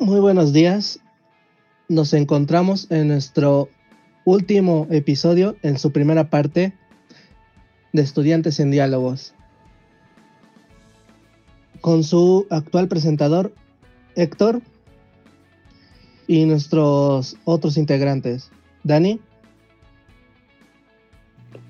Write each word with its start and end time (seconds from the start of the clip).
Muy 0.00 0.18
buenos 0.18 0.54
días. 0.54 0.98
Nos 1.90 2.14
encontramos 2.14 2.90
en 2.90 3.08
nuestro 3.08 3.68
último 4.24 4.86
episodio, 4.90 5.56
en 5.62 5.78
su 5.78 5.92
primera 5.92 6.30
parte 6.30 6.72
de 7.92 8.00
Estudiantes 8.00 8.60
en 8.60 8.70
Diálogos, 8.70 9.34
con 11.82 12.02
su 12.02 12.46
actual 12.48 12.88
presentador, 12.88 13.52
Héctor, 14.16 14.62
y 16.26 16.46
nuestros 16.46 17.36
otros 17.44 17.76
integrantes. 17.76 18.50
Dani. 18.84 19.20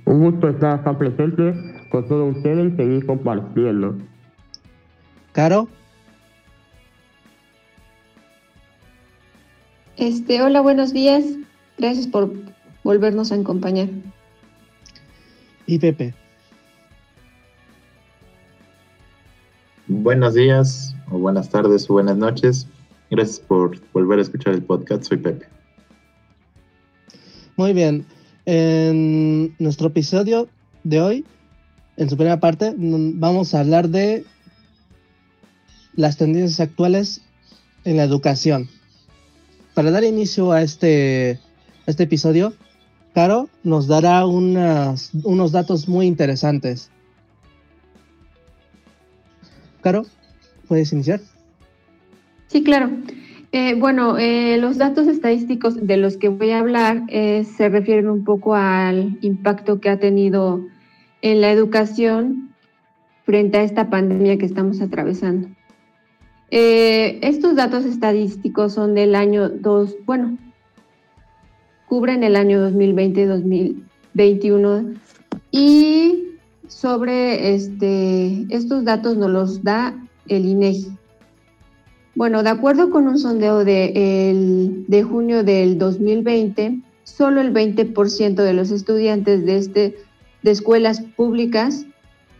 Un 0.06 0.20
gusto 0.20 0.50
estar 0.50 0.78
acá 0.78 0.96
presente 0.96 1.52
con 1.90 2.06
todos 2.06 2.36
ustedes 2.36 2.74
y 2.74 2.76
seguir 2.76 3.06
compartiendo. 3.06 3.98
Caro. 5.32 5.66
Este, 10.00 10.40
hola, 10.40 10.62
buenos 10.62 10.94
días. 10.94 11.24
Gracias 11.76 12.06
por 12.06 12.32
volvernos 12.84 13.32
a 13.32 13.34
acompañar. 13.34 13.90
Y 15.66 15.78
Pepe. 15.78 16.14
Buenos 19.88 20.32
días, 20.32 20.96
o 21.10 21.18
buenas 21.18 21.50
tardes, 21.50 21.90
o 21.90 21.92
buenas 21.92 22.16
noches. 22.16 22.66
Gracias 23.10 23.40
por 23.40 23.78
volver 23.92 24.18
a 24.20 24.22
escuchar 24.22 24.54
el 24.54 24.62
podcast. 24.62 25.04
Soy 25.04 25.18
Pepe. 25.18 25.46
Muy 27.58 27.74
bien. 27.74 28.06
En 28.46 29.54
nuestro 29.58 29.88
episodio 29.88 30.48
de 30.82 31.02
hoy, 31.02 31.26
en 31.98 32.08
su 32.08 32.16
primera 32.16 32.40
parte, 32.40 32.72
vamos 32.74 33.52
a 33.52 33.60
hablar 33.60 33.90
de 33.90 34.24
las 35.94 36.16
tendencias 36.16 36.58
actuales 36.58 37.20
en 37.84 37.98
la 37.98 38.04
educación. 38.04 38.70
Para 39.74 39.90
dar 39.90 40.04
inicio 40.04 40.52
a 40.52 40.62
este, 40.62 41.38
este 41.86 42.02
episodio, 42.04 42.52
Caro 43.14 43.48
nos 43.64 43.88
dará 43.88 44.26
unas, 44.26 45.10
unos 45.24 45.52
datos 45.52 45.88
muy 45.88 46.06
interesantes. 46.06 46.90
Caro, 49.80 50.04
¿puedes 50.68 50.92
iniciar? 50.92 51.20
Sí, 52.46 52.62
claro. 52.62 52.90
Eh, 53.52 53.74
bueno, 53.74 54.16
eh, 54.16 54.58
los 54.58 54.78
datos 54.78 55.08
estadísticos 55.08 55.74
de 55.84 55.96
los 55.96 56.16
que 56.16 56.28
voy 56.28 56.50
a 56.50 56.60
hablar 56.60 57.02
eh, 57.08 57.44
se 57.44 57.68
refieren 57.68 58.08
un 58.08 58.22
poco 58.22 58.54
al 58.54 59.18
impacto 59.22 59.80
que 59.80 59.88
ha 59.88 59.98
tenido 59.98 60.64
en 61.20 61.40
la 61.40 61.50
educación 61.50 62.54
frente 63.24 63.58
a 63.58 63.62
esta 63.62 63.90
pandemia 63.90 64.38
que 64.38 64.46
estamos 64.46 64.80
atravesando. 64.80 65.48
Estos 66.50 67.54
datos 67.54 67.84
estadísticos 67.84 68.74
son 68.74 68.94
del 68.94 69.14
año 69.14 69.48
2, 69.48 69.96
bueno, 70.04 70.36
cubren 71.88 72.24
el 72.24 72.36
año 72.36 72.68
2020-2021 72.70 74.98
y 75.50 76.24
sobre 76.68 77.54
este, 77.54 78.46
estos 78.48 78.84
datos 78.84 79.16
nos 79.16 79.30
los 79.30 79.62
da 79.62 79.94
el 80.28 80.46
INEGI. 80.46 80.92
Bueno, 82.14 82.42
de 82.42 82.50
acuerdo 82.50 82.90
con 82.90 83.08
un 83.08 83.18
sondeo 83.18 83.64
de, 83.64 84.84
de 84.86 85.02
junio 85.02 85.42
del 85.42 85.78
2020, 85.78 86.80
solo 87.04 87.40
el 87.40 87.52
20% 87.52 88.34
de 88.34 88.52
los 88.52 88.70
estudiantes 88.70 89.44
de, 89.44 89.56
este, 89.56 89.96
de 90.42 90.50
escuelas 90.50 91.02
públicas 91.16 91.86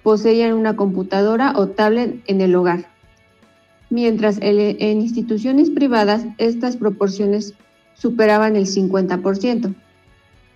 poseían 0.02 0.54
una 0.54 0.76
computadora 0.76 1.52
o 1.56 1.68
tablet 1.68 2.22
en 2.26 2.40
el 2.40 2.54
hogar, 2.54 2.89
mientras 3.90 4.38
en 4.40 5.00
instituciones 5.00 5.68
privadas 5.70 6.24
estas 6.38 6.76
proporciones 6.76 7.54
superaban 7.94 8.56
el 8.56 8.66
50%. 8.66 9.74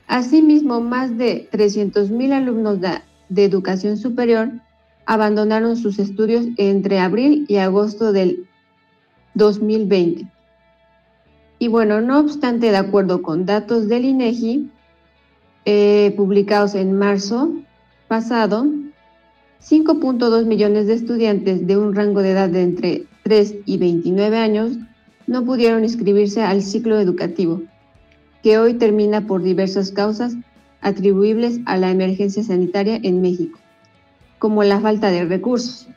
Asimismo, 0.07 0.81
más 0.81 1.17
de 1.17 1.49
300.000 1.51 2.33
alumnos 2.33 2.81
de, 2.81 3.03
educación 3.37 3.97
superior 3.97 4.51
abandonaron 5.07 5.77
sus 5.77 5.99
estudios 5.99 6.47
entre 6.57 7.01
abril 7.01 7.47
y 7.49 7.57
agosto 7.57 8.13
del 8.13 8.47
2020. 9.35 10.27
Y 11.59 11.69
bueno, 11.69 12.01
no 12.01 12.21
obstante, 12.21 12.71
de 12.71 12.77
acuerdo 12.77 13.23
con 13.23 13.45
datos 13.45 13.89
del 13.89 14.05
INEGI 14.05 14.71
eh, 15.65 16.15
publicados 16.17 16.75
en 16.75 16.97
marzo 16.97 17.53
pasado, 18.07 18.65
5.2 19.63 20.45
millones 20.45 20.87
de 20.87 20.95
estudiantes 20.95 21.67
de 21.67 21.77
un 21.77 21.95
rango 21.95 22.21
de 22.21 22.31
edad 22.31 22.51
de 22.51 22.63
entre 22.63 23.07
3 23.25 23.57
y 23.65 23.79
29 23.79 24.37
años 24.37 24.79
no 25.27 25.45
pudieron 25.45 25.83
inscribirse 25.83 26.43
al 26.43 26.63
ciclo 26.63 26.99
educativo, 27.01 27.63
que 28.43 28.59
hoy 28.59 28.75
termina 28.75 29.27
por 29.27 29.43
diversas 29.43 29.91
causas 29.91 30.35
atribuibles 30.83 31.61
a 31.65 31.79
la 31.79 31.91
emergencia 31.91 32.45
sanitaria 32.45 33.01
en 33.03 33.23
México, 33.23 33.59
como 34.39 34.63
la 34.63 34.79
falta 34.81 35.11
de 35.11 35.25
recursos. 35.25 35.89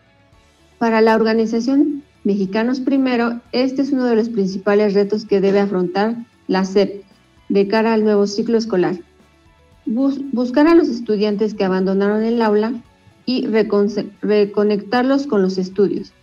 Para 0.80 1.02
la 1.02 1.16
organización 1.16 2.04
Mexicanos 2.24 2.80
Primero, 2.80 3.42
este 3.52 3.82
es 3.82 3.92
uno 3.92 4.06
de 4.06 4.16
los 4.16 4.30
principales 4.30 4.94
retos 4.94 5.26
que 5.26 5.42
debe 5.42 5.60
afrontar 5.60 6.16
la 6.48 6.64
SEP 6.64 7.04
de 7.50 7.68
cara 7.68 7.94
al 7.94 8.04
nuevo 8.04 8.28
ciclo 8.28 8.58
escolar. 8.58 8.98
buscar 9.86 10.68
a 10.68 10.76
los 10.76 10.90
estudiantes 10.90 11.54
que 11.54 11.64
abandonaron 11.64 12.24
el 12.24 12.42
aula 12.42 12.74
y 13.26 13.48
reconectarlos 13.48 15.28
con 15.28 15.42
los 15.42 15.58
estudios. 15.58 16.14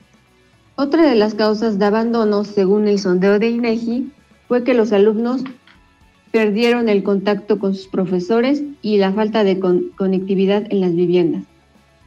Otra 0.77 1.09
de 1.09 1.15
las 1.15 1.35
causas 1.37 1.79
de 1.79 1.85
abandono, 1.85 2.43
según 2.43 2.89
el 2.89 2.99
sondeo 2.99 3.39
de 3.39 3.49
INEGI, 3.49 4.11
fue 4.49 4.65
que 4.65 4.75
los 4.75 4.93
alumnos 4.93 5.45
perdieron 6.33 6.89
el 6.89 7.05
contacto 7.05 7.61
con 7.61 7.77
sus 7.77 7.87
profesores 7.87 8.65
y 8.83 8.97
la 8.97 9.13
falta 9.13 9.45
de 9.45 9.61
conectividad 9.61 10.67
en 10.71 10.81
las 10.81 10.93
viviendas, 10.97 11.45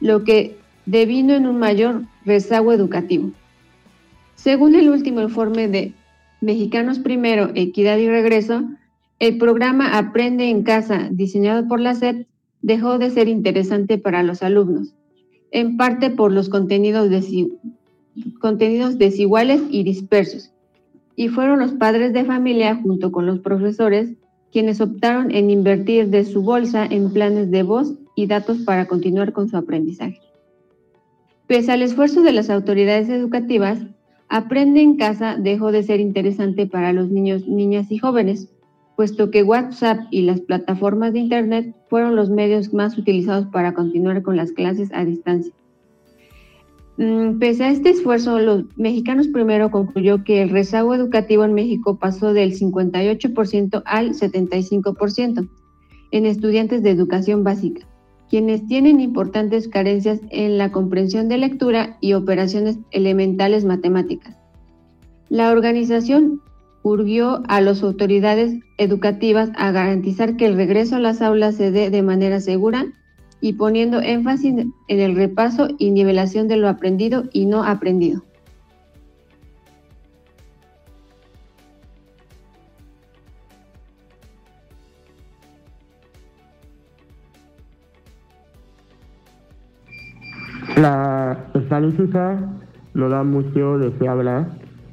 lo 0.00 0.22
que 0.22 0.58
devino 0.84 1.34
en 1.34 1.46
un 1.46 1.58
mayor 1.58 2.02
rezago 2.26 2.70
educativo. 2.74 3.30
Según 4.34 4.74
el 4.74 4.90
último 4.90 5.22
informe 5.22 5.66
de 5.66 5.94
Mexicanos 6.42 6.98
Primero, 6.98 7.50
Equidad 7.54 7.96
y 7.96 8.06
Regreso, 8.06 8.64
el 9.18 9.38
programa 9.38 9.96
Aprende 9.96 10.50
en 10.50 10.62
Casa, 10.62 11.08
diseñado 11.10 11.66
por 11.66 11.80
la 11.80 11.94
SED, 11.94 12.26
dejó 12.60 12.98
de 12.98 13.08
ser 13.08 13.28
interesante 13.28 13.96
para 13.96 14.22
los 14.22 14.42
alumnos, 14.42 14.94
en 15.52 15.78
parte 15.78 16.10
por 16.10 16.32
los 16.32 16.50
contenidos, 16.50 17.08
contenidos 18.40 18.98
desiguales 18.98 19.62
y 19.70 19.82
dispersos, 19.82 20.52
y 21.16 21.28
fueron 21.28 21.58
los 21.58 21.72
padres 21.72 22.12
de 22.12 22.24
familia, 22.24 22.76
junto 22.76 23.10
con 23.12 23.26
los 23.26 23.40
profesores, 23.40 24.10
quienes 24.52 24.80
optaron 24.80 25.30
en 25.30 25.50
invertir 25.50 26.08
de 26.08 26.24
su 26.24 26.42
bolsa 26.42 26.86
en 26.86 27.12
planes 27.12 27.50
de 27.50 27.62
voz 27.62 27.94
y 28.14 28.26
datos 28.26 28.58
para 28.58 28.86
continuar 28.86 29.32
con 29.32 29.48
su 29.48 29.56
aprendizaje. 29.56 30.20
Pese 31.46 31.72
al 31.72 31.82
esfuerzo 31.82 32.22
de 32.22 32.32
las 32.32 32.50
autoridades 32.50 33.08
educativas, 33.08 33.80
Aprende 34.30 34.82
en 34.82 34.96
casa 34.96 35.36
dejó 35.38 35.72
de 35.72 35.82
ser 35.82 36.00
interesante 36.00 36.66
para 36.66 36.92
los 36.92 37.08
niños, 37.10 37.48
niñas 37.48 37.90
y 37.90 37.96
jóvenes, 37.96 38.50
puesto 38.94 39.30
que 39.30 39.42
WhatsApp 39.42 40.00
y 40.10 40.22
las 40.22 40.40
plataformas 40.42 41.14
de 41.14 41.20
Internet 41.20 41.74
fueron 41.88 42.14
los 42.14 42.28
medios 42.28 42.74
más 42.74 42.98
utilizados 42.98 43.46
para 43.46 43.72
continuar 43.72 44.22
con 44.22 44.36
las 44.36 44.52
clases 44.52 44.90
a 44.92 45.06
distancia. 45.06 45.52
Mm, 46.98 47.38
pese 47.38 47.64
a 47.64 47.70
este 47.70 47.90
esfuerzo, 47.90 48.38
los 48.38 48.64
mexicanos 48.76 49.28
primero 49.28 49.70
concluyó 49.70 50.24
que 50.24 50.42
el 50.42 50.50
rezago 50.50 50.94
educativo 50.94 51.44
en 51.44 51.54
México 51.54 51.98
pasó 51.98 52.34
del 52.34 52.52
58% 52.58 53.82
al 53.86 54.10
75% 54.10 55.48
en 56.10 56.26
estudiantes 56.26 56.82
de 56.82 56.90
educación 56.90 57.44
básica 57.44 57.86
quienes 58.28 58.66
tienen 58.66 59.00
importantes 59.00 59.68
carencias 59.68 60.20
en 60.30 60.58
la 60.58 60.70
comprensión 60.70 61.28
de 61.28 61.38
lectura 61.38 61.96
y 62.00 62.12
operaciones 62.12 62.78
elementales 62.90 63.64
matemáticas. 63.64 64.36
La 65.28 65.50
organización 65.50 66.42
urgió 66.82 67.42
a 67.48 67.60
las 67.60 67.82
autoridades 67.82 68.60
educativas 68.76 69.50
a 69.56 69.72
garantizar 69.72 70.36
que 70.36 70.46
el 70.46 70.56
regreso 70.56 70.96
a 70.96 71.00
las 71.00 71.22
aulas 71.22 71.56
se 71.56 71.70
dé 71.70 71.90
de 71.90 72.02
manera 72.02 72.40
segura 72.40 72.86
y 73.40 73.52
poniendo 73.54 74.00
énfasis 74.00 74.54
en 74.88 75.00
el 75.00 75.14
repaso 75.14 75.68
y 75.78 75.90
nivelación 75.90 76.48
de 76.48 76.56
lo 76.56 76.68
aprendido 76.68 77.24
y 77.32 77.46
no 77.46 77.64
aprendido. 77.64 78.22
La 90.76 91.50
estadística 91.54 92.38
no 92.94 93.08
da 93.08 93.24
mucho 93.24 93.78
de 93.78 93.92
qué 93.94 94.06
hablar, 94.06 94.48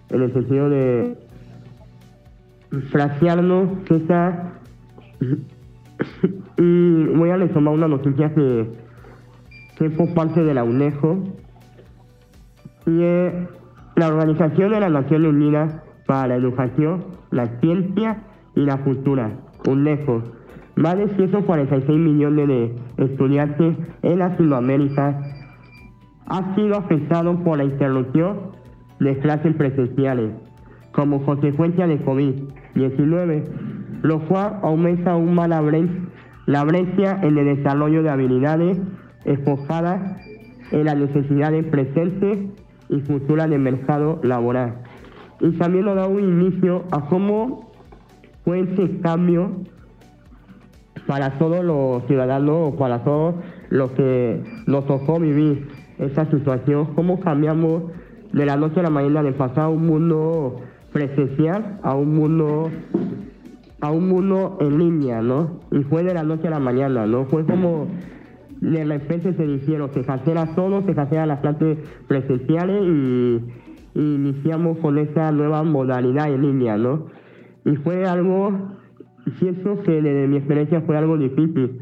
en 0.09 0.21
el 0.23 0.33
sentido 0.33 0.69
de 0.69 1.15
frasearnos 2.91 3.69
quizá 3.87 4.51
y 6.57 7.03
voy 7.15 7.29
a 7.29 7.53
tomar 7.53 7.73
una 7.73 7.87
noticia 7.87 8.33
que, 8.33 8.67
que 9.77 9.89
por 9.89 10.13
parte 10.13 10.43
de 10.43 10.53
la 10.53 10.63
UNESCO 10.63 11.23
y 12.87 12.99
la 13.95 14.07
Organización 14.07 14.71
de 14.71 14.79
las 14.79 14.91
Naciones 14.91 15.29
Unidas 15.29 15.81
para 16.05 16.27
la 16.27 16.35
educación, 16.35 17.05
la 17.31 17.47
ciencia 17.59 18.23
y 18.55 18.61
la 18.61 18.77
cultura, 18.83 19.31
UNESCO. 19.67 20.23
Más 20.75 20.97
de 20.97 21.07
146 21.15 21.97
millones 21.97 22.47
de 22.47 22.75
estudiantes 22.97 23.77
en 24.01 24.19
Latinoamérica 24.19 25.21
han 26.27 26.55
sido 26.55 26.75
afectados 26.77 27.37
por 27.41 27.57
la 27.57 27.63
interrupción 27.63 28.51
de 28.99 29.17
clases 29.19 29.55
presenciales 29.55 30.31
como 30.91 31.23
consecuencia 31.25 31.87
de 31.87 32.03
COVID-19, 32.03 33.43
lo 34.01 34.19
cual 34.27 34.59
aumenta 34.63 35.11
aún 35.11 35.35
más 35.35 35.49
la 35.49 35.61
la 36.45 36.63
brecha 36.63 37.19
en 37.21 37.37
el 37.37 37.57
desarrollo 37.57 38.03
de 38.03 38.09
habilidades 38.09 38.77
enfocadas 39.25 40.21
en 40.71 40.85
las 40.85 40.97
necesidades 40.97 41.65
presentes 41.65 42.37
y 42.89 42.99
futuras 43.01 43.49
del 43.49 43.61
mercado 43.61 44.19
laboral. 44.23 44.75
Y 45.39 45.51
también 45.53 45.85
nos 45.85 45.95
da 45.95 46.07
un 46.07 46.19
inicio 46.19 46.83
a 46.91 47.07
cómo 47.07 47.71
fue 48.43 48.61
ese 48.61 48.99
cambio 49.01 49.51
para 51.07 51.37
todos 51.37 51.63
los 51.63 52.05
ciudadanos, 52.07 52.75
para 52.75 53.03
todos 53.03 53.35
los 53.69 53.91
que 53.91 54.43
nos 54.67 54.85
tocó 54.85 55.19
vivir 55.19 55.67
esta 55.99 56.29
situación, 56.29 56.93
cómo 56.95 57.19
cambiamos 57.19 57.83
de 58.31 58.45
la 58.45 58.55
noche 58.55 58.79
a 58.79 58.83
la 58.83 58.89
mañana 58.89 59.23
de 59.23 59.31
pasar 59.31 59.65
a 59.65 59.69
un 59.69 59.85
mundo 59.85 60.61
presencial 60.95 61.77
a 61.83 61.93
un 61.93 62.15
mundo 62.15 62.71
a 63.85 63.91
un 63.91 64.09
mundo 64.09 64.57
en 64.61 64.79
línea, 64.79 65.21
¿no? 65.21 65.59
Y 65.71 65.83
fue 65.83 66.03
de 66.03 66.13
la 66.15 66.23
noche 66.23 66.47
a 66.47 66.51
la 66.51 66.59
mañana, 66.59 67.05
¿no? 67.05 67.25
Fue 67.25 67.45
como 67.45 67.87
de 68.59 68.83
repente 68.83 69.33
se 69.33 69.45
dijeron, 69.45 69.91
se 69.93 70.03
cancela 70.03 70.55
todo, 70.55 70.81
se 70.81 70.95
cancela 70.95 71.27
las 71.27 71.41
clases 71.41 71.77
presenciales 72.07 72.81
y, 72.83 73.41
iniciamos 73.97 74.79
con 74.79 74.97
esa 74.97 75.31
nueva 75.31 75.63
modalidad 75.63 76.29
en 76.29 76.41
línea, 76.41 76.77
¿no? 76.77 77.05
Y 77.63 77.75
fue 77.77 78.05
algo, 78.05 78.51
siento 79.39 79.81
que 79.83 80.01
desde 80.01 80.27
mi 80.27 80.37
experiencia 80.37 80.81
fue 80.81 80.97
algo 80.97 81.17
difícil 81.17 81.81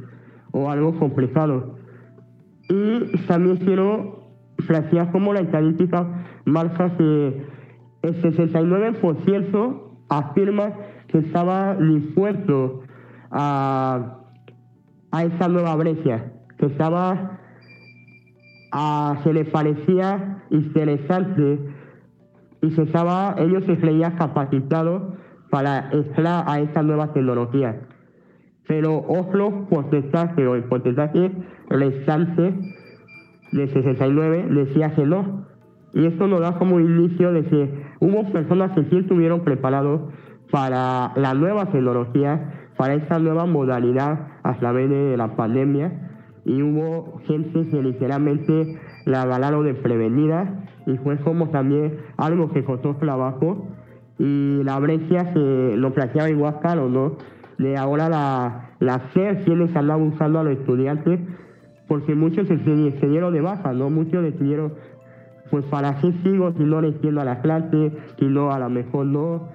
o 0.52 0.70
algo 0.70 1.00
complicado. 1.00 1.78
Y 2.70 3.18
también 3.28 3.58
quiero 3.58 4.30
frasear 4.60 5.12
como 5.12 5.34
la 5.34 5.40
estadística 5.40 6.26
marca 6.46 6.96
que 6.98 7.46
el 8.04 8.22
69% 8.22 9.84
afirma 10.10 10.74
que 11.14 11.20
estaba 11.20 11.76
dispuesto 11.76 12.82
a, 13.30 14.18
a 15.12 15.24
esa 15.24 15.48
nueva 15.48 15.76
brecha 15.76 16.26
que 16.58 16.66
estaba, 16.66 17.40
a, 18.72 19.20
se 19.24 19.32
les 19.32 19.48
parecía 19.50 20.44
interesante 20.50 21.60
y 22.64 22.72
se 22.72 22.82
estaba, 22.82 23.36
ellos 23.38 23.64
se 23.66 23.78
creían 23.78 24.16
capacitados 24.16 25.14
para 25.52 25.92
entrar 25.92 26.46
a 26.48 26.60
esa 26.60 26.82
nueva 26.82 27.14
tecnología. 27.14 27.80
Pero 28.68 29.06
otro 29.08 29.68
porcentaje 29.70 30.48
o 30.48 30.56
el 30.56 30.64
porcentaje 30.64 31.32
restante 31.70 32.56
de 33.52 33.68
69 33.68 34.48
decía 34.50 34.96
que 34.96 35.06
no. 35.06 35.46
Y 35.94 36.08
esto 36.08 36.28
nos 36.28 36.40
da 36.40 36.58
como 36.58 36.80
inicio 36.80 37.32
de 37.34 37.44
que 37.44 37.84
hubo 38.00 38.32
personas 38.32 38.72
que 38.72 38.84
sí 38.86 38.98
estuvieron 38.98 39.42
preparados 39.42 40.02
para 40.52 41.14
la 41.16 41.34
nueva 41.34 41.68
tecnología, 41.68 42.70
para 42.78 42.96
esta 42.96 43.20
nueva 43.20 43.46
modalidad 43.46 44.28
a 44.44 44.58
través 44.58 44.90
de 44.90 45.18
la 45.18 45.36
pandemia 45.36 45.92
y 46.46 46.62
hubo 46.62 47.20
gente 47.26 47.70
que 47.70 47.82
literalmente 47.82 48.80
la 49.06 49.24
agarraron 49.24 49.66
de 49.66 49.74
prevenida 49.74 50.66
y 50.86 50.98
fue 50.98 51.18
como 51.18 51.50
también 51.50 51.98
algo 52.18 52.52
que 52.52 52.64
costó 52.64 52.96
trabajo 52.96 53.68
y 54.20 54.62
la 54.64 54.80
brecha 54.80 55.34
se 55.34 55.76
lo 55.78 55.94
planteaba 55.94 56.30
igual 56.30 56.60
caro, 56.62 56.90
¿no? 56.90 57.18
De 57.58 57.78
ahora 57.78 58.10
la, 58.10 58.72
la 58.80 59.02
SER 59.14 59.44
quienes 59.44 59.76
andaban 59.76 60.08
usando 60.08 60.40
a 60.40 60.44
los 60.44 60.58
estudiantes 60.58 61.20
porque 61.88 62.16
muchos 62.16 62.48
se, 62.48 62.58
se 62.58 63.08
dieron 63.08 63.34
de 63.34 63.42
baja, 63.42 63.74
¿no? 63.74 63.90
Muchos 63.90 64.24
decidieron, 64.24 64.74
pues 65.52 65.66
para 65.66 66.00
qué 66.00 66.12
sigo 66.24 66.52
si 66.54 66.64
no 66.64 66.82
le 66.82 66.90
entiendo 66.90 67.22
a 67.22 67.26
la 67.26 67.42
clase, 67.42 67.92
si 68.18 68.26
no 68.26 68.52
a 68.52 68.60
lo 68.60 68.70
mejor 68.70 69.06
no, 69.06 69.50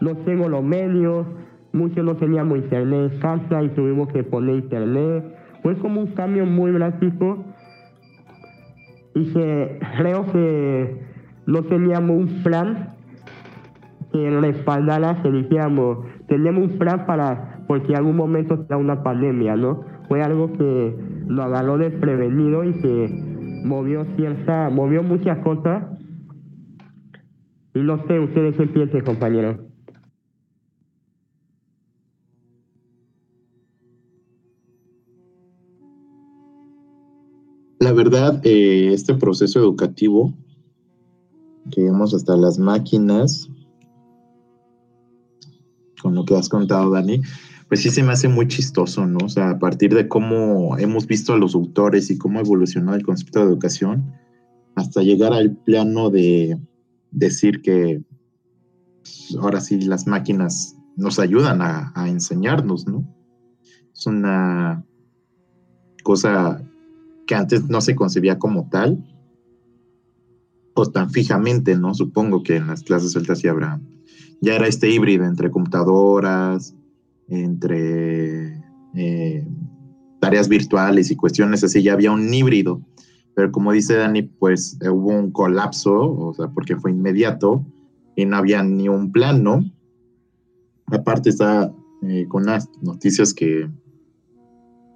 no 0.00 0.16
tengo 0.18 0.48
los 0.48 0.62
medios, 0.62 1.26
muchos 1.72 2.04
no 2.04 2.16
teníamos 2.16 2.58
internet 2.58 3.12
en 3.12 3.20
casa 3.20 3.62
y 3.62 3.68
tuvimos 3.70 4.12
que 4.12 4.24
poner 4.24 4.56
internet 4.56 5.40
fue 5.62 5.76
como 5.76 6.00
un 6.00 6.08
cambio 6.08 6.46
muy 6.46 6.70
drástico 6.72 7.44
y 9.14 9.32
que 9.32 9.78
creo 9.98 10.26
que 10.32 11.02
no 11.46 11.62
teníamos 11.64 12.16
un 12.16 12.42
plan 12.42 12.94
que 14.12 14.30
respaldara 14.40 15.22
que 15.22 15.30
dijéramos, 15.30 15.98
tenemos 16.28 16.70
un 16.70 16.78
plan 16.78 17.06
para, 17.06 17.62
porque 17.66 17.92
en 17.92 17.98
algún 17.98 18.16
momento 18.16 18.54
está 18.54 18.76
una 18.76 19.02
pandemia, 19.02 19.56
¿no? 19.56 19.84
Fue 20.08 20.22
algo 20.22 20.52
que 20.52 20.96
lo 21.28 21.42
agarró 21.42 21.78
desprevenido 21.78 22.64
y 22.64 22.72
que 22.80 23.62
movió 23.64 24.04
cierta, 24.16 24.68
movió 24.70 25.02
muchas 25.02 25.38
cosas. 25.38 25.84
Y 27.74 27.80
no 27.80 28.04
sé, 28.06 28.18
ustedes 28.18 28.56
qué 28.56 28.66
piensan, 28.66 29.02
compañeros. 29.02 29.69
La 37.90 37.96
verdad, 37.96 38.40
eh, 38.44 38.92
este 38.92 39.14
proceso 39.14 39.58
educativo, 39.58 40.32
que 41.72 41.82
vemos 41.82 42.14
hasta 42.14 42.36
las 42.36 42.56
máquinas, 42.56 43.50
con 46.00 46.14
lo 46.14 46.24
que 46.24 46.36
has 46.36 46.48
contado, 46.48 46.92
Dani, 46.92 47.20
pues 47.66 47.82
sí 47.82 47.90
se 47.90 48.04
me 48.04 48.12
hace 48.12 48.28
muy 48.28 48.46
chistoso, 48.46 49.08
¿no? 49.08 49.18
O 49.24 49.28
sea, 49.28 49.50
a 49.50 49.58
partir 49.58 49.92
de 49.92 50.06
cómo 50.06 50.78
hemos 50.78 51.08
visto 51.08 51.32
a 51.32 51.36
los 51.36 51.56
autores 51.56 52.12
y 52.12 52.16
cómo 52.16 52.38
ha 52.38 52.42
evolucionado 52.42 52.96
el 52.96 53.02
concepto 53.02 53.40
de 53.40 53.46
educación, 53.46 54.12
hasta 54.76 55.02
llegar 55.02 55.32
al 55.32 55.56
plano 55.56 56.10
de 56.10 56.60
decir 57.10 57.60
que 57.60 58.04
pues, 59.02 59.36
ahora 59.40 59.60
sí 59.60 59.80
las 59.80 60.06
máquinas 60.06 60.76
nos 60.94 61.18
ayudan 61.18 61.60
a 61.60 62.08
enseñarnos, 62.08 62.86
¿no? 62.86 63.04
Es 63.92 64.06
una 64.06 64.86
cosa 66.04 66.64
que 67.30 67.36
antes 67.36 67.68
no 67.68 67.80
se 67.80 67.94
concebía 67.94 68.40
como 68.40 68.68
tal, 68.68 69.04
o 70.74 70.86
tan 70.86 71.10
fijamente, 71.10 71.76
¿no? 71.76 71.94
Supongo 71.94 72.42
que 72.42 72.56
en 72.56 72.66
las 72.66 72.82
clases 72.82 73.14
altas 73.14 73.40
ya 73.40 73.52
habrá, 73.52 73.80
ya 74.40 74.56
era 74.56 74.66
este 74.66 74.90
híbrido 74.90 75.24
entre 75.24 75.48
computadoras, 75.48 76.74
entre 77.28 78.60
eh, 78.96 79.46
tareas 80.18 80.48
virtuales 80.48 81.12
y 81.12 81.14
cuestiones 81.14 81.62
así, 81.62 81.84
ya 81.84 81.92
había 81.92 82.10
un 82.10 82.34
híbrido. 82.34 82.80
Pero 83.36 83.52
como 83.52 83.70
dice 83.70 83.94
Dani, 83.94 84.22
pues 84.22 84.76
hubo 84.82 85.10
un 85.10 85.30
colapso, 85.30 86.12
o 86.12 86.34
sea, 86.34 86.48
porque 86.48 86.74
fue 86.74 86.90
inmediato 86.90 87.64
y 88.16 88.24
no 88.24 88.38
había 88.38 88.64
ni 88.64 88.88
un 88.88 89.12
plan, 89.12 89.44
¿no? 89.44 89.64
Aparte 90.86 91.30
está 91.30 91.72
eh, 92.02 92.26
con 92.26 92.46
las 92.46 92.68
noticias 92.82 93.32
que 93.32 93.70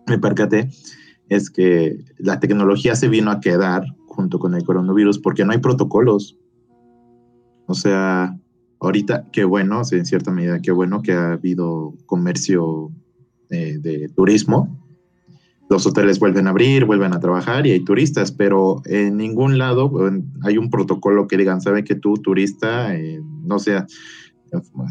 me 0.09 0.19
percaté, 0.19 0.69
es 1.29 1.51
que 1.51 2.05
la 2.19 2.41
tecnología 2.41 2.95
se 2.97 3.09
vino 3.09 3.31
a 3.31 3.41
quedar 3.41 3.85
junto 4.07 4.39
con 4.39 4.55
el 4.55 4.65
coronavirus 4.65 5.19
porque 5.19 5.45
no 5.45 5.53
hay 5.53 5.59
protocolos. 5.59 6.39
O 7.67 7.75
sea, 7.75 8.39
ahorita, 8.81 9.27
qué 9.33 9.45
bueno, 9.45 9.83
en 9.91 10.07
cierta 10.07 10.31
medida, 10.31 10.61
qué 10.61 10.71
bueno 10.71 11.03
que 11.03 11.13
ha 11.13 11.33
habido 11.33 11.95
comercio 12.07 12.93
eh, 13.51 13.79
de 13.81 14.09
turismo. 14.11 14.81
Los 15.71 15.87
hoteles 15.87 16.21
vuelven 16.21 16.47
a 16.47 16.51
abrir, 16.51 16.85
vuelven 16.85 17.15
a 17.15 17.21
trabajar 17.21 17.67
y 17.67 17.73
hay 17.73 17.81
turistas, 17.81 18.31
pero 18.31 18.83
en 18.85 19.17
ningún 19.17 19.57
lado 19.57 19.91
hay 20.43 20.59
un 20.59 20.69
protocolo 20.69 21.27
que 21.27 21.39
digan, 21.39 21.63
¿sabe 21.63 21.85
que 21.85 21.95
tú, 21.95 22.15
turista, 22.19 22.95
eh, 22.95 23.23
no 23.43 23.59
sea, 23.59 23.87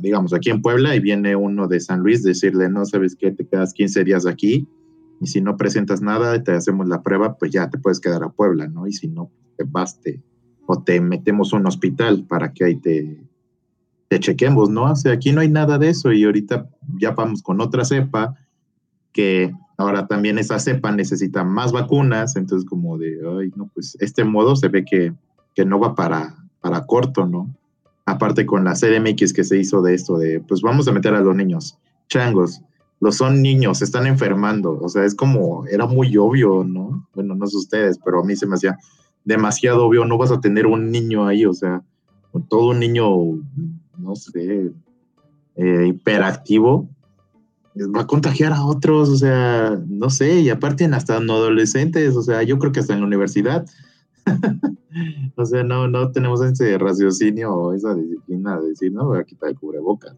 digamos, 0.02 0.34
aquí 0.34 0.50
en 0.50 0.64
Puebla 0.64 0.96
y 0.96 1.00
viene 1.00 1.36
uno 1.36 1.68
de 1.68 1.80
San 1.80 2.00
Luis, 2.00 2.24
decirle, 2.24 2.70
no, 2.70 2.86
¿sabes 2.86 3.16
qué? 3.16 3.32
Te 3.32 3.48
quedas 3.48 3.72
15 3.74 4.04
días 4.04 4.26
aquí 4.26 4.68
y 5.24 5.28
si 5.28 5.40
no 5.40 5.56
presentas 5.56 6.02
nada, 6.02 6.44
te 6.44 6.52
hacemos 6.52 6.88
la 6.88 7.02
prueba, 7.02 7.38
pues 7.38 7.52
ya 7.52 7.70
te 7.70 7.78
puedes 7.78 8.02
quedar 8.02 8.24
a 8.24 8.30
Puebla, 8.30 8.68
¿no? 8.68 8.88
Y 8.88 8.92
si 8.92 9.08
no, 9.08 9.32
te 9.56 9.64
baste 9.64 10.22
o 10.66 10.84
te 10.84 11.00
metemos 11.00 11.54
a 11.54 11.58
un 11.58 11.66
hospital 11.66 12.26
para 12.28 12.52
que 12.52 12.66
ahí 12.66 12.76
te, 12.76 13.24
te 14.10 14.20
chequemos, 14.20 14.70
¿no? 14.70 14.92
O 14.92 14.96
sea, 14.96 15.14
aquí 15.14 15.32
no 15.32 15.40
hay 15.40 15.48
nada 15.48 15.78
de 15.78 15.90
eso 15.90 16.12
y 16.12 16.26
ahorita 16.26 16.70
ya 17.00 17.12
vamos 17.12 17.42
con 17.42 17.62
otra 17.62 17.86
cepa 17.86 18.36
que 19.14 19.54
ahora 19.78 20.08
también 20.08 20.38
esa 20.40 20.60
cepa 20.60 20.92
necesita 20.92 21.46
más 21.46 21.72
vacunas, 21.72 22.36
entonces 22.36 22.68
como 22.68 22.98
de, 22.98 23.20
ay, 23.40 23.54
no, 23.56 23.70
pues 23.74 23.96
este 24.02 24.26
modo 24.26 24.58
se 24.58 24.68
ve 24.68 24.84
que, 24.84 25.14
que 25.56 25.66
no 25.66 25.80
va 25.80 25.96
para, 25.96 26.36
para 26.60 26.86
corto, 26.86 27.26
¿no? 27.26 27.56
Aparte 28.06 28.46
con 28.46 28.66
la 28.66 28.74
CDMX 28.74 29.32
que 29.32 29.46
se 29.46 29.58
hizo 29.58 29.82
de 29.82 29.94
esto, 29.94 30.18
de, 30.18 30.42
pues 30.42 30.62
vamos 30.62 30.86
a 30.90 30.92
meter 30.92 31.14
a 31.14 31.22
los 31.22 31.34
niños, 31.34 31.78
changos, 32.10 32.62
los 33.00 33.18
son 33.18 33.42
niños, 33.42 33.80
se 33.80 33.86
están 33.86 34.08
enfermando. 34.08 34.80
O 34.82 34.90
sea, 34.90 35.04
es 35.04 35.16
como, 35.16 35.66
era 35.68 35.86
muy 35.86 36.16
obvio, 36.18 36.64
¿no? 36.64 37.08
Bueno, 37.14 37.36
no 37.36 37.48
sé 37.48 37.58
ustedes, 37.58 38.00
pero 38.04 38.22
a 38.22 38.24
mí 38.24 38.36
se 38.36 38.48
me 38.48 38.56
hacía 38.56 38.78
demasiado 39.26 39.86
obvio, 39.86 40.06
no 40.06 40.18
vas 40.18 40.32
a 40.32 40.42
tener 40.42 40.68
un 40.68 40.92
niño 40.92 41.28
ahí, 41.28 41.46
o 41.46 41.54
sea, 41.54 41.82
todo 42.50 42.70
un 42.70 42.80
niño 42.80 43.08
no 43.98 44.16
sé, 44.16 44.72
eh, 45.56 45.88
hiperactivo, 45.88 46.90
va 47.96 48.02
a 48.02 48.08
contagiar 48.08 48.54
a 48.54 48.66
otros, 48.66 49.10
o 49.10 49.18
sea, 49.18 49.80
no 49.88 50.10
sé, 50.10 50.42
y 50.42 50.50
aparte 50.50 50.86
hasta 50.86 51.20
no 51.20 51.34
adolescentes, 51.34 52.16
o 52.16 52.22
sea, 52.22 52.44
yo 52.44 52.60
creo 52.60 52.72
que 52.72 52.80
hasta 52.80 52.94
en 52.94 53.02
la 53.02 53.08
universidad. 53.08 53.66
o 55.36 55.46
sea, 55.46 55.64
no, 55.64 55.88
no 55.88 56.12
tenemos 56.12 56.42
ese 56.42 56.78
raciocinio 56.78 57.54
o 57.54 57.74
esa 57.74 57.94
disciplina 57.96 58.60
de 58.60 58.70
decir, 58.70 58.92
no, 58.92 59.08
voy 59.08 59.20
a 59.20 59.24
quitar 59.24 59.50
el 59.50 59.60
cubrebocas. 59.60 60.16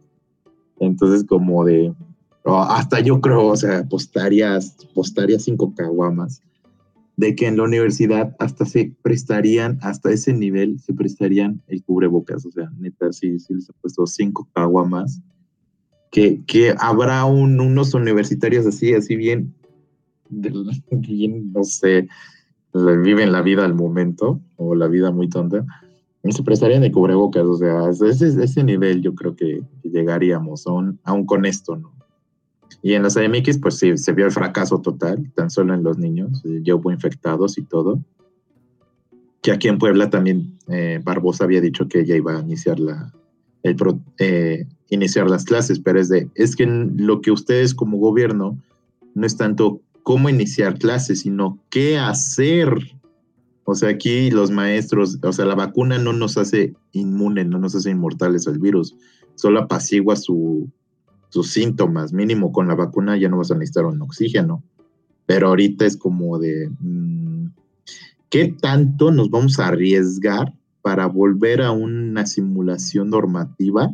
Entonces, 0.79 1.23
como 1.23 1.63
de, 1.63 1.93
hasta 2.45 2.99
yo 2.99 3.21
creo, 3.21 3.47
o 3.47 3.57
sea, 3.57 3.79
apostaría, 3.79 4.57
apostaría 4.91 5.39
cinco 5.39 5.73
caguamas 5.75 6.41
de 7.17 7.35
que 7.35 7.47
en 7.47 7.57
la 7.57 7.63
universidad 7.63 8.35
hasta 8.39 8.65
se 8.65 8.93
prestarían, 9.01 9.79
hasta 9.81 10.11
ese 10.11 10.33
nivel 10.33 10.79
se 10.79 10.93
prestarían 10.93 11.61
el 11.67 11.83
cubrebocas, 11.83 12.45
o 12.45 12.51
sea, 12.51 12.69
neta, 12.77 13.11
sí, 13.13 13.39
sí 13.39 13.53
les 13.53 13.69
ha 13.69 13.73
puesto 13.73 14.05
cinco 14.05 14.47
caguamas. 14.53 15.21
Que, 16.11 16.73
habrá 16.79 17.25
unos 17.25 17.93
universitarios 17.93 18.65
así, 18.65 18.93
así 18.93 19.17
bien, 19.17 19.53
bien, 20.29 21.51
no 21.51 21.65
sé, 21.65 22.07
viven 22.73 23.33
la 23.33 23.41
vida 23.41 23.65
al 23.65 23.73
momento 23.73 24.39
o 24.55 24.75
la 24.75 24.87
vida 24.87 25.11
muy 25.11 25.27
tonta, 25.27 25.65
se 26.23 26.43
prestarían 26.43 26.81
de 26.81 26.91
cubrebocas, 26.91 27.43
o 27.43 27.57
sea, 27.57 27.89
ese, 27.89 28.27
ese 28.41 28.63
nivel 28.63 29.01
yo 29.01 29.13
creo 29.13 29.35
que, 29.35 29.61
llegaríamos 29.83 30.65
aún, 30.67 30.99
aún 31.03 31.25
con 31.25 31.45
esto, 31.45 31.75
¿no? 31.75 31.94
Y 32.85 32.93
en 32.93 33.01
las 33.01 33.17
AMX, 33.17 33.57
pues 33.57 33.79
sí, 33.79 33.97
se 33.97 34.11
vio 34.11 34.27
el 34.27 34.31
fracaso 34.31 34.79
total, 34.79 35.31
tan 35.33 35.49
solo 35.49 35.73
en 35.73 35.81
los 35.81 35.97
niños, 35.97 36.45
eh, 36.45 36.59
ya 36.61 36.75
hubo 36.75 36.91
infectados 36.91 37.57
y 37.57 37.63
todo. 37.63 37.99
Que 39.41 39.51
aquí 39.51 39.69
en 39.69 39.79
Puebla 39.79 40.11
también 40.11 40.59
eh, 40.67 41.01
Barbosa 41.03 41.45
había 41.45 41.61
dicho 41.61 41.87
que 41.87 42.01
ella 42.01 42.15
iba 42.15 42.37
a 42.37 42.41
iniciar 42.41 42.79
la, 42.79 43.11
eh, 44.19 44.67
iniciar 44.91 45.27
las 45.27 45.45
clases, 45.45 45.79
pero 45.79 45.99
es 45.99 46.09
de, 46.09 46.29
es 46.35 46.55
que 46.55 46.67
lo 46.67 47.21
que 47.21 47.31
ustedes 47.31 47.73
como 47.73 47.97
gobierno 47.97 48.55
no 49.15 49.25
es 49.25 49.35
tanto 49.35 49.81
cómo 50.03 50.29
iniciar 50.29 50.77
clases, 50.77 51.21
sino 51.21 51.57
qué 51.71 51.97
hacer. 51.97 52.69
O 53.63 53.73
sea, 53.73 53.89
aquí 53.89 54.29
los 54.29 54.51
maestros, 54.51 55.17
o 55.23 55.33
sea, 55.33 55.45
la 55.45 55.55
vacuna 55.55 55.97
no 55.97 56.13
nos 56.13 56.37
hace 56.37 56.75
inmunes, 56.91 57.47
no 57.47 57.57
nos 57.57 57.73
hace 57.73 57.89
inmortales 57.89 58.47
al 58.47 58.59
virus, 58.59 58.95
solo 59.33 59.61
apacigua 59.61 60.15
su, 60.17 60.69
sus 61.35 61.51
síntomas, 61.51 62.13
mínimo 62.13 62.53
con 62.53 62.69
la 62.69 62.75
vacuna 62.75 63.17
ya 63.17 63.27
no 63.27 63.39
vas 63.39 63.51
a 63.51 63.55
necesitar 63.55 63.83
un 63.83 64.01
oxígeno. 64.01 64.63
Pero 65.25 65.49
ahorita 65.49 65.85
es 65.85 65.97
como 65.97 66.39
de, 66.39 66.69
mm, 66.79 67.47
¿qué 68.29 68.55
tanto 68.61 69.11
nos 69.11 69.29
vamos 69.29 69.59
a 69.59 69.67
arriesgar 69.67 70.53
para 70.81 71.07
volver 71.07 71.61
a 71.61 71.71
una 71.71 72.25
simulación 72.25 73.09
normativa 73.09 73.93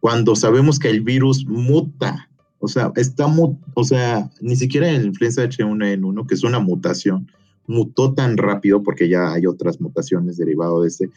cuando 0.00 0.34
sabemos 0.34 0.80
que 0.80 0.90
el 0.90 1.02
virus 1.02 1.46
muta. 1.46 2.28
O 2.58 2.66
sea, 2.66 2.90
está 2.96 3.26
o 3.74 3.84
sea, 3.84 4.28
ni 4.40 4.56
siquiera 4.56 4.88
en 4.88 5.02
la 5.02 5.08
influenza 5.08 5.44
H1N1, 5.44 6.26
que 6.26 6.34
es 6.34 6.42
una 6.42 6.58
mutación, 6.58 7.30
mutó 7.68 8.14
tan 8.14 8.36
rápido, 8.36 8.82
porque 8.82 9.08
ya 9.08 9.32
hay 9.32 9.46
otras 9.46 9.80
mutaciones 9.80 10.38
derivadas 10.38 10.82
de 10.82 10.88
este, 10.88 11.10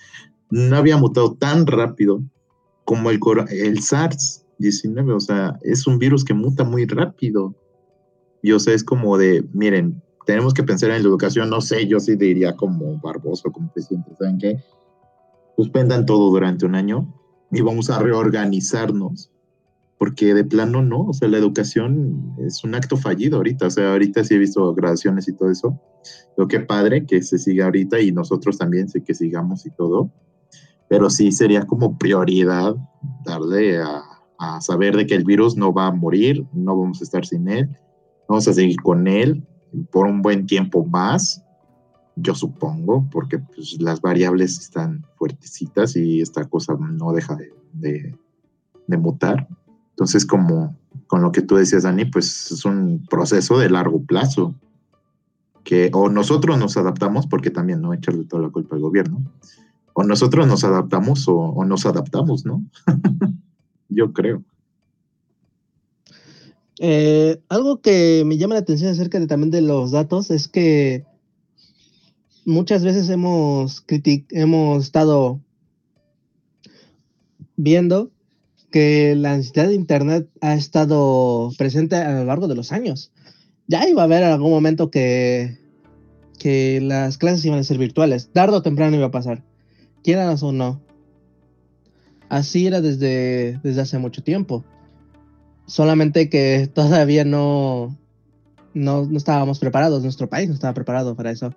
no 0.52 0.76
había 0.76 0.98
mutado 0.98 1.34
tan 1.34 1.66
rápido 1.66 2.22
como 2.86 3.10
el, 3.10 3.20
el 3.50 3.82
SARS-19. 4.62 5.16
O 5.16 5.20
sea, 5.20 5.60
es 5.62 5.88
un 5.88 6.00
virus 6.00 6.24
que 6.24 6.34
muta 6.34 6.64
muy 6.64 6.86
rápido. 6.86 7.56
Y 8.42 8.52
o 8.52 8.60
sea, 8.60 8.74
es 8.74 8.84
como 8.84 9.18
de, 9.18 9.44
miren, 9.54 10.02
tenemos 10.26 10.54
que 10.54 10.64
pensar 10.64 10.90
en 10.90 11.04
la 11.04 11.10
educación, 11.10 11.50
no 11.50 11.62
sé, 11.62 11.88
yo 11.88 12.00
sí 12.00 12.16
diría 12.16 12.56
como 12.56 13.00
Barboso, 13.00 13.52
como 13.52 13.72
presidente, 13.72 14.12
¿saben 14.18 14.38
qué? 14.38 14.64
Suspendan 15.56 16.06
todo 16.06 16.30
durante 16.32 16.66
un 16.66 16.76
año 16.76 17.14
y 17.52 17.62
vamos 17.62 17.90
a 17.90 18.00
reorganizarnos, 18.00 19.32
porque 19.98 20.34
de 20.34 20.44
plano 20.44 20.82
no, 20.82 21.08
o 21.08 21.14
sea, 21.14 21.28
la 21.28 21.38
educación 21.38 22.36
es 22.40 22.64
un 22.64 22.76
acto 22.76 22.98
fallido 22.98 23.38
ahorita, 23.38 23.68
o 23.68 23.70
sea, 23.70 23.92
ahorita 23.92 24.24
sí 24.24 24.36
he 24.36 24.40
visto 24.40 24.74
grabaciones 24.74 25.28
y 25.28 25.34
todo 25.36 25.52
eso, 25.52 25.80
lo 26.38 26.48
que 26.48 26.62
padre 26.62 27.06
que 27.06 27.22
se 27.22 27.38
siga 27.38 27.66
ahorita 27.66 28.00
y 28.00 28.12
nosotros 28.12 28.58
también 28.58 28.90
sé 28.90 29.04
que 29.04 29.14
sigamos 29.14 29.66
y 29.66 29.72
todo, 29.72 30.12
pero 30.88 31.10
sí 31.10 31.32
sería 31.32 31.66
como 31.66 31.98
prioridad 31.98 32.76
darle 33.26 33.82
a, 33.82 34.04
a 34.42 34.60
saber 34.60 34.98
de 34.98 35.06
que 35.06 35.14
el 35.14 35.24
virus 35.24 35.56
no 35.56 35.72
va 35.72 35.86
a 35.86 35.92
morir, 35.92 36.44
no 36.52 36.76
vamos 36.76 37.00
a 37.00 37.04
estar 37.04 37.24
sin 37.28 37.48
él, 37.48 37.70
vamos 38.28 38.48
a 38.48 38.54
seguir 38.54 38.82
con 38.82 39.08
él 39.08 39.46
por 39.92 40.08
un 40.08 40.24
buen 40.24 40.48
tiempo 40.48 40.84
más, 40.84 41.44
yo 42.16 42.34
supongo, 42.34 43.08
porque 43.12 43.38
pues, 43.38 43.80
las 43.80 44.02
variables 44.02 44.60
están 44.60 45.06
fuertecitas 45.16 45.96
y 45.96 46.22
esta 46.22 46.50
cosa 46.50 46.74
no 46.74 47.14
deja 47.14 47.38
de, 47.74 48.16
mutar. 48.88 49.48
Entonces, 49.92 50.26
como 50.26 50.76
con 51.06 51.22
lo 51.22 51.32
que 51.32 51.44
tú 51.44 51.56
decías, 51.56 51.84
Dani, 51.84 52.06
pues 52.06 52.52
es 52.52 52.66
un 52.66 53.06
proceso 53.10 53.60
de 53.60 53.70
largo 53.70 54.04
plazo, 54.04 54.56
que 55.64 55.92
o 55.94 56.10
nosotros 56.10 56.58
nos 56.58 56.78
adaptamos, 56.78 57.28
porque 57.28 57.52
también 57.52 57.80
no 57.80 57.94
echarle 57.94 58.26
toda 58.26 58.42
la 58.42 58.50
culpa 58.50 58.76
al 58.76 58.82
gobierno, 58.82 59.22
o 59.94 60.04
nosotros 60.04 60.48
nos 60.48 60.64
adaptamos 60.64 61.26
o, 61.28 61.64
nos 61.64 61.86
adaptamos, 61.86 62.44
¿no? 62.44 62.66
yo 63.92 64.12
creo. 64.14 64.44
Eh, 66.80 67.40
algo 67.48 67.82
que 67.82 68.24
me 68.26 68.38
llama 68.38 68.56
la 68.56 68.62
atención 68.62 68.92
acerca 68.92 69.20
de, 69.20 69.28
también 69.28 69.52
de 69.52 69.62
los 69.62 69.92
datos 69.92 70.32
es 70.32 70.48
que 70.48 71.06
muchas 72.44 72.84
veces 72.84 73.08
hemos, 73.10 73.86
hemos 74.32 74.84
estado 74.84 75.40
viendo 77.56 78.10
que 78.72 79.16
la 79.16 79.38
necesidad 79.38 79.68
de 79.68 79.76
Internet 79.76 80.28
ha 80.40 80.56
estado 80.56 81.52
presente 81.58 81.98
a 81.98 82.14
lo 82.14 82.26
largo 82.26 82.48
de 82.48 82.56
los 82.56 82.72
años. 82.72 83.12
Ya 83.68 83.88
iba 83.88 84.02
a 84.02 84.06
haber 84.06 84.24
algún 84.24 84.50
momento 84.50 84.90
que, 84.90 85.60
que 86.40 86.82
las 86.82 87.18
clases 87.18 87.46
iban 87.46 87.60
a 87.60 87.64
ser 87.64 87.78
virtuales. 87.78 88.32
Tardo 88.34 88.58
o 88.58 88.62
temprano 88.62 88.96
iba 88.96 89.08
a 89.08 89.12
pasar. 89.12 89.44
Quieras 90.04 90.42
o 90.42 90.52
no. 90.52 90.82
Así 92.32 92.66
era 92.66 92.80
desde, 92.80 93.60
desde 93.62 93.82
hace 93.82 93.98
mucho 93.98 94.24
tiempo. 94.24 94.64
Solamente 95.66 96.30
que 96.30 96.68
todavía 96.74 97.26
no, 97.26 97.98
no, 98.74 99.06
no 99.06 99.18
estábamos 99.18 99.60
preparados. 99.60 100.02
Nuestro 100.02 100.30
país 100.30 100.48
no 100.48 100.54
estaba 100.54 100.74
preparado 100.74 101.14
para 101.14 101.32
eso. 101.32 101.54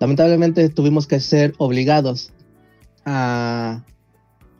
Lamentablemente 0.00 0.68
tuvimos 0.68 1.06
que 1.06 1.18
ser 1.18 1.54
obligados 1.56 2.30
a, 3.06 3.82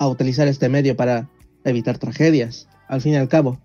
utilizar 0.01 0.49
este 0.49 0.71
medio 0.71 0.97
para 0.97 1.29
evitar 1.65 1.99
tragedias, 1.99 2.67
al 2.89 3.03
fin 3.03 3.13
y 3.13 3.17
al 3.17 3.29
cabo. 3.29 3.59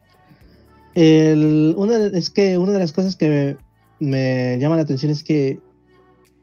es 0.93 2.29
que 2.31 2.57
una 2.57 2.73
de 2.73 2.79
las 2.79 2.91
cosas 2.91 3.15
que 3.15 3.57
me, 3.99 4.57
llama 4.59 4.75
la 4.75 4.81
atención 4.81 5.09
es 5.09 5.23
que 5.23 5.59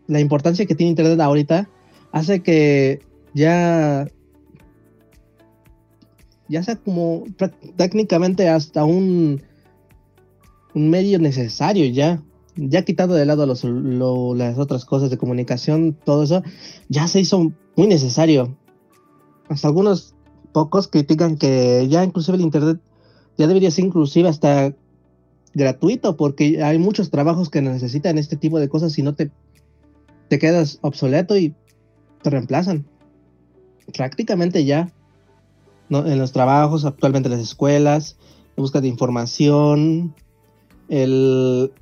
la 0.07 0.21
importancia 0.21 0.65
que 0.65 0.75
tiene 0.75 0.91
Internet 0.91 1.21
ahorita 1.21 1.69
hace 2.13 2.41
que 2.41 3.01
ya 3.35 4.07
ya 6.49 6.63
sea 6.63 6.77
como 6.77 7.25
técnicamente 7.77 8.49
hasta 8.49 8.85
un, 8.85 9.43
un 10.75 10.91
medio 10.91 11.19
necesario 11.19 11.87
ya 11.87 12.23
ya 12.57 12.83
quitando 12.83 13.15
de 13.15 13.27
lado 13.27 13.47
las 13.47 14.59
otras 14.59 14.85
cosas 14.85 15.11
de 15.11 15.19
comunicación, 15.19 15.97
todo 16.05 16.25
eso, 16.25 16.43
ya 16.89 17.07
se 17.07 17.21
hizo 17.21 17.53
muy 17.77 17.87
necesario. 17.87 18.57
Hasta 19.49 19.69
algunos 19.69 20.15
pocos 20.53 20.89
critican 20.89 21.37
que 21.37 21.87
ya 21.89 22.03
inclusive 22.03 22.39
el 22.39 22.45
Internet 22.45 22.81
ya 23.37 23.47
debería 23.47 23.71
ser 23.71 23.85
inclusive 23.85 24.29
hasta 24.29 24.75
gratuito, 25.55 26.17
porque 26.17 26.63
hay 26.63 26.79
muchos 26.79 27.11
trabajos 27.11 27.51
que 27.51 27.61
necesitan 27.61 28.19
este 28.19 28.37
tipo 28.37 28.59
de 28.59 28.69
cosas 28.69 28.99
y 28.99 29.03
no 29.03 29.15
te, 29.15 29.31
te 30.29 30.39
quedas 30.39 30.79
obsoleto 30.81 31.37
y 31.37 31.55
te 32.23 32.31
reemplazan. 32.31 32.87
Prácticamente 33.95 34.65
ya. 34.65 34.93
En 35.91 36.19
los 36.19 36.33
trabajos, 36.33 36.85
actualmente 36.85 37.29
en 37.29 37.35
las 37.35 37.43
escuelas, 37.43 38.17
en 38.57 38.63
busca 38.63 38.81
de 38.81 38.89
información, 38.89 40.15
el, 40.89 41.73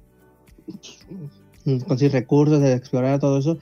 conseguir 1.87 2.13
recursos, 2.13 2.61
de 2.61 2.75
explorar 2.75 3.19
todo 3.21 3.39
eso, 3.39 3.59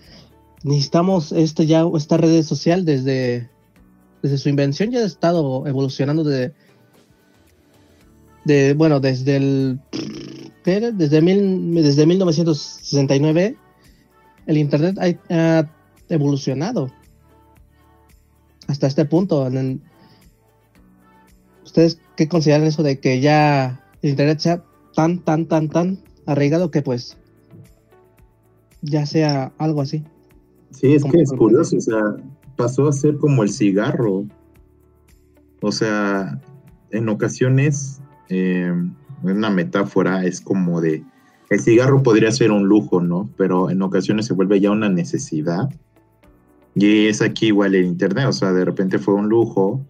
necesitamos 0.64 1.32
este 1.32 1.66
ya, 1.66 1.84
esta 1.96 2.16
red 2.16 2.42
social 2.42 2.84
desde, 2.84 3.50
desde 4.22 4.38
su 4.38 4.49
invención 4.49 4.90
ya 4.90 5.00
ha 5.00 5.04
estado 5.04 5.66
evolucionando 5.66 6.25
de, 6.25 6.52
de 8.44 8.75
bueno, 8.75 8.99
desde 9.00 9.37
el 9.37 9.80
desde, 10.64 11.20
mil, 11.20 11.75
desde 11.75 12.06
1969 12.06 13.56
el 14.46 14.58
internet 14.58 14.96
ha, 15.30 15.68
evolucionado 16.08 16.90
hasta 18.66 18.87
este 18.87 19.06
punto. 19.06 19.49
¿Ustedes 21.73 21.99
qué 22.17 22.29
consideran 22.29 22.67
eso 22.67 22.83
de 22.83 23.00
que 23.00 23.23
ya 23.23 23.83
el 24.02 24.11
internet 24.11 24.41
sea 24.41 24.62
tan, 24.95 25.21
tan, 25.21 25.47
tan, 25.47 25.71
tan 25.71 25.99
arraigado 26.26 26.71
que 26.71 26.83
pues 26.83 27.17
ya 28.83 29.07
sea 29.07 29.55
algo 29.57 29.81
así. 29.81 30.05
Sí, 30.71 30.93
es 30.93 31.02
que 31.02 31.23
es 31.23 31.33
curioso, 31.33 31.79
o 31.79 31.81
sea, 31.81 32.17
pasó 32.57 32.88
a 32.88 32.93
ser 32.93 33.17
como 33.17 33.43
el 33.43 33.49
cigarro. 33.49 34.26
O 35.62 35.73
sea, 35.73 36.38
en 36.91 37.09
ocasiones, 37.09 38.02
eh, 38.29 38.71
una 39.23 39.49
metáfora 39.49 40.26
es 40.26 40.43
como 40.43 40.83
de, 40.83 41.02
el 41.49 41.61
cigarro 41.61 42.02
podría 42.02 42.33
ser 42.33 42.50
un 42.50 42.64
lujo, 42.64 43.00
¿no? 43.00 43.31
Pero 43.38 43.71
en 43.71 43.81
ocasiones 43.81 44.26
se 44.26 44.35
vuelve 44.35 44.61
ya 44.61 44.71
una 44.71 44.91
necesidad. 44.91 45.71
Y 46.75 47.07
es 47.07 47.23
aquí 47.23 47.47
igual 47.47 47.75
el 47.75 47.87
Internet, 47.87 48.26
o 48.29 48.33
sea, 48.35 48.52
de 48.52 48.67
repente 48.67 48.99
fue 48.99 49.14
un 49.14 49.31
lujo, 49.31 49.81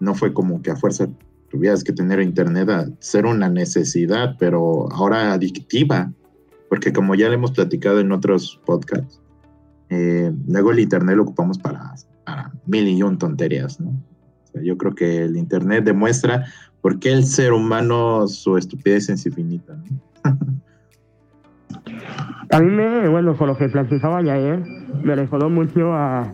no 0.00 0.16
fue 0.16 0.32
como 0.32 0.62
que 0.62 0.70
a 0.70 0.76
fuerza 0.76 1.08
tuvieras 1.50 1.82
que 1.84 1.92
tener 1.92 2.20
Internet 2.20 2.68
a 2.70 2.86
ser 3.00 3.26
una 3.26 3.48
necesidad, 3.48 4.36
pero 4.38 4.90
ahora 4.92 5.32
adictiva, 5.32 6.12
porque 6.68 6.92
como 6.92 7.14
ya 7.14 7.28
le 7.28 7.34
hemos 7.34 7.52
platicado 7.52 8.00
en 8.00 8.12
otros 8.12 8.60
podcasts, 8.66 9.20
eh, 9.90 10.32
luego 10.46 10.72
el 10.72 10.80
Internet 10.80 11.16
lo 11.16 11.22
ocupamos 11.22 11.58
para, 11.58 11.94
para 12.24 12.52
mil 12.66 12.86
y 12.88 13.02
un 13.02 13.18
tonterías, 13.18 13.80
¿no? 13.80 13.92
yo 14.62 14.76
creo 14.76 14.94
que 14.94 15.24
el 15.24 15.36
Internet 15.36 15.84
demuestra 15.84 16.46
por 16.80 16.98
qué 16.98 17.12
el 17.12 17.24
ser 17.24 17.52
humano 17.52 18.26
su 18.26 18.56
estupidez 18.56 19.08
es 19.08 19.24
infinita, 19.24 19.76
¿no? 19.76 20.36
A 22.50 22.60
mí 22.60 22.70
me, 22.70 23.08
bueno, 23.08 23.36
con 23.36 23.48
lo 23.48 23.58
que 23.58 23.68
platicaba 23.68 24.18
ayer, 24.18 24.64
me 25.04 25.14
recordó 25.14 25.50
mucho 25.50 25.92
a, 25.92 26.32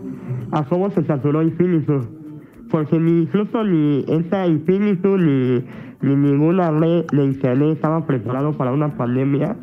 a 0.52 0.64
cómo 0.68 0.88
se 0.90 1.04
saturó 1.04 1.42
Infinitus. 1.42 2.06
Porque 2.70 2.98
ni 2.98 3.22
incluso 3.22 3.62
ni 3.64 4.04
esa 4.08 4.46
Infinitus 4.46 5.20
ni, 5.20 5.64
ni 6.02 6.16
ninguna 6.16 6.70
red 6.70 7.06
de 7.12 7.24
internet 7.24 7.76
estaba 7.76 8.06
preparado 8.06 8.52
para 8.56 8.72
una 8.72 8.96
pandemia 8.96 9.56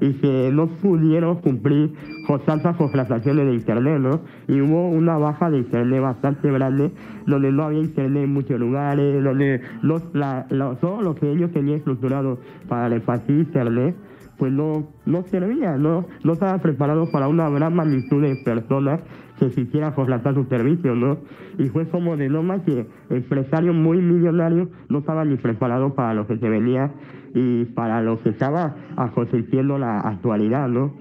y 0.00 0.12
que 0.14 0.50
no 0.52 0.66
pudieron 0.66 1.36
cumplir 1.36 1.92
con 2.26 2.40
tantas 2.44 2.76
contrataciones 2.76 3.46
de 3.46 3.54
internet, 3.54 4.00
¿no? 4.00 4.20
Y 4.48 4.60
hubo 4.60 4.88
una 4.88 5.18
baja 5.18 5.50
de 5.50 5.58
internet 5.58 6.00
bastante 6.02 6.50
grande, 6.50 6.92
donde 7.26 7.52
no 7.52 7.64
había 7.64 7.80
internet 7.80 8.24
en 8.24 8.32
muchos 8.32 8.58
lugares, 8.58 9.22
donde 9.22 9.60
los, 9.82 10.02
la, 10.12 10.46
todo 10.80 11.02
lo 11.02 11.14
que 11.14 11.30
ellos 11.30 11.52
tenían 11.52 11.78
estructurado 11.78 12.38
para 12.68 12.88
repartir 12.88 13.38
internet, 13.38 13.96
pues 14.36 14.52
no, 14.52 14.88
no 15.06 15.22
servía, 15.22 15.76
no, 15.76 16.06
no 16.24 16.32
estaba 16.32 16.58
preparado 16.58 17.10
para 17.10 17.28
una 17.28 17.48
gran 17.50 17.74
magnitud 17.74 18.22
de 18.22 18.36
personas 18.44 19.00
que 19.38 19.50
quisiera 19.50 19.94
contratar 19.94 20.34
su 20.34 20.44
servicio, 20.44 20.94
¿no? 20.94 21.18
Y 21.58 21.68
fue 21.68 21.88
como 21.88 22.16
de 22.16 22.28
más 22.28 22.62
que 22.62 22.86
empresarios 23.10 23.74
muy 23.74 23.98
millonarios 23.98 24.68
no 24.88 24.98
estaban 24.98 25.30
ni 25.30 25.36
preparados 25.36 25.92
para 25.92 26.14
lo 26.14 26.26
que 26.26 26.38
se 26.38 26.48
venía 26.48 26.92
y 27.34 27.64
para 27.66 28.00
lo 28.00 28.20
que 28.22 28.30
estaba 28.30 28.76
aconteciendo 28.96 29.78
la 29.78 30.00
actualidad, 30.00 30.68
¿no? 30.68 30.94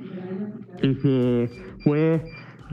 Y 0.82 0.96
que 0.96 1.50
fue, 1.84 2.22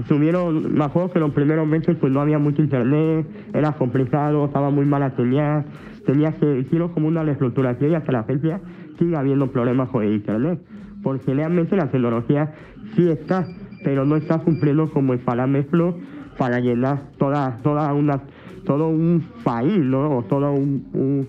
tuvieron, 0.09 0.75
me 0.75 0.85
acuerdo 0.85 1.13
que 1.13 1.21
los 1.21 1.33
primeros 1.33 1.67
meses 1.67 1.97
pues 2.01 2.13
no 2.13 2.21
había 2.21 2.39
mucho 2.39 2.63
internet, 2.63 3.27
era 3.53 3.73
complicado, 3.73 4.47
estaba 4.47 4.71
muy 4.71 4.87
mala 4.87 5.15
señal, 5.15 5.67
tenía 6.07 6.33
que, 6.33 6.61
hicieron 6.61 6.89
como 6.89 7.09
una 7.09 7.23
reestructuración 7.23 7.93
y 7.93 7.95
hasta 7.95 8.13
la 8.13 8.25
fecha 8.25 8.61
sigue 8.99 9.17
habiendo 9.17 9.51
problemas 9.53 9.91
con 9.91 10.05
el 10.05 10.15
internet, 10.15 10.61
porque 11.03 11.35
realmente 11.35 11.77
la 11.77 11.91
tecnología 11.91 12.53
sí 12.95 13.09
está, 13.09 13.47
pero 13.83 14.05
no 14.05 14.17
está 14.17 14.39
cumpliendo 14.39 14.91
como 14.91 15.13
el 15.13 15.21
parámetro 15.21 15.97
para 16.39 16.61
llenar 16.61 17.03
toda, 17.19 17.59
toda 17.63 17.93
una, 17.93 18.21
todo 18.65 18.89
un 18.89 19.25
país, 19.45 19.79
¿no? 19.79 20.19
O 20.19 20.23
todo 20.25 20.53
un, 20.53 21.29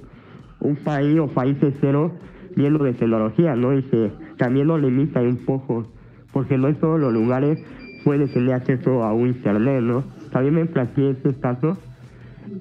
un, 0.59 0.75
país 0.83 1.19
o 1.19 1.27
países 1.27 1.73
cero 1.81 2.11
lleno 2.55 2.79
de 2.79 2.93
tecnología, 2.93 3.55
¿no? 3.55 3.77
Y 3.77 3.83
que 3.83 4.11
también 4.37 4.67
lo 4.67 4.77
limita 4.77 5.21
un 5.21 5.37
poco, 5.37 5.87
porque 6.31 6.57
no 6.57 6.67
en 6.67 6.75
todos 6.75 6.99
los 6.99 7.13
lugares 7.13 7.59
puede 8.03 8.27
tener 8.27 8.53
acceso 8.53 9.03
a 9.03 9.13
un 9.13 9.27
internet, 9.27 9.81
¿no? 9.81 10.03
También 10.31 10.55
me 10.55 10.65
planteé 10.65 11.11
este 11.11 11.33
caso 11.35 11.77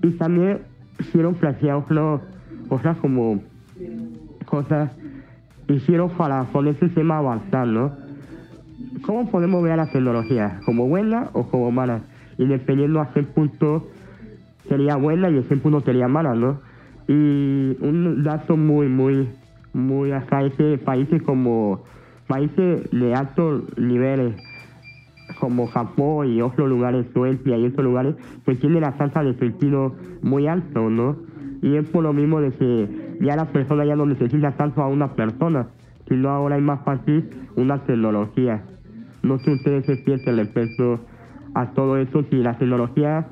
y 0.02 0.10
también 0.12 0.62
hicieron 0.98 1.34
plantear 1.34 1.76
otras 1.76 2.20
cosas 2.68 2.96
como 2.98 3.40
cosas 4.44 4.90
hicieron 5.68 6.10
para 6.10 6.44
con 6.44 6.66
ese 6.66 6.88
tema 6.88 7.18
avanzar, 7.18 7.66
¿no? 7.66 7.92
¿Cómo 9.04 9.30
podemos 9.30 9.62
ver 9.62 9.76
la 9.76 9.90
tecnología? 9.90 10.60
¿Como 10.64 10.86
buena 10.86 11.30
o 11.32 11.48
como 11.48 11.70
mala? 11.70 12.02
Y 12.38 12.46
dependiendo 12.46 13.00
a 13.00 13.12
qué 13.12 13.22
punto 13.22 13.88
sería 14.68 14.96
buena 14.96 15.30
y 15.30 15.38
a 15.38 15.42
qué 15.42 15.56
punto 15.56 15.80
sería 15.80 16.08
mala, 16.08 16.34
¿no? 16.34 16.60
Y 17.08 17.76
un 17.80 18.22
dato 18.22 18.56
muy, 18.56 18.88
muy, 18.88 19.28
muy 19.72 20.12
hasta 20.12 20.42
ese 20.42 20.78
países 20.78 21.22
como 21.22 21.82
países 22.26 22.90
de 22.90 23.14
altos 23.14 23.64
niveles 23.76 24.36
como 25.38 25.66
Japón 25.66 26.28
y 26.28 26.42
otros 26.42 26.68
lugares, 26.68 27.06
Suecia 27.12 27.56
y 27.56 27.66
otros 27.66 27.84
lugares, 27.84 28.16
pues 28.44 28.60
tienen 28.60 28.82
la 28.82 28.96
tasa 28.96 29.22
de 29.22 29.34
sentido 29.34 29.94
muy 30.22 30.46
alto, 30.46 30.90
¿no? 30.90 31.16
Y 31.62 31.76
es 31.76 31.88
por 31.88 32.02
lo 32.02 32.12
mismo 32.12 32.40
de 32.40 32.52
que 32.52 33.16
ya 33.20 33.36
la 33.36 33.46
persona 33.46 33.84
ya 33.84 33.96
no 33.96 34.06
necesita 34.06 34.52
tanto 34.52 34.82
a 34.82 34.88
una 34.88 35.14
persona, 35.14 35.68
sino 36.08 36.30
ahora 36.30 36.56
es 36.56 36.62
más 36.62 36.82
fácil 36.84 37.30
una 37.56 37.78
tecnología. 37.84 38.62
No 39.22 39.38
sé 39.38 39.52
ustedes 39.52 39.86
se 39.86 39.96
sienten 40.04 40.36
respecto 40.36 41.00
a 41.54 41.70
todo 41.72 41.96
eso, 41.96 42.24
si 42.30 42.36
la 42.36 42.56
tecnología 42.58 43.26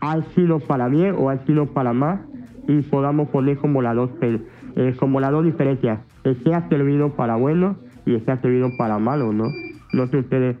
ha 0.00 0.22
sido 0.34 0.60
para 0.60 0.88
bien 0.88 1.14
o 1.18 1.30
ha 1.30 1.44
sido 1.46 1.66
para 1.66 1.92
más, 1.92 2.20
y 2.68 2.80
podamos 2.82 3.28
poner 3.28 3.58
como 3.58 3.82
las 3.82 3.96
dos, 3.96 4.10
eh, 4.22 4.94
como 4.98 5.20
las 5.20 5.30
dos 5.30 5.44
diferencias, 5.44 6.00
que 6.22 6.34
sea 6.36 6.68
servido 6.68 7.14
para 7.14 7.36
bueno 7.36 7.76
y 8.06 8.16
que 8.16 8.24
sea 8.24 8.40
servido 8.40 8.70
para 8.78 8.98
malo, 8.98 9.32
¿no? 9.32 9.50
No 9.92 10.06
sé 10.08 10.18
ustedes 10.18 10.56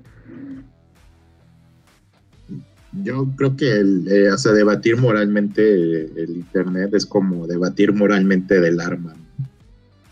yo 3.02 3.28
creo 3.36 3.56
que 3.56 3.72
el, 3.72 4.06
eh, 4.08 4.30
debatir 4.54 4.96
moralmente 4.96 6.22
el 6.22 6.30
Internet 6.30 6.94
es 6.94 7.04
como 7.04 7.46
debatir 7.46 7.92
moralmente 7.92 8.60
del 8.60 8.80
arma. 8.80 9.14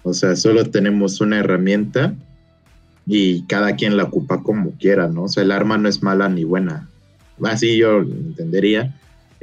O 0.02 0.12
sea, 0.12 0.34
solo 0.34 0.64
tenemos 0.64 1.20
una 1.20 1.38
herramienta 1.38 2.14
y 3.06 3.42
cada 3.44 3.76
quien 3.76 3.96
la 3.96 4.04
ocupa 4.04 4.42
como 4.42 4.72
quiera, 4.72 5.08
¿no? 5.08 5.24
O 5.24 5.28
sea, 5.28 5.42
el 5.42 5.52
arma 5.52 5.78
no 5.78 5.88
es 5.88 6.02
mala 6.02 6.28
ni 6.28 6.44
buena. 6.44 6.88
Así 7.44 7.76
yo 7.76 8.00
entendería 8.00 8.94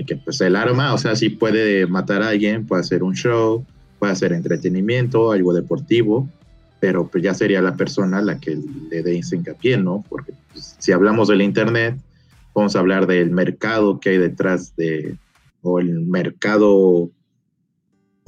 que 0.08 0.16
pues 0.16 0.40
el 0.40 0.56
arma, 0.56 0.94
o 0.94 0.98
sea, 0.98 1.16
sí 1.16 1.30
puede 1.30 1.86
matar 1.86 2.24
a 2.24 2.30
alguien, 2.30 2.66
puede 2.66 2.82
hacer 2.82 3.04
un 3.04 3.16
show, 3.16 3.66
puede 4.00 4.14
hacer 4.14 4.32
entretenimiento, 4.32 5.34
algo 5.34 5.54
deportivo, 5.54 6.30
pero 6.80 7.08
pues 7.08 7.22
ya 7.22 7.34
sería 7.34 7.62
la 7.62 7.76
persona 7.76 8.22
la 8.22 8.40
que 8.40 8.58
le 8.90 9.04
dé 9.04 9.16
hincapié, 9.16 9.78
¿no? 9.78 10.06
Porque 10.08 10.32
pues, 10.54 10.78
si 10.80 10.94
hablamos 10.94 11.28
del 11.28 11.42
Internet, 11.42 12.00
Vamos 12.54 12.76
a 12.76 12.80
hablar 12.80 13.08
del 13.08 13.32
mercado 13.32 14.00
que 14.00 14.10
hay 14.10 14.18
detrás 14.18 14.76
de, 14.76 15.16
o 15.62 15.80
el 15.80 16.02
mercado 16.02 17.10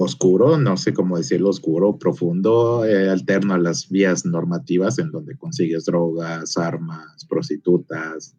oscuro, 0.02 0.58
no 0.58 0.76
sé 0.76 0.92
cómo 0.92 1.16
decirlo, 1.16 1.50
oscuro, 1.50 1.96
profundo, 1.98 2.84
eh, 2.84 3.08
alterno 3.08 3.54
a 3.54 3.58
las 3.58 3.88
vías 3.88 4.24
normativas 4.24 4.98
en 4.98 5.10
donde 5.10 5.36
consigues 5.36 5.84
drogas, 5.86 6.56
armas, 6.56 7.24
prostitutas, 7.28 8.34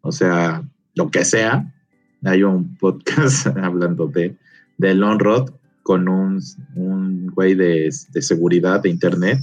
o 0.00 0.12
sea, 0.12 0.62
lo 0.94 1.10
que 1.10 1.24
sea. 1.24 1.72
Hay 2.24 2.42
un 2.42 2.76
podcast 2.76 3.46
hablando 3.56 4.06
de, 4.06 4.36
de 4.78 4.94
Lonrod 4.94 5.50
con 5.82 6.08
un, 6.08 6.40
un 6.76 7.26
güey 7.28 7.54
de, 7.54 7.90
de 8.12 8.22
seguridad 8.22 8.82
de 8.82 8.90
Internet 8.90 9.38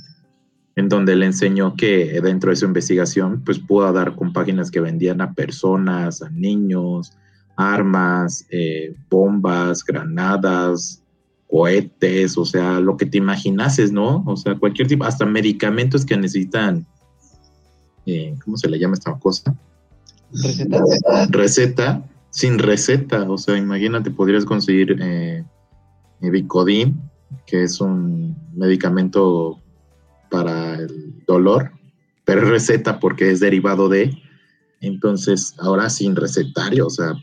en 0.78 0.90
donde 0.90 1.16
le 1.16 1.26
enseñó 1.26 1.76
que 1.76 2.22
dentro 2.22 2.52
de 2.52 2.56
su 2.56 2.66
investigación, 2.66 3.42
pues 3.44 3.58
pudo 3.58 3.92
dar 3.92 4.16
con 4.16 4.32
páginas 4.32 4.70
que 4.70 4.80
vendían 4.80 5.22
a 5.22 5.34
personas, 5.34 6.22
a 6.22 6.30
niños, 6.30 7.18
armas, 7.56 8.46
eh, 8.52 8.96
bombas, 9.10 9.84
granadas, 9.84 11.04
cohetes, 11.58 12.38
o 12.38 12.46
sea, 12.46 12.80
lo 12.80 12.98
que 12.98 13.08
te 13.08 13.18
imaginases, 13.18 13.92
¿no? 13.92 14.24
O 14.28 14.38
sea, 14.38 14.54
cualquier 14.56 14.88
tipo, 14.88 15.06
hasta 15.06 15.26
medicamentos 15.26 16.06
que 16.06 16.16
necesitan, 16.16 16.86
eh, 18.06 18.36
¿cómo 18.46 18.58
se 18.58 18.70
le 18.70 18.78
llama 18.78 18.94
esta 18.94 19.18
cosa? 19.18 19.56
Receta. 20.32 20.80
Receta, 21.32 22.10
sin 22.30 22.60
receta, 22.60 23.24
o 23.28 23.40
sea, 23.40 23.58
imagínate, 23.58 24.12
podrías 24.12 24.46
conseguir 24.46 24.98
eh, 25.02 25.44
Vicodin, 26.22 27.02
que 27.48 27.64
es 27.64 27.82
un 27.82 28.38
medicamento 28.54 29.60
para 30.30 30.76
el 30.76 31.24
dolor, 31.26 31.72
pero 32.24 32.42
receta 32.42 33.00
porque 33.00 33.32
es 33.32 33.40
derivado 33.40 33.90
de. 33.90 34.16
Entonces, 34.80 35.56
ahora 35.58 35.90
sin 35.90 36.16
recetario, 36.16 36.86
o 36.86 36.92
sea, 36.92 37.16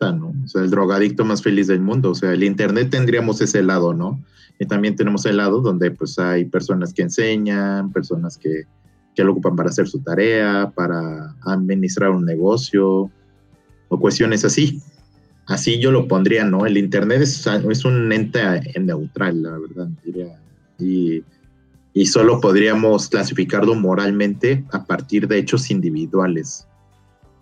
el 0.00 0.70
drogadicto 0.70 1.24
más 1.24 1.42
feliz 1.42 1.66
del 1.66 1.80
mundo. 1.80 2.10
O 2.10 2.14
sea, 2.14 2.32
el 2.32 2.44
Internet 2.44 2.90
tendríamos 2.90 3.40
ese 3.40 3.62
lado, 3.62 3.94
¿no? 3.94 4.22
Y 4.58 4.66
también 4.66 4.96
tenemos 4.96 5.24
el 5.26 5.38
lado 5.38 5.60
donde 5.60 5.90
pues 5.90 6.18
hay 6.18 6.44
personas 6.44 6.92
que 6.92 7.02
enseñan, 7.02 7.92
personas 7.92 8.36
que, 8.38 8.64
que 9.14 9.24
lo 9.24 9.32
ocupan 9.32 9.56
para 9.56 9.70
hacer 9.70 9.88
su 9.88 10.00
tarea, 10.00 10.72
para 10.74 11.34
administrar 11.42 12.10
un 12.10 12.24
negocio 12.24 13.10
o 13.88 14.00
cuestiones 14.00 14.44
así. 14.44 14.80
Así 15.46 15.78
yo 15.78 15.90
lo 15.90 16.08
pondría, 16.08 16.44
¿no? 16.44 16.66
El 16.66 16.76
Internet 16.76 17.22
es, 17.22 17.46
es 17.46 17.84
un 17.84 18.12
ente 18.12 18.40
neutral, 18.80 19.42
la 19.42 19.58
verdad, 19.58 19.88
diría. 20.04 20.38
Y 20.78 21.22
y 21.96 22.06
solo 22.06 22.40
podríamos 22.40 23.08
clasificarlo 23.08 23.76
moralmente 23.76 24.64
a 24.72 24.84
partir 24.84 25.28
de 25.28 25.38
hechos 25.38 25.70
individuales. 25.70 26.66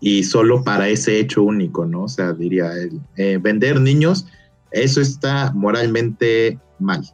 Y 0.04 0.24
solo 0.24 0.64
para 0.64 0.88
ese 0.88 1.20
hecho 1.20 1.44
único, 1.44 1.86
¿no? 1.86 2.02
O 2.02 2.08
sea, 2.08 2.32
diría 2.32 2.72
él, 2.72 3.00
eh, 3.16 3.38
vender 3.40 3.80
niños, 3.80 4.26
eso 4.72 5.00
está 5.00 5.52
moralmente 5.52 6.58
mal, 6.80 7.08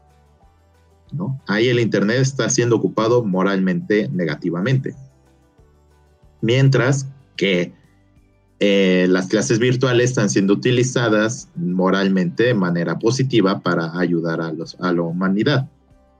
¿no? 1.12 1.38
Ahí 1.46 1.68
el 1.68 1.80
Internet 1.80 2.20
está 2.20 2.48
siendo 2.48 2.76
ocupado 2.76 3.22
moralmente 3.22 4.08
negativamente. 4.08 4.94
Mientras 6.40 7.06
que 7.36 7.74
eh, 8.58 9.06
las 9.10 9.26
clases 9.26 9.58
virtuales 9.58 10.08
están 10.10 10.30
siendo 10.30 10.54
utilizadas 10.54 11.50
moralmente 11.56 12.44
de 12.44 12.54
manera 12.54 12.98
positiva 12.98 13.60
para 13.60 13.98
ayudar 13.98 14.40
a, 14.40 14.50
los, 14.50 14.76
a 14.80 14.92
la 14.94 15.02
humanidad. 15.02 15.68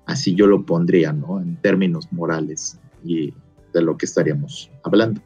Así 0.05 0.35
yo 0.35 0.47
lo 0.47 0.67
pondría, 0.67 1.15
¿no? 1.15 1.41
En 1.41 1.57
términos 1.57 2.09
morales 2.13 2.79
y 3.03 3.33
de 3.73 3.81
lo 3.81 3.97
que 3.97 4.05
estaríamos 4.05 4.71
hablando. 4.85 5.23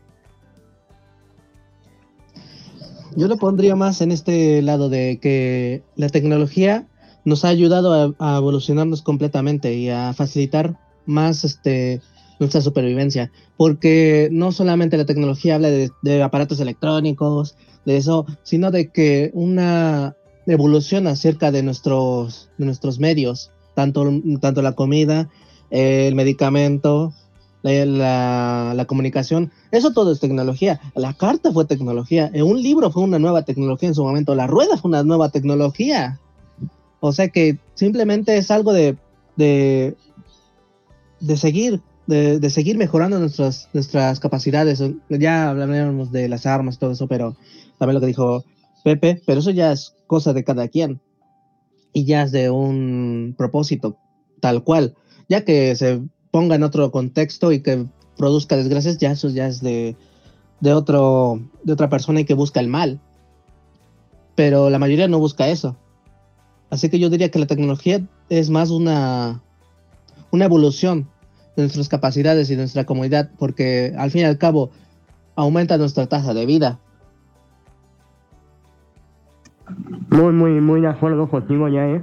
Yo 3.17 3.29
lo 3.29 3.37
pondría 3.37 3.77
más 3.77 4.01
en 4.01 4.13
este 4.13 4.63
lado 4.63 4.89
de 4.89 5.19
que 5.21 5.83
la 5.97 6.09
tecnología 6.09 6.87
nos 7.25 7.45
ha 7.45 7.49
ayudado 7.49 8.15
a, 8.19 8.37
evolucionarnos 8.37 9.03
completamente 9.03 9.75
y 9.75 9.91
a 9.91 10.13
facilitar 10.13 10.79
más 11.07 11.45
este, 11.45 12.01
nuestra 12.39 12.61
supervivencia, 12.61 13.31
porque 13.57 14.29
no 14.33 14.53
solamente 14.53 14.97
la 14.97 15.07
tecnología 15.07 15.57
habla 15.57 15.69
de, 15.71 16.23
aparatos 16.23 16.61
electrónicos, 16.61 17.57
de 17.85 17.97
eso, 17.97 18.27
sino 18.43 18.71
de 18.71 18.91
que 18.91 19.31
una 19.35 20.17
evolución 20.47 21.07
acerca 21.07 21.51
de 21.51 21.63
nuestros, 21.63 22.51
de 22.59 22.67
nuestros 22.67 22.99
medios, 22.99 23.51
tanto, 23.75 24.09
tanto 24.41 24.63
la 24.63 24.73
comida, 24.73 25.29
el 25.71 26.15
medicamento, 26.15 27.13
la, 27.63 28.73
la, 28.75 28.85
comunicación, 28.87 29.53
eso 29.71 29.93
todo 29.93 30.13
es 30.13 30.21
tecnología. 30.21 30.81
La 30.95 31.15
carta 31.15 31.53
fue 31.53 31.65
tecnología, 31.65 32.31
un 32.35 32.61
libro 32.61 32.91
fue 32.91 33.03
una 33.05 33.19
nueva 33.19 33.43
tecnología 33.43 33.89
en 33.89 33.95
su 33.95 34.05
momento, 34.05 34.35
la 34.35 34.47
rueda 34.47 34.77
fue 34.77 34.89
una 34.89 35.03
nueva 35.03 35.31
tecnología. 35.31 36.19
O 37.01 37.13
sea 37.13 37.29
que 37.29 37.59
simplemente 37.75 38.37
es 38.37 38.51
algo 38.51 38.73
de, 38.73 38.97
de, 39.37 39.97
de 41.21 41.37
seguir, 41.37 41.81
de, 42.07 42.39
de, 42.39 42.51
seguir 42.51 42.77
mejorando 42.79 43.19
nuestras, 43.19 43.69
nuestras 43.73 44.21
capacidades. 44.21 44.83
Ya 45.09 45.51
hablaremos 45.51 46.13
de 46.13 46.29
las 46.29 46.47
armas, 46.47 46.79
todo 46.79 46.93
eso, 46.93 47.09
pero 47.09 47.37
también 47.79 47.95
lo 47.95 48.01
que 48.01 48.07
dijo 48.07 48.45
Pepe, 48.85 49.21
pero 49.27 49.41
eso 49.41 49.51
ya 49.51 49.73
es 49.73 49.95
cosa 50.07 50.33
de 50.33 50.45
cada 50.45 50.69
quien. 50.69 51.01
Y 51.93 52.05
ya 52.05 52.23
es 52.23 52.33
de 52.33 52.51
un 52.51 53.35
propósito 53.37 53.99
tal 54.41 54.65
cual, 54.65 54.95
ya 55.29 55.45
que 55.45 55.75
se 55.77 56.01
ponga 56.33 56.57
en 56.57 56.65
otro 56.65 56.91
contexto 56.91 57.53
y 57.53 57.61
que 57.61 57.87
produzca 58.17 58.57
desgracias, 58.57 58.99
ya 58.99 59.13
eso 59.13 59.29
ya 59.29 59.47
es 59.47 59.61
de, 59.61 59.95
de, 60.61 60.73
otro, 60.73 61.41
de 61.63 61.73
otra 61.73 61.89
persona 61.89 62.21
y 62.21 62.25
que 62.25 62.35
busca 62.35 62.59
el 62.59 62.67
mal. 62.67 62.99
Pero 64.35 64.71
la 64.71 64.81
mayoría 64.81 65.07
no 65.07 65.21
busca 65.21 65.49
eso. 65.49 65.77
Así 66.71 66.89
que 66.89 66.99
yo 66.99 67.11
diría 67.11 67.31
que 67.31 67.39
la 67.39 67.47
tecnología 67.47 68.01
es 68.31 68.49
más 68.49 68.71
una, 68.71 69.43
una 70.31 70.47
evolución 70.47 71.07
de 71.55 71.65
nuestras 71.65 71.91
capacidades 71.91 72.49
y 72.49 72.55
de 72.55 72.63
nuestra 72.63 72.85
comunidad, 72.85 73.31
porque 73.39 73.93
al 73.99 74.11
fin 74.11 74.23
y 74.23 74.25
al 74.25 74.39
cabo 74.39 74.71
aumenta 75.37 75.77
nuestra 75.77 76.07
tasa 76.07 76.33
de 76.33 76.47
vida. 76.47 76.81
Muy, 80.11 80.33
muy, 80.33 80.61
muy 80.63 80.81
de 80.81 80.89
acuerdo 80.89 81.29
contigo 81.29 81.69
ya, 81.69 81.87
¿eh? 81.89 82.03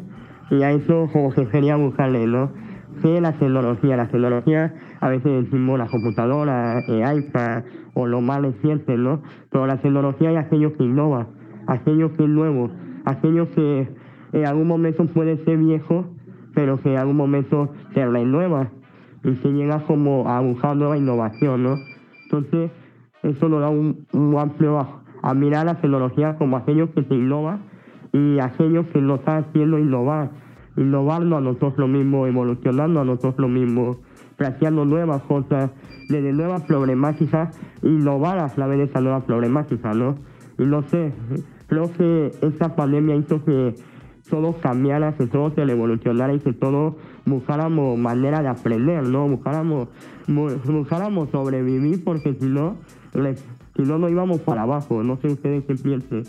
Y 0.52 0.62
a 0.62 0.72
eso 0.72 1.10
como 1.12 1.34
que 1.34 1.48
quería 1.48 1.76
buscarle, 1.76 2.28
¿no? 2.28 2.69
Sí, 3.02 3.20
la 3.22 3.32
tecnología, 3.34 3.96
la 3.96 4.08
tecnología, 4.08 4.74
a 5.00 5.10
veces 5.10 5.46
decimos 5.46 5.80
la 5.80 5.88
computadora, 5.88 6.80
el 6.88 7.02
eh, 7.02 7.16
iPad 7.18 7.64
o 7.94 8.08
lo 8.08 8.20
más 8.20 8.42
reciente, 8.42 8.98
¿no? 8.98 9.22
Pero 9.52 9.68
la 9.68 9.78
tecnología 9.78 10.32
es 10.32 10.38
aquello 10.38 10.76
que 10.76 10.84
innova, 10.84 11.28
aquello 11.68 12.16
que 12.18 12.24
es 12.24 12.30
nuevo, 12.30 12.70
aquello 13.06 13.50
que 13.52 13.88
en 14.34 14.46
algún 14.46 14.68
momento 14.68 15.06
puede 15.06 15.38
ser 15.46 15.58
viejo, 15.58 16.06
pero 16.54 16.78
que 16.82 16.92
en 16.92 17.00
algún 17.00 17.16
momento 17.16 17.70
se 17.94 18.06
renueva 18.06 18.70
y 19.24 19.36
se 19.38 19.50
llega 19.50 19.86
como 19.86 20.28
a 20.28 20.40
buscar 20.42 20.76
nueva 20.76 20.98
innovación, 20.98 21.64
¿no? 21.64 21.76
Entonces, 22.26 22.72
eso 23.24 23.50
nos 23.50 23.62
da 23.62 23.70
un, 23.70 24.06
amplio 24.38 24.80
a, 25.22 25.34
mirar 25.34 25.66
la 25.66 25.76
tecnología 25.76 26.38
como 26.38 26.58
aquello 26.58 26.94
que 26.94 27.04
se 27.04 27.14
innova 27.14 27.60
y 28.14 28.40
aquello 28.40 28.90
que 28.92 29.02
nos 29.02 29.20
está 29.20 29.38
haciendo 29.38 29.78
innovar 29.78 30.32
innovando 30.80 31.38
a 31.38 31.42
nosotros 31.42 31.90
mismos, 31.90 32.30
evolucionando 32.30 33.02
a 33.02 33.06
nosotros 33.06 33.50
mismos, 33.50 33.98
planteando 34.38 34.86
nuevas 34.86 35.22
cosas, 35.24 35.72
desde 36.08 36.32
nuevas 36.32 36.64
problemáticas, 36.64 37.60
innovar 37.84 38.40
a 38.40 38.48
través 38.48 38.78
de 38.78 38.84
esa 38.86 39.02
nueva 39.02 39.20
problemática, 39.26 39.94
¿no? 39.94 40.16
Y 40.58 40.64
no 40.64 40.82
sé, 40.84 41.12
creo 41.68 41.92
que 41.92 42.32
esta 42.42 42.76
pandemia 42.76 43.16
hizo 43.16 43.44
que 43.44 43.76
todo 44.30 44.54
cambiara, 44.54 45.14
que 45.18 45.28
todo 45.28 45.52
se 45.52 45.62
evolucionara 45.64 46.34
y 46.34 46.40
que 46.40 46.54
todos 46.54 46.96
buscáramos 47.26 47.98
manera 47.98 48.42
de 48.42 48.48
aprender, 48.48 49.04
¿no? 49.04 49.28
Buscáramos, 49.28 49.90
buscáramos 50.28 51.30
sobrevivir 51.30 52.04
porque 52.06 52.36
si 52.40 52.46
no, 52.46 52.78
si 53.76 53.84
no, 53.84 53.98
nos 53.98 54.12
íbamos 54.12 54.40
para 54.42 54.62
abajo. 54.62 55.04
No 55.04 55.18
sé 55.18 55.28
ustedes 55.28 55.66
qué 55.66 55.76
piensen. 55.76 56.24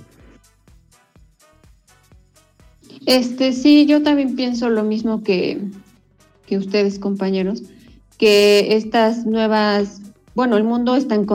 Este, 3.11 3.53
sí, 3.53 3.87
yo 3.87 4.05
también 4.05 4.37
pienso 4.37 4.71
lo 4.71 4.85
mismo 4.85 5.25
que, 5.25 5.61
que 6.47 6.57
ustedes, 6.57 7.01
compañeros, 7.01 7.65
que 8.19 8.77
estas 8.77 9.27
nuevas, 9.27 10.01
bueno, 10.37 10.57
el 10.57 10.63
mundo 10.63 10.95
está 10.95 11.17
en, 11.17 11.27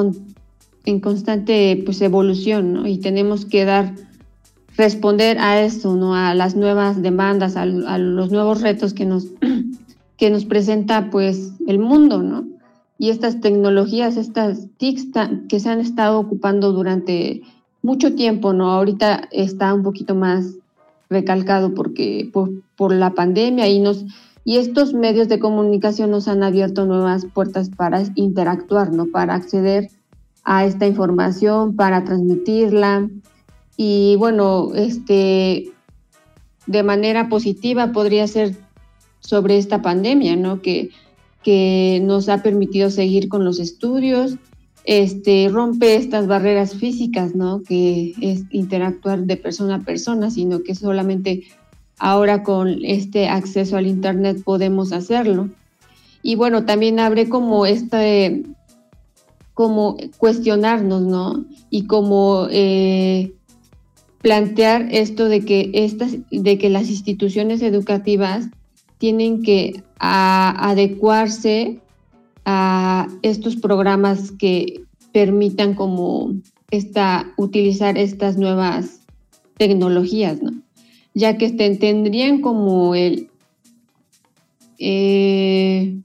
en 0.85 0.99
constante 1.01 1.83
pues, 1.83 1.99
evolución, 2.01 2.71
¿no? 2.71 2.88
Y 2.88 2.99
tenemos 2.99 3.45
que 3.45 3.65
dar, 3.65 3.93
responder 4.77 5.38
a 5.38 5.63
eso, 5.63 5.97
¿no? 5.97 6.15
A 6.15 6.33
las 6.33 6.55
nuevas 6.55 7.01
demandas, 7.01 7.57
a, 7.57 7.65
los 7.65 8.31
nuevos 8.31 8.61
retos 8.61 8.93
que 8.93 9.03
nos, 9.03 9.27
que 10.17 10.29
nos 10.29 10.45
presenta, 10.45 11.09
pues, 11.11 11.51
el 11.67 11.79
mundo, 11.79 12.23
¿no? 12.23 12.47
Y 12.97 13.09
estas 13.09 13.41
tecnologías, 13.41 14.15
estas 14.15 14.69
TICs 14.77 15.07
que 15.49 15.59
se 15.59 15.67
han 15.67 15.81
estado 15.81 16.21
ocupando 16.21 16.71
durante 16.71 17.41
mucho 17.81 18.15
tiempo, 18.15 18.53
¿no? 18.53 18.71
Ahorita 18.71 19.27
está 19.29 19.73
un 19.73 19.83
poquito 19.83 20.15
más 20.15 20.55
recalcado 21.09 21.73
porque 21.73 22.29
por, 22.31 22.93
la 22.93 23.13
pandemia 23.13 23.67
y 23.67 23.79
nos 23.79 24.05
y 24.43 24.57
estos 24.57 24.93
medios 24.93 25.27
de 25.27 25.39
comunicación 25.39 26.11
nos 26.11 26.27
han 26.27 26.43
abierto 26.43 26.85
nuevas 26.85 27.25
puertas 27.25 27.69
para 27.69 28.03
interactuar. 28.13 28.91
Para 29.11 29.33
acceder 29.33 29.89
a 30.43 30.65
esta 30.65 30.85
información, 30.85 31.75
para 31.75 32.03
transmitirla 32.03 33.09
y 33.75 34.15
bueno, 34.17 34.71
este 34.75 35.71
de 36.67 36.83
manera 36.83 37.27
positiva 37.27 37.91
podría 37.91 38.27
ser 38.27 38.55
sobre 39.19 39.57
esta 39.57 39.81
pandemia, 39.81 40.35
¿no? 40.35 40.61
Que, 40.61 40.91
que 41.43 41.99
nos 42.03 42.29
ha 42.29 42.43
permitido 42.43 42.89
seguir 42.89 43.27
con 43.27 43.43
los 43.43 43.59
estudios, 43.59 44.37
este, 44.86 45.50
rompe 45.50 45.95
estas 45.95 46.28
barreras 46.28 46.76
físicas, 46.76 47.36
¿no? 47.36 47.63
Que 47.63 48.13
es 48.21 48.43
interactuar 48.52 49.21
de 49.26 49.38
persona 49.38 49.76
a 49.76 49.80
persona, 49.80 50.30
sino 50.30 50.62
que 50.62 50.76
solamente 50.76 51.43
ahora 51.98 52.43
con 52.43 52.84
este 52.84 53.28
acceso 53.28 53.78
al 53.78 53.88
Internet 53.88 54.43
podemos 54.43 54.91
hacerlo. 54.91 55.50
Y 56.21 56.36
bueno, 56.36 56.65
también 56.65 57.00
abre 57.00 57.30
como 57.30 57.65
este, 57.65 58.43
como 59.54 59.98
cuestionarnos, 60.17 61.02
¿no? 61.02 61.45
Y 61.69 61.88
como 61.88 62.48
eh, 62.52 63.34
plantear 64.21 64.88
esto 64.91 65.30
de 65.30 65.45
que, 65.45 65.71
estas, 65.74 66.15
de 66.30 66.58
que 66.58 66.69
las 66.69 66.89
instituciones 66.89 67.62
educativas 67.62 68.50
tienen 68.98 69.43
que 69.43 69.84
adecuarse 70.00 71.80
a 72.45 73.08
estos 73.23 73.55
programas 73.55 74.31
que 74.31 74.81
permitan 75.12 75.73
como 75.73 76.34
esta, 76.71 77.34
utilizar 77.38 77.97
estas 77.97 78.38
nuevas 78.38 79.01
tecnologías, 79.58 80.41
¿no? 80.41 80.51
Ya 81.13 81.38
que 81.38 81.45
este, 81.45 81.75
tendrían 81.77 82.41
como 82.41 82.93
el, 82.95 83.29
eh, 84.77 85.97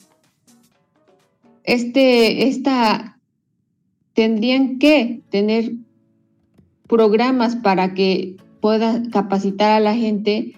este, 1.64 2.48
esta, 2.48 3.18
tendrían 4.14 4.78
que 4.78 5.22
tener 5.30 5.72
programas 6.86 7.56
para 7.56 7.94
que 7.94 8.36
pueda 8.60 9.02
capacitar 9.10 9.72
a 9.72 9.80
la 9.80 9.94
gente 9.94 10.54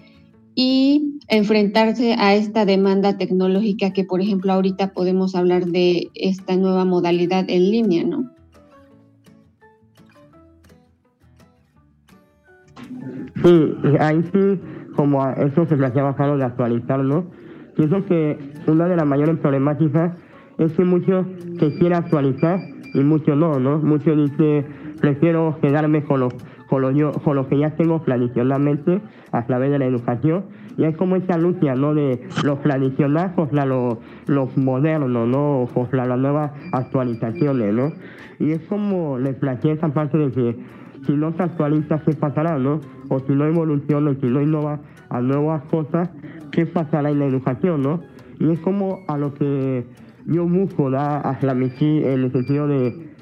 y 0.55 1.19
enfrentarse 1.27 2.15
a 2.17 2.35
esta 2.35 2.65
demanda 2.65 3.17
tecnológica 3.17 3.91
que, 3.91 4.03
por 4.03 4.21
ejemplo, 4.21 4.51
ahorita 4.53 4.93
podemos 4.93 5.35
hablar 5.35 5.65
de 5.65 6.09
esta 6.15 6.55
nueva 6.55 6.85
modalidad 6.85 7.45
en 7.49 7.71
línea, 7.71 8.03
¿no? 8.03 8.29
Sí, 13.43 13.73
ahí 13.99 14.21
sí, 14.31 14.59
como 14.95 15.27
eso 15.31 15.65
se 15.65 15.75
planteaba 15.75 16.15
Carlos 16.15 16.39
de 16.39 16.45
actualizarlo, 16.45 17.25
pienso 17.75 18.05
que 18.05 18.37
una 18.67 18.87
de 18.87 18.95
las 18.95 19.05
mayores 19.05 19.37
problemáticas 19.39 20.15
es 20.59 20.71
que 20.73 20.85
muchos 20.85 21.25
quieren 21.57 21.93
actualizar 21.93 22.59
y 22.93 22.99
muchos 22.99 23.35
no, 23.35 23.59
¿no? 23.59 23.79
Muchos 23.79 24.15
dicen 24.15 24.65
prefiero 25.01 25.57
quedarme 25.61 26.03
con 26.05 26.21
lo, 26.21 26.29
con, 26.67 26.81
lo 26.81 26.91
yo, 26.91 27.11
con 27.11 27.35
lo 27.35 27.47
que 27.47 27.57
ya 27.57 27.71
tengo 27.75 28.01
tradicionalmente 28.01 29.01
a 29.31 29.45
través 29.45 29.71
de 29.71 29.79
la 29.79 29.85
educación. 29.85 30.45
Y 30.77 30.85
es 30.85 30.95
como 30.97 31.15
esa 31.15 31.37
lucha, 31.37 31.75
¿no? 31.75 31.93
De 31.93 32.27
lo 32.43 32.57
tradicional 32.57 33.35
contra 33.35 33.65
lo, 33.65 33.99
lo 34.27 34.49
moderno, 34.55 35.27
¿no? 35.27 35.67
Contra 35.73 36.05
las 36.05 36.17
nuevas 36.17 36.51
actualizaciones, 36.71 37.73
¿no? 37.73 37.91
Y 38.39 38.51
es 38.51 38.61
como 38.63 39.19
le 39.19 39.33
planteé 39.33 39.73
esa 39.73 39.89
parte 39.89 40.17
de 40.17 40.31
que 40.31 40.55
si 41.05 41.13
no 41.13 41.33
se 41.33 41.43
actualiza, 41.43 41.99
¿qué 41.99 42.13
pasará, 42.13 42.57
no? 42.57 42.79
O 43.09 43.19
si 43.19 43.33
no 43.33 43.45
evoluciona, 43.45 44.15
si 44.19 44.27
no 44.27 44.41
innova 44.41 44.79
a 45.09 45.21
nuevas 45.21 45.63
cosas, 45.65 46.09
¿qué 46.51 46.65
pasará 46.65 47.09
en 47.09 47.19
la 47.19 47.25
educación, 47.25 47.81
no? 47.81 48.01
Y 48.39 48.51
es 48.51 48.59
como 48.59 48.99
a 49.07 49.17
lo 49.17 49.33
que 49.33 49.85
yo 50.25 50.47
busco 50.47 50.89
da 50.89 51.27
a 51.29 51.37
transmitir 51.39 52.05
en 52.05 52.23
el 52.23 52.31
sentido 52.31 52.67
de 52.67 53.12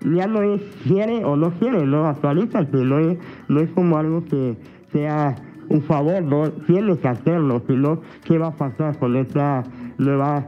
ya 0.00 0.26
no 0.26 0.42
es 0.42 0.60
quiere 0.86 1.24
o 1.24 1.36
no 1.36 1.50
quiere, 1.52 1.84
no 1.86 2.06
actualiza, 2.06 2.62
no 2.62 2.98
es, 2.98 3.18
no 3.48 3.60
es 3.60 3.70
como 3.70 3.96
algo 3.96 4.24
que 4.24 4.56
sea 4.92 5.34
un 5.68 5.82
favor, 5.82 6.22
no 6.22 6.50
tienes 6.66 6.98
que 6.98 7.08
hacerlo, 7.08 7.62
sino 7.66 8.00
qué 8.24 8.38
va 8.38 8.48
a 8.48 8.56
pasar 8.56 8.98
con 8.98 9.16
esta 9.16 9.64
nueva 9.98 10.46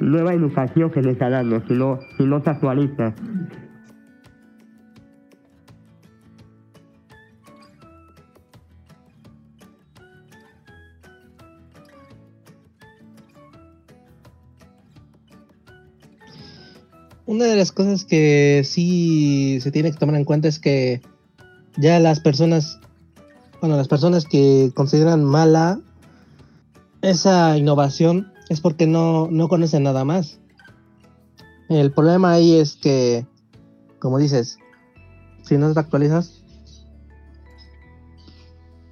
nueva 0.00 0.34
educación 0.34 0.90
que 0.90 1.02
le 1.02 1.12
está 1.12 1.30
dando, 1.30 1.60
si 1.66 1.74
no, 1.74 1.98
si 2.16 2.24
se 2.26 2.50
actualiza. 2.50 3.14
Una 17.26 17.46
de 17.46 17.56
las 17.56 17.72
cosas 17.72 18.04
que 18.04 18.62
sí 18.64 19.58
se 19.60 19.72
tiene 19.72 19.90
que 19.90 19.98
tomar 19.98 20.14
en 20.14 20.24
cuenta 20.24 20.46
es 20.46 20.60
que 20.60 21.02
ya 21.76 21.98
las 21.98 22.20
personas, 22.20 22.78
bueno, 23.60 23.76
las 23.76 23.88
personas 23.88 24.26
que 24.26 24.70
consideran 24.76 25.24
mala 25.24 25.80
esa 27.02 27.58
innovación 27.58 28.32
es 28.48 28.60
porque 28.60 28.86
no, 28.86 29.28
no 29.28 29.48
conocen 29.48 29.82
nada 29.82 30.04
más. 30.04 30.38
El 31.68 31.90
problema 31.92 32.30
ahí 32.30 32.54
es 32.54 32.76
que, 32.76 33.26
como 33.98 34.18
dices, 34.18 34.58
si 35.42 35.58
no 35.58 35.74
te 35.74 35.80
actualizas, 35.80 36.44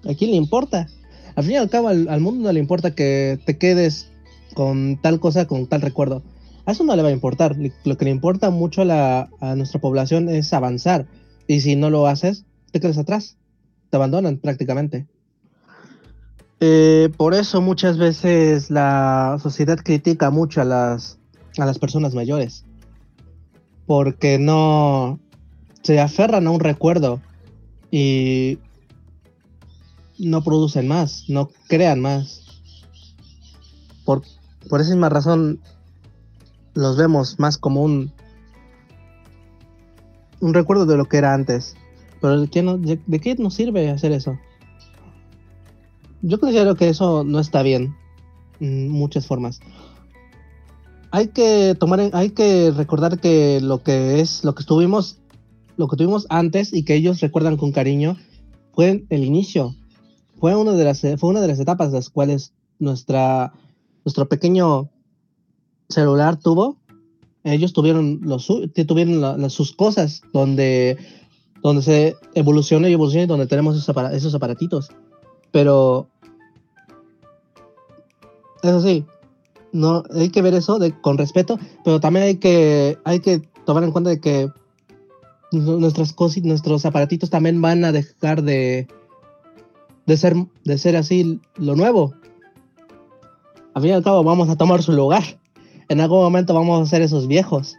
¿a 0.08 0.14
quién 0.14 0.32
le 0.32 0.36
importa? 0.36 0.88
Al 1.36 1.44
fin 1.44 1.52
y 1.52 1.56
al 1.56 1.70
cabo, 1.70 1.86
al 1.86 2.20
mundo 2.20 2.42
no 2.42 2.52
le 2.52 2.58
importa 2.58 2.96
que 2.96 3.38
te 3.46 3.58
quedes 3.58 4.10
con 4.54 5.00
tal 5.00 5.20
cosa, 5.20 5.46
con 5.46 5.68
tal 5.68 5.82
recuerdo 5.82 6.24
a 6.66 6.72
eso 6.72 6.84
no 6.84 6.96
le 6.96 7.02
va 7.02 7.08
a 7.08 7.12
importar. 7.12 7.56
Lo 7.84 7.96
que 7.96 8.04
le 8.04 8.10
importa 8.10 8.50
mucho 8.50 8.82
a, 8.82 8.84
la, 8.84 9.28
a 9.40 9.54
nuestra 9.54 9.80
población 9.80 10.28
es 10.28 10.52
avanzar. 10.52 11.06
Y 11.46 11.60
si 11.60 11.76
no 11.76 11.90
lo 11.90 12.06
haces, 12.06 12.44
te 12.70 12.80
quedas 12.80 12.98
atrás. 12.98 13.36
Te 13.90 13.96
abandonan 13.96 14.38
prácticamente. 14.38 15.06
Eh, 16.60 17.10
por 17.16 17.34
eso 17.34 17.60
muchas 17.60 17.98
veces 17.98 18.70
la 18.70 19.38
sociedad 19.42 19.78
critica 19.78 20.30
mucho 20.30 20.62
a 20.62 20.64
las, 20.64 21.18
a 21.58 21.66
las 21.66 21.78
personas 21.78 22.14
mayores. 22.14 22.64
Porque 23.86 24.38
no 24.38 25.20
se 25.82 26.00
aferran 26.00 26.46
a 26.46 26.50
un 26.50 26.60
recuerdo 26.60 27.20
y 27.90 28.58
no 30.18 30.42
producen 30.42 30.88
más, 30.88 31.24
no 31.28 31.50
crean 31.68 32.00
más. 32.00 32.40
Por, 34.06 34.22
por 34.70 34.80
esa 34.80 34.90
misma 34.90 35.10
razón, 35.10 35.60
los 36.74 36.96
vemos 36.96 37.38
más 37.38 37.58
como 37.58 37.82
un, 37.82 38.12
un 40.40 40.54
recuerdo 40.54 40.86
de 40.86 40.96
lo 40.96 41.06
que 41.06 41.16
era 41.16 41.34
antes. 41.34 41.76
Pero 42.20 42.40
¿de 42.40 42.48
qué, 42.48 42.98
¿de 43.06 43.20
qué 43.20 43.34
nos 43.36 43.54
sirve 43.54 43.90
hacer 43.90 44.12
eso? 44.12 44.38
Yo 46.22 46.40
considero 46.40 46.74
que 46.74 46.88
eso 46.88 47.22
no 47.24 47.38
está 47.38 47.62
bien 47.62 47.94
en 48.60 48.88
muchas 48.88 49.26
formas. 49.26 49.60
Hay 51.10 51.28
que 51.28 51.76
tomar, 51.78 52.10
hay 52.12 52.30
que 52.30 52.72
recordar 52.74 53.20
que 53.20 53.60
lo 53.60 53.82
que 53.82 54.20
es, 54.20 54.42
lo 54.42 54.54
que 54.54 54.62
estuvimos, 54.62 55.20
lo 55.76 55.86
que 55.86 55.96
tuvimos 55.96 56.26
antes 56.28 56.72
y 56.72 56.84
que 56.84 56.94
ellos 56.94 57.20
recuerdan 57.20 57.56
con 57.56 57.72
cariño 57.72 58.16
fue 58.72 59.04
el 59.10 59.24
inicio. 59.24 59.76
Fue 60.40 60.56
una 60.56 60.72
de 60.72 60.84
las, 60.84 61.02
fue 61.18 61.30
una 61.30 61.40
de 61.40 61.48
las 61.48 61.60
etapas 61.60 61.92
las 61.92 62.10
cuales 62.10 62.52
nuestra, 62.78 63.52
nuestro 64.04 64.28
pequeño 64.28 64.90
celular 65.88 66.38
tuvo, 66.38 66.76
ellos 67.44 67.72
tuvieron, 67.72 68.20
los, 68.22 68.46
tuvieron 68.46 69.50
sus 69.50 69.72
cosas 69.72 70.22
donde, 70.32 70.96
donde 71.62 71.82
se 71.82 72.16
evoluciona 72.34 72.88
y 72.88 72.94
evoluciona 72.94 73.24
y 73.24 73.26
donde 73.26 73.46
tenemos 73.46 73.76
esos, 73.76 73.94
esos 74.12 74.34
aparatitos. 74.34 74.88
Pero, 75.52 76.08
eso 78.62 78.80
sí, 78.80 79.04
no, 79.72 80.02
hay 80.14 80.30
que 80.30 80.42
ver 80.42 80.54
eso 80.54 80.78
de, 80.78 80.98
con 81.00 81.18
respeto, 81.18 81.58
pero 81.84 82.00
también 82.00 82.24
hay 82.24 82.36
que, 82.36 82.98
hay 83.04 83.20
que 83.20 83.40
tomar 83.66 83.84
en 83.84 83.92
cuenta 83.92 84.10
de 84.10 84.20
que 84.20 84.48
nuestras 85.52 86.12
cosas, 86.12 86.42
nuestros 86.42 86.84
aparatitos 86.86 87.30
también 87.30 87.60
van 87.60 87.84
a 87.84 87.92
dejar 87.92 88.42
de, 88.42 88.88
de 90.06 90.16
ser, 90.16 90.34
de 90.64 90.78
ser 90.78 90.96
así 90.96 91.40
lo 91.56 91.76
nuevo. 91.76 92.14
Al 93.74 93.82
fin 93.82 93.90
y 93.90 93.94
al 93.94 94.02
cabo 94.02 94.24
vamos 94.24 94.48
a 94.48 94.56
tomar 94.56 94.82
su 94.82 94.92
lugar 94.92 95.22
en 95.88 96.00
algún 96.00 96.20
momento 96.20 96.54
vamos 96.54 96.80
a 96.80 96.90
ser 96.90 97.02
esos 97.02 97.26
viejos 97.26 97.76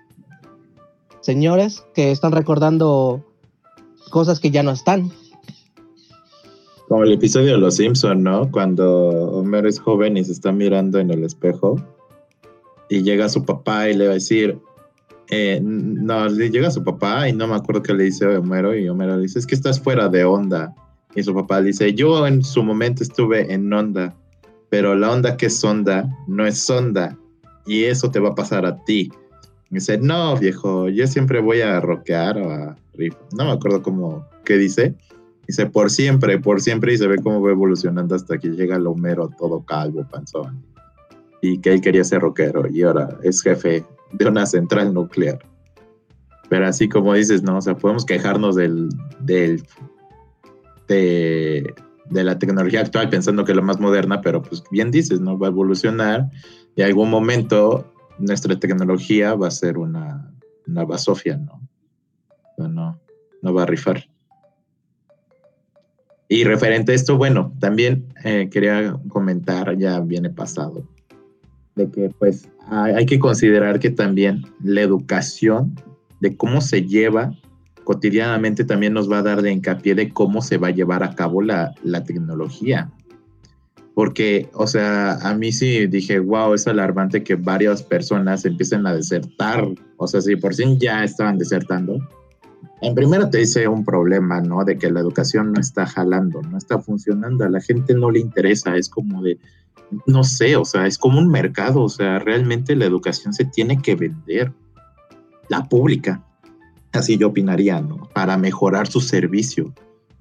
señores 1.25 1.83
que 1.95 2.11
están 2.11 2.31
recordando 2.31 3.25
cosas 4.11 4.39
que 4.39 4.51
ya 4.51 4.61
no 4.61 4.71
están. 4.71 5.11
Como 6.87 7.03
el 7.03 7.13
episodio 7.13 7.53
de 7.53 7.57
Los 7.57 7.77
Simpson, 7.77 8.21
¿no? 8.21 8.51
Cuando 8.51 9.09
Homer 9.31 9.65
es 9.65 9.79
joven 9.79 10.17
y 10.17 10.23
se 10.23 10.33
está 10.33 10.51
mirando 10.51 10.99
en 10.99 11.09
el 11.09 11.23
espejo 11.23 11.81
y 12.89 13.01
llega 13.01 13.27
su 13.27 13.43
papá 13.43 13.89
y 13.89 13.95
le 13.95 14.05
va 14.05 14.11
a 14.11 14.13
decir, 14.15 14.59
eh, 15.31 15.59
no, 15.63 16.29
le 16.29 16.51
llega 16.51 16.69
su 16.69 16.83
papá 16.83 17.27
y 17.27 17.33
no 17.33 17.47
me 17.47 17.55
acuerdo 17.55 17.81
qué 17.81 17.95
le 17.95 18.03
dice 18.03 18.25
a 18.25 18.39
Homero 18.39 18.75
y 18.75 18.87
Homero 18.87 19.15
le 19.15 19.23
dice, 19.23 19.39
es 19.39 19.47
que 19.47 19.55
estás 19.55 19.79
fuera 19.79 20.07
de 20.09 20.23
onda. 20.25 20.75
Y 21.15 21.23
su 21.23 21.33
papá 21.33 21.59
le 21.59 21.67
dice, 21.67 21.91
yo 21.95 22.27
en 22.27 22.43
su 22.43 22.61
momento 22.61 23.01
estuve 23.01 23.51
en 23.51 23.73
onda, 23.73 24.13
pero 24.69 24.93
la 24.93 25.11
onda 25.11 25.37
que 25.37 25.47
es 25.47 25.63
onda 25.63 26.07
no 26.27 26.45
es 26.45 26.69
onda, 26.69 27.17
y 27.65 27.86
eso 27.86 28.12
te 28.12 28.19
va 28.19 28.30
a 28.30 28.36
pasar 28.36 28.65
a 28.65 28.84
ti. 28.84 29.12
Dice, 29.69 29.97
no, 29.97 30.38
viejo, 30.38 30.89
yo 30.89 31.08
siempre 31.08 31.41
voy 31.41 31.62
a 31.62 31.80
rockear 31.80 32.38
o 32.38 32.51
a 32.51 32.78
No 33.38 33.45
me 33.45 33.51
acuerdo 33.51 33.82
cómo, 33.82 34.28
qué 34.43 34.58
dice. 34.58 34.95
Dice, 35.47 35.65
por 35.67 35.91
siempre, 35.91 36.39
por 36.39 36.62
siempre, 36.62 36.93
y 36.93 36.97
se 36.97 37.08
ve 37.08 37.17
cómo 37.21 37.41
va 37.41 37.51
evolucionando 37.51 38.15
hasta 38.15 38.38
que 38.38 38.49
llega 38.49 38.78
el 38.78 38.88
Homero 38.88 39.30
todo 39.38 39.63
calvo, 39.63 40.06
panzón. 40.10 40.63
Y 41.41 41.60
que 41.60 41.73
él 41.73 41.82
quería 41.82 42.04
ser 42.04 42.21
rockero 42.21 42.67
y 42.69 42.84
ahora 42.84 43.17
es 43.21 43.41
jefe 43.41 43.86
de 44.13 44.28
una 44.28 44.45
central 44.45 44.93
nuclear. 44.93 45.39
Pero 46.49 46.67
así 46.67 46.88
como 46.88 47.13
dices, 47.13 47.43
no, 47.43 47.58
o 47.58 47.62
sea, 47.62 47.75
podemos 47.75 48.06
quejarnos 48.06 48.56
del, 48.56 48.89
del 49.19 49.63
de, 50.88 51.73
de 52.09 52.23
la 52.23 52.37
tecnología 52.37 52.81
actual 52.81 53.09
pensando 53.09 53.43
que 53.43 53.51
es 53.51 53.55
lo 53.55 53.63
más 53.63 53.79
moderna, 53.79 54.21
pero 54.21 54.41
pues 54.41 54.63
bien 54.71 54.91
dices, 54.91 55.19
¿no? 55.19 55.37
Va 55.37 55.47
a 55.47 55.49
evolucionar 55.49 56.29
y 56.75 56.81
algún 56.81 57.09
momento 57.09 57.91
nuestra 58.19 58.57
tecnología 58.59 59.35
va 59.35 59.47
a 59.47 59.51
ser 59.51 59.77
una, 59.77 60.31
una 60.67 60.85
basofia, 60.85 61.37
¿no? 61.37 61.61
no, 62.57 62.99
no 63.41 63.53
va 63.53 63.63
a 63.63 63.65
rifar. 63.65 64.05
Y 66.27 66.43
referente 66.43 66.91
a 66.91 66.95
esto, 66.95 67.17
bueno, 67.17 67.53
también 67.59 68.13
eh, 68.23 68.49
quería 68.51 68.97
comentar, 69.09 69.77
ya 69.77 69.99
viene 69.99 70.29
pasado, 70.29 70.87
de 71.75 71.89
que 71.91 72.09
pues 72.17 72.49
hay, 72.67 73.05
que 73.05 73.19
considerar 73.19 73.79
que 73.79 73.91
también 73.91 74.43
la 74.63 74.81
educación 74.81 75.75
de 76.21 76.35
cómo 76.35 76.61
se 76.61 76.81
lleva 76.81 77.35
cotidianamente 77.85 78.65
también 78.65 78.91
nos 78.91 79.09
va 79.09 79.19
a 79.19 79.23
dar 79.23 79.41
de 79.41 79.53
hincapié 79.53 79.95
de 79.95 80.11
cómo 80.11 80.41
se 80.41 80.57
va 80.57 80.67
a 80.67 80.71
llevar 80.71 81.03
a 81.03 81.15
cabo 81.15 81.41
la, 81.41 81.73
la 81.83 82.03
tecnología 82.03 82.91
porque, 83.95 84.49
o 84.53 84.67
sea, 84.67 85.13
a 85.21 85.33
mí 85.35 85.53
sí 85.53 85.87
dije, 85.87 86.19
wow, 86.19 86.53
es 86.53 86.67
alarmante 86.67 87.23
que 87.23 87.35
varias 87.35 87.81
personas 87.81 88.43
empiecen 88.43 88.85
a 88.85 88.93
desertar, 88.93 89.65
o 89.95 90.05
sea, 90.05 90.19
si 90.19 90.35
por 90.35 90.53
sí 90.53 90.77
ya 90.77 91.05
estaban 91.05 91.37
desertando. 91.37 91.97
En 92.81 92.93
primero 92.93 93.29
te 93.29 93.37
dice 93.37 93.69
un 93.69 93.85
problema, 93.85 94.41
¿no? 94.41 94.65
De 94.65 94.77
que 94.77 94.91
la 94.91 94.99
educación 94.99 95.53
no 95.53 95.61
está 95.61 95.85
jalando, 95.85 96.41
no 96.41 96.57
está 96.57 96.77
funcionando, 96.77 97.45
a 97.45 97.49
la 97.49 97.61
gente 97.61 97.93
no 97.93 98.11
le 98.11 98.19
interesa, 98.19 98.75
es 98.75 98.89
como 98.89 99.23
de, 99.23 99.39
no 100.07 100.25
sé, 100.25 100.57
o 100.57 100.65
sea, 100.65 100.87
es 100.87 100.97
como 100.97 101.17
un 101.17 101.29
mercado, 101.29 101.81
o 101.81 101.89
sea, 101.89 102.19
realmente 102.19 102.75
la 102.75 102.85
educación 102.85 103.33
se 103.33 103.45
tiene 103.45 103.81
que 103.81 103.95
vender, 103.95 104.51
la 105.47 105.63
pública, 105.63 106.21
así 106.95 107.17
yo 107.17 107.27
opinaría, 107.27 107.81
¿no? 107.81 108.10
Para 108.13 108.38
mejorar 108.38 108.88
su 108.88 109.01
servicio. 109.01 109.73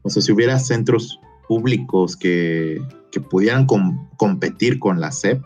O 0.02 0.10
sea, 0.10 0.22
si 0.22 0.32
hubiera 0.32 0.58
centros 0.58 1.18
públicos 1.48 2.16
que, 2.16 2.80
que 3.10 3.20
pudieran 3.20 3.66
competir 3.66 4.78
con 4.78 5.00
la 5.00 5.12
SEP, 5.12 5.42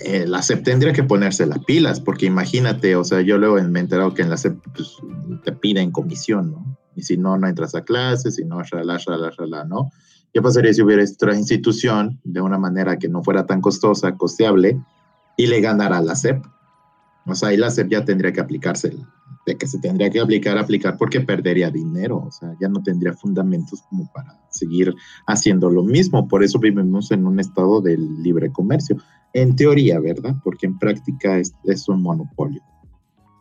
eh, 0.00 0.26
la 0.26 0.42
SEP 0.42 0.64
tendría 0.64 0.92
que 0.92 1.04
ponerse 1.04 1.46
las 1.46 1.60
pilas, 1.64 2.00
porque 2.00 2.26
imagínate, 2.26 2.96
o 2.96 3.04
sea, 3.04 3.20
yo 3.20 3.38
luego 3.38 3.62
me 3.62 3.78
he 3.78 3.82
enterado 3.82 4.12
que 4.12 4.22
en 4.22 4.30
la 4.30 4.36
SEP 4.36 4.58
pues, 4.74 4.96
te 5.44 5.52
piden 5.52 5.92
comisión, 5.92 6.50
¿no? 6.50 6.76
Y 6.96 7.02
si 7.02 7.16
no, 7.16 7.38
no 7.38 7.46
entras 7.46 7.74
a 7.74 7.82
clases, 7.82 8.36
si 8.36 8.44
no, 8.44 8.62
shalala, 8.62 8.98
shalala, 8.98 9.30
shalala, 9.30 9.64
¿no? 9.64 9.90
¿Qué 10.32 10.42
pasaría 10.42 10.74
si 10.74 10.82
hubiera 10.82 11.04
otra 11.04 11.36
institución 11.36 12.20
de 12.24 12.40
una 12.40 12.58
manera 12.58 12.98
que 12.98 13.08
no 13.08 13.22
fuera 13.22 13.46
tan 13.46 13.60
costosa, 13.60 14.16
costeable, 14.16 14.80
y 15.36 15.46
le 15.46 15.60
ganara 15.60 15.98
a 15.98 16.02
la 16.02 16.16
SEP? 16.16 16.44
O 17.26 17.34
sea, 17.34 17.50
ahí 17.50 17.56
la 17.56 17.70
SEP 17.70 17.88
ya 17.88 18.04
tendría 18.04 18.32
que 18.32 18.40
aplicarse, 18.40 18.96
de 19.46 19.56
que 19.56 19.66
se 19.66 19.78
tendría 19.78 20.10
que 20.10 20.20
aplicar, 20.20 20.56
aplicar 20.58 20.96
porque 20.96 21.20
perdería 21.20 21.70
dinero, 21.70 22.24
o 22.26 22.30
sea, 22.30 22.54
ya 22.60 22.68
no 22.68 22.82
tendría 22.82 23.12
fundamentos 23.12 23.82
como 23.90 24.10
para 24.12 24.38
seguir 24.50 24.94
haciendo 25.26 25.70
lo 25.70 25.82
mismo. 25.82 26.28
Por 26.28 26.42
eso 26.42 26.58
vivimos 26.58 27.10
en 27.10 27.26
un 27.26 27.38
estado 27.40 27.80
del 27.80 28.22
libre 28.22 28.50
comercio, 28.50 28.96
en 29.32 29.54
teoría, 29.56 30.00
¿verdad? 30.00 30.36
Porque 30.42 30.66
en 30.66 30.78
práctica 30.78 31.38
es, 31.38 31.54
es 31.64 31.88
un 31.88 32.02
monopolio. 32.02 32.62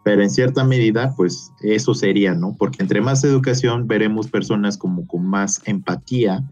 Pero 0.04 0.22
en 0.22 0.30
cierta 0.30 0.66
medida, 0.66 1.14
pues 1.16 1.52
eso 1.62 1.94
sería, 1.94 2.34
¿no? 2.34 2.56
Porque 2.58 2.82
entre 2.82 3.00
más 3.00 3.24
educación 3.24 3.88
veremos 3.88 4.28
personas 4.28 4.78
como 4.78 5.08
con 5.08 5.26
más 5.26 5.62
empatía, 5.66 6.44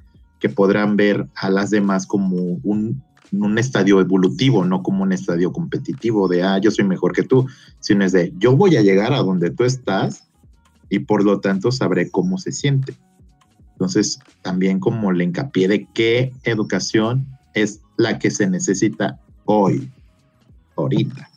que 0.41 0.49
podrán 0.49 0.97
ver 0.97 1.27
a 1.35 1.49
las 1.49 1.69
demás 1.69 2.05
como 2.07 2.35
un, 2.63 3.03
un 3.31 3.57
estadio 3.57 3.99
evolutivo, 4.01 4.65
no 4.65 4.83
como 4.83 5.03
un 5.03 5.13
estadio 5.13 5.51
competitivo 5.51 6.27
de, 6.27 6.43
ah, 6.43 6.57
yo 6.57 6.71
soy 6.71 6.85
mejor 6.85 7.13
que 7.13 7.23
tú, 7.23 7.47
sino 7.79 8.03
es 8.03 8.11
de, 8.11 8.33
yo 8.37 8.55
voy 8.55 8.75
a 8.75 8.81
llegar 8.81 9.13
a 9.13 9.19
donde 9.19 9.49
tú 9.51 9.63
estás 9.63 10.27
y 10.89 10.99
por 10.99 11.23
lo 11.23 11.39
tanto 11.39 11.71
sabré 11.71 12.11
cómo 12.11 12.37
se 12.37 12.51
siente. 12.51 12.95
Entonces, 13.71 14.19
también 14.41 14.79
como 14.79 15.11
le 15.11 15.23
hincapié 15.23 15.67
de 15.67 15.87
qué 15.93 16.33
educación 16.43 17.25
es 17.53 17.81
la 17.97 18.19
que 18.19 18.29
se 18.29 18.49
necesita 18.49 19.19
hoy, 19.45 19.89
ahorita, 20.75 21.29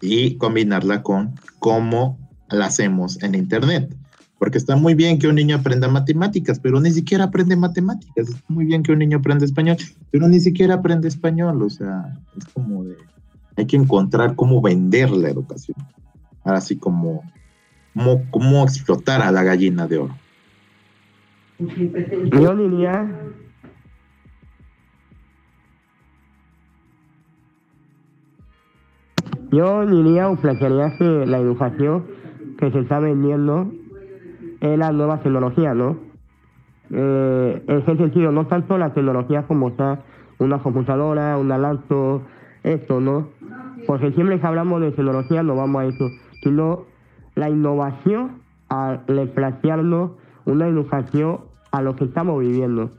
y 0.00 0.36
combinarla 0.36 1.02
con 1.02 1.34
cómo 1.58 2.18
la 2.50 2.66
hacemos 2.66 3.22
en 3.22 3.34
Internet. 3.34 3.94
Porque 4.42 4.58
está 4.58 4.74
muy 4.74 4.94
bien 4.94 5.20
que 5.20 5.28
un 5.28 5.36
niño 5.36 5.54
aprenda 5.54 5.86
matemáticas, 5.86 6.58
pero 6.58 6.80
ni 6.80 6.90
siquiera 6.90 7.22
aprende 7.22 7.54
matemáticas. 7.54 8.28
Está 8.28 8.42
muy 8.48 8.64
bien 8.64 8.82
que 8.82 8.90
un 8.90 8.98
niño 8.98 9.18
aprenda 9.18 9.44
español, 9.44 9.76
pero 10.10 10.26
ni 10.26 10.40
siquiera 10.40 10.74
aprende 10.74 11.06
español. 11.06 11.62
O 11.62 11.70
sea, 11.70 12.18
es 12.36 12.46
como 12.46 12.82
de, 12.82 12.96
hay 13.56 13.66
que 13.66 13.76
encontrar 13.76 14.34
cómo 14.34 14.60
vender 14.60 15.12
la 15.12 15.28
educación. 15.28 15.76
Así 16.42 16.76
como, 16.76 17.22
cómo, 17.94 18.24
cómo 18.32 18.64
explotar 18.64 19.22
a 19.22 19.30
la 19.30 19.44
gallina 19.44 19.86
de 19.86 19.98
oro. 19.98 20.16
Yo 21.60 22.56
diría 22.56 23.08
Yo 29.52 29.86
diría 29.86 30.28
o 30.28 30.34
plantearía 30.34 30.98
que 30.98 31.26
la 31.26 31.38
educación 31.38 32.06
que 32.58 32.72
se 32.72 32.80
está 32.80 32.98
vendiendo 32.98 33.72
es 34.62 34.78
la 34.78 34.92
nueva 34.92 35.18
tecnología, 35.18 35.74
¿no? 35.74 35.96
Eh, 36.90 37.64
en 37.66 37.78
ese 37.78 37.96
sentido, 37.96 38.30
no 38.30 38.46
tanto 38.46 38.78
la 38.78 38.94
tecnología 38.94 39.42
como 39.42 39.68
está 39.68 40.02
una 40.38 40.58
computadora, 40.58 41.36
una 41.36 41.58
laptop, 41.58 42.22
esto, 42.62 43.00
¿no? 43.00 43.26
Porque 43.88 44.12
siempre 44.12 44.38
que 44.38 44.46
hablamos 44.46 44.80
de 44.80 44.92
tecnología 44.92 45.42
no 45.42 45.56
vamos 45.56 45.82
a 45.82 45.86
eso, 45.86 46.08
sino 46.44 46.84
la 47.34 47.50
innovación 47.50 48.42
al 48.68 49.00
plantearnos 49.34 50.12
una 50.44 50.68
educación 50.68 51.40
a 51.72 51.82
lo 51.82 51.96
que 51.96 52.04
estamos 52.04 52.38
viviendo, 52.40 52.90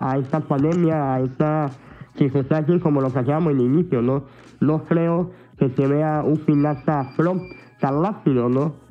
a 0.00 0.16
esta 0.16 0.40
pandemia, 0.40 1.14
a 1.14 1.20
esta 1.20 1.70
circunstancia 2.16 2.80
como 2.80 3.02
lo 3.02 3.08
hacíamos 3.08 3.52
en 3.52 3.60
el 3.60 3.66
inicio, 3.66 4.00
¿no? 4.00 4.24
No 4.60 4.84
creo 4.84 5.32
que 5.58 5.68
se 5.68 5.86
vea 5.86 6.22
un 6.24 6.38
final 6.38 6.82
tan 6.84 8.02
rápido, 8.02 8.48
¿no? 8.48 8.83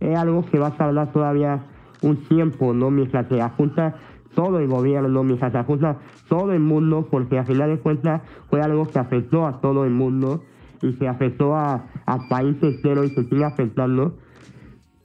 Es 0.00 0.18
algo 0.18 0.44
que 0.44 0.58
va 0.58 0.68
a 0.68 0.76
tardar 0.76 1.12
todavía 1.12 1.60
un 2.02 2.16
tiempo, 2.24 2.72
¿no? 2.72 2.90
Mientras 2.90 3.28
se 3.28 3.40
ajusta 3.40 3.96
todo 4.34 4.58
el 4.58 4.68
gobierno, 4.68 5.22
mientras 5.22 5.52
se 5.52 5.58
ajusta 5.58 5.98
todo 6.28 6.52
el 6.52 6.60
mundo, 6.60 7.08
porque 7.10 7.38
al 7.38 7.46
final 7.46 7.70
de 7.70 7.78
cuentas 7.78 8.22
fue 8.48 8.60
algo 8.62 8.86
que 8.86 8.98
afectó 8.98 9.46
a 9.46 9.60
todo 9.60 9.84
el 9.84 9.92
mundo 9.92 10.42
y 10.82 10.92
se 10.94 11.08
afectó 11.08 11.54
a, 11.54 11.84
a 12.06 12.28
países 12.28 12.76
enteros 12.76 13.06
y 13.06 13.14
se 13.14 13.24
sigue 13.24 13.44
afectando. 13.44 14.16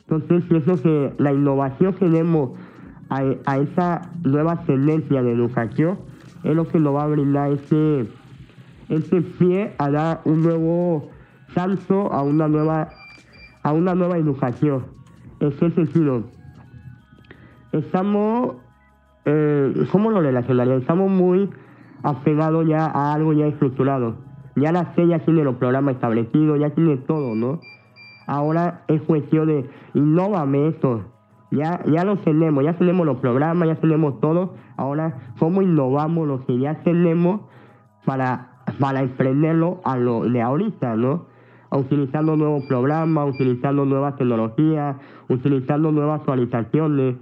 Entonces, 0.07 0.45
pienso 0.47 0.81
que 0.81 1.13
la 1.17 1.33
innovación 1.33 1.93
que 1.93 2.05
tenemos 2.05 2.51
a, 3.09 3.23
a, 3.45 3.57
esa 3.57 4.09
nueva 4.23 4.63
tendencia 4.63 5.21
de 5.21 5.31
educación 5.31 5.99
es 6.43 6.55
lo 6.55 6.67
que 6.67 6.79
nos 6.79 6.95
va 6.95 7.03
a 7.03 7.07
brindar 7.07 7.51
ese, 7.51 8.07
ese 8.89 9.21
pie 9.21 9.73
a 9.77 9.89
dar 9.89 10.21
un 10.25 10.43
nuevo 10.43 11.09
salto 11.53 12.11
a 12.13 12.21
una 12.21 12.47
nueva 12.47 12.89
a 13.65 13.73
una 13.73 13.95
nueva 13.95 14.19
educación. 14.19 14.85
En 15.39 15.47
ese 15.47 15.71
sentido, 15.71 16.21
estamos, 17.71 18.57
eh, 19.25 19.87
¿cómo 19.91 20.11
lo 20.11 20.21
relacionaría? 20.21 20.75
Estamos 20.75 21.09
muy 21.09 21.49
apegados 22.03 22.67
ya 22.67 22.85
a 22.85 23.13
algo 23.15 23.33
ya 23.33 23.47
estructurado. 23.47 24.17
Ya 24.55 24.71
la 24.71 24.93
C 24.93 25.07
ya 25.07 25.17
tiene 25.17 25.43
los 25.43 25.55
programas 25.55 25.95
establecidos, 25.95 26.59
ya 26.59 26.69
tiene 26.69 26.97
todo, 26.97 27.33
¿no? 27.33 27.59
Ahora 28.27 28.83
es 28.87 29.01
cuestión 29.01 29.47
de, 29.47 29.67
innóvame 29.95 30.67
esto. 30.67 31.01
Ya, 31.49 31.83
ya 31.85 32.03
lo 32.03 32.17
tenemos, 32.17 32.63
ya 32.63 32.73
tenemos 32.73 33.03
los 33.07 33.17
programas, 33.17 33.67
ya 33.67 33.75
tenemos 33.77 34.21
todo. 34.21 34.53
Ahora, 34.77 35.17
¿cómo 35.39 35.63
innovamos 35.63 36.27
lo 36.27 36.45
que 36.45 36.59
ya 36.59 36.83
tenemos 36.83 37.41
para, 38.05 38.61
para 38.79 39.01
emprenderlo 39.01 39.81
a 39.83 39.97
lo 39.97 40.23
de 40.25 40.39
ahorita, 40.39 40.95
¿no? 40.95 41.33
Utilizando 41.77 42.35
nuevos 42.35 42.65
programas, 42.65 43.33
utilizando 43.33 43.85
nuevas 43.85 44.15
tecnologías, 44.17 44.97
utilizando 45.29 45.91
nuevas 45.91 46.19
actualizaciones. 46.19 47.15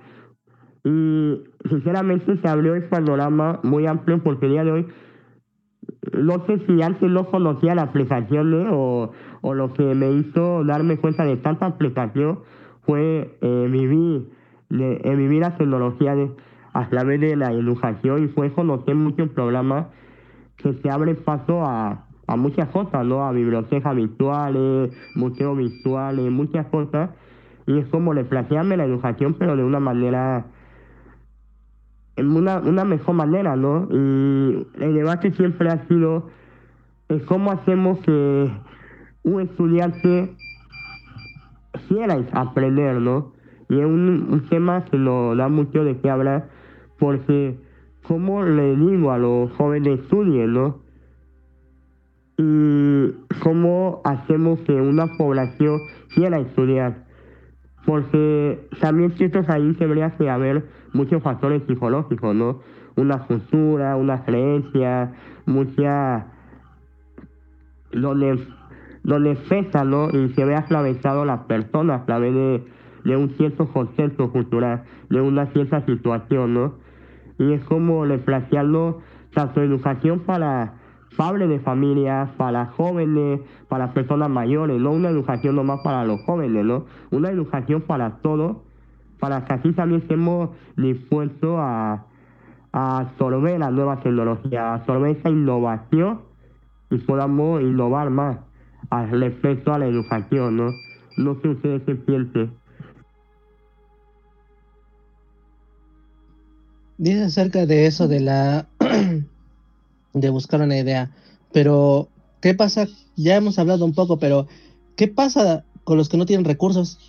Y 0.84 1.42
sinceramente 1.70 2.38
se 2.38 2.48
abrió 2.48 2.76
el 2.76 2.84
panorama 2.90 3.60
muy 3.64 3.88
amplio 3.88 4.22
porque 4.22 4.48
el 4.48 4.52
día 4.52 4.64
de 4.64 4.72
hoy 4.72 4.88
no 6.14 6.46
sé 6.46 6.60
si 6.68 6.82
antes 6.82 7.10
no 7.10 7.26
conocía 7.26 7.76
las 7.76 7.90
aplicaciones 7.90 8.68
o, 8.72 9.12
o 9.42 9.54
lo 9.54 9.74
que 9.74 9.84
me 9.96 10.12
hizo 10.12 10.64
darme 10.64 10.98
cuenta 10.98 11.26
de 11.26 11.38
tanta 11.38 11.66
aplicación 11.66 12.40
fue 12.86 13.38
eh, 13.42 13.68
vivir, 13.72 14.30
eh, 14.70 15.16
vivir 15.16 15.42
la 15.42 15.58
tecnología 15.58 16.16
de, 16.16 16.32
a 16.74 16.90
través 16.90 17.22
de 17.22 17.36
la 17.36 17.52
educación 17.52 18.24
y 18.24 18.28
fue 18.30 18.52
conocer 18.54 18.96
muchos 18.96 19.30
programas 19.30 19.88
que 20.58 20.74
se 20.74 20.90
abren 20.90 21.18
paso 21.18 21.64
a, 21.64 22.06
a 22.28 22.36
muchas 22.36 22.70
cosas, 22.70 23.06
¿no? 23.06 23.26
A 23.26 23.32
bibliotecas 23.32 23.96
virtuales, 23.96 24.92
museos 25.16 25.58
virtuales, 25.58 26.32
muchas 26.32 26.66
cosas. 26.68 27.12
Y 27.66 27.78
es 27.80 27.88
como 27.88 28.14
reflejarme 28.14 28.78
la 28.78 28.86
educación, 28.86 29.36
pero 29.38 29.56
de 29.56 29.64
una 29.64 29.80
manera, 29.80 30.46
en 32.16 32.32
una, 32.32 32.60
una 32.60 32.86
mejor 32.86 33.16
manera, 33.16 33.56
¿no? 33.56 33.88
Y 33.90 34.68
el 34.80 34.94
debate 34.94 35.32
siempre 35.32 35.70
ha 35.70 35.86
sido 35.88 36.30
cómo 37.28 37.52
hacemos 37.52 38.00
que 38.00 38.52
un 39.24 39.42
estudiante 39.42 40.36
quiera 41.88 42.18
aprender, 42.34 43.00
¿no? 43.00 43.34
Y 43.70 43.80
es 43.80 43.86
un, 43.86 44.28
un 44.30 44.50
tema 44.50 44.86
que 44.86 44.98
nos 44.98 45.38
da 45.38 45.48
mucho 45.48 45.84
de 45.84 45.98
qué 45.98 46.10
hablar, 46.10 46.50
porque 47.00 47.58
cómo 48.04 48.44
le 48.44 48.76
digo 48.76 49.12
a 49.12 49.18
los 49.18 49.52
jóvenes 49.54 50.02
estudien, 50.02 50.54
¿no? 50.54 50.83
Y 52.38 53.12
cómo 53.42 54.02
hacemos 54.04 54.60
que 54.62 54.74
una 54.74 55.08
población 55.18 55.80
quiera 56.14 56.40
estudiar. 56.40 57.04
Porque 57.86 58.68
también 58.80 59.12
ciertos 59.12 59.48
ahí 59.50 59.74
debería 59.74 60.12
que 60.12 60.30
haber 60.30 60.66
muchos 60.94 61.22
factores 61.22 61.64
psicológicos, 61.68 62.34
¿no? 62.34 62.60
Una 62.96 63.20
cultura, 63.20 63.96
una 63.96 64.24
creencia, 64.24 65.14
mucha... 65.46 66.28
donde, 67.92 68.48
donde 69.04 69.36
pesa, 69.36 69.84
¿no? 69.84 70.10
Y 70.10 70.30
se 70.34 70.46
ve 70.46 70.56
atravesado 70.56 71.26
las 71.26 71.42
personas 71.42 72.02
a 72.02 72.06
través 72.06 72.34
de, 72.34 72.64
de 73.04 73.18
un 73.18 73.32
cierto 73.32 73.68
concepto 73.68 74.32
cultural, 74.32 74.84
de 75.10 75.22
una 75.22 75.48
cierta 75.48 75.86
situación, 75.86 76.54
¿no? 76.54 76.76
Y 77.38 77.52
es 77.54 77.64
como 77.66 78.08
desplazarlo 78.08 79.02
tanto 79.34 79.62
educación 79.62 80.22
para 80.22 80.76
padres 81.16 81.50
de 81.50 81.60
familias, 81.60 82.30
para 82.38 82.66
jóvenes, 82.68 83.42
para 83.68 83.94
personas 83.94 84.30
mayores, 84.30 84.80
no 84.80 84.92
una 84.92 85.10
educación 85.10 85.56
nomás 85.56 85.82
para 85.84 86.04
los 86.06 86.22
jóvenes, 86.22 86.66
¿no? 86.66 86.86
Una 87.12 87.30
educación 87.30 87.82
para 87.82 88.18
todos, 88.18 88.58
para 89.20 89.46
que 89.46 89.54
así 89.54 89.72
también 89.74 90.02
estemos 90.02 90.50
dispuestos 90.76 91.56
a, 91.60 92.06
a 92.72 93.00
absorber 93.00 93.60
la 93.60 93.72
nueva 93.72 94.00
tecnología, 94.00 94.72
a 94.72 94.74
absorber 94.76 95.18
esa 95.18 95.30
innovación 95.30 96.22
y 96.90 96.98
podamos 96.98 97.62
innovar 97.62 98.10
más 98.10 98.38
al 98.90 99.10
respecto 99.20 99.74
a 99.74 99.80
la 99.80 99.88
educación, 99.88 100.58
¿no? 100.58 100.72
No 101.18 101.40
sé 101.42 101.50
ustedes 101.50 101.82
qué 101.86 101.96
piensen. 101.96 102.52
Dice 106.98 107.24
acerca 107.24 107.66
de 107.66 107.86
eso 107.88 108.08
de 108.08 108.20
la 108.20 108.68
de 110.14 110.30
buscar 110.30 110.62
una 110.62 110.78
idea. 110.78 111.12
Pero 111.52 112.10
¿qué 112.42 112.54
pasa? 112.54 112.88
Ya 113.16 113.36
hemos 113.36 113.60
hablado 113.60 113.86
un 113.86 113.94
poco, 113.94 114.20
pero 114.20 114.48
¿qué 114.96 115.08
pasa 115.08 115.66
con 115.84 115.98
los 115.98 116.10
que 116.10 116.18
no 116.18 116.26
tienen 116.26 116.46
recursos? 116.46 117.00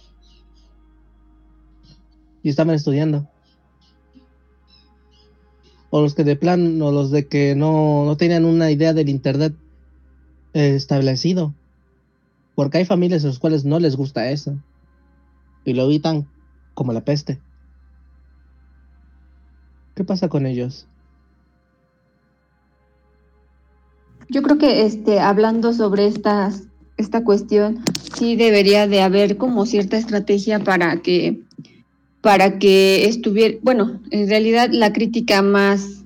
Y 2.42 2.50
estaban 2.50 2.74
estudiando. 2.74 3.28
O 5.90 6.02
los 6.02 6.14
que 6.14 6.24
de 6.24 6.36
plan, 6.36 6.82
o 6.82 6.90
los 6.90 7.10
de 7.10 7.28
que 7.28 7.54
no, 7.54 8.04
no 8.04 8.16
tenían 8.16 8.44
una 8.44 8.70
idea 8.70 8.92
del 8.92 9.08
Internet 9.08 9.54
eh, 10.52 10.74
establecido. 10.74 11.54
Porque 12.54 12.78
hay 12.78 12.84
familias 12.84 13.24
a 13.24 13.28
las 13.28 13.38
cuales 13.38 13.64
no 13.64 13.78
les 13.80 13.96
gusta 13.96 14.30
eso. 14.30 14.58
Y 15.64 15.72
lo 15.72 15.84
evitan 15.84 16.28
como 16.74 16.92
la 16.92 17.04
peste. 17.04 17.40
¿Qué 19.94 20.04
pasa 20.04 20.28
con 20.28 20.46
ellos? 20.46 20.86
Yo 24.28 24.42
creo 24.42 24.58
que 24.58 24.84
este, 24.86 25.20
hablando 25.20 25.72
sobre 25.72 26.06
estas, 26.06 26.64
esta 26.96 27.24
cuestión, 27.24 27.82
sí 28.16 28.36
debería 28.36 28.86
de 28.86 29.02
haber 29.02 29.36
como 29.36 29.66
cierta 29.66 29.96
estrategia 29.96 30.60
para 30.60 31.02
que, 31.02 31.40
para 32.20 32.58
que 32.58 33.06
estuviera, 33.06 33.58
bueno, 33.62 34.00
en 34.10 34.28
realidad 34.28 34.70
la 34.72 34.92
crítica 34.92 35.42
más, 35.42 36.04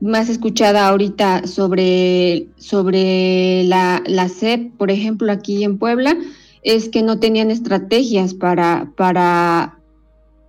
más 0.00 0.28
escuchada 0.28 0.88
ahorita 0.88 1.46
sobre, 1.46 2.48
sobre 2.56 3.64
la, 3.64 4.02
la 4.06 4.28
SEP, 4.28 4.72
por 4.76 4.90
ejemplo, 4.90 5.32
aquí 5.32 5.64
en 5.64 5.78
Puebla, 5.78 6.16
es 6.62 6.88
que 6.88 7.02
no 7.02 7.18
tenían 7.18 7.50
estrategias 7.50 8.34
para, 8.34 8.92
para, 8.96 9.78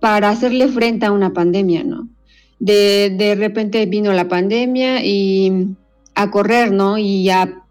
para 0.00 0.28
hacerle 0.28 0.68
frente 0.68 1.06
a 1.06 1.12
una 1.12 1.32
pandemia, 1.32 1.84
¿no? 1.84 2.08
De, 2.60 3.14
de 3.16 3.34
repente 3.34 3.84
vino 3.86 4.12
la 4.12 4.28
pandemia 4.28 5.04
y 5.04 5.74
a 6.14 6.30
correr, 6.30 6.72
¿no? 6.72 6.98
Y 6.98 7.28
a, 7.30 7.62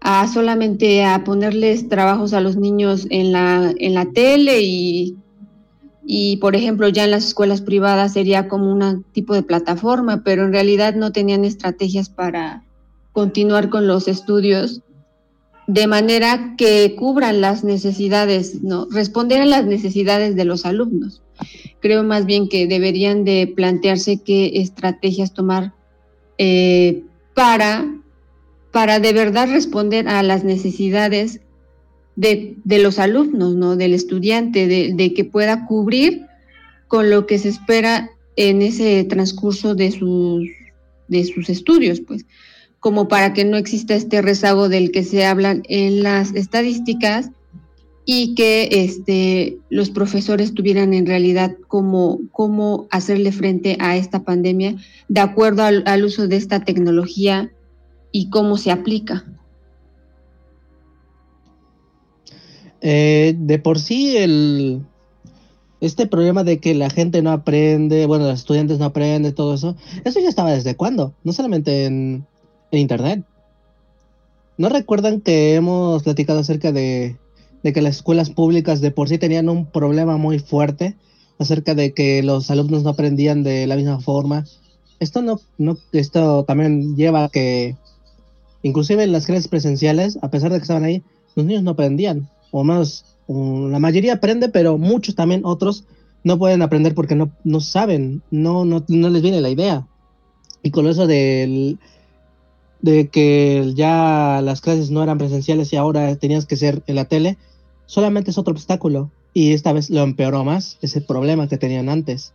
a, 0.00 0.26
solamente 0.28 1.04
a 1.04 1.24
ponerles 1.24 1.88
trabajos 1.88 2.32
a 2.32 2.40
los 2.40 2.56
niños 2.56 3.06
en 3.10 3.32
la, 3.32 3.72
en 3.78 3.94
la 3.94 4.06
tele 4.06 4.62
y, 4.62 5.16
y, 6.04 6.38
por 6.38 6.56
ejemplo, 6.56 6.88
ya 6.88 7.04
en 7.04 7.10
las 7.10 7.26
escuelas 7.26 7.60
privadas 7.60 8.14
sería 8.14 8.48
como 8.48 8.72
un 8.72 9.04
tipo 9.12 9.34
de 9.34 9.42
plataforma, 9.42 10.22
pero 10.24 10.44
en 10.44 10.52
realidad 10.52 10.94
no 10.94 11.12
tenían 11.12 11.44
estrategias 11.44 12.08
para 12.08 12.64
continuar 13.12 13.68
con 13.68 13.86
los 13.86 14.08
estudios 14.08 14.82
de 15.66 15.86
manera 15.86 16.54
que 16.58 16.96
cubran 16.96 17.40
las 17.40 17.62
necesidades, 17.62 18.62
¿no? 18.62 18.88
Responder 18.90 19.42
a 19.42 19.46
las 19.46 19.66
necesidades 19.66 20.34
de 20.34 20.44
los 20.44 20.66
alumnos. 20.66 21.22
Creo 21.80 22.02
más 22.02 22.26
bien 22.26 22.48
que 22.48 22.66
deberían 22.66 23.24
de 23.24 23.52
plantearse 23.54 24.20
qué 24.20 24.50
estrategias 24.54 25.32
tomar 25.32 25.72
eh, 26.38 27.04
para, 27.40 27.90
para 28.70 29.00
de 29.00 29.14
verdad 29.14 29.48
responder 29.50 30.06
a 30.08 30.22
las 30.22 30.44
necesidades 30.44 31.40
de, 32.14 32.56
de 32.64 32.78
los 32.80 32.98
alumnos, 32.98 33.54
¿no? 33.54 33.76
Del 33.76 33.94
estudiante, 33.94 34.66
de, 34.66 35.14
que 35.14 35.24
pueda 35.24 35.64
cubrir 35.64 36.26
con 36.86 37.08
lo 37.08 37.24
que 37.24 37.38
se 37.38 37.48
espera 37.48 38.10
en 38.36 38.60
ese 38.60 39.04
transcurso 39.04 39.74
de 39.74 39.90
sus, 39.90 40.50
de 41.08 41.24
sus 41.24 41.48
estudios, 41.48 42.02
pues 42.02 42.26
como 42.78 43.08
para 43.08 43.32
que 43.32 43.46
no 43.46 43.56
exista 43.56 43.94
este 43.94 44.20
rezago 44.20 44.68
del 44.68 44.90
que 44.90 45.02
se 45.02 45.24
hablan 45.24 45.62
en 45.70 46.02
las 46.02 46.34
estadísticas 46.34 47.30
y 48.12 48.34
que 48.34 48.68
este, 48.72 49.58
los 49.68 49.88
profesores 49.90 50.52
tuvieran 50.52 50.94
en 50.94 51.06
realidad 51.06 51.54
cómo, 51.68 52.18
cómo 52.32 52.88
hacerle 52.90 53.30
frente 53.30 53.76
a 53.78 53.96
esta 53.96 54.24
pandemia 54.24 54.74
de 55.06 55.20
acuerdo 55.20 55.62
al, 55.62 56.04
uso 56.04 56.26
de 56.26 56.34
esta 56.34 56.64
tecnología 56.64 57.52
y 58.10 58.28
cómo 58.28 58.56
se 58.56 58.72
aplica. 58.72 59.24
Eh, 62.80 63.36
de 63.38 63.60
por 63.60 63.78
sí 63.78 64.16
el 64.16 64.82
este 65.80 66.08
problema 66.08 66.42
de 66.42 66.58
que 66.58 66.74
la 66.74 66.90
gente 66.90 67.22
no 67.22 67.30
aprende, 67.30 68.06
bueno, 68.06 68.26
los 68.26 68.40
estudiantes 68.40 68.80
no 68.80 68.86
aprenden, 68.86 69.36
todo 69.36 69.54
eso, 69.54 69.76
eso 70.04 70.18
ya 70.18 70.30
estaba 70.30 70.50
desde 70.50 70.74
cuándo, 70.74 71.14
no 71.22 71.32
solamente 71.32 71.84
en, 71.84 72.26
en 72.72 72.78
internet. 72.80 73.24
¿No 74.58 74.68
recuerdan 74.68 75.20
que 75.20 75.54
hemos 75.54 76.02
platicado 76.02 76.40
acerca 76.40 76.72
de, 76.72 77.16
de, 77.62 77.72
que 77.72 77.82
las 77.82 77.96
escuelas 77.96 78.30
públicas 78.30 78.80
de 78.80 78.90
por 78.90 79.08
sí 79.08 79.18
tenían 79.18 79.48
un 79.48 79.66
problema 79.66 80.16
muy 80.16 80.38
fuerte 80.38 80.96
acerca 81.38 81.74
de 81.74 81.92
que 81.92 82.22
los 82.22 82.50
alumnos 82.50 82.82
no 82.82 82.90
aprendían 82.90 83.42
de 83.42 83.66
la 83.66 83.76
misma 83.76 84.00
forma? 84.00 84.44
Esto 84.98 85.22
no, 85.22 85.40
no, 85.58 85.78
esto 85.92 86.44
también 86.44 86.96
lleva 86.96 87.24
a 87.24 87.28
que 87.28 87.76
inclusive 88.62 89.04
en 89.04 89.12
las 89.12 89.26
clases 89.26 89.48
presenciales, 89.48 90.18
a 90.22 90.30
pesar 90.30 90.52
de 90.52 90.58
que 90.58 90.62
estaban 90.62 90.84
ahí, 90.84 91.02
los 91.34 91.46
niños 91.46 91.62
no 91.62 91.70
aprendían, 91.70 92.28
o 92.50 92.64
más, 92.64 93.04
la 93.28 93.78
mayoría 93.78 94.14
aprende, 94.14 94.48
pero 94.48 94.76
muchos 94.76 95.14
también, 95.14 95.42
otros, 95.44 95.84
no 96.24 96.38
pueden 96.38 96.62
aprender 96.62 96.94
porque 96.94 97.14
no, 97.14 97.30
no 97.44 97.60
saben, 97.60 98.22
no, 98.30 98.64
no, 98.64 98.84
no 98.88 99.08
les 99.08 99.22
viene 99.22 99.40
la 99.40 99.48
idea. 99.48 99.86
Y 100.62 100.70
con 100.70 100.86
eso 100.86 101.06
del 101.06 101.78
de 102.82 103.08
que 103.08 103.72
ya 103.74 104.40
las 104.42 104.60
clases 104.60 104.90
no 104.90 105.02
eran 105.02 105.18
presenciales 105.18 105.72
y 105.72 105.76
ahora 105.76 106.16
tenías 106.16 106.46
que 106.46 106.56
ser 106.56 106.82
en 106.86 106.96
la 106.96 107.04
tele, 107.04 107.36
solamente 107.90 108.30
es 108.30 108.38
otro 108.38 108.52
obstáculo. 108.52 109.10
Y 109.34 109.52
esta 109.52 109.72
vez 109.72 109.90
lo 109.90 110.02
empeoró 110.02 110.44
más 110.44 110.78
ese 110.80 111.00
problema 111.00 111.48
que 111.48 111.58
tenían 111.58 111.88
antes. 111.88 112.32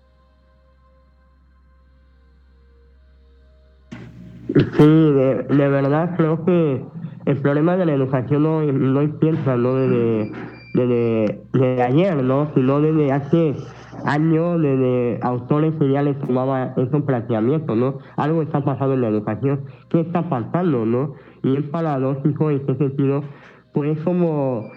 Sí, 4.47 4.84
de, 4.84 5.43
de 5.49 5.68
verdad 5.68 6.16
creo 6.18 6.43
que 6.45 6.84
el 7.26 7.38
problema 7.38 7.78
de 7.78 7.86
la 7.86 7.93
educación 7.93 8.43
no, 8.43 8.62
no 8.62 9.01
empieza 9.01 9.56
¿no? 9.56 9.76
Desde, 9.76 10.32
desde, 10.74 11.41
desde 11.53 11.84
ayer, 11.84 12.24
¿no? 12.24 12.51
sino 12.53 12.82
desde 12.82 13.12
hace 13.12 13.56
años 14.06 14.62
desde 14.62 15.20
autores 15.22 15.74
que 15.80 15.89
ya 15.89 16.03
les 16.03 16.20
tomaba 16.20 16.74
esos 16.78 17.03
planteamientos, 17.03 17.76
¿no? 17.76 17.99
Algo 18.18 18.41
está 18.41 18.64
pasando 18.64 18.93
en 18.93 19.01
la 19.01 19.08
educación, 19.08 19.66
¿qué 19.89 20.01
está 20.01 20.30
pasando, 20.30 20.86
no? 20.86 21.16
Y 21.43 21.56
es 21.58 21.64
paradójico 21.64 22.51
en 22.51 22.62
ese 22.62 22.76
sentido, 22.76 23.24
pues 23.74 23.99
como 24.03 24.70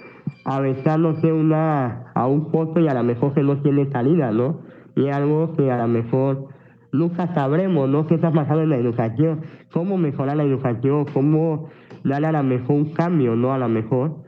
aventándose 0.49 1.31
una, 1.31 2.11
a 2.15 2.27
un 2.27 2.51
pozo 2.51 2.81
y 2.81 2.89
a 2.89 2.95
lo 2.95 3.05
mejor 3.05 3.35
que 3.35 3.43
no 3.43 3.61
tiene 3.61 3.91
salida, 3.91 4.33
¿no? 4.33 4.61
Y 4.97 5.09
algo 5.09 5.55
que 5.55 5.71
a 5.71 5.77
lo 5.77 5.89
mejor 5.89 6.49
nunca 6.91 7.35
sabremos, 7.35 7.87
¿no? 7.91 8.07
¿Qué 8.07 8.15
está 8.15 8.33
pasando 8.33 8.63
en 8.63 8.71
la 8.71 8.79
educación? 8.79 9.43
¿Cómo 9.73 9.99
mejorar 9.99 10.39
la 10.39 10.45
educación? 10.45 11.05
¿Cómo 11.13 11.69
darle 12.03 12.29
a 12.29 12.33
lo 12.33 12.43
mejor 12.45 12.77
un 12.77 12.95
cambio, 12.95 13.37
¿no? 13.37 13.53
A 13.53 13.59
lo 13.59 13.69
mejor 13.69 14.25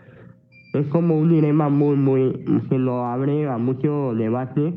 es 0.74 0.86
como 0.88 1.16
un 1.16 1.30
dilema 1.30 1.70
muy, 1.70 1.96
muy, 1.96 2.44
que 2.68 2.78
lo 2.78 3.06
abre 3.06 3.48
a 3.48 3.56
mucho 3.56 4.12
debate. 4.14 4.74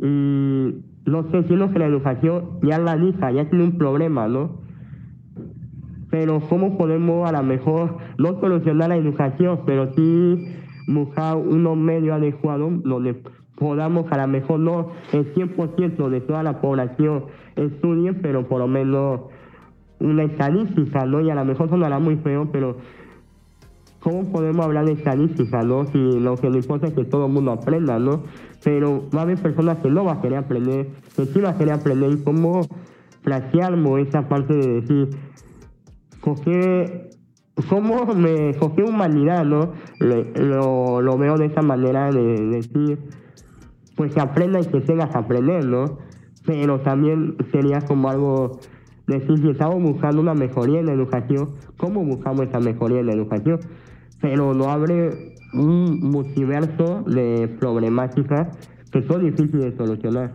Y 0.00 0.74
no 1.06 1.28
sé, 1.32 1.42
si 1.42 1.48
que 1.48 1.78
la 1.80 1.86
educación 1.86 2.60
ya 2.62 2.78
la 2.78 2.94
lista, 2.94 3.32
ya 3.32 3.50
tiene 3.50 3.64
un 3.64 3.78
problema, 3.78 4.28
¿no? 4.28 4.61
Pero 6.12 6.40
cómo 6.40 6.76
podemos 6.76 7.26
a 7.26 7.32
lo 7.32 7.42
mejor 7.42 7.96
no 8.18 8.38
solucionar 8.38 8.90
la 8.90 8.96
educación, 8.96 9.60
pero 9.64 9.94
sí 9.94 10.54
buscar 10.86 11.38
unos 11.38 11.74
medios 11.78 12.14
adecuados 12.14 12.82
donde 12.82 13.16
podamos 13.56 14.04
a 14.12 14.18
lo 14.18 14.28
mejor 14.28 14.60
no 14.60 14.90
el 15.14 15.32
100% 15.34 16.10
de 16.10 16.20
toda 16.20 16.42
la 16.42 16.60
población 16.60 17.24
estudie, 17.56 18.12
pero 18.12 18.46
por 18.46 18.58
lo 18.58 18.68
menos 18.68 19.22
una 20.00 20.24
estadística, 20.24 21.06
¿no? 21.06 21.22
Y 21.22 21.30
a 21.30 21.34
lo 21.34 21.46
mejor 21.46 21.70
sonará 21.70 21.98
muy 21.98 22.16
feo, 22.16 22.46
pero 22.52 22.76
¿cómo 24.00 24.30
podemos 24.30 24.66
hablar 24.66 24.84
de 24.84 24.92
estadística, 24.92 25.62
no? 25.62 25.86
Si 25.86 26.20
lo 26.20 26.36
que 26.36 26.48
nos 26.48 26.56
importa 26.56 26.88
es 26.88 26.92
que 26.92 27.04
todo 27.04 27.24
el 27.24 27.32
mundo 27.32 27.52
aprenda, 27.52 27.98
¿no? 27.98 28.24
Pero 28.62 29.08
va 29.16 29.20
a 29.20 29.22
haber 29.22 29.38
personas 29.38 29.78
que 29.78 29.88
no 29.88 30.04
van 30.04 30.18
a 30.18 30.20
querer 30.20 30.40
aprender, 30.40 30.88
que 31.16 31.24
sí 31.24 31.40
van 31.40 31.54
a 31.54 31.56
querer 31.56 31.72
aprender, 31.72 32.10
y 32.10 32.22
cómo 32.22 32.66
planteamos 33.22 34.00
esa 34.00 34.28
parte 34.28 34.52
de 34.52 34.80
decir, 34.80 35.08
¿cómo 37.68 38.06
me 38.14 38.54
cogí 38.54 38.82
humanidad, 38.82 39.44
no? 39.44 39.72
lo, 39.98 41.02
lo, 41.02 41.18
veo 41.18 41.36
de 41.36 41.46
esa 41.46 41.60
manera 41.62 42.10
de, 42.10 42.22
decir, 42.46 42.98
pues 43.96 44.14
que 44.14 44.20
aprenda 44.20 44.60
y 44.60 44.66
que 44.66 44.80
tengas 44.80 45.14
a 45.14 45.20
aprender, 45.20 45.66
¿no? 45.66 45.98
Pero 46.46 46.80
también 46.80 47.36
sería 47.52 47.80
como 47.82 48.08
algo 48.08 48.58
decir, 49.06 49.38
si 49.38 49.50
estamos 49.50 49.82
buscando 49.82 50.22
una 50.22 50.34
mejoría 50.34 50.80
en 50.80 50.86
la 50.86 50.92
educación, 50.92 51.50
¿cómo 51.76 52.04
buscamos 52.04 52.48
esa 52.48 52.60
mejoría 52.60 53.00
en 53.00 53.06
la 53.06 53.12
educación? 53.12 53.60
pero 54.22 54.54
no 54.54 54.70
abre 54.70 55.34
un 55.52 56.00
multiverso 56.00 57.02
de 57.06 57.48
problemáticas 57.60 58.56
que 58.90 59.02
son 59.02 59.24
difíciles 59.24 59.72
de 59.72 59.76
solucionar. 59.76 60.32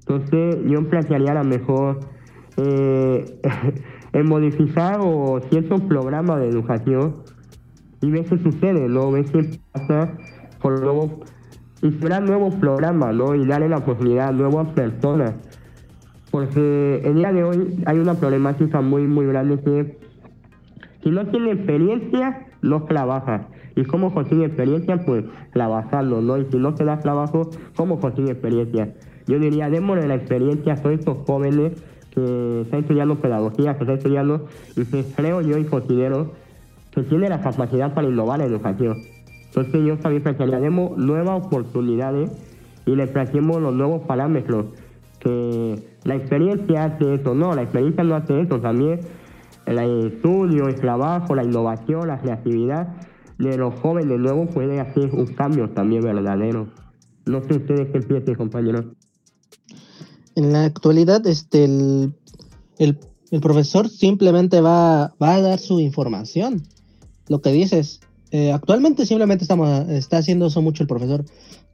Entonces 0.00 0.56
yo 0.66 0.88
plantearía 0.88 1.32
a 1.32 1.34
lo 1.34 1.44
mejor 1.44 2.00
eh, 2.56 3.40
en 4.12 4.28
modificar 4.28 4.98
o 5.00 5.40
cierto 5.50 5.78
programa 5.88 6.38
de 6.38 6.48
educación 6.48 7.22
y 8.00 8.10
ver 8.10 8.24
qué 8.24 8.38
sucede, 8.38 8.88
¿no? 8.88 9.10
Ver 9.10 9.24
qué 9.26 9.58
pasa 9.72 10.14
con 10.60 10.80
nuevos, 10.80 11.10
inspirar 11.82 12.22
nuevos 12.22 12.54
programas, 12.56 13.14
¿no? 13.14 13.34
Y 13.34 13.46
darle 13.46 13.68
la 13.68 13.84
posibilidad 13.84 14.28
a 14.28 14.32
nuevas 14.32 14.68
personas. 14.68 15.34
Porque 16.30 17.02
el 17.04 17.16
día 17.16 17.32
de 17.32 17.44
hoy 17.44 17.82
hay 17.86 17.98
una 17.98 18.14
problemática 18.14 18.80
muy, 18.80 19.06
muy 19.06 19.26
grande 19.26 19.60
que 19.60 19.98
Si 21.02 21.10
no 21.10 21.26
tiene 21.26 21.52
experiencia, 21.52 22.46
no 22.62 22.84
trabaja. 22.84 23.48
¿Y 23.74 23.84
cómo 23.84 24.12
consigue 24.12 24.46
experiencia? 24.46 25.04
Pues 25.04 25.24
trabajando, 25.52 26.20
¿no? 26.20 26.38
Y 26.38 26.46
si 26.50 26.58
no 26.58 26.74
te 26.74 26.84
das 26.84 27.00
trabajo, 27.00 27.50
¿cómo 27.76 27.98
consigue 27.98 28.32
experiencia? 28.32 28.94
Yo 29.26 29.38
diría, 29.38 29.70
démosle 29.70 30.06
la 30.06 30.14
experiencia 30.14 30.74
a 30.74 30.76
todos 30.76 30.98
estos 30.98 31.18
jóvenes 31.26 31.82
que 32.14 32.62
están 32.62 32.80
estudiando 32.80 33.16
pedagogía, 33.16 33.76
que 33.76 33.84
están 33.84 33.96
estudiando, 33.96 34.46
y 34.76 34.84
que 34.84 35.04
creo 35.16 35.40
yo 35.40 35.58
y 35.58 35.64
considero 35.64 36.32
que 36.92 37.02
tiene 37.02 37.28
la 37.28 37.40
capacidad 37.40 37.94
para 37.94 38.08
innovar 38.08 38.40
en 38.40 38.48
educación. 38.48 38.98
Entonces 39.46 39.84
yo 39.84 39.98
también 39.98 40.22
pensaría, 40.22 40.60
demos 40.60 40.96
nuevas 40.96 41.44
oportunidades 41.44 42.30
y 42.86 42.94
le 42.96 43.06
planteemos 43.06 43.60
los 43.60 43.74
nuevos 43.74 44.02
parámetros, 44.02 44.66
que 45.18 45.82
la 46.04 46.16
experiencia 46.16 46.84
hace 46.84 47.14
eso, 47.14 47.34
no, 47.34 47.54
la 47.54 47.62
experiencia 47.62 48.02
no 48.02 48.16
hace 48.16 48.40
eso, 48.40 48.60
también 48.60 49.00
el 49.66 49.78
estudio, 50.06 50.68
el 50.68 50.74
trabajo, 50.74 51.34
la 51.34 51.44
innovación, 51.44 52.08
la 52.08 52.18
creatividad 52.18 52.88
de 53.38 53.56
los 53.56 53.74
jóvenes 53.80 54.18
nuevos 54.18 54.48
puede 54.52 54.80
hacer 54.80 55.10
un 55.12 55.26
cambio 55.26 55.70
también 55.70 56.02
verdadero. 56.02 56.68
No 57.26 57.40
sé 57.42 57.54
ustedes 57.54 57.88
qué 57.92 58.00
piensan, 58.00 58.34
compañeros. 58.34 58.86
En 60.34 60.52
la 60.52 60.64
actualidad, 60.64 61.26
este, 61.26 61.64
el, 61.64 62.14
el, 62.78 63.40
profesor 63.40 63.88
simplemente 63.88 64.60
va, 64.60 65.14
va, 65.22 65.34
a 65.34 65.40
dar 65.40 65.58
su 65.58 65.80
información. 65.80 66.62
Lo 67.28 67.40
que 67.40 67.52
dices, 67.52 68.00
eh, 68.30 68.50
actualmente 68.52 69.04
simplemente 69.04 69.44
estamos, 69.44 69.88
está 69.90 70.18
haciendo 70.18 70.46
eso 70.46 70.62
mucho 70.62 70.82
el 70.82 70.88
profesor 70.88 71.24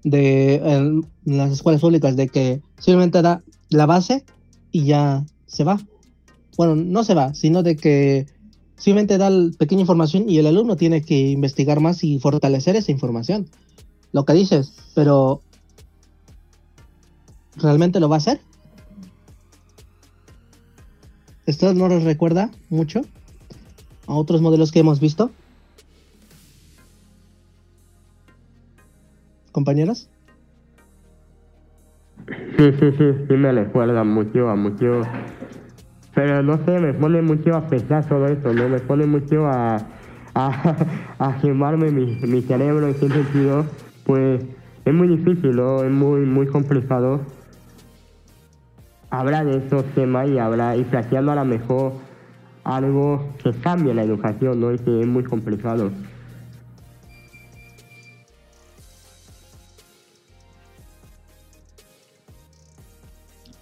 de 0.04 1.02
las 1.24 1.52
escuelas 1.52 1.80
públicas, 1.80 2.16
de 2.16 2.28
que 2.28 2.62
simplemente 2.78 3.22
da 3.22 3.42
la 3.70 3.86
base 3.86 4.24
y 4.72 4.84
ya 4.84 5.24
se 5.46 5.64
va. 5.64 5.80
Bueno, 6.56 6.74
no 6.74 7.04
se 7.04 7.14
va, 7.14 7.34
sino 7.34 7.62
de 7.62 7.76
que 7.76 8.26
simplemente 8.76 9.18
da 9.18 9.30
pequeña 9.58 9.82
información 9.82 10.28
y 10.28 10.38
el 10.38 10.46
alumno 10.46 10.76
tiene 10.76 11.02
que 11.02 11.30
investigar 11.30 11.80
más 11.80 12.02
y 12.04 12.18
fortalecer 12.18 12.76
esa 12.76 12.92
información. 12.92 13.48
Lo 14.12 14.24
que 14.24 14.32
dices, 14.32 14.74
pero 14.94 15.42
¿realmente 17.56 18.00
lo 18.00 18.08
va 18.08 18.16
a 18.16 18.18
hacer? 18.18 18.40
¿Esto 21.48 21.72
no 21.72 21.88
les 21.88 22.04
recuerda 22.04 22.50
mucho 22.68 23.00
a 24.06 24.12
otros 24.12 24.42
modelos 24.42 24.70
que 24.70 24.80
hemos 24.80 25.00
visto? 25.00 25.30
compañeros? 29.50 30.10
Sí, 32.58 32.70
sí, 32.78 32.92
sí, 32.98 33.04
sí 33.26 33.34
me 33.34 33.50
recuerda 33.50 34.04
mucho 34.04 34.50
a 34.50 34.56
mucho. 34.56 35.00
Pero 36.14 36.42
no 36.42 36.62
sé, 36.66 36.78
me 36.80 36.92
pone 36.92 37.22
mucho 37.22 37.56
a 37.56 37.66
pensar 37.66 38.06
todo 38.06 38.26
esto, 38.26 38.52
¿no? 38.52 38.68
Me 38.68 38.80
pone 38.80 39.06
mucho 39.06 39.46
a, 39.46 39.78
a, 40.34 40.76
a 41.18 41.38
quemarme 41.40 41.90
mi, 41.90 42.14
mi 42.26 42.42
cerebro 42.42 42.88
en 42.88 42.94
ese 42.94 43.08
sentido. 43.08 43.64
Pues 44.04 44.44
es 44.84 44.94
muy 44.94 45.08
difícil, 45.08 45.56
¿no? 45.56 45.82
Es 45.82 45.90
muy, 45.90 46.26
muy 46.26 46.46
complicado 46.46 47.37
hablar 49.10 49.46
de 49.46 49.58
esos 49.66 49.84
temas 49.94 50.28
y 50.28 50.38
hablar 50.38 50.78
y 50.78 50.84
planteando 50.84 51.32
a 51.32 51.36
lo 51.36 51.44
mejor 51.44 51.92
algo 52.64 53.24
que 53.42 53.52
cambie 53.52 53.94
la 53.94 54.02
educación, 54.02 54.60
¿no? 54.60 54.72
Y 54.72 54.78
que 54.78 55.00
es 55.00 55.06
muy 55.06 55.24
complicado. 55.24 55.90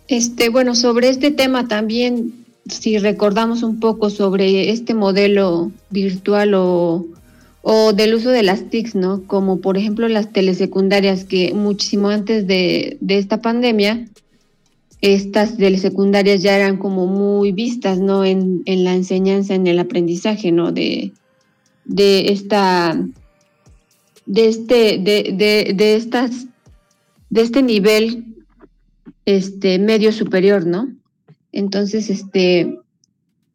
Este, 0.09 0.51
bueno, 0.51 0.75
sobre 0.75 1.09
este 1.09 1.31
tema 1.33 1.67
también, 1.67 2.45
si 2.67 2.99
recordamos 2.99 3.63
un 3.63 3.81
poco 3.81 4.09
sobre 4.09 4.71
este 4.71 4.95
modelo 4.95 5.73
virtual 5.91 6.53
o, 6.55 7.07
del 7.95 8.15
uso 8.15 8.31
de 8.31 8.45
las 8.45 8.71
TICs, 8.71 8.95
¿no? 8.95 9.25
Como 9.27 9.61
por 9.61 9.77
ejemplo 9.77 10.07
las 10.07 10.33
telesecundarias, 10.33 11.25
que 11.25 11.53
muchísimo 11.55 12.11
antes 12.11 12.47
de, 12.47 12.99
esta 13.09 13.43
pandemia, 13.43 14.07
estas 15.01 15.57
telesecundarias 15.57 16.43
ya 16.43 16.57
eran 16.57 16.79
como 16.79 17.07
muy 17.07 17.53
vistas, 17.53 17.99
¿no? 17.99 18.25
En, 18.25 18.63
la 18.67 18.95
enseñanza, 18.95 19.55
en 19.55 19.67
el 19.67 19.79
aprendizaje, 19.79 20.53
¿no? 20.53 20.73
De, 20.73 21.13
de 21.85 22.33
esta, 22.33 22.99
de 24.25 24.49
este, 24.49 24.99
de, 24.99 25.35
de, 25.35 25.73
de 25.75 25.97
estas, 25.97 26.47
de 27.31 27.43
este 27.43 27.63
nivel 27.63 28.25
este 29.27 29.79
medio 29.79 30.13
superior, 30.13 30.67
¿no? 30.67 30.89
Entonces, 31.53 32.11
este, 32.11 32.79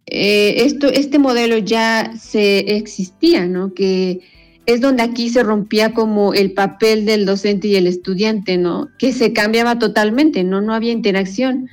eh, 0.05 0.65
esto, 0.65 0.87
este 0.87 1.17
modelo 1.17 1.57
ya 1.57 2.13
se 2.19 2.75
existía, 2.75 3.47
¿no? 3.47 3.73
Que 3.73 4.19
es 4.65 4.81
donde 4.81 5.03
aquí 5.03 5.29
se 5.29 5.43
rompía 5.43 5.93
como 5.93 6.33
el 6.33 6.53
papel 6.53 7.05
del 7.05 7.25
docente 7.25 7.67
y 7.67 7.75
el 7.75 7.87
estudiante, 7.87 8.57
¿no? 8.57 8.89
Que 8.97 9.11
se 9.13 9.33
cambiaba 9.33 9.79
totalmente, 9.79 10.43
¿no? 10.43 10.61
No 10.61 10.73
había 10.73 10.91
interacción, 10.91 11.69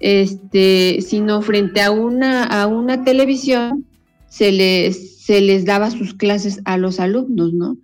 este, 0.00 0.98
sino 1.00 1.40
frente 1.42 1.80
a 1.80 1.90
una, 1.90 2.44
a 2.44 2.66
una 2.66 3.04
televisión 3.04 3.86
se 4.28 4.52
les, 4.52 5.24
se 5.24 5.40
les 5.40 5.64
daba 5.64 5.90
sus 5.90 6.14
clases 6.14 6.60
a 6.64 6.76
los 6.76 7.00
alumnos, 7.00 7.54
¿no? 7.54 7.78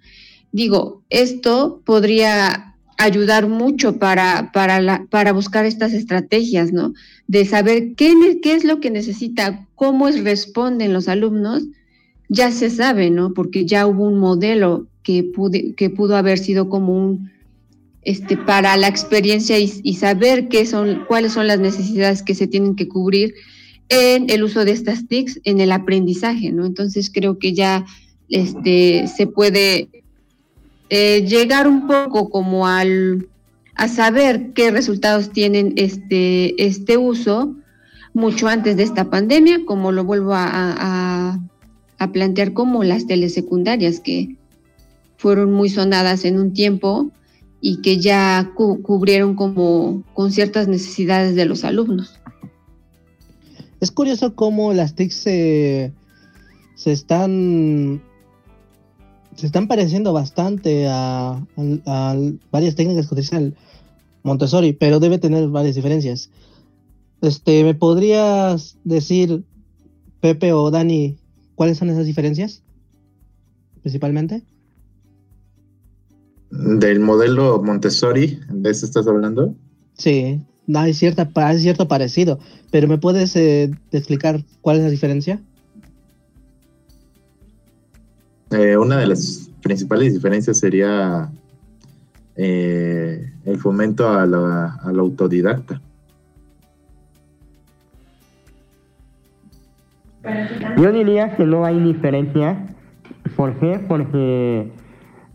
Digo, 0.53 1.03
esto 1.09 1.81
podría 1.87 2.75
ayudar 2.99 3.49
mucho 3.49 3.99
para, 3.99 4.53
para, 4.53 4.81
la, 4.81 5.07
para 5.09 5.33
buscar 5.33 5.65
estas 5.65 5.95
estrategias, 5.95 6.73
¿no? 6.73 6.93
De 7.27 7.47
saber 7.47 7.95
qué, 7.97 8.39
qué 8.43 8.55
es 8.55 8.65
lo 8.65 8.81
que 8.81 8.91
necesita, 8.91 9.67
cómo 9.75 10.09
es, 10.09 10.23
responden 10.23 10.93
los 10.93 11.09
alumnos, 11.09 11.65
ya 12.33 12.51
se 12.51 12.71
sabe, 12.71 13.11
¿no? 13.11 13.35
Porque 13.35 13.67
ya 13.67 13.87
hubo 13.87 14.05
un 14.09 14.19
modelo 14.19 14.87
que, 15.03 15.31
que 15.77 15.91
pudo 15.91 16.17
haber 16.17 16.39
sido 16.39 16.69
como 16.69 16.97
un, 16.97 17.31
este, 18.03 18.37
para 18.37 18.77
la 18.77 18.89
experiencia 18.89 19.59
y, 19.59 19.95
saber 19.95 20.49
qué 20.49 20.65
son, 20.67 21.05
cuáles 21.07 21.33
son 21.33 21.47
las 21.47 21.61
necesidades 21.61 22.23
que 22.23 22.35
se 22.35 22.47
tienen 22.47 22.75
que 22.75 22.89
cubrir 22.89 23.35
en 23.89 24.31
el 24.31 24.43
uso 24.43 24.65
de 24.65 24.73
estas 24.73 25.07
TICs, 25.07 25.41
en 25.45 25.61
el 25.61 25.71
aprendizaje, 25.73 26.51
¿no? 26.53 26.65
Entonces 26.65 27.11
creo 27.13 27.39
que 27.39 27.53
ya 27.53 27.85
este, 28.31 29.07
se 29.07 29.27
puede 29.27 29.89
eh, 30.89 31.27
llegar 31.29 31.69
un 31.69 31.87
poco 31.87 32.31
como 32.31 32.67
al 32.67 33.29
a 33.75 33.89
saber 33.89 34.53
qué 34.55 34.71
resultados 34.71 35.31
tienen 35.31 35.73
este, 35.77 36.63
este 36.63 36.97
uso 36.97 37.57
mucho 38.15 38.49
antes 38.49 38.77
de 38.77 38.83
esta 38.83 39.11
pandemia, 39.11 39.65
como 39.65 39.93
lo 39.93 40.05
vuelvo 40.05 40.33
a, 40.35 41.39
plantear 42.11 42.53
como 42.53 42.83
las 42.83 43.07
telesecundarias 43.07 44.01
que 44.01 44.37
fueron 45.17 45.53
muy 45.53 45.69
sonadas 45.69 46.25
en 46.25 46.41
un 46.41 46.53
tiempo 46.53 47.11
y 47.61 47.81
que 47.81 47.99
ya 47.99 48.51
cubrieron 48.57 49.37
como 49.37 50.03
con 50.15 50.33
ciertas 50.33 50.67
necesidades 50.67 51.37
de 51.37 51.45
los 51.45 51.63
alumnos. 51.63 52.19
Es 53.81 53.93
curioso 53.93 54.35
cómo 54.35 54.73
las 54.73 54.95
TIC 54.95 55.13
se, 55.13 55.93
se 56.75 56.93
están 56.93 58.03
se 59.37 59.47
están 59.47 59.67
pareciendo 59.67 60.13
bastante 60.13 60.87
a, 60.89 61.45
varias 62.51 62.75
técnicas 62.75 63.07
que 63.07 63.15
utiliza 63.15 63.41
Montessori, 64.23 64.73
pero 64.73 65.01
debe 65.01 65.19
tener 65.19 65.49
varias 65.49 65.75
diferencias. 65.75 66.31
Este, 67.21 67.65
¿me 67.65 67.75
podrías 67.75 68.77
decir, 68.85 69.45
Pepe 70.21 70.53
o 70.53 70.71
Dani, 70.71 71.17
cuáles 71.63 71.79
son 71.79 71.91
esas 71.91 72.07
diferencias? 72.07 72.61
Principalmente. 73.83 74.43
Del 76.51 76.99
modelo 76.99 77.63
Montessori, 77.63 78.41
¿de 78.49 78.69
eso 78.69 78.85
estás 78.85 79.07
hablando? 79.07 79.55
Sí, 79.95 80.41
hay, 80.75 80.93
cierta, 80.93 81.31
hay 81.37 81.61
cierto 81.61 81.87
parecido, 81.87 82.41
pero 82.73 82.89
¿me 82.89 82.99
puedes 82.99 83.37
eh, 83.37 83.71
explicar 83.93 84.45
cuál 84.61 84.79
es 84.79 84.83
la 84.83 84.91
diferencia? 84.91 85.41
Eh, 88.51 88.77
una 88.77 88.99
de 88.99 89.07
las 89.07 89.49
principales 89.63 90.15
diferencias 90.15 90.59
sería 90.59 91.31
eh, 92.35 93.33
el 93.45 93.59
fomento 93.61 94.09
a 94.09 94.27
la, 94.27 94.81
autodidacta. 94.99 95.81
Yo 100.77 100.93
diría 100.93 101.37
que 101.37 101.45
no 101.45 101.65
hay 101.65 101.81
diferencia. 101.81 102.67
¿Por 103.37 103.55
qué? 103.59 103.81
Porque 103.87 104.73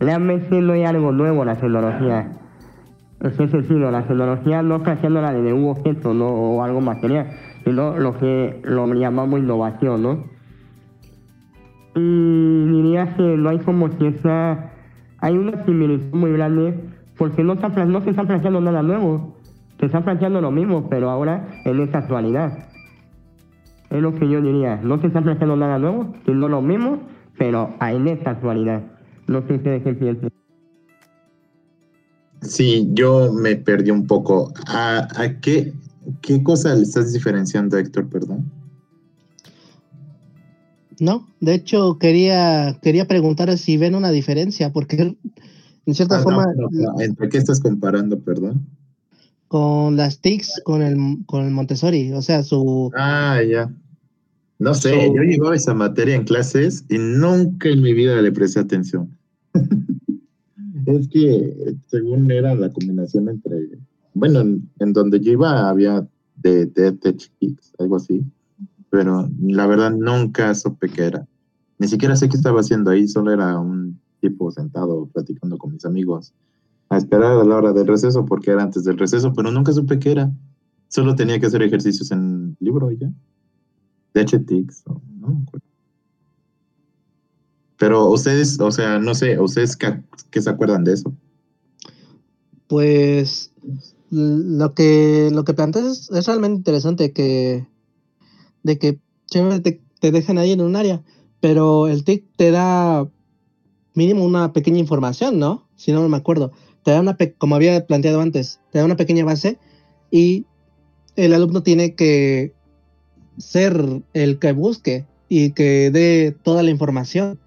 realmente 0.00 0.60
no 0.60 0.72
hay 0.72 0.84
algo 0.84 1.12
nuevo 1.12 1.42
en 1.42 1.48
la 1.48 1.56
tecnología. 1.56 2.32
Es 3.20 3.34
sencillo, 3.34 3.90
la 3.90 4.02
tecnología 4.02 4.62
no 4.62 4.76
está 4.76 4.92
haciéndola 4.92 5.32
de 5.32 5.52
un 5.52 5.68
objeto 5.68 6.14
¿no? 6.14 6.28
o 6.28 6.62
algo 6.62 6.80
material, 6.80 7.26
sino 7.64 7.98
lo 7.98 8.16
que 8.16 8.60
lo 8.62 8.86
llamamos 8.94 9.40
innovación, 9.40 10.02
¿no? 10.02 10.38
y 11.98 12.66
diría 12.66 13.14
que 13.16 13.36
no 13.36 13.50
hay 13.50 13.58
como 13.58 13.88
si 13.90 14.06
esa, 14.06 14.70
hay 15.18 15.36
una 15.36 15.64
similitud 15.64 16.16
muy 16.16 16.32
grande 16.32 16.78
porque 17.16 17.42
no, 17.42 17.54
está, 17.54 17.68
no 17.84 18.00
se 18.02 18.10
está 18.10 18.24
planteando 18.24 18.60
nada 18.60 18.82
nuevo, 18.82 19.34
se 19.80 19.86
está 19.86 20.00
planteando 20.02 20.40
lo 20.40 20.50
mismo, 20.50 20.88
pero 20.88 21.10
ahora 21.10 21.48
en 21.64 21.80
esta 21.80 21.98
actualidad. 21.98 22.67
Es 23.90 24.02
lo 24.02 24.14
que 24.14 24.28
yo 24.28 24.42
diría. 24.42 24.76
No 24.76 25.00
se 25.00 25.06
está 25.06 25.20
ofreciendo 25.20 25.56
nada 25.56 25.78
nuevo, 25.78 26.14
sino 26.26 26.48
lo 26.48 26.60
mismo, 26.60 27.00
pero 27.38 27.74
en 27.80 28.08
esta 28.08 28.32
actualidad. 28.32 28.82
No 29.26 29.46
sé 29.46 29.54
ustedes 29.54 29.82
qué 29.82 29.94
piensan. 29.94 30.30
Sí, 32.42 32.88
yo 32.92 33.32
me 33.32 33.56
perdí 33.56 33.90
un 33.90 34.06
poco. 34.06 34.52
¿A, 34.66 35.08
qué, 35.40 35.72
qué 36.20 36.42
cosa 36.42 36.74
le 36.74 36.82
estás 36.82 37.12
diferenciando, 37.12 37.78
Héctor? 37.78 38.08
Perdón. 38.08 38.50
No, 41.00 41.26
de 41.40 41.54
hecho 41.54 41.98
quería, 41.98 42.78
quería 42.82 43.06
preguntar 43.06 43.56
si 43.56 43.76
ven 43.76 43.94
una 43.94 44.10
diferencia, 44.10 44.72
porque 44.72 45.16
en 45.86 45.94
cierta 45.94 46.18
ah, 46.18 46.22
forma... 46.22 46.44
¿Entre 46.98 47.28
qué 47.28 47.38
estás 47.38 47.60
comparando, 47.60 48.18
perdón? 48.18 48.66
Con 49.48 49.96
las 49.96 50.20
TICs, 50.20 50.60
con 50.64 50.82
el, 50.82 51.18
con 51.26 51.44
el 51.44 51.50
Montessori, 51.50 52.12
o 52.12 52.22
sea, 52.22 52.42
su... 52.42 52.90
Ah, 52.94 53.40
ya. 53.42 53.72
No 54.58 54.74
sé, 54.74 55.12
yo 55.14 55.22
llevaba 55.22 55.54
esa 55.54 55.72
materia 55.72 56.14
en 56.14 56.24
clases 56.24 56.84
y 56.88 56.98
nunca 56.98 57.68
en 57.68 57.80
mi 57.80 57.94
vida 57.94 58.20
le 58.20 58.32
presté 58.32 58.60
atención. 58.60 59.16
es 60.86 61.08
que 61.08 61.76
según 61.86 62.30
era 62.30 62.54
la 62.54 62.70
combinación 62.70 63.28
entre, 63.28 63.78
bueno, 64.14 64.40
en, 64.40 64.92
donde 64.92 65.20
yo 65.20 65.32
iba 65.32 65.68
había 65.68 66.06
de, 66.36 66.66
de 66.66 66.96
algo 67.78 67.96
así, 67.96 68.22
pero 68.90 69.30
la 69.40 69.66
verdad 69.66 69.92
nunca 69.92 70.54
supe 70.54 70.88
qué 70.88 71.04
era. 71.04 71.26
Ni 71.78 71.88
siquiera 71.88 72.16
sé 72.16 72.28
qué 72.28 72.36
estaba 72.36 72.60
haciendo 72.60 72.90
ahí, 72.90 73.06
solo 73.06 73.32
era 73.32 73.58
un 73.58 74.00
tipo 74.20 74.50
sentado 74.50 75.06
platicando 75.06 75.58
con 75.58 75.72
mis 75.72 75.84
amigos 75.84 76.32
a 76.88 76.96
esperar 76.96 77.32
a 77.32 77.44
la 77.44 77.56
hora 77.56 77.72
del 77.72 77.86
receso 77.86 78.24
porque 78.24 78.50
era 78.50 78.62
antes 78.62 78.84
del 78.84 78.98
receso, 78.98 79.32
pero 79.32 79.50
nunca 79.50 79.72
supe 79.72 79.98
qué 79.98 80.12
era. 80.12 80.32
Solo 80.88 81.14
tenía 81.14 81.38
que 81.38 81.46
hacer 81.46 81.62
ejercicios 81.62 82.10
en 82.10 82.56
el 82.60 82.66
libro 82.66 82.90
ya. 82.90 83.10
THTX, 84.12 84.84
no 85.20 85.44
Pero 87.76 88.08
ustedes, 88.08 88.58
o 88.58 88.70
sea, 88.70 88.98
no 88.98 89.14
sé, 89.14 89.38
¿ustedes 89.38 89.76
qué, 89.76 90.40
se 90.40 90.50
acuerdan 90.50 90.84
de 90.84 90.94
eso? 90.94 91.12
Pues 92.66 93.52
lo 94.10 94.74
que, 94.74 95.30
lo 95.32 95.44
que 95.44 95.54
planteas 95.54 96.10
es, 96.10 96.26
realmente 96.26 96.56
interesante 96.56 97.12
que 97.12 97.66
de 98.62 98.78
que 98.78 98.98
te, 99.62 99.82
te 100.00 100.10
dejan 100.10 100.38
ahí 100.38 100.52
en 100.52 100.62
un 100.62 100.76
área, 100.76 101.02
pero 101.40 101.86
el 101.86 102.04
TIC 102.04 102.24
te 102.36 102.50
da 102.50 103.08
mínimo 103.94 104.24
una 104.24 104.52
pequeña 104.52 104.78
información, 104.78 105.38
¿no? 105.38 105.68
Si 105.76 105.92
no 105.92 106.06
me 106.08 106.16
acuerdo. 106.16 106.52
Te 106.88 106.92
da 106.92 107.02
una, 107.02 107.18
como 107.36 107.54
había 107.54 107.84
planteado 107.84 108.22
antes, 108.22 108.60
te 108.72 108.78
da 108.78 108.86
una 108.86 108.96
pequeña 108.96 109.22
base 109.22 109.58
y 110.10 110.46
el 111.16 111.34
alumno 111.34 111.62
tiene 111.62 111.94
que 111.94 112.54
ser 113.36 114.00
el 114.14 114.38
que 114.38 114.52
busque 114.52 115.04
y 115.28 115.50
que 115.50 115.90
dé 115.90 116.34
toda 116.42 116.62
la 116.62 116.70
información. 116.70 117.38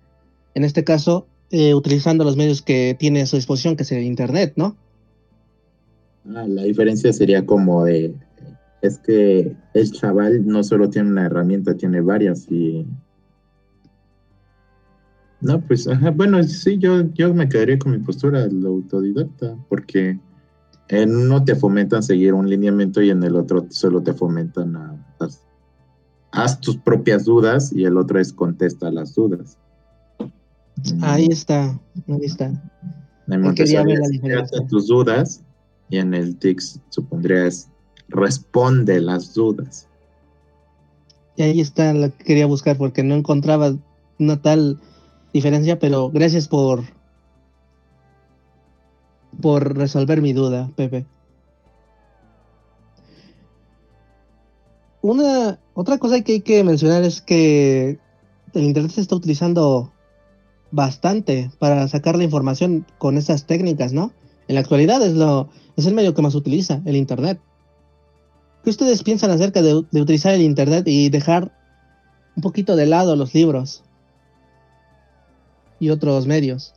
En 0.54 0.64
este 0.64 0.84
caso, 0.84 1.26
eh, 1.50 1.74
utilizando 1.74 2.24
los 2.24 2.38
medios 2.38 2.62
que 2.62 2.96
tiene 3.00 3.24
a 3.24 3.26
su 3.26 3.36
disposición, 3.36 3.76
que 3.76 3.82
es 3.82 3.92
el 3.92 4.04
Internet, 4.04 4.54
¿no? 4.58 4.78
Ah, 6.36 6.46
la 6.48 6.62
diferencia 6.62 7.12
sería 7.12 7.44
como 7.44 7.86
de, 7.86 8.14
es 8.84 9.00
que 9.00 9.56
el 9.74 9.92
chaval 9.92 10.46
no 10.46 10.64
solo 10.64 10.92
tiene 10.92 11.10
una 11.10 11.26
herramienta, 11.26 11.76
tiene 11.76 12.02
varias 12.02 12.46
y... 12.52 12.86
No, 15.42 15.60
pues, 15.60 15.88
bueno, 16.16 16.44
sí, 16.44 16.78
yo, 16.78 17.12
yo 17.14 17.34
me 17.34 17.50
quedaría 17.50 17.80
con 17.80 17.94
mi 17.94 17.98
postura 17.98 18.48
de 18.48 18.68
autodidacta, 18.68 19.58
porque 19.70 20.20
en 20.88 21.16
uno 21.16 21.44
te 21.44 21.56
fomentan 21.56 22.04
seguir 22.04 22.34
un 22.34 22.50
lineamiento 22.50 23.02
y 23.02 23.10
en 23.10 23.24
el 23.24 23.36
otro 23.36 23.66
solo 23.70 24.04
te 24.04 24.14
fomentan 24.14 24.76
a, 24.76 24.96
haz 26.32 26.60
tus 26.62 26.78
propias 26.78 27.26
dudas 27.26 27.72
y 27.74 27.86
el 27.86 27.98
otro 27.98 28.20
es 28.20 28.34
contesta 28.34 28.92
las 28.92 29.16
dudas. 29.16 29.58
Ahí 31.02 31.28
está, 31.30 31.80
ahí 32.08 32.22
está. 32.24 32.52
En 33.28 34.68
tus 34.68 34.88
dudas 34.88 35.42
y 35.90 35.98
en 35.98 36.14
el 36.14 36.38
TICS 36.38 36.80
supondrías 36.90 37.70
responde 38.10 39.00
las 39.00 39.34
dudas. 39.34 39.88
Y 41.38 41.44
ahí 41.44 41.62
está 41.62 41.94
lo 41.94 42.16
que 42.16 42.24
quería 42.24 42.46
buscar 42.46 42.78
porque 42.78 43.04
no 43.04 43.16
encontraba 43.16 43.76
una 44.20 44.42
tal 44.42 44.80
diferencia, 45.34 45.80
pero 45.80 46.10
gracias 46.10 46.48
por 46.48 46.84
por 49.42 49.76
resolver 49.76 50.22
mi 50.22 50.34
duda, 50.34 50.70
Pepe. 50.76 51.06
Una 55.02 55.60
otra 55.74 55.98
cosa 55.98 56.22
que 56.22 56.34
hay 56.34 56.42
que 56.42 56.64
mencionar 56.64 57.04
es 57.04 57.22
que 57.22 57.98
el 58.54 58.64
internet 58.64 58.92
se 58.92 59.02
está 59.02 59.16
utilizando 59.16 59.92
bastante 60.70 61.50
para 61.58 61.88
sacar 61.88 62.16
la 62.16 62.24
información 62.24 62.86
con 63.00 63.18
esas 63.18 63.48
técnicas, 63.48 63.94
¿no? 63.94 64.12
En 64.48 64.56
la 64.56 64.62
actualidad 64.62 65.02
es 65.02 65.14
lo 65.14 65.50
es 65.76 65.86
el 65.86 65.96
medio 65.96 66.14
que 66.14 66.22
más 66.22 66.36
utiliza 66.36 66.82
el 66.86 66.96
internet. 66.96 67.40
¿Qué 68.64 68.70
ustedes 68.70 69.02
piensan 69.04 69.32
acerca 69.32 69.62
de, 69.62 69.74
utilizar 69.74 70.34
el 70.34 70.42
Internet 70.42 70.88
y 70.88 71.10
dejar 71.10 71.52
un 72.36 72.44
poquito 72.44 72.76
de 72.76 72.86
lado 72.86 73.16
los 73.16 73.34
libros 73.34 73.84
y 75.82 75.90
otros 75.90 76.28
medios 76.28 76.74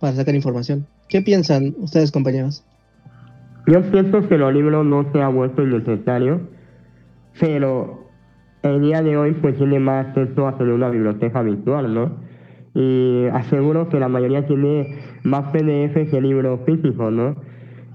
para 0.00 0.14
sacar 0.14 0.34
información? 0.34 0.86
¿Qué 1.08 1.20
piensan 1.20 1.74
ustedes, 1.78 2.10
compañeros? 2.10 2.64
Yo 3.66 3.82
pienso 3.90 4.26
que 4.26 4.38
los 4.38 4.52
libros 4.54 4.84
no 4.86 5.04
se 5.12 5.20
han 5.20 5.36
vuelto 5.36 5.62
innecesarios, 5.62 6.40
pero 7.38 8.08
el 8.62 8.80
día 8.80 9.02
de 9.02 9.16
hoy 9.18 9.32
pues 9.32 9.58
tiene 9.58 9.78
más 9.78 10.06
acceso 10.06 10.48
a 10.48 10.56
tener 10.56 10.72
una 10.72 10.88
biblioteca 10.88 11.42
virtual, 11.42 11.92
¿no? 11.92 12.16
Y 12.74 13.26
aseguro 13.32 13.90
que 13.90 14.00
la 14.00 14.08
mayoría 14.08 14.46
tiene 14.46 14.98
más 15.22 15.52
PDF 15.52 16.10
que 16.10 16.20
libros 16.20 16.60
físicos, 16.64 17.12
¿no? 17.12 17.36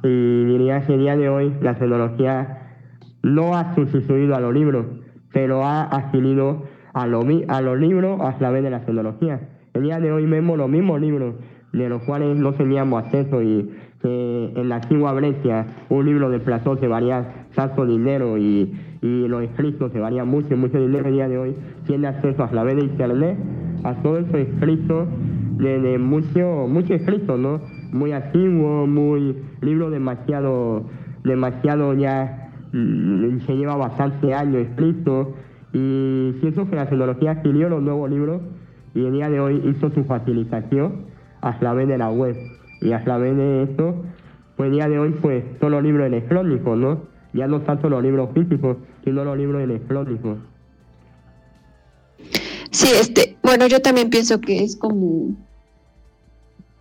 Y 0.03 0.45
diría 0.45 0.85
que 0.85 0.93
el 0.93 0.99
día 0.99 1.17
de 1.17 1.27
hoy 1.27 1.53
la 1.61 1.73
tecnología 1.73 2.77
no 3.23 3.57
ha 3.57 3.73
sustituido 3.73 4.35
a 4.35 4.39
los 4.39 4.53
libros, 4.53 4.85
pero 5.33 5.65
ha 5.65 5.83
adquirido 5.83 6.65
a, 6.93 7.07
lo, 7.07 7.25
a 7.47 7.61
los 7.61 7.79
libros 7.79 8.21
a 8.21 8.37
través 8.37 8.61
de 8.61 8.69
la 8.69 8.85
tecnología. 8.85 9.54
El 9.75 9.83
día 9.83 9.99
de 9.99 10.11
hoy 10.11 10.25
vemos 10.25 10.57
los 10.57 10.69
mismos 10.69 10.99
libros 10.99 11.35
de 11.71 11.89
los 11.89 12.01
cuales 12.03 12.37
no 12.37 12.53
teníamos 12.53 13.03
acceso 13.03 13.43
y 13.43 13.69
que 14.01 14.53
en 14.55 14.69
la 14.69 14.77
antigua 14.77 15.13
Grecia 15.13 15.67
un 15.89 16.05
libro 16.05 16.29
de 16.29 16.39
Platón 16.39 16.79
se 16.79 16.87
valía 16.87 17.47
tanto 17.53 17.85
dinero 17.85 18.37
y, 18.37 18.73
y 19.01 19.27
los 19.27 19.43
escritos 19.43 19.91
se 19.91 19.99
valían 19.99 20.27
mucho, 20.27 20.57
mucho 20.57 20.79
dinero. 20.79 21.07
El 21.07 21.13
día 21.13 21.27
de 21.27 21.37
hoy 21.37 21.55
tiene 21.85 22.07
acceso 22.07 22.43
a 22.43 22.49
través 22.49 22.77
de 22.77 22.83
internet 22.83 23.37
a 23.83 23.93
todo 24.01 24.17
eso 24.17 24.37
escrito 24.37 25.05
de, 25.57 25.79
de 25.79 25.99
mucho, 25.99 26.65
mucho 26.67 26.95
escrito, 26.95 27.37
¿no? 27.37 27.61
Muy 27.91 28.13
antiguo, 28.13 28.87
muy 28.87 29.35
libro 29.61 29.91
demasiado, 29.91 30.85
demasiado 31.23 31.93
ya 31.93 32.45
Mm, 32.75 33.39
se 33.45 33.55
lleva 33.55 33.77
bastante 33.77 34.33
años 34.33 34.67
escrito 34.67 35.33
y 35.71 36.33
siento 36.41 36.69
que 36.69 36.75
la 36.75 36.89
tecnología 36.89 37.31
adquirió 37.31 37.69
los 37.69 37.81
nuevos 37.81 38.09
libros 38.09 38.41
y 38.95 39.05
el 39.05 39.11
día 39.11 39.29
de 39.29 39.39
hoy 39.39 39.61
hizo 39.65 39.91
su 39.91 40.05
facilitación 40.05 41.05
a 41.41 41.59
través 41.59 41.87
de 41.87 41.97
la 41.97 42.09
web. 42.09 42.35
Y 42.81 42.93
a 42.93 43.03
través 43.03 43.35
de 43.35 43.63
esto 43.63 44.03
pues 44.55 44.69
el 44.69 44.75
día 44.75 44.87
de 44.87 44.97
hoy 44.97 45.11
pues 45.21 45.43
son 45.59 45.73
los 45.73 45.83
libros 45.83 46.07
electrónicos 46.07 46.77
no 46.77 47.01
ya 47.33 47.47
no 47.47 47.61
tanto 47.61 47.89
los 47.89 48.01
libros 48.01 48.29
físicos 48.33 48.77
sino 49.03 49.23
los 49.23 49.37
libros 49.37 49.61
electrónicos. 49.61 50.37
Sí 52.71 52.87
este 52.99 53.37
bueno 53.43 53.67
yo 53.67 53.81
también 53.81 54.09
pienso 54.09 54.39
que 54.39 54.63
es 54.63 54.75
como 54.75 55.35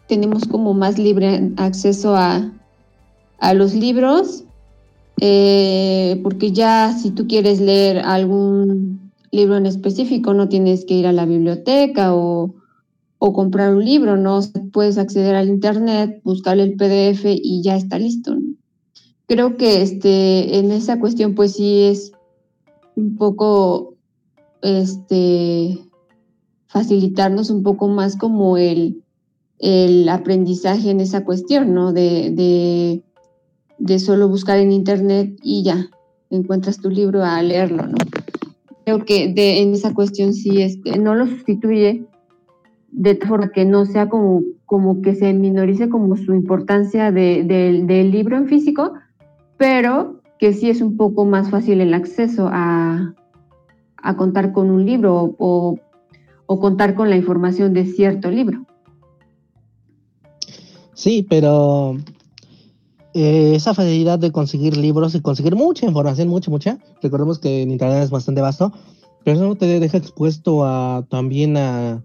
tenemos 0.06 0.46
como 0.46 0.72
más 0.72 0.98
libre 0.98 1.50
acceso 1.56 2.14
a 2.14 2.50
a 3.40 3.54
los 3.54 3.74
libros 3.74 4.44
eh, 5.20 6.20
porque 6.22 6.52
ya 6.52 6.92
si 6.92 7.10
tú 7.10 7.26
quieres 7.26 7.60
leer 7.60 7.98
algún 7.98 9.03
libro 9.35 9.57
en 9.57 9.66
específico, 9.66 10.35
no 10.35 10.49
tienes 10.49 10.85
que 10.85 10.95
ir 10.95 11.07
a 11.07 11.12
la 11.12 11.26
biblioteca 11.26 12.14
o, 12.14 12.55
comprar 13.18 13.74
un 13.74 13.82
libro, 13.82 14.18
¿no? 14.18 14.41
Puedes 14.70 14.99
acceder 14.99 15.35
al 15.35 15.49
internet, 15.49 16.20
buscar 16.24 16.59
el 16.59 16.74
PDF 16.74 17.24
y 17.24 17.62
ya 17.62 17.74
está 17.74 17.99
listo, 17.99 18.37
Creo 19.26 19.57
que 19.57 19.80
este, 19.80 20.59
en 20.59 20.70
esa 20.70 21.01
cuestión, 21.01 21.35
pues 21.35 21.55
sí 21.55 21.85
es 21.85 22.12
un 22.95 23.16
poco 23.16 23.95
este 24.61 25.78
facilitarnos 26.66 27.49
un 27.49 27.62
poco 27.62 27.89
más 27.89 28.16
como 28.16 28.59
el, 28.59 29.03
el 29.59 30.07
aprendizaje 30.11 30.91
en 30.91 31.01
esa 31.01 31.24
cuestión, 31.24 31.72
¿no? 31.72 31.95
de 31.95 33.03
de 33.78 33.99
solo 33.99 34.28
buscar 34.28 34.59
en 34.59 34.72
internet 34.72 35.39
y 35.43 35.62
ya, 35.62 35.91
encuentras 36.30 36.78
tu 36.78 36.91
libro 36.91 37.24
a 37.24 37.43
leerlo, 37.43 37.87
¿no? 37.87 37.97
Creo 38.85 39.05
que 39.05 39.32
de, 39.32 39.62
en 39.62 39.72
esa 39.72 39.95
cuestión 39.95 40.35
sí 40.35 40.62
este, 40.62 40.99
no 40.99 41.14
lo 41.14 41.26
sustituye 41.26 42.05
de 42.91 43.16
forma 43.16 43.51
que 43.51 43.64
no 43.64 43.87
sea 43.87 44.09
como, 44.09 44.43
como 44.66 45.03
que 45.03 45.14
se 45.14 45.32
minorice 45.32 45.89
como 45.89 46.16
su 46.16 46.32
importancia 46.35 47.11
del 47.11 48.11
libro 48.11 48.37
en 48.37 48.47
físico, 48.47 48.93
pero 49.57 50.20
que 50.39 50.53
sí 50.53 50.70
es 50.70 50.80
un 50.80 50.97
poco 50.97 51.24
más 51.24 51.51
fácil 51.51 51.80
el 51.80 51.95
acceso 51.95 52.49
a, 52.53 53.14
a 53.97 54.16
contar 54.16 54.53
con 54.53 54.70
un 54.70 54.85
libro 54.85 55.35
o, 55.39 55.78
o 56.47 56.61
contar 56.61 56.95
con 56.95 57.11
la 57.11 57.16
información 57.16 57.72
de 57.72 57.87
cierto 57.87 58.30
libro. 58.30 58.64
Sí, 60.93 61.26
pero 61.28 61.97
eh, 63.14 63.54
esa 63.54 63.74
facilidad 63.74 64.18
de 64.18 64.32
conseguir 64.32 64.76
libros 64.76 65.14
y 65.14 65.20
conseguir 65.20 65.54
mucha 65.54 65.86
información, 65.86 66.26
mucha, 66.26 66.50
mucha. 66.50 66.78
Recordemos 67.00 67.38
que 67.38 67.62
en 67.62 67.70
Internet 67.70 68.02
es 68.02 68.10
bastante 68.10 68.40
vasto, 68.40 68.72
pero 69.22 69.36
eso 69.36 69.54
te 69.54 69.78
deja 69.78 69.98
expuesto 69.98 70.64
a 70.64 71.06
también 71.08 71.56
a 71.56 72.04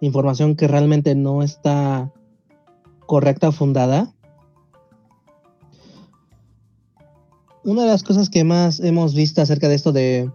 información 0.00 0.56
que 0.56 0.66
realmente 0.66 1.14
no 1.14 1.44
está 1.44 2.12
correcta 3.06 3.52
fundada. 3.52 4.12
Una 7.62 7.82
de 7.82 7.88
las 7.88 8.02
cosas 8.02 8.28
que 8.28 8.42
más 8.42 8.80
hemos 8.80 9.14
visto 9.14 9.40
acerca 9.40 9.68
de 9.68 9.74
esto 9.76 9.92
de, 9.92 10.28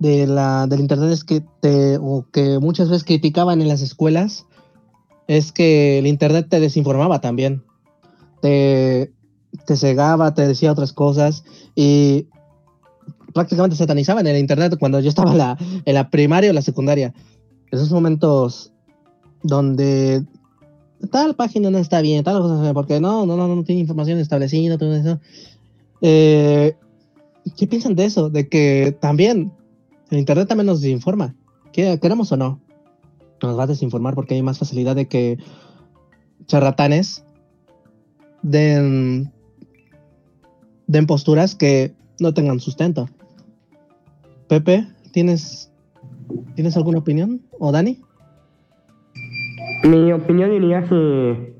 de 0.00 0.26
la, 0.26 0.66
del 0.66 0.80
Internet 0.80 1.10
es 1.12 1.22
que, 1.22 1.44
te, 1.60 1.96
o 1.98 2.26
que 2.32 2.58
muchas 2.58 2.88
veces 2.88 3.04
criticaban 3.04 3.62
en 3.62 3.68
las 3.68 3.82
escuelas 3.82 4.46
es 5.28 5.52
que 5.52 6.00
el 6.00 6.08
Internet 6.08 6.48
te 6.48 6.58
desinformaba 6.58 7.20
también. 7.20 7.62
Te, 8.40 9.12
te 9.66 9.76
cegaba, 9.76 10.34
te 10.34 10.46
decía 10.46 10.72
otras 10.72 10.92
cosas 10.92 11.44
y 11.74 12.26
prácticamente 13.32 13.76
satanizaban 13.76 14.26
el 14.26 14.38
internet 14.38 14.76
cuando 14.78 15.00
yo 15.00 15.08
estaba 15.08 15.56
en 15.84 15.94
la 15.94 16.10
primaria 16.10 16.50
o 16.50 16.54
la 16.54 16.62
secundaria. 16.62 17.14
Esos 17.70 17.90
momentos 17.90 18.72
donde 19.42 20.24
tal 21.10 21.34
página 21.34 21.70
no 21.70 21.78
está 21.78 22.00
bien, 22.00 22.24
tal 22.24 22.40
cosa, 22.40 22.74
porque 22.74 23.00
no, 23.00 23.26
no, 23.26 23.36
no, 23.36 23.54
no 23.54 23.64
tiene 23.64 23.80
información 23.80 24.18
establecida, 24.18 24.78
todo 24.78 24.94
eso. 24.94 25.20
Eh, 26.00 26.76
¿Qué 27.56 27.66
piensan 27.66 27.94
de 27.94 28.04
eso? 28.04 28.30
De 28.30 28.48
que 28.48 28.96
también 29.00 29.52
el 30.10 30.18
internet 30.18 30.48
también 30.48 30.66
nos 30.66 30.80
desinforma. 30.80 31.34
¿Queremos 31.72 32.32
o 32.32 32.36
no? 32.36 32.60
Nos 33.42 33.58
va 33.58 33.64
a 33.64 33.68
desinformar 33.68 34.14
porque 34.14 34.34
hay 34.34 34.42
más 34.42 34.58
facilidad 34.58 34.96
de 34.96 35.06
que 35.06 35.38
charlatanes 36.46 37.24
den 38.42 39.32
den 40.88 41.06
posturas 41.06 41.54
que 41.54 41.92
no 42.18 42.34
tengan 42.34 42.58
sustento. 42.58 43.08
Pepe, 44.48 44.88
¿tienes, 45.12 45.70
¿tienes 46.56 46.76
alguna 46.76 46.98
opinión? 46.98 47.42
¿O 47.60 47.70
Dani? 47.70 48.00
Mi 49.84 50.10
opinión 50.12 50.50
diría 50.50 50.82
que, 50.84 51.54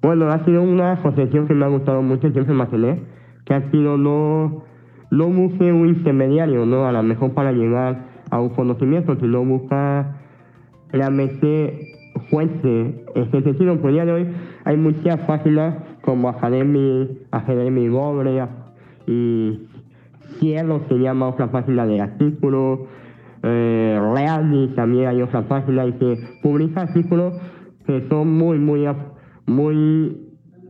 bueno, 0.00 0.30
ha 0.30 0.44
sido 0.44 0.62
una 0.62 0.92
asociación 0.92 1.46
que 1.46 1.54
me 1.54 1.64
ha 1.66 1.68
gustado 1.68 2.00
mucho, 2.00 2.30
siempre 2.30 2.54
imaginé, 2.54 3.02
que 3.44 3.54
ha 3.54 3.70
sido 3.70 3.98
no, 3.98 4.64
no 5.10 5.28
busque 5.28 5.72
un 5.72 5.88
intermediario, 5.88 6.64
¿no? 6.64 6.86
A 6.86 6.92
lo 6.92 7.02
mejor 7.02 7.34
para 7.34 7.52
llegar 7.52 8.06
a 8.30 8.40
un 8.40 8.50
conocimiento, 8.50 9.16
sino 9.20 9.44
busca 9.44 10.20
realmente 10.90 11.92
fuente. 12.30 13.04
En 13.14 13.22
ese 13.22 13.42
sentido, 13.42 13.80
por 13.80 13.92
día 13.92 14.04
de 14.04 14.12
hoy 14.12 14.28
hay 14.64 14.76
muchas 14.76 15.18
páginas 15.26 15.74
como 16.06 16.28
Academy, 16.30 17.18
Academy 17.32 17.88
Gobre 17.88 18.42
y 19.06 19.60
Cielo 20.38 20.80
se 20.88 20.94
llama 20.94 21.28
otra 21.28 21.50
página 21.50 21.84
de 21.84 22.00
artículos, 22.00 22.80
eh, 23.42 24.72
también 24.74 25.08
hay 25.08 25.20
otra 25.20 25.42
página 25.42 25.84
y 25.84 25.92
que 25.92 26.18
publica 26.42 26.82
artículos 26.82 27.34
que 27.86 28.08
son 28.08 28.32
muy, 28.32 28.58
muy, 28.58 28.86
muy, 29.46 30.16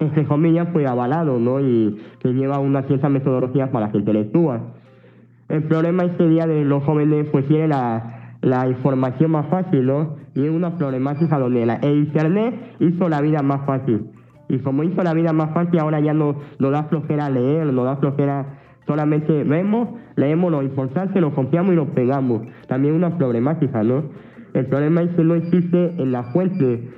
entre 0.00 0.24
comillas, 0.24 0.68
pues 0.72 0.86
avalados, 0.86 1.40
¿no? 1.40 1.60
Y 1.60 1.98
que 2.20 2.32
lleva 2.32 2.58
una 2.58 2.82
cierta 2.82 3.08
metodología 3.08 3.70
para 3.70 3.90
que 3.90 3.98
intelectúa. 3.98 4.60
El 5.48 5.62
problema 5.64 6.04
es 6.04 6.18
día 6.18 6.46
de 6.46 6.64
los 6.64 6.82
jóvenes 6.82 7.28
pues 7.30 7.46
tiene 7.46 7.68
la, 7.68 8.36
la 8.42 8.68
información 8.68 9.30
más 9.30 9.46
fácil, 9.46 9.86
¿no? 9.86 10.16
Y 10.34 10.44
es 10.44 10.50
una 10.50 10.76
problemática 10.76 11.38
donde 11.38 11.64
la, 11.64 11.76
el 11.76 11.98
Internet 11.98 12.76
hizo 12.80 13.08
la 13.08 13.20
vida 13.20 13.42
más 13.42 13.64
fácil. 13.64 14.10
Y 14.48 14.58
como 14.58 14.82
hizo 14.84 15.02
la 15.02 15.14
vida 15.14 15.32
más 15.32 15.52
fácil, 15.52 15.78
ahora 15.80 16.00
ya 16.00 16.14
no 16.14 16.36
nos 16.58 16.72
da 16.72 16.84
flojera 16.84 17.28
leer, 17.30 17.66
nos 17.72 17.84
da 17.84 17.96
flojera 17.96 18.46
solamente 18.86 19.42
vemos, 19.44 19.88
leemos 20.14 20.50
lo 20.50 20.62
importante, 20.62 21.20
lo 21.20 21.34
copiamos 21.34 21.72
y 21.72 21.76
lo 21.76 21.86
pegamos. 21.86 22.42
También 22.68 22.94
una 22.94 23.18
problemática, 23.18 23.82
¿no? 23.82 24.04
El 24.54 24.66
problema 24.66 25.02
es 25.02 25.10
que 25.10 25.24
no 25.24 25.34
existe 25.34 26.00
en 26.00 26.12
la 26.12 26.22
fuente, 26.32 26.88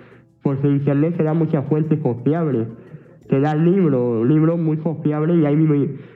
porque 0.42 0.68
Internet 0.68 1.16
se 1.16 1.24
da 1.24 1.34
muchas 1.34 1.66
fuentes 1.66 1.98
confiables. 2.00 2.68
Se 3.28 3.40
da 3.40 3.54
libros, 3.54 4.26
libros 4.26 4.58
muy 4.58 4.76
confiables 4.78 5.38
y 5.38 5.46
hay 5.46 5.56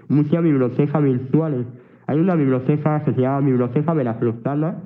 muchas 0.08 0.42
bibliotecas 0.42 1.02
virtuales. 1.02 1.66
Hay 2.06 2.18
una 2.18 2.34
biblioteca 2.34 3.04
que 3.04 3.12
se 3.12 3.20
llama 3.20 3.40
Biblioteca 3.40 3.92
Veracruzana, 3.94 4.76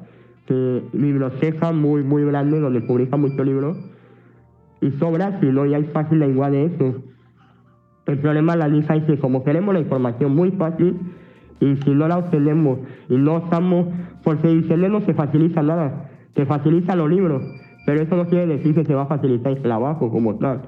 que 0.47 0.83
biblioteca 0.93 1.73
muy, 1.73 2.03
muy 2.03 2.25
grande 2.25 2.61
donde 2.61 2.81
publica 2.81 3.17
muchos 3.17 3.45
libros 3.45 3.77
y 4.81 4.91
sobra 4.93 5.41
si 5.41 5.47
no 5.47 5.67
y 5.67 5.75
hay 5.75 5.85
fácil 5.85 6.23
igual 6.23 6.53
de 6.53 6.65
eso. 6.67 6.95
El 8.07 8.19
problema 8.19 8.53
de 8.53 8.59
la 8.59 8.69
lista 8.69 8.95
es 8.95 9.05
que 9.05 9.19
como 9.19 9.43
queremos 9.43 9.75
la 9.75 9.81
información 9.81 10.35
muy 10.35 10.53
fácil 10.53 10.97
y 11.61 11.77
si 11.77 11.91
no 11.91 12.07
la 12.07 12.19
obtenemos 12.19 12.79
y 13.09 13.17
no 13.17 13.39
estamos, 13.39 13.89
porque 14.23 14.51
Internet 14.51 14.91
no 14.91 15.01
se 15.01 15.15
facilita 15.15 15.63
nada, 15.63 16.11
se 16.35 16.47
facilita 16.47 16.95
los 16.95 17.11
libros, 17.11 17.43
pero 17.87 18.03
eso 18.03 18.17
no 18.17 18.27
quiere 18.27 18.47
decir 18.47 18.75
que 18.75 18.85
se 18.85 18.95
va 18.95 19.03
a 19.03 19.07
facilitar 19.07 19.53
el 19.53 19.63
trabajo 19.63 20.11
como 20.11 20.37
tal. 20.37 20.63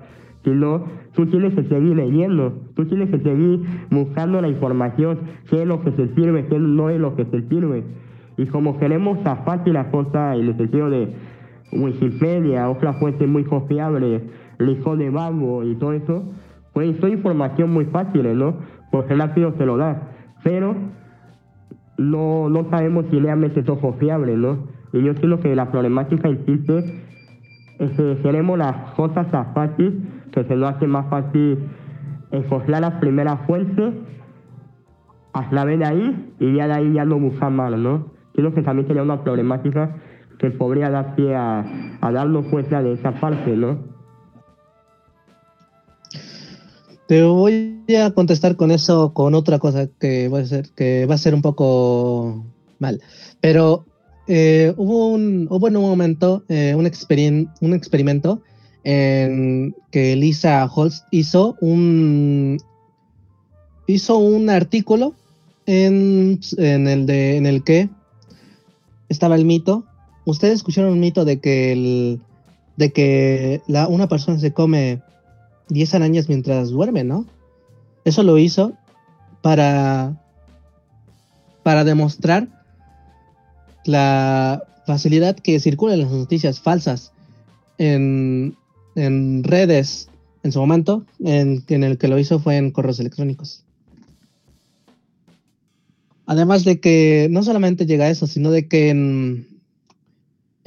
Sino 0.44 0.84
tú 1.14 1.26
tienes 1.26 1.54
que 1.54 1.64
seguir 1.64 1.96
leyendo, 1.96 2.54
tú 2.74 2.86
tienes 2.86 3.10
que 3.10 3.18
seguir 3.18 3.60
buscando 3.90 4.40
la 4.40 4.48
información, 4.48 5.18
qué 5.50 5.62
es 5.62 5.68
lo 5.68 5.82
que 5.82 5.92
se 5.92 6.14
sirve, 6.14 6.46
qué 6.46 6.58
no 6.58 6.90
es 6.90 6.98
lo 6.98 7.16
que 7.16 7.24
se 7.26 7.42
sirve. 7.48 7.84
Y 8.36 8.46
como 8.46 8.78
queremos 8.78 9.18
fácil 9.44 9.74
las 9.74 9.88
cosas 9.88 10.38
en 10.38 10.46
el 10.46 10.56
sentido 10.56 10.88
de 10.90 11.12
Wikipedia, 11.72 12.68
otra 12.70 12.94
fuente 12.94 13.26
muy 13.26 13.44
confiable, 13.44 14.22
hijo 14.60 14.96
de 14.96 15.10
Bango 15.10 15.64
y 15.64 15.74
todo 15.76 15.92
eso, 15.92 16.24
pues 16.72 16.96
son 16.98 17.12
información 17.12 17.70
muy 17.72 17.84
fácil, 17.86 18.38
¿no? 18.38 18.56
Porque 18.90 19.14
rápido 19.14 19.52
se 19.58 19.66
lo 19.66 19.76
da, 19.76 20.10
pero 20.42 20.74
no, 21.98 22.48
no 22.48 22.70
sabemos 22.70 23.06
si 23.10 23.18
realmente 23.18 23.60
es 23.60 23.66
confiable, 23.66 24.36
¿no? 24.36 24.66
Y 24.92 25.02
yo 25.02 25.14
creo 25.14 25.40
que 25.40 25.54
la 25.54 25.70
problemática 25.70 26.28
existe 26.28 26.78
es 27.78 27.90
que 27.92 28.18
queremos 28.22 28.58
las 28.58 28.94
cosas 28.94 29.30
tan 29.30 29.52
fácil, 29.54 30.08
que 30.32 30.44
se 30.44 30.56
nos 30.56 30.74
hace 30.74 30.86
más 30.86 31.06
fácil 31.08 31.58
encontrar 32.30 32.80
las 32.80 32.94
primeras 32.94 33.40
fuentes, 33.46 33.94
a 35.32 35.48
través 35.50 35.78
de 35.78 35.84
ahí, 35.84 36.34
y 36.40 36.54
ya 36.54 36.66
de 36.66 36.72
ahí 36.74 36.92
ya 36.92 37.04
no 37.04 37.18
buscar 37.18 37.50
más, 37.50 37.76
¿no? 37.76 38.06
Creo 38.34 38.54
que 38.54 38.62
también 38.62 38.86
sería 38.88 39.02
una 39.02 39.22
problemática 39.22 39.96
que 40.38 40.50
podría 40.50 40.90
dar 40.90 41.14
pie 41.14 41.34
a, 41.34 41.64
darnos 42.00 42.46
cuenta 42.46 42.82
de 42.82 42.94
esa 42.94 43.12
parte, 43.20 43.56
¿no? 43.56 43.78
Te 47.06 47.22
voy 47.22 47.84
a 47.98 48.10
contestar 48.12 48.56
con 48.56 48.70
eso, 48.70 49.12
con 49.14 49.34
otra 49.34 49.58
cosa 49.58 49.88
que 49.98 50.28
va 50.28 50.40
a 50.40 50.44
ser, 50.44 51.32
a 51.32 51.34
un 51.34 51.42
poco 51.42 52.44
mal. 52.78 53.00
Pero 53.40 53.84
eh, 54.26 54.74
hubo, 54.76 55.08
un, 55.08 55.48
hubo 55.50 55.68
en 55.68 55.76
un 55.76 55.84
momento 55.84 56.44
eh, 56.48 56.74
un, 56.76 56.86
un 57.60 57.74
experimento 57.74 58.42
en 58.84 59.74
que 59.90 60.16
Lisa 60.16 60.64
Holst 60.72 61.04
hizo 61.10 61.56
un 61.60 62.58
hizo 63.86 64.18
un 64.18 64.50
artículo 64.50 65.14
en, 65.66 66.38
en, 66.58 66.86
el 66.86 67.06
de, 67.06 67.36
en 67.36 67.46
el 67.46 67.64
que 67.64 67.88
estaba 69.08 69.34
el 69.34 69.44
mito 69.44 69.87
ustedes 70.30 70.56
escucharon 70.56 70.92
un 70.92 71.00
mito 71.00 71.24
de 71.24 71.40
que 71.40 71.72
el, 71.72 72.20
de 72.76 72.92
que 72.92 73.62
la, 73.66 73.88
una 73.88 74.08
persona 74.08 74.38
se 74.38 74.52
come 74.52 75.00
10 75.70 75.94
arañas 75.94 76.28
mientras 76.28 76.68
duerme, 76.68 77.02
¿no? 77.02 77.26
Eso 78.04 78.22
lo 78.22 78.38
hizo 78.38 78.74
para, 79.40 80.22
para 81.62 81.84
demostrar 81.84 82.48
la 83.84 84.62
facilidad 84.86 85.36
que 85.36 85.60
circulan 85.60 86.00
las 86.00 86.10
noticias 86.10 86.60
falsas 86.60 87.12
en, 87.78 88.54
en 88.96 89.44
redes 89.44 90.08
en 90.42 90.52
su 90.52 90.60
momento, 90.60 91.04
en, 91.20 91.64
en, 91.68 91.84
el 91.84 91.96
que 91.96 92.08
lo 92.08 92.18
hizo 92.18 92.38
fue 92.38 92.58
en 92.58 92.70
correos 92.70 93.00
electrónicos. 93.00 93.64
Además 96.26 96.64
de 96.64 96.80
que 96.80 97.28
no 97.30 97.42
solamente 97.42 97.86
llega 97.86 98.04
a 98.04 98.10
eso, 98.10 98.26
sino 98.26 98.50
de 98.50 98.68
que 98.68 98.90
en, 98.90 99.57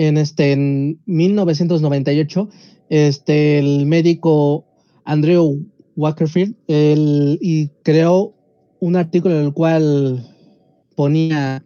en, 0.08 0.18
este, 0.18 0.52
en 0.52 1.00
1998, 1.06 2.50
este, 2.90 3.60
el 3.60 3.86
médico 3.86 4.66
Andrew 5.06 5.64
Wakerfield 5.96 6.56
y 6.68 7.68
creó 7.84 8.34
un 8.80 8.96
artículo 8.96 9.40
en 9.40 9.46
el 9.46 9.54
cual 9.54 10.28
ponía 10.96 11.64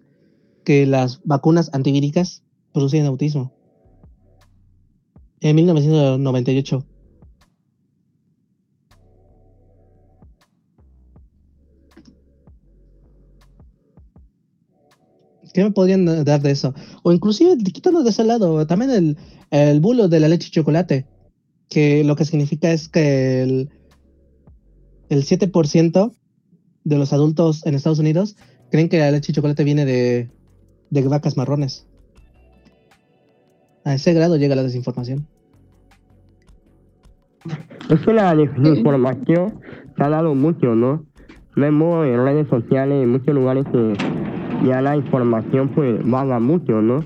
que 0.65 0.85
las 0.85 1.21
vacunas 1.23 1.69
antivíricas 1.73 2.43
producían 2.73 3.05
autismo. 3.05 3.53
En 5.39 5.55
1998. 5.55 6.85
¿Qué 15.55 15.63
me 15.63 15.71
podrían 15.71 16.03
dar 16.25 16.41
de 16.41 16.51
eso? 16.51 16.73
O 17.01 17.13
inclusive 17.13 17.55
quitando 17.59 18.03
de 18.03 18.09
ese 18.09 18.25
lado, 18.25 18.67
también 18.67 18.91
el, 18.91 19.17
el 19.51 19.79
bulo 19.79 20.09
de 20.09 20.19
la 20.19 20.27
leche 20.27 20.49
chocolate, 20.49 21.05
que 21.69 22.03
lo 22.03 22.17
que 22.17 22.25
significa 22.25 22.73
es 22.73 22.89
que 22.89 23.41
el, 23.41 23.69
el 25.07 25.23
7% 25.23 26.11
de 26.83 26.97
los 26.97 27.13
adultos 27.13 27.65
en 27.65 27.73
Estados 27.73 27.99
Unidos 27.99 28.35
creen 28.69 28.89
que 28.89 28.99
la 28.99 29.11
leche 29.11 29.31
chocolate 29.31 29.63
viene 29.63 29.85
de, 29.85 30.29
de 30.89 31.01
vacas 31.03 31.37
marrones. 31.37 31.87
A 33.85 33.93
ese 33.93 34.11
grado 34.11 34.35
llega 34.35 34.55
la 34.55 34.63
desinformación. 34.63 35.25
Es 37.89 38.01
que 38.01 38.11
la 38.11 38.35
desinformación 38.35 39.61
se 39.95 40.03
ha 40.03 40.09
dado 40.09 40.35
mucho, 40.35 40.75
¿no? 40.75 41.05
Vemos 41.55 42.05
en 42.05 42.25
redes 42.25 42.49
sociales, 42.49 43.03
en 43.03 43.09
muchos 43.09 43.33
lugares 43.33 43.63
que 43.71 44.24
ya 44.65 44.81
la 44.81 44.95
información 44.95 45.69
pues 45.69 45.99
vaga 46.09 46.39
mucho, 46.39 46.81
¿no? 46.81 47.03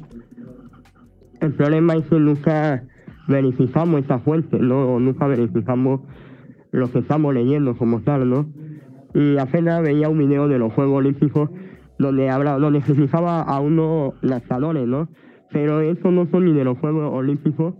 El 1.41 1.53
problema 1.53 1.95
es 1.95 2.05
que 2.05 2.19
nunca 2.19 2.83
verificamos 3.27 4.01
esta 4.01 4.19
fuente, 4.19 4.57
¿no? 4.59 4.99
nunca 4.99 5.27
verificamos 5.27 6.01
lo 6.71 6.91
que 6.91 6.99
estamos 6.99 7.33
leyendo 7.33 7.77
como 7.77 8.01
tal, 8.01 8.29
¿no? 8.29 8.47
Y 9.13 9.37
apenas 9.37 9.81
veía 9.81 10.09
un 10.09 10.17
video 10.17 10.47
de 10.47 10.59
los 10.59 10.73
Juegos 10.73 10.97
Olímpicos 10.97 11.49
donde 11.97 12.29
habla, 12.29 12.57
donde 12.57 12.81
se 12.81 12.95
fijaba 12.95 13.41
a 13.41 13.59
unos 13.59 14.13
lanzadores, 14.21 14.87
¿no? 14.87 15.09
Pero 15.51 15.81
eso 15.81 16.11
no 16.11 16.27
son 16.27 16.45
ni 16.45 16.53
de 16.53 16.63
los 16.63 16.77
Juegos 16.77 17.11
Olímpicos, 17.11 17.75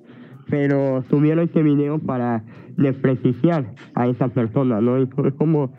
pero 0.49 1.03
subieron 1.09 1.45
este 1.45 1.63
video 1.63 1.99
para 1.99 2.43
desprestigiar 2.75 3.73
a 3.95 4.07
esa 4.07 4.29
persona, 4.29 4.81
¿no? 4.81 4.97
es 4.97 5.09
como 5.37 5.71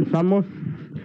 estamos, 0.00 0.44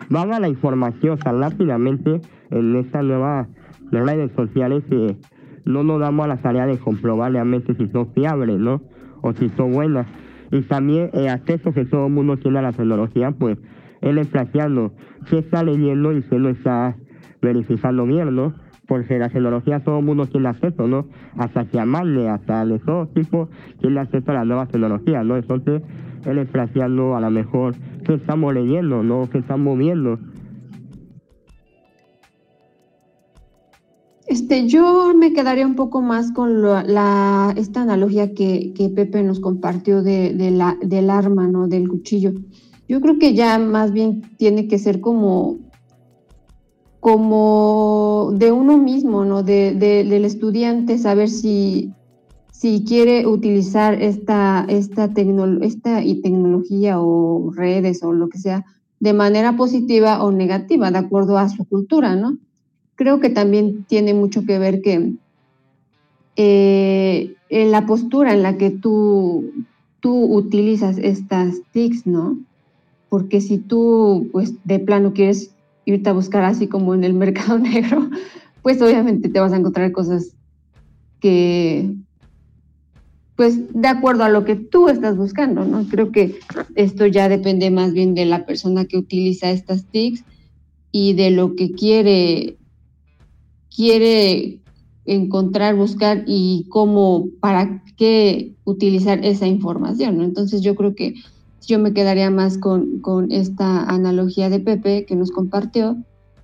van 0.10 0.34
a 0.34 0.40
la 0.40 0.48
información 0.48 1.18
tan 1.18 1.40
rápidamente 1.40 2.22
en 2.52 2.76
estas 2.76 3.04
nuevas 3.04 3.48
redes 3.92 4.32
sociales 4.36 4.84
que 4.90 5.18
no 5.66 5.84
nos 5.84 6.00
damos 6.00 6.26
a 6.26 6.30
la 6.30 6.38
tarea 6.38 6.66
de 6.66 6.78
comprobar 6.78 7.32
realmente 7.32 7.76
si 7.76 7.88
son 7.90 8.14
fiables, 8.14 8.58
¿no? 8.60 8.82
O 9.22 9.34
si 9.34 9.50
son 9.50 9.74
buenas. 9.74 10.08
Y 10.52 10.62
también 10.62 11.10
el 11.14 11.28
acceso 11.28 11.74
que 11.74 11.86
todo 11.86 12.08
el 12.08 12.14
mundo 12.14 12.38
tiene 12.38 12.60
a 12.60 12.62
la 12.62 12.72
tecnología, 12.72 13.32
pues 13.32 13.58
es 14.02 14.28
plateando 14.28 14.94
qué 15.30 15.40
está 15.40 15.64
leyendo 15.64 16.14
y 16.14 16.22
qué 16.22 16.40
no 16.40 16.50
está 16.50 16.96
verificando 17.42 18.06
bien, 18.06 18.34
¿no? 18.36 18.54
Porque 18.88 19.20
la 19.20 19.28
tecnología 19.28 19.82
todo 19.82 20.00
el 20.00 20.06
mundo 20.06 20.28
tiene 20.28 20.48
acceso, 20.48 20.88
¿no? 20.88 21.08
Hasta 21.38 21.64
llamarle, 21.64 22.30
hasta 22.30 22.66
de 22.66 22.80
todo 22.80 23.08
tipo 23.08 23.50
tiene 23.82 24.00
acceso 24.00 24.32
a 24.32 24.36
las 24.36 24.48
nuevas 24.48 24.70
tecnologías, 24.70 25.26
¿no? 25.26 25.36
Entonces, 25.36 25.82
es 26.32 26.50
plateando 26.50 27.16
a 27.16 27.22
lo 27.22 27.32
mejor 27.32 27.76
qué 28.06 28.16
estamos 28.16 28.54
leyendo, 28.54 29.04
¿no? 29.04 29.30
¿Qué 29.30 29.38
estamos 29.38 29.78
viendo? 29.78 30.20
Este, 34.28 34.68
yo 34.68 35.14
me 35.16 35.32
quedaría 35.32 35.66
un 35.66 35.76
poco 35.76 36.02
más 36.02 36.34
con 36.34 36.62
la, 36.62 37.54
esta 37.56 37.82
analogía 37.82 38.34
que, 38.34 38.74
Pepe 38.94 39.24
nos 39.24 39.40
compartió 39.40 40.04
de, 40.04 40.52
la, 40.52 40.78
del 40.82 41.10
arma, 41.10 41.48
¿no? 41.48 41.70
Del 41.70 41.88
cuchillo. 41.88 42.34
Yo 42.90 43.00
creo 43.00 43.20
que 43.20 43.34
ya 43.34 43.58
más 43.58 43.94
bien 43.94 44.22
tiene 44.38 44.68
que 44.68 44.80
ser 44.80 45.00
como, 45.00 45.60
como 47.00 48.32
de 48.34 48.52
uno 48.52 48.78
mismo, 48.78 49.24
¿no? 49.24 49.44
De, 49.44 49.74
del 49.74 50.26
estudiante, 50.26 50.98
saber 50.98 51.30
si, 51.30 51.94
si 52.58 52.84
quiere 52.86 53.28
utilizar 53.28 54.02
esta, 54.02 54.66
esta, 54.68 55.06
esta 55.06 55.94
tecnología 56.22 57.00
o 57.00 57.52
redes 57.56 58.02
o 58.04 58.14
lo 58.14 58.30
que 58.30 58.40
sea 58.40 58.66
de 59.00 59.14
manera 59.14 59.56
positiva 59.56 60.24
o 60.24 60.32
negativa, 60.32 60.90
de 60.90 60.98
acuerdo 60.98 61.38
a 61.38 61.50
su 61.50 61.66
cultura, 61.66 62.16
¿no? 62.16 62.38
creo 62.98 63.20
que 63.22 63.30
también 63.30 63.86
tiene 63.86 64.14
mucho 64.14 64.44
que 64.46 64.60
ver 64.60 64.82
que 64.82 65.14
eh, 66.36 67.36
en 67.50 67.72
la 67.72 67.86
postura 67.86 68.34
en 68.34 68.44
la 68.44 68.58
que 68.58 68.72
tú, 68.72 69.54
tú 70.02 70.36
utilizas 70.36 70.98
estas 70.98 71.62
TICs, 71.72 72.06
¿no? 72.06 72.38
Porque 73.08 73.40
si 73.40 73.60
tú, 73.60 74.28
pues, 74.34 74.56
de 74.66 74.80
plano 74.80 75.14
quieres 75.14 75.52
irte 75.86 76.10
a 76.10 76.14
buscar 76.14 76.44
así 76.44 76.68
como 76.68 76.94
en 76.94 77.04
el 77.04 77.14
mercado 77.24 77.58
negro, 77.60 78.10
pues 78.64 78.82
obviamente 78.82 79.30
te 79.30 79.40
vas 79.40 79.54
a 79.54 79.58
encontrar 79.58 79.92
cosas 79.94 80.36
que, 81.22 81.94
pues, 83.38 83.72
de 83.74 83.88
acuerdo 83.88 84.26
a 84.26 84.30
lo 84.30 84.44
que 84.44 84.56
tú 84.56 84.90
estás 84.90 85.16
buscando, 85.16 85.64
¿no? 85.64 85.88
Creo 85.88 86.12
que 86.12 86.40
esto 86.76 87.06
ya 87.06 87.30
depende 87.30 87.72
más 87.72 87.94
bien 87.94 88.14
de 88.16 88.26
la 88.26 88.46
persona 88.46 88.86
que 88.86 88.98
utiliza 88.98 89.52
estas 89.52 89.86
TICs 89.86 90.26
y 90.92 91.14
de 91.14 91.32
lo 91.32 91.56
que 91.56 91.72
quiere 91.72 92.58
quiere 93.74 94.60
encontrar, 95.06 95.76
buscar 95.76 96.24
y 96.26 96.66
cómo, 96.70 97.28
para 97.40 97.84
qué 97.96 98.56
utilizar 98.66 99.24
esa 99.24 99.46
información. 99.46 100.18
¿no? 100.18 100.24
Entonces 100.24 100.62
yo 100.62 100.76
creo 100.76 100.96
que 100.96 101.14
yo 101.66 101.78
me 101.78 101.94
quedaría 101.94 102.32
más 102.32 102.58
con, 102.58 103.00
con 103.02 103.32
esta 103.32 103.84
analogía 103.84 104.50
de 104.50 104.60
Pepe 104.60 105.06
que 105.06 105.16
nos 105.16 105.30
compartió, 105.30 105.98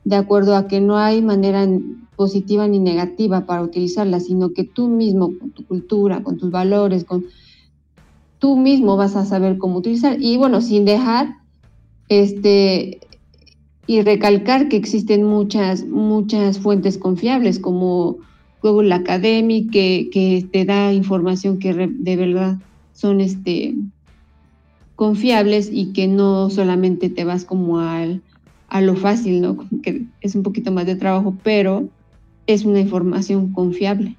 de 0.04 0.16
acuerdo 0.16 0.56
a 0.56 0.68
que 0.68 0.82
no 0.82 0.97
hay 0.97 1.22
manera 1.22 1.68
positiva 2.16 2.68
ni 2.68 2.80
negativa 2.80 3.45
para 3.45 3.64
utilizarla, 3.64 4.20
sino 4.20 4.54
que 4.54 4.64
tú 4.64 4.88
mismo, 4.88 5.32
con 5.39 5.51
tu 5.51 5.66
cultura, 5.66 6.24
con 6.24 6.38
tus 6.38 6.51
valores, 6.51 7.04
con 7.04 7.26
tú 8.39 8.58
mismo 8.58 8.97
vas 8.97 9.16
a 9.16 9.26
saber 9.26 9.58
cómo 9.58 9.78
utilizar. 9.78 10.18
Y 10.20 10.38
bueno, 10.38 10.62
sin 10.62 10.86
dejar 10.86 11.36
este 12.10 12.99
y 13.86 14.01
recalcar 14.01 14.70
que 14.70 14.78
existen 14.78 15.24
muchas, 15.24 15.86
muchas 15.86 16.60
fuentes 16.60 16.97
confiables 16.97 17.60
como 17.60 18.18
Google 18.62 18.93
Academy 18.93 19.68
que, 19.68 20.10
que 20.12 20.47
te 20.51 20.64
da 20.64 20.93
información 20.93 21.60
que 21.60 21.74
de 21.74 22.16
verdad 22.16 22.60
son 22.93 23.20
este, 23.20 23.76
confiables 24.95 25.70
y 25.72 25.91
que 25.91 26.08
no 26.08 26.49
solamente 26.49 27.10
te 27.10 27.26
vas 27.26 27.43
como 27.43 27.80
al, 27.80 28.22
a 28.74 28.82
lo 28.82 28.95
fácil, 28.95 29.39
¿no? 29.39 29.69
que 29.84 30.07
es 30.19 30.34
un 30.34 30.41
poquito 30.41 30.71
más 30.71 30.88
de 30.88 30.95
trabajo, 30.95 31.38
pero 31.43 31.88
es 32.47 32.65
una 32.65 32.80
información 32.80 33.53
confiable. 33.53 34.17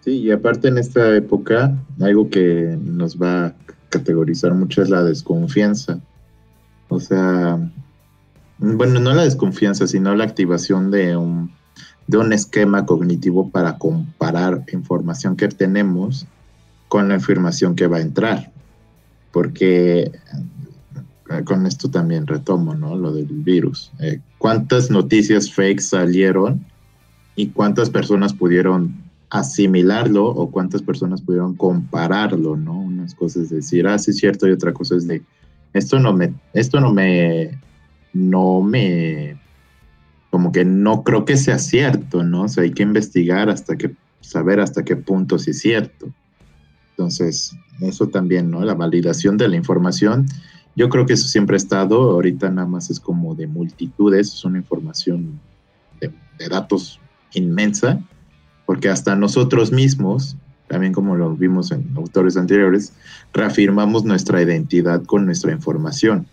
Sí, 0.00 0.18
y 0.18 0.30
aparte 0.32 0.66
en 0.66 0.78
esta 0.78 1.16
época, 1.16 1.76
algo 2.00 2.28
que 2.28 2.76
nos 2.82 3.16
va 3.20 3.54
categorizar 3.88 4.52
mucho 4.52 4.82
es 4.82 4.90
la 4.90 5.04
desconfianza. 5.04 6.00
O 6.88 6.98
sea, 6.98 7.58
bueno, 8.58 8.98
no 8.98 9.14
la 9.14 9.22
desconfianza, 9.22 9.86
sino 9.86 10.12
la 10.16 10.24
activación 10.24 10.90
de 10.90 11.16
un, 11.16 11.52
de 12.08 12.18
un 12.18 12.32
esquema 12.32 12.84
cognitivo 12.84 13.50
para 13.50 13.78
comparar 13.78 14.64
información 14.72 15.36
que 15.36 15.46
tenemos 15.46 16.26
con 16.88 17.08
la 17.08 17.14
información 17.14 17.76
que 17.76 17.86
va 17.86 17.98
a 17.98 18.00
entrar. 18.00 18.50
Porque 19.30 20.10
con 21.44 21.66
esto 21.66 21.90
también 21.90 22.26
retomo, 22.26 22.74
¿no? 22.74 22.96
Lo 22.96 23.12
del 23.12 23.26
virus. 23.26 23.90
Eh, 24.00 24.20
¿Cuántas 24.38 24.90
noticias 24.90 25.52
fake 25.52 25.80
salieron 25.80 26.64
y 27.34 27.48
cuántas 27.48 27.90
personas 27.90 28.32
pudieron 28.32 28.94
asimilarlo 29.30 30.26
o 30.26 30.50
cuántas 30.50 30.82
personas 30.82 31.20
pudieron 31.20 31.54
compararlo, 31.54 32.56
¿no? 32.56 32.78
Unas 32.78 33.14
cosas 33.14 33.44
es 33.44 33.50
decir, 33.50 33.86
ah, 33.86 33.98
sí 33.98 34.12
es 34.12 34.18
cierto, 34.18 34.48
y 34.48 34.52
otra 34.52 34.72
cosa 34.72 34.96
es 34.96 35.06
de, 35.06 35.22
esto 35.72 35.98
no 35.98 36.12
me, 36.12 36.32
esto 36.54 36.80
no 36.80 36.92
me, 36.92 37.58
no 38.12 38.62
me, 38.62 39.36
como 40.30 40.52
que 40.52 40.64
no 40.64 41.02
creo 41.02 41.24
que 41.24 41.36
sea 41.36 41.58
cierto, 41.58 42.22
¿no? 42.22 42.42
O 42.42 42.48
sea, 42.48 42.62
hay 42.62 42.72
que 42.72 42.84
investigar 42.84 43.50
hasta 43.50 43.76
que, 43.76 43.94
saber 44.20 44.60
hasta 44.60 44.84
qué 44.84 44.96
punto 44.96 45.38
sí 45.38 45.50
es 45.50 45.60
cierto. 45.60 46.08
Entonces, 46.90 47.54
eso 47.80 48.08
también, 48.08 48.50
¿no? 48.50 48.64
La 48.64 48.74
validación 48.74 49.36
de 49.36 49.48
la 49.48 49.56
información, 49.56 50.26
yo 50.76 50.90
creo 50.90 51.06
que 51.06 51.14
eso 51.14 51.26
siempre 51.26 51.56
ha 51.56 51.56
estado, 51.56 52.10
ahorita 52.12 52.50
nada 52.50 52.68
más 52.68 52.90
es 52.90 53.00
como 53.00 53.34
de 53.34 53.46
multitudes, 53.46 54.34
es 54.34 54.44
una 54.44 54.58
información 54.58 55.40
de, 56.00 56.12
de 56.38 56.48
datos 56.48 57.00
inmensa, 57.32 57.98
porque 58.66 58.90
hasta 58.90 59.16
nosotros 59.16 59.72
mismos, 59.72 60.36
también 60.68 60.92
como 60.92 61.16
lo 61.16 61.34
vimos 61.34 61.72
en 61.72 61.90
autores 61.96 62.36
anteriores, 62.36 62.92
reafirmamos 63.32 64.04
nuestra 64.04 64.42
identidad 64.42 65.02
con 65.04 65.24
nuestra 65.24 65.50
información. 65.50 66.26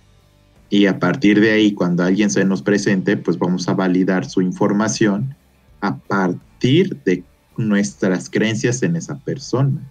Y 0.70 0.88
a 0.88 1.00
partir 1.00 1.40
de 1.40 1.52
ahí, 1.52 1.74
cuando 1.74 2.04
alguien 2.04 2.30
se 2.30 2.44
nos 2.44 2.62
presente, 2.62 3.16
pues 3.16 3.38
vamos 3.38 3.70
a 3.70 3.76
validar 3.76 4.26
su 4.26 4.42
información 4.42 5.36
a 5.82 5.98
partir 5.98 6.98
de 7.04 7.24
nuestras 7.58 8.30
creencias 8.30 8.84
en 8.84 8.96
esa 8.96 9.20
persona. 9.20 9.82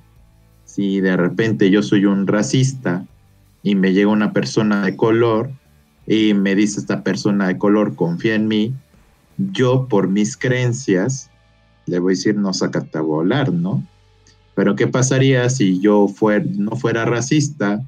Si 0.65 1.01
de 1.01 1.17
repente 1.17 1.71
yo 1.71 1.83
soy 1.83 2.05
un 2.05 2.27
racista 2.27 3.07
y 3.63 3.75
me 3.75 3.93
llega 3.93 4.11
una 4.11 4.33
persona 4.33 4.85
de 4.85 4.97
color 4.97 5.51
y 6.07 6.35
me 6.35 6.55
dice 6.55 6.81
esta 6.81 7.03
persona 7.03 7.49
de 7.49 7.59
color 7.59 7.95
confía 7.95 8.35
en 8.35 8.49
mí, 8.49 8.75
yo 9.39 9.87
por 9.89 10.09
mis 10.09 10.37
creencias 10.37 11.31
le 11.87 11.99
voy 11.99 12.13
a 12.13 12.17
decir 12.17 12.37
no 12.37 12.53
sácate 12.53 12.99
a 12.99 13.03
volar, 13.03 13.53
¿no? 13.53 13.87
Pero 14.55 14.77
¿qué 14.77 14.87
pasaría 14.87 15.49
si 15.49 15.81
yo 15.81 16.07
no 16.57 16.77
fuera 16.77 17.05
racista 17.05 17.81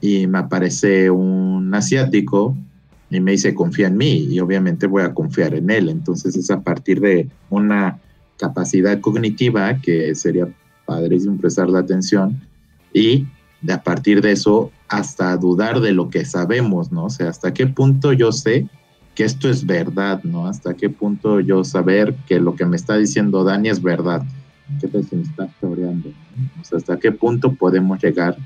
y 0.00 0.26
me 0.26 0.38
aparece 0.38 1.10
un 1.10 1.74
asiático 1.74 2.56
y 3.10 3.20
me 3.20 3.32
dice 3.32 3.54
confía 3.54 3.88
en 3.88 3.96
mí 3.96 4.26
y 4.30 4.40
obviamente 4.40 4.86
voy 4.86 5.02
a 5.02 5.14
confiar 5.14 5.54
en 5.54 5.70
él. 5.70 5.88
Entonces 5.88 6.36
es 6.36 6.50
a 6.50 6.60
partir 6.60 7.00
de 7.00 7.28
una 7.50 7.98
capacidad 8.38 9.00
cognitiva 9.00 9.80
que 9.80 10.14
sería 10.14 10.48
padrísimo 10.84 11.38
prestar 11.38 11.68
la 11.68 11.80
atención 11.80 12.40
y 12.92 13.26
de 13.60 13.72
a 13.72 13.82
partir 13.82 14.20
de 14.20 14.32
eso 14.32 14.70
hasta 14.88 15.36
dudar 15.36 15.80
de 15.80 15.92
lo 15.92 16.10
que 16.10 16.24
sabemos, 16.24 16.92
¿no? 16.92 17.06
O 17.06 17.10
sea, 17.10 17.28
hasta 17.28 17.52
qué 17.52 17.66
punto 17.66 18.12
yo 18.12 18.32
sé 18.32 18.68
que 19.14 19.24
esto 19.24 19.48
es 19.48 19.64
verdad, 19.64 20.22
¿no? 20.24 20.46
Hasta 20.46 20.74
qué 20.74 20.90
punto 20.90 21.40
yo 21.40 21.64
saber 21.64 22.14
que 22.26 22.38
lo 22.38 22.54
que 22.54 22.66
me 22.66 22.76
está 22.76 22.96
diciendo 22.96 23.44
Dani 23.44 23.68
es 23.68 23.82
verdad. 23.82 24.22
¿Qué 24.80 24.88
tal 24.88 25.04
se 25.04 25.16
me 25.16 25.22
está 25.22 25.48
floreando? 25.60 26.10
O 26.60 26.64
sea, 26.64 26.78
hasta 26.78 26.98
qué 26.98 27.12
punto 27.12 27.54
podemos 27.54 28.02
llegar 28.02 28.36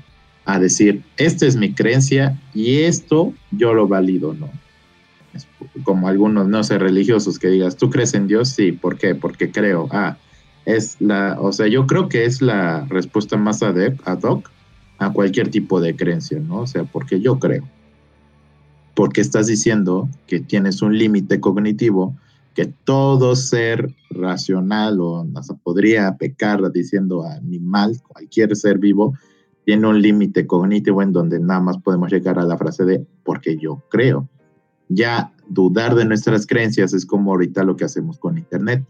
a 0.45 0.59
decir, 0.59 1.03
esta 1.17 1.45
es 1.45 1.55
mi 1.55 1.73
creencia 1.73 2.39
y 2.53 2.79
esto 2.79 3.33
yo 3.51 3.73
lo 3.73 3.87
valido, 3.87 4.33
¿no? 4.33 4.49
como 5.83 6.07
algunos, 6.07 6.47
no 6.47 6.63
sé, 6.63 6.77
religiosos 6.77 7.39
que 7.39 7.47
digas, 7.47 7.77
¿tú 7.77 7.89
crees 7.89 8.13
en 8.13 8.27
Dios? 8.27 8.49
Sí, 8.49 8.71
¿por 8.71 8.97
qué? 8.97 9.15
Porque 9.15 9.51
creo. 9.51 9.87
Ah, 9.91 10.17
es 10.65 10.97
la, 10.99 11.37
o 11.39 11.51
sea, 11.51 11.67
yo 11.67 11.87
creo 11.87 12.09
que 12.09 12.25
es 12.25 12.41
la 12.41 12.85
respuesta 12.89 13.37
más 13.37 13.63
ad 13.63 13.75
hoc 14.23 14.49
a 15.01 15.11
cualquier 15.11 15.49
tipo 15.49 15.81
de 15.81 15.95
creencia, 15.95 16.39
¿no? 16.39 16.61
O 16.61 16.67
sea, 16.67 16.83
porque 16.83 17.19
yo 17.19 17.39
creo. 17.39 17.67
Porque 18.93 19.21
estás 19.21 19.47
diciendo 19.47 20.07
que 20.27 20.39
tienes 20.39 20.83
un 20.83 20.95
límite 20.95 21.39
cognitivo 21.39 22.15
que 22.53 22.65
todo 22.65 23.35
ser 23.35 23.95
racional 24.11 24.99
o 24.99 25.25
podría 25.63 26.17
pecar 26.17 26.71
diciendo 26.71 27.23
animal, 27.23 27.99
cualquier 28.07 28.55
ser 28.55 28.77
vivo, 28.77 29.15
tiene 29.65 29.87
un 29.87 30.01
límite 30.01 30.45
cognitivo 30.45 31.01
en 31.01 31.13
donde 31.13 31.39
nada 31.39 31.61
más 31.61 31.77
podemos 31.79 32.11
llegar 32.11 32.37
a 32.37 32.43
la 32.43 32.57
frase 32.57 32.85
de 32.85 33.05
porque 33.23 33.57
yo 33.57 33.81
creo. 33.89 34.29
Ya 34.89 35.31
dudar 35.47 35.95
de 35.95 36.05
nuestras 36.05 36.45
creencias 36.45 36.93
es 36.93 37.05
como 37.07 37.31
ahorita 37.31 37.63
lo 37.63 37.75
que 37.75 37.85
hacemos 37.85 38.19
con 38.19 38.37
Internet. 38.37 38.83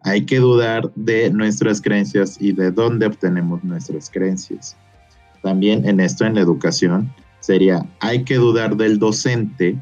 Hay 0.00 0.24
que 0.24 0.38
dudar 0.38 0.92
de 0.96 1.30
nuestras 1.30 1.80
creencias 1.80 2.40
y 2.40 2.52
de 2.52 2.72
dónde 2.72 3.06
obtenemos 3.06 3.62
nuestras 3.62 4.10
creencias. 4.10 4.76
También 5.42 5.86
en 5.86 6.00
esto, 6.00 6.24
en 6.24 6.34
la 6.34 6.40
educación, 6.40 7.12
sería, 7.40 7.84
hay 8.00 8.24
que 8.24 8.36
dudar 8.36 8.76
del 8.76 8.98
docente 8.98 9.76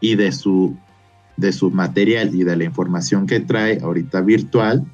y 0.00 0.14
de 0.14 0.32
su, 0.32 0.76
de 1.36 1.52
su 1.52 1.70
material 1.70 2.34
y 2.34 2.44
de 2.44 2.56
la 2.56 2.64
información 2.64 3.26
que 3.26 3.40
trae 3.40 3.80
ahorita 3.82 4.20
virtual 4.20 4.84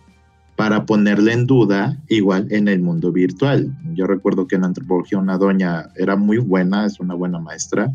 para 0.57 0.87
ponerle 0.87 1.33
en 1.33 1.47
duda 1.47 1.99
igual 2.09 2.47
en 2.51 2.69
el 2.69 2.81
mundo 2.81 3.11
virtual. 3.11 3.77
Yo 3.95 4.07
recuerdo 4.07 4.47
que 4.47 4.57
en 4.57 4.65
antropología 4.65 5.19
una 5.19 5.39
doña 5.39 5.89
era 5.97 6.15
muy 6.17 6.39
buena, 6.39 6.87
es 6.87 7.01
una 7.01 7.15
buena 7.15 7.39
maestra, 7.39 7.91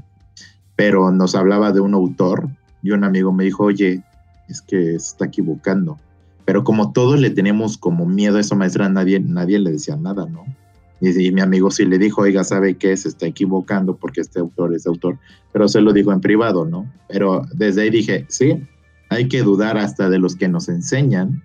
pero 0.75 1.11
nos 1.11 1.35
hablaba 1.35 1.71
de 1.71 1.79
un 1.79 1.93
autor 1.93 2.49
y 2.83 2.91
un 2.91 3.03
amigo 3.03 3.31
me 3.31 3.45
dijo, 3.45 3.63
oye, 3.63 4.03
es 4.49 4.61
que 4.61 4.95
está 4.95 5.25
equivocando. 5.25 5.97
Pero 6.45 6.63
como 6.63 6.91
todos 6.91 7.19
le 7.19 7.29
tenemos 7.29 7.77
como 7.77 8.05
miedo 8.05 8.37
a 8.37 8.41
esa 8.41 8.55
maestra, 8.55 8.89
nadie, 8.89 9.19
nadie 9.19 9.59
le 9.59 9.71
decía 9.71 9.95
nada, 9.95 10.25
¿no? 10.25 10.45
Y, 10.99 11.31
mi 11.31 11.41
amigo 11.41 11.69
sí 11.69 11.85
le 11.85 11.97
dijo, 11.97 12.21
oiga, 12.21 12.43
¿sabe 12.43 12.75
qué? 12.75 12.95
Se 12.97 13.09
está 13.09 13.27
equivocando 13.27 13.95
porque 13.95 14.21
este 14.21 14.39
autor 14.39 14.73
es 14.73 14.87
autor. 14.87 15.19
Pero 15.53 15.67
se 15.67 15.81
lo 15.81 15.93
dijo 15.93 16.11
en 16.11 16.21
privado, 16.21 16.65
¿no? 16.65 16.91
Pero 17.07 17.45
desde 17.53 17.83
ahí 17.83 17.89
dije, 17.89 18.25
sí, 18.29 18.63
hay 19.09 19.27
que 19.27 19.41
dudar 19.41 19.77
hasta 19.77 20.09
de 20.09 20.19
los 20.19 20.35
que 20.35 20.47
nos 20.47 20.69
enseñan 20.69 21.43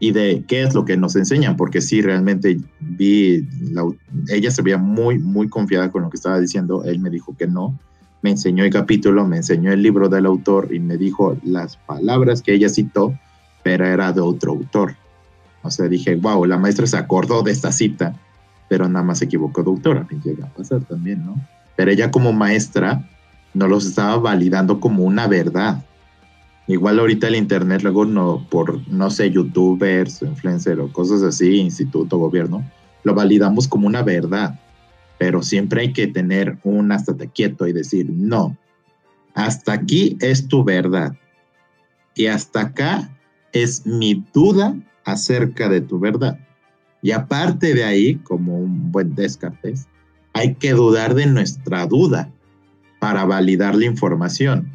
y 0.00 0.12
de 0.12 0.44
qué 0.46 0.62
es 0.62 0.74
lo 0.74 0.84
que 0.84 0.96
nos 0.96 1.16
enseñan, 1.16 1.56
porque 1.56 1.80
sí, 1.80 2.02
realmente 2.02 2.58
vi, 2.78 3.46
ella 4.28 4.50
se 4.50 4.62
veía 4.62 4.78
muy, 4.78 5.18
muy 5.18 5.48
confiada 5.48 5.90
con 5.90 6.02
lo 6.02 6.10
que 6.10 6.16
estaba 6.16 6.38
diciendo, 6.38 6.84
él 6.84 7.00
me 7.00 7.10
dijo 7.10 7.36
que 7.36 7.48
no, 7.48 7.76
me 8.22 8.30
enseñó 8.30 8.64
el 8.64 8.70
capítulo, 8.70 9.26
me 9.26 9.38
enseñó 9.38 9.72
el 9.72 9.82
libro 9.82 10.08
del 10.08 10.26
autor 10.26 10.72
y 10.72 10.78
me 10.78 10.96
dijo 10.96 11.36
las 11.42 11.76
palabras 11.76 12.42
que 12.42 12.54
ella 12.54 12.68
citó, 12.68 13.18
pero 13.62 13.86
era 13.86 14.12
de 14.12 14.20
otro 14.20 14.52
autor. 14.52 14.94
O 15.62 15.70
sea, 15.70 15.88
dije, 15.88 16.14
wow, 16.14 16.44
la 16.44 16.58
maestra 16.58 16.86
se 16.86 16.96
acordó 16.96 17.42
de 17.42 17.50
esta 17.50 17.72
cita, 17.72 18.14
pero 18.68 18.88
nada 18.88 19.04
más 19.04 19.18
se 19.18 19.24
equivocó 19.26 19.62
de 19.62 19.70
autor, 19.70 19.98
a 19.98 20.04
mí 20.04 20.20
llega 20.22 20.46
a 20.46 20.50
pasar 20.50 20.80
también, 20.82 21.24
¿no? 21.24 21.36
Pero 21.76 21.90
ella 21.90 22.10
como 22.10 22.32
maestra 22.32 23.08
no 23.54 23.66
los 23.66 23.86
estaba 23.86 24.16
validando 24.16 24.80
como 24.80 25.04
una 25.04 25.26
verdad, 25.26 25.82
Igual 26.68 26.98
ahorita 26.98 27.28
el 27.28 27.36
internet, 27.36 27.82
luego 27.82 28.04
no, 28.04 28.46
por, 28.50 28.86
no 28.88 29.10
sé, 29.10 29.30
youtubers, 29.30 30.20
influencers 30.20 30.78
o 30.78 30.92
cosas 30.92 31.22
así, 31.22 31.56
instituto, 31.56 32.18
gobierno, 32.18 32.62
lo 33.04 33.14
validamos 33.14 33.66
como 33.66 33.86
una 33.86 34.02
verdad. 34.02 34.60
Pero 35.16 35.42
siempre 35.42 35.80
hay 35.80 35.92
que 35.94 36.06
tener 36.08 36.58
un 36.64 36.92
hasta 36.92 37.16
quieto 37.26 37.66
y 37.66 37.72
decir, 37.72 38.10
no, 38.10 38.54
hasta 39.34 39.72
aquí 39.72 40.18
es 40.20 40.46
tu 40.46 40.62
verdad. 40.62 41.14
Y 42.14 42.26
hasta 42.26 42.60
acá 42.60 43.18
es 43.52 43.86
mi 43.86 44.22
duda 44.34 44.76
acerca 45.06 45.70
de 45.70 45.80
tu 45.80 45.98
verdad. 45.98 46.38
Y 47.02 47.12
aparte 47.12 47.74
de 47.74 47.84
ahí, 47.84 48.16
como 48.16 48.58
un 48.58 48.90
buen 48.90 49.14
Descartes, 49.14 49.86
hay 50.32 50.54
que 50.54 50.72
dudar 50.72 51.14
de 51.14 51.26
nuestra 51.26 51.86
duda 51.86 52.30
para 52.98 53.24
validar 53.24 53.74
la 53.74 53.84
información 53.84 54.70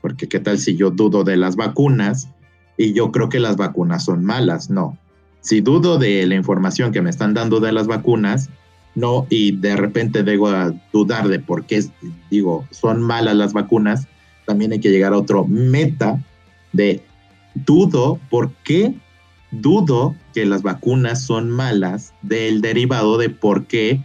porque 0.00 0.28
qué 0.28 0.40
tal 0.40 0.58
si 0.58 0.76
yo 0.76 0.90
dudo 0.90 1.24
de 1.24 1.36
las 1.36 1.56
vacunas 1.56 2.28
y 2.76 2.92
yo 2.92 3.12
creo 3.12 3.28
que 3.28 3.40
las 3.40 3.56
vacunas 3.56 4.04
son 4.04 4.24
malas, 4.24 4.70
no. 4.70 4.96
Si 5.40 5.60
dudo 5.60 5.98
de 5.98 6.26
la 6.26 6.34
información 6.34 6.92
que 6.92 7.02
me 7.02 7.10
están 7.10 7.34
dando 7.34 7.60
de 7.60 7.72
las 7.72 7.86
vacunas, 7.86 8.48
no, 8.94 9.26
y 9.28 9.52
de 9.52 9.76
repente 9.76 10.22
debo 10.22 10.50
dudar 10.92 11.28
de 11.28 11.38
por 11.38 11.64
qué, 11.64 11.84
digo, 12.30 12.66
son 12.70 13.02
malas 13.02 13.36
las 13.36 13.52
vacunas, 13.52 14.06
también 14.46 14.72
hay 14.72 14.80
que 14.80 14.90
llegar 14.90 15.12
a 15.12 15.18
otro 15.18 15.46
meta 15.46 16.22
de 16.72 17.02
dudo 17.54 18.18
por 18.30 18.50
qué 18.64 18.94
dudo 19.50 20.14
que 20.34 20.46
las 20.46 20.62
vacunas 20.62 21.24
son 21.24 21.50
malas 21.50 22.12
del 22.22 22.60
derivado 22.60 23.18
de 23.18 23.30
por 23.30 23.66
qué 23.66 24.00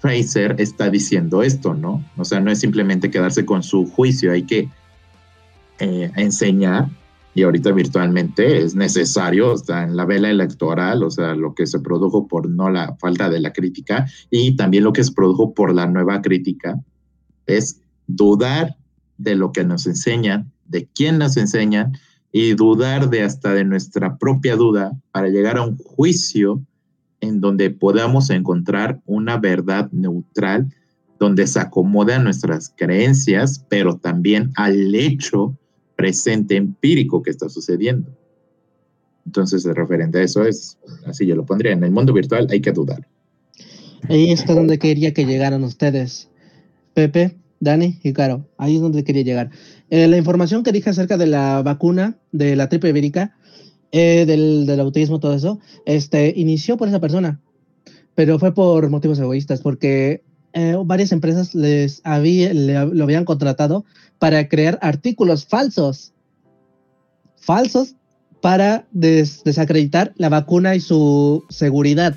Fraser 0.00 0.56
está 0.58 0.90
diciendo 0.90 1.42
esto, 1.42 1.74
¿no? 1.74 2.04
O 2.16 2.24
sea, 2.24 2.40
no 2.40 2.50
es 2.50 2.58
simplemente 2.58 3.10
quedarse 3.10 3.46
con 3.46 3.62
su 3.62 3.86
juicio, 3.86 4.32
hay 4.32 4.42
que 4.42 4.68
eh, 5.78 6.10
enseñar 6.16 6.88
y 7.34 7.42
ahorita 7.42 7.72
virtualmente 7.72 8.62
es 8.62 8.74
necesario, 8.74 9.54
está 9.54 9.84
en 9.84 9.96
la 9.96 10.04
vela 10.04 10.28
electoral, 10.28 11.02
o 11.02 11.10
sea, 11.10 11.34
lo 11.34 11.54
que 11.54 11.66
se 11.66 11.80
produjo 11.80 12.26
por 12.26 12.48
no 12.48 12.68
la 12.68 12.96
falta 12.96 13.30
de 13.30 13.40
la 13.40 13.52
crítica 13.52 14.06
y 14.30 14.56
también 14.56 14.84
lo 14.84 14.92
que 14.92 15.04
se 15.04 15.12
produjo 15.12 15.54
por 15.54 15.74
la 15.74 15.86
nueva 15.86 16.20
crítica 16.20 16.78
es 17.46 17.80
dudar 18.06 18.76
de 19.16 19.34
lo 19.34 19.52
que 19.52 19.64
nos 19.64 19.86
enseñan, 19.86 20.52
de 20.66 20.88
quién 20.94 21.18
nos 21.18 21.36
enseñan 21.36 21.96
y 22.32 22.54
dudar 22.54 23.10
de 23.10 23.22
hasta 23.22 23.52
de 23.52 23.64
nuestra 23.64 24.16
propia 24.16 24.56
duda 24.56 24.98
para 25.12 25.28
llegar 25.28 25.58
a 25.58 25.62
un 25.62 25.76
juicio 25.76 26.64
en 27.20 27.40
donde 27.40 27.70
podamos 27.70 28.30
encontrar 28.30 29.00
una 29.06 29.36
verdad 29.36 29.90
neutral 29.92 30.74
donde 31.18 31.46
se 31.46 31.60
acomode 31.60 32.14
a 32.14 32.18
nuestras 32.18 32.72
creencias, 32.76 33.64
pero 33.68 33.96
también 33.96 34.50
al 34.56 34.92
hecho 34.94 35.56
presente 35.94 36.56
empírico 36.56 37.22
que 37.22 37.30
está 37.30 37.48
sucediendo. 37.48 38.10
Entonces, 39.24 39.64
referente 39.64 40.18
a 40.18 40.22
eso 40.22 40.44
es, 40.44 40.78
así 41.06 41.26
yo 41.26 41.36
lo 41.36 41.46
pondría, 41.46 41.72
en 41.72 41.84
el 41.84 41.92
mundo 41.92 42.12
virtual 42.12 42.48
hay 42.50 42.60
que 42.60 42.72
dudar. 42.72 43.06
Ahí 44.08 44.32
está 44.32 44.54
donde 44.54 44.80
quería 44.80 45.14
que 45.14 45.24
llegaran 45.24 45.62
ustedes. 45.62 46.28
Pepe, 46.94 47.36
Dani 47.60 48.00
y 48.02 48.12
Caro, 48.12 48.44
ahí 48.58 48.74
es 48.76 48.82
donde 48.82 49.04
quería 49.04 49.22
llegar. 49.22 49.50
Eh, 49.92 50.08
la 50.08 50.16
información 50.16 50.62
que 50.62 50.72
dije 50.72 50.88
acerca 50.88 51.18
de 51.18 51.26
la 51.26 51.60
vacuna 51.62 52.16
de 52.32 52.56
la 52.56 52.70
triple 52.70 52.88
ibérica, 52.88 53.36
eh, 53.90 54.24
del, 54.26 54.64
del, 54.64 54.80
autismo, 54.80 55.20
todo 55.20 55.34
eso, 55.34 55.60
este, 55.84 56.32
inició 56.34 56.78
por 56.78 56.88
esa 56.88 56.98
persona, 56.98 57.42
pero 58.14 58.38
fue 58.38 58.54
por 58.54 58.88
motivos 58.88 59.18
egoístas, 59.18 59.60
porque 59.60 60.22
eh, 60.54 60.78
varias 60.82 61.12
empresas 61.12 61.54
les 61.54 62.00
había, 62.04 62.54
lo 62.54 63.04
habían 63.04 63.26
contratado 63.26 63.84
para 64.18 64.48
crear 64.48 64.78
artículos 64.80 65.44
falsos, 65.44 66.14
falsos 67.36 67.94
para 68.40 68.86
desacreditar 68.92 70.14
la 70.16 70.30
vacuna 70.30 70.74
y 70.74 70.80
su 70.80 71.44
seguridad. 71.50 72.16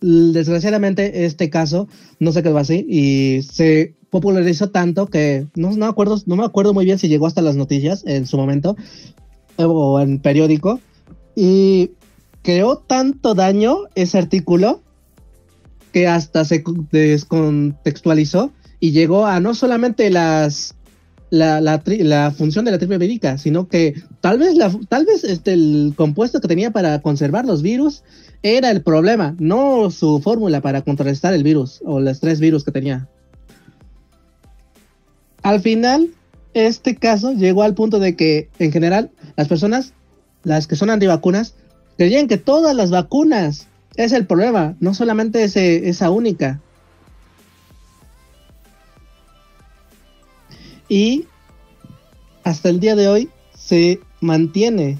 Desgraciadamente 0.00 1.26
este 1.26 1.50
caso 1.50 1.86
no 2.18 2.32
se 2.32 2.42
quedó 2.42 2.56
así 2.56 2.86
y 2.88 3.42
se 3.42 3.94
popularizó 4.12 4.68
tanto 4.68 5.06
que 5.06 5.46
no, 5.56 5.86
acuerdo, 5.86 6.20
no 6.26 6.36
me 6.36 6.44
acuerdo 6.44 6.74
muy 6.74 6.84
bien 6.84 6.98
si 6.98 7.08
llegó 7.08 7.26
hasta 7.26 7.40
las 7.40 7.56
noticias 7.56 8.04
en 8.06 8.26
su 8.26 8.36
momento 8.36 8.76
o 9.56 10.00
en 10.00 10.18
periódico 10.18 10.80
y 11.34 11.92
creó 12.42 12.76
tanto 12.76 13.34
daño 13.34 13.78
ese 13.94 14.18
artículo 14.18 14.82
que 15.92 16.08
hasta 16.08 16.44
se 16.44 16.62
descontextualizó 16.90 18.52
y 18.80 18.90
llegó 18.90 19.24
a 19.24 19.40
no 19.40 19.54
solamente 19.54 20.10
las 20.10 20.74
la, 21.30 21.62
la, 21.62 22.30
función 22.32 22.66
de 22.66 22.70
la 22.70 22.76
triple 22.76 22.98
médica, 22.98 23.38
sino 23.38 23.66
que 23.66 23.94
tal 24.20 24.38
vez, 24.38 24.54
la, 24.54 24.70
tal 24.90 25.06
vez 25.06 25.24
este, 25.24 25.54
el 25.54 25.94
compuesto 25.96 26.42
que 26.42 26.48
tenía 26.48 26.70
para 26.70 27.00
conservar 27.00 27.46
los 27.46 27.62
virus 27.62 28.02
era 28.42 28.70
el 28.70 28.82
problema, 28.82 29.34
no 29.38 29.90
su 29.90 30.20
fórmula 30.20 30.60
para 30.60 30.82
contrarrestar 30.82 31.32
el 31.32 31.42
virus 31.42 31.80
o 31.86 31.98
los 31.98 32.20
tres 32.20 32.40
virus 32.40 32.64
que 32.64 32.72
tenía. 32.72 33.08
Al 35.42 35.60
final, 35.60 36.10
este 36.54 36.96
caso 36.96 37.32
llegó 37.32 37.62
al 37.62 37.74
punto 37.74 37.98
de 37.98 38.16
que, 38.16 38.48
en 38.58 38.72
general, 38.72 39.10
las 39.36 39.48
personas, 39.48 39.92
las 40.44 40.66
que 40.66 40.76
son 40.76 40.90
antivacunas, 40.90 41.54
creían 41.96 42.28
que 42.28 42.38
todas 42.38 42.74
las 42.74 42.90
vacunas 42.90 43.68
es 43.96 44.12
el 44.12 44.26
problema, 44.26 44.76
no 44.80 44.94
solamente 44.94 45.42
ese, 45.44 45.88
esa 45.88 46.10
única. 46.10 46.60
Y 50.88 51.26
hasta 52.44 52.68
el 52.68 52.80
día 52.80 52.96
de 52.96 53.08
hoy 53.08 53.30
se 53.56 54.00
mantiene. 54.20 54.98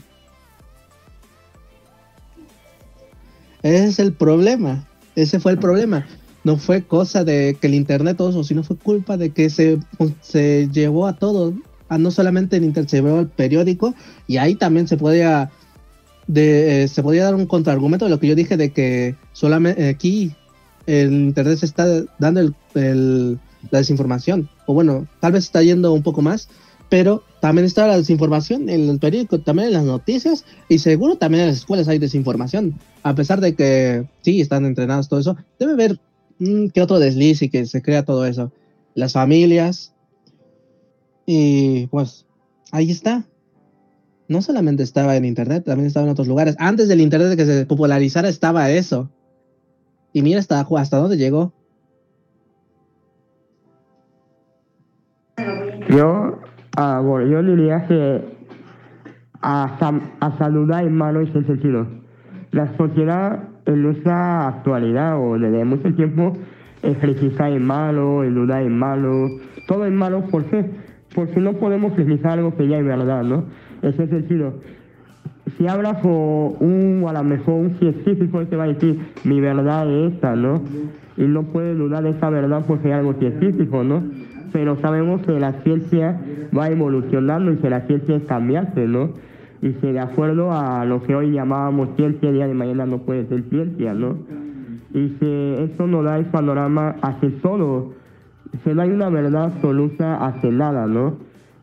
Ese 3.63 3.85
es 3.87 3.99
el 3.99 4.13
problema. 4.13 4.87
Ese 5.15 5.39
fue 5.39 5.53
el 5.53 5.59
problema. 5.59 6.07
No 6.45 6.57
fue 6.57 6.83
cosa 6.83 7.25
de 7.25 7.57
que 7.61 7.69
el 7.69 7.75
internet 7.75 8.17
todo 8.17 8.31
eso, 8.31 8.45
sino 8.45 8.63
fue 8.63 8.77
culpa 8.77 9.17
de 9.17 9.31
que 9.31 9.51
se, 9.51 9.79
se 10.21 10.69
llevó 10.73 11.07
a 11.07 11.17
todo. 11.17 11.55
A 11.89 11.99
no 11.99 12.11
solamente 12.11 12.57
el 12.57 12.65
internet, 12.65 12.91
se 12.91 13.03
llevó 13.03 13.19
al 13.19 13.29
periódico 13.29 13.95
y 14.27 14.39
ahí 14.39 14.55
también 14.55 14.89
se 14.89 14.97
podía 14.97 15.51
de, 16.27 16.85
eh, 16.85 16.89
se 16.89 17.03
podía 17.03 17.25
dar 17.25 17.35
un 17.35 17.47
contraargumento 17.47 18.07
de 18.07 18.11
lo 18.11 18.21
que 18.21 18.29
yo 18.29 18.35
dije 18.35 18.57
de 18.57 18.73
que 18.73 19.17
solamente 19.33 19.89
aquí 19.89 20.35
el 20.87 21.13
internet 21.13 21.59
se 21.59 21.67
está 21.67 21.87
dando 22.19 22.55
el, 22.75 23.39
la 23.71 23.79
desinformación 23.79 24.49
o 24.67 24.75
bueno 24.75 25.07
tal 25.21 25.33
vez 25.33 25.45
está 25.45 25.63
yendo 25.63 25.93
un 25.93 26.03
poco 26.03 26.23
más 26.23 26.49
pero 26.93 27.23
también 27.41 27.65
está 27.65 27.87
la 27.87 27.97
desinformación 27.97 28.69
en 28.69 28.91
el 28.91 28.99
periódico, 28.99 29.41
también 29.41 29.69
en 29.69 29.73
las 29.73 29.85
noticias 29.85 30.45
y 30.69 30.79
seguro 30.79 31.17
también 31.17 31.45
en 31.45 31.49
las 31.49 31.57
escuelas 31.57 31.89
hay 31.89 31.99
desinformación. 31.99 32.79
A 33.03 33.15
pesar 33.15 33.41
de 33.41 33.55
que 33.55 34.07
sí 34.21 34.43
están 34.43 34.67
entrenados 34.67 35.09
todo 35.09 35.19
eso, 35.19 35.39
debe 35.59 35.73
haber 35.73 35.99
que 36.73 36.83
otro 36.83 36.99
desliz 36.99 37.43
y 37.43 37.51
que 37.51 37.67
se 37.67 37.83
crea 37.83 38.05
todo 38.05 38.27
eso. 38.27 38.53
Las 38.95 39.13
familias 39.13 39.95
y 41.27 41.87
pues 41.89 42.27
ahí 42.71 42.91
está. 42.91 43.25
No 44.29 44.41
solamente 44.43 44.83
estaba 44.83 45.17
en 45.17 45.25
internet, 45.25 45.65
también 45.65 45.87
estaba 45.87 46.07
en 46.07 46.13
otros 46.13 46.29
lugares. 46.29 46.57
Antes 46.59 46.89
del 46.89 47.01
internet 47.01 47.37
que 47.37 47.47
se 47.47 47.67
popularizara 47.67 48.29
estaba 48.29 48.71
eso. 48.71 49.11
Y 50.13 50.23
mira 50.23 50.41
hasta, 50.41 50.61
hasta 50.61 50.97
dónde 50.99 51.17
llegó. 51.17 51.53
Yo 55.89 56.39
Ah, 56.77 57.01
bueno, 57.05 57.29
yo 57.29 57.43
diría 57.43 57.87
que 57.87 58.25
a, 59.43 59.77
a 60.21 60.39
saludar 60.39 60.85
en 60.85 60.97
malo 60.97 61.21
ese 61.21 61.45
sentido. 61.45 61.87
La 62.51 62.75
sociedad 62.79 63.49
en 63.67 63.83
nuestra 63.83 64.49
actualidad 64.49 65.19
o 65.19 65.39
desde 65.39 65.65
mucho 65.65 65.93
tiempo 65.95 66.37
es 66.83 66.97
criticar 66.99 67.53
en 67.53 67.65
malo, 67.65 68.25
el 68.25 68.35
dudar 68.35 68.63
en 68.63 68.79
malo, 68.79 69.29
todo 69.69 69.87
es 69.87 69.93
malo, 69.93 70.23
¿por 70.31 70.45
qué? 70.47 70.65
Porque 71.15 71.41
no 71.41 71.55
podemos 71.55 71.93
criticar 71.93 72.33
algo 72.33 72.57
que 72.57 72.67
ya 72.67 72.79
es 72.79 72.85
verdad, 72.85 73.23
¿no? 73.23 73.45
Ese 73.83 74.07
sentido. 74.09 74.55
Si 75.57 75.69
hablas 75.69 75.99
con 75.99 76.13
un, 76.61 77.05
a 77.07 77.13
lo 77.13 77.25
mejor 77.25 77.55
un 77.55 77.79
científico, 77.79 78.45
te 78.47 78.57
va 78.57 78.65
a 78.65 78.69
decir, 78.69 78.99
mi 79.25 79.41
verdad 79.41 79.89
es 79.91 80.15
esta, 80.15 80.35
¿no? 80.35 80.63
Y 81.17 81.23
no 81.23 81.43
puede 81.45 81.75
dudar 81.75 82.03
de 82.03 82.11
esa 82.11 82.31
verdad 82.31 82.65
porque 82.67 82.89
es 82.89 82.95
algo 82.95 83.15
científico, 83.15 83.85
¿no? 83.85 84.03
pero 84.53 84.79
sabemos 84.81 85.23
que 85.23 85.41
la 85.41 85.53
ciencia 85.63 86.21
va 86.57 86.69
evolucionando 86.69 87.53
y 87.53 87.57
que 87.57 87.71
la 87.71 87.81
ciencia 87.83 88.17
es 88.17 88.25
cambiante, 88.25 88.87
¿no? 88.87 89.11
Y 89.63 89.73
que 89.75 89.93
de 89.93 90.01
acuerdo 90.01 90.53
a 90.53 90.85
lo 90.85 91.03
que 91.03 91.15
hoy 91.15 91.33
llamábamos 91.33 91.91
ciencia, 91.97 92.29
el 92.29 92.35
día 92.35 92.47
de 92.47 92.55
mañana 92.55 92.85
no 92.85 92.99
puede 92.99 93.27
ser 93.29 93.45
ciencia, 93.49 93.95
¿no? 93.95 94.17
Y 94.93 95.11
que 95.21 95.65
eso 95.65 95.87
nos 95.87 96.05
da 96.05 96.19
el 96.19 96.27
panorama 96.27 96.97
hacia 97.01 97.31
todo, 97.41 97.93
que 98.65 98.75
no 98.75 98.83
hay 98.83 98.91
una 98.91 99.09
verdad 99.09 99.45
absoluta 99.45 100.27
hacia 100.27 100.51
nada, 100.51 100.87
¿no? 100.87 101.15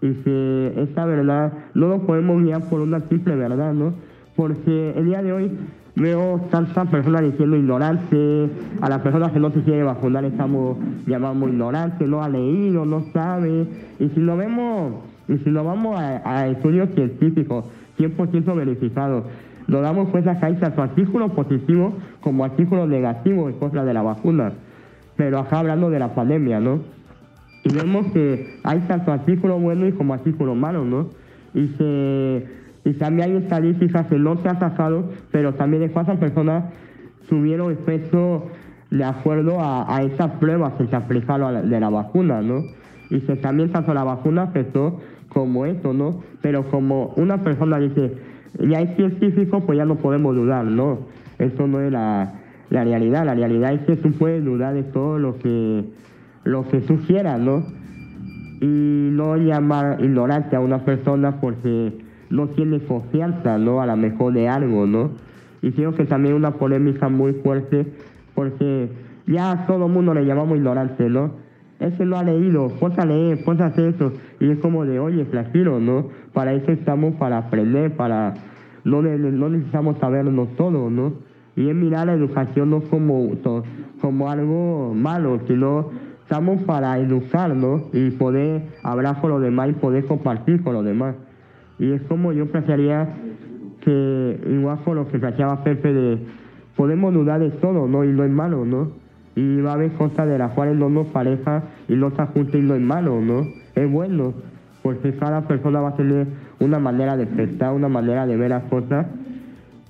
Y 0.01 0.13
que 0.13 0.73
esa 0.77 1.05
verdad 1.05 1.53
no 1.73 1.89
lo 1.89 1.99
podemos 2.07 2.41
guiar 2.41 2.67
por 2.69 2.79
una 2.79 3.01
simple 3.01 3.35
verdad, 3.35 3.73
¿no? 3.73 3.93
Porque 4.35 4.93
el 4.95 5.05
día 5.05 5.21
de 5.21 5.33
hoy 5.33 5.51
Veo 5.99 6.39
tantas 6.49 6.87
personas 6.87 7.23
diciendo 7.23 7.57
ignorante, 7.57 8.49
a 8.79 8.87
las 8.87 9.01
personas 9.01 9.33
que 9.33 9.39
no 9.39 9.51
se 9.51 9.61
quieren 9.63 9.85
vacunar 9.85 10.23
estamos 10.23 10.77
llamando 11.05 11.49
ignorante, 11.49 12.07
no 12.07 12.23
ha 12.23 12.29
leído, 12.29 12.85
no 12.85 13.03
sabe. 13.11 13.67
Y 13.99 14.07
si 14.09 14.21
lo 14.21 14.37
vemos, 14.37 14.93
y 15.27 15.37
si 15.39 15.49
lo 15.49 15.65
vamos 15.65 15.99
a, 15.99 16.47
estudios 16.47 16.89
científicos, 16.95 17.65
100% 17.99 18.55
verificados, 18.55 19.25
nos 19.67 19.81
damos 19.83 20.09
cuenta 20.09 20.39
que 20.39 20.45
hay 20.47 20.55
tanto 20.55 20.81
artículos 20.81 21.31
positivos 21.31 21.93
como 22.21 22.43
artículos 22.43 22.89
negativos 22.89 23.53
en 23.53 23.59
contra 23.59 23.85
de 23.85 23.93
la 23.93 24.01
vacuna. 24.01 24.53
Pero 25.15 25.37
acá 25.37 25.59
hablando 25.59 25.89
de 25.89 25.99
la 25.99 26.15
pandemia, 26.15 26.59
¿no? 26.59 26.79
Y 27.63 27.73
vemos 27.73 28.11
que 28.13 28.59
hay 28.63 28.79
tanto 28.87 29.11
artículos 29.11 29.61
buenos 29.61 29.93
como 29.95 30.13
artículos 30.13 30.55
malos, 30.55 30.85
¿no? 30.85 31.09
Y 31.53 31.67
se 31.77 32.47
y 32.85 32.93
también 32.93 33.29
hay 33.29 33.37
estadísticas 33.37 34.07
que 34.07 34.17
no 34.17 34.37
se 34.37 34.47
han 34.47 34.59
sacado, 34.59 35.11
pero 35.31 35.53
también 35.53 35.83
de 35.83 35.91
cuántas 35.91 36.17
personas 36.17 36.63
tuvieron 37.27 37.71
efecto 37.71 38.47
de 38.89 39.03
acuerdo 39.03 39.59
a, 39.59 39.95
a 39.95 40.01
esas 40.01 40.31
pruebas 40.39 40.73
que 40.73 40.87
se 40.87 40.95
aplicaron 40.95 41.69
de 41.69 41.79
la 41.79 41.89
vacuna, 41.89 42.41
¿no? 42.41 42.63
Y 43.11 43.19
que 43.19 43.35
también 43.35 43.71
tanto 43.71 43.93
la 43.93 44.03
vacuna 44.03 44.43
afectó 44.43 44.99
como 45.29 45.65
esto, 45.65 45.93
¿no? 45.93 46.21
Pero 46.41 46.69
como 46.69 47.13
una 47.15 47.43
persona 47.43 47.79
dice, 47.79 48.13
ya 48.59 48.81
es 48.81 48.95
científico, 48.95 49.61
pues 49.61 49.77
ya 49.77 49.85
no 49.85 49.95
podemos 49.95 50.35
dudar, 50.35 50.65
¿no? 50.65 50.99
Eso 51.37 51.67
no 51.67 51.79
es 51.79 51.91
la, 51.91 52.33
la 52.69 52.83
realidad, 52.83 53.25
la 53.25 53.35
realidad 53.35 53.73
es 53.73 53.81
que 53.81 53.95
tú 53.95 54.11
puedes 54.11 54.43
dudar 54.43 54.73
de 54.73 54.83
todo 54.83 55.17
lo 55.19 55.37
que, 55.37 55.85
lo 56.43 56.67
que 56.67 56.81
tú 56.81 56.99
¿no? 57.39 57.63
Y 58.61 59.09
no 59.11 59.37
llamar 59.37 60.03
ignorante 60.03 60.55
a 60.55 60.59
una 60.59 60.83
persona 60.83 61.39
porque 61.39 61.97
no 62.29 62.49
tiene 62.49 62.79
confianza, 62.79 63.57
¿no? 63.57 63.81
A 63.81 63.85
lo 63.85 63.95
mejor 63.95 64.33
de 64.33 64.49
algo, 64.49 64.85
¿no? 64.85 65.11
Y 65.61 65.71
creo 65.71 65.93
que 65.93 66.05
también 66.05 66.35
una 66.35 66.51
polémica 66.51 67.09
muy 67.09 67.33
fuerte, 67.33 67.85
porque 68.35 68.89
ya 69.27 69.51
a 69.51 69.67
todo 69.67 69.87
mundo 69.87 70.13
le 70.13 70.25
llamamos 70.25 70.57
ignorante, 70.57 71.09
¿no? 71.09 71.48
Ese 71.79 72.05
lo 72.05 72.17
ha 72.17 72.23
leído, 72.23 72.67
ponte 72.79 72.99
a 73.01 73.05
leer, 73.05 73.43
ponte 73.43 73.63
a 73.63 73.67
hacer 73.67 73.95
eso. 73.95 74.11
Y 74.39 74.49
es 74.49 74.59
como 74.59 74.85
de, 74.85 74.99
oye, 74.99 75.23
tranquilo, 75.25 75.79
¿no? 75.79 76.07
Para 76.33 76.53
eso 76.53 76.71
estamos, 76.71 77.15
para 77.15 77.37
aprender, 77.37 77.95
para... 77.95 78.33
No, 78.83 79.01
necesitamos 79.01 79.97
sabernos 79.99 80.55
todo, 80.55 80.89
¿no? 80.89 81.13
Y 81.55 81.69
es 81.69 81.75
mirar 81.75 82.07
la 82.07 82.13
educación 82.13 82.69
no 82.69 82.81
como, 82.81 83.29
como 84.01 84.29
algo 84.29 84.93
malo, 84.93 85.39
sino 85.47 85.89
estamos 86.21 86.61
para 86.63 86.97
educarnos 86.99 87.83
y 87.93 88.11
poder 88.11 88.61
hablar 88.83 89.19
con 89.19 89.31
los 89.31 89.41
demás 89.41 89.69
y 89.69 89.73
poder 89.73 90.05
compartir 90.05 90.63
con 90.63 90.73
los 90.73 90.85
demás. 90.85 91.15
Y 91.79 91.91
es 91.91 92.01
como 92.03 92.33
yo 92.33 92.45
pensaría 92.51 93.09
que, 93.81 94.39
igual 94.49 94.79
con 94.83 94.95
lo 94.95 95.07
que 95.07 95.17
planteaba 95.17 95.63
Pepe, 95.63 95.93
de 95.93 96.19
podemos 96.75 97.13
dudar 97.13 97.39
de 97.39 97.51
todo, 97.51 97.87
¿no? 97.87 98.03
Y 98.05 98.09
no 98.09 98.23
es 98.23 98.31
malo, 98.31 98.65
¿no? 98.65 98.91
Y 99.35 99.61
va 99.61 99.71
a 99.71 99.73
haber 99.75 99.91
cosas 99.93 100.27
de 100.27 100.37
las 100.37 100.51
cuales 100.51 100.75
no 100.75 100.89
nos 100.89 101.07
pareja 101.07 101.63
y 101.87 101.95
no 101.95 102.11
se 102.11 102.21
ajusta 102.21 102.57
y 102.57 102.61
no 102.61 102.75
es 102.75 102.81
malo, 102.81 103.21
¿no? 103.21 103.47
Es 103.75 103.89
bueno, 103.89 104.33
porque 104.81 105.15
cada 105.15 105.47
persona 105.47 105.81
va 105.81 105.89
a 105.89 105.95
tener 105.95 106.27
una 106.59 106.79
manera 106.79 107.15
de 107.15 107.25
pensar, 107.25 107.73
una 107.73 107.89
manera 107.89 108.25
de 108.25 108.37
ver 108.37 108.49
las 108.49 108.63
cosas. 108.63 109.05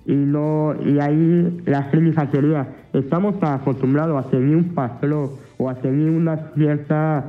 Y, 0.05 0.15
no, 0.15 0.75
y 0.85 0.99
ahí 0.99 1.61
la 1.65 1.89
clínica 1.89 2.27
sería, 2.31 2.67
estamos 2.93 3.35
acostumbrados 3.41 4.25
a 4.25 4.29
seguir 4.29 4.55
un 4.55 4.73
patrón 4.73 5.31
o 5.57 5.69
a 5.69 5.75
seguir 5.75 6.09
una 6.09 6.51
cierta 6.55 7.25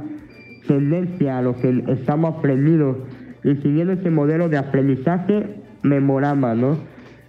tendencia 0.66 1.38
a 1.38 1.42
lo 1.42 1.56
que 1.56 1.84
estamos 1.88 2.36
aprendidos 2.36 2.96
y 3.42 3.56
siguiendo 3.56 3.92
ese 3.94 4.10
modelo 4.10 4.48
de 4.48 4.58
aprendizaje 4.58 5.56
memorama, 5.82 6.54
¿no? 6.54 6.76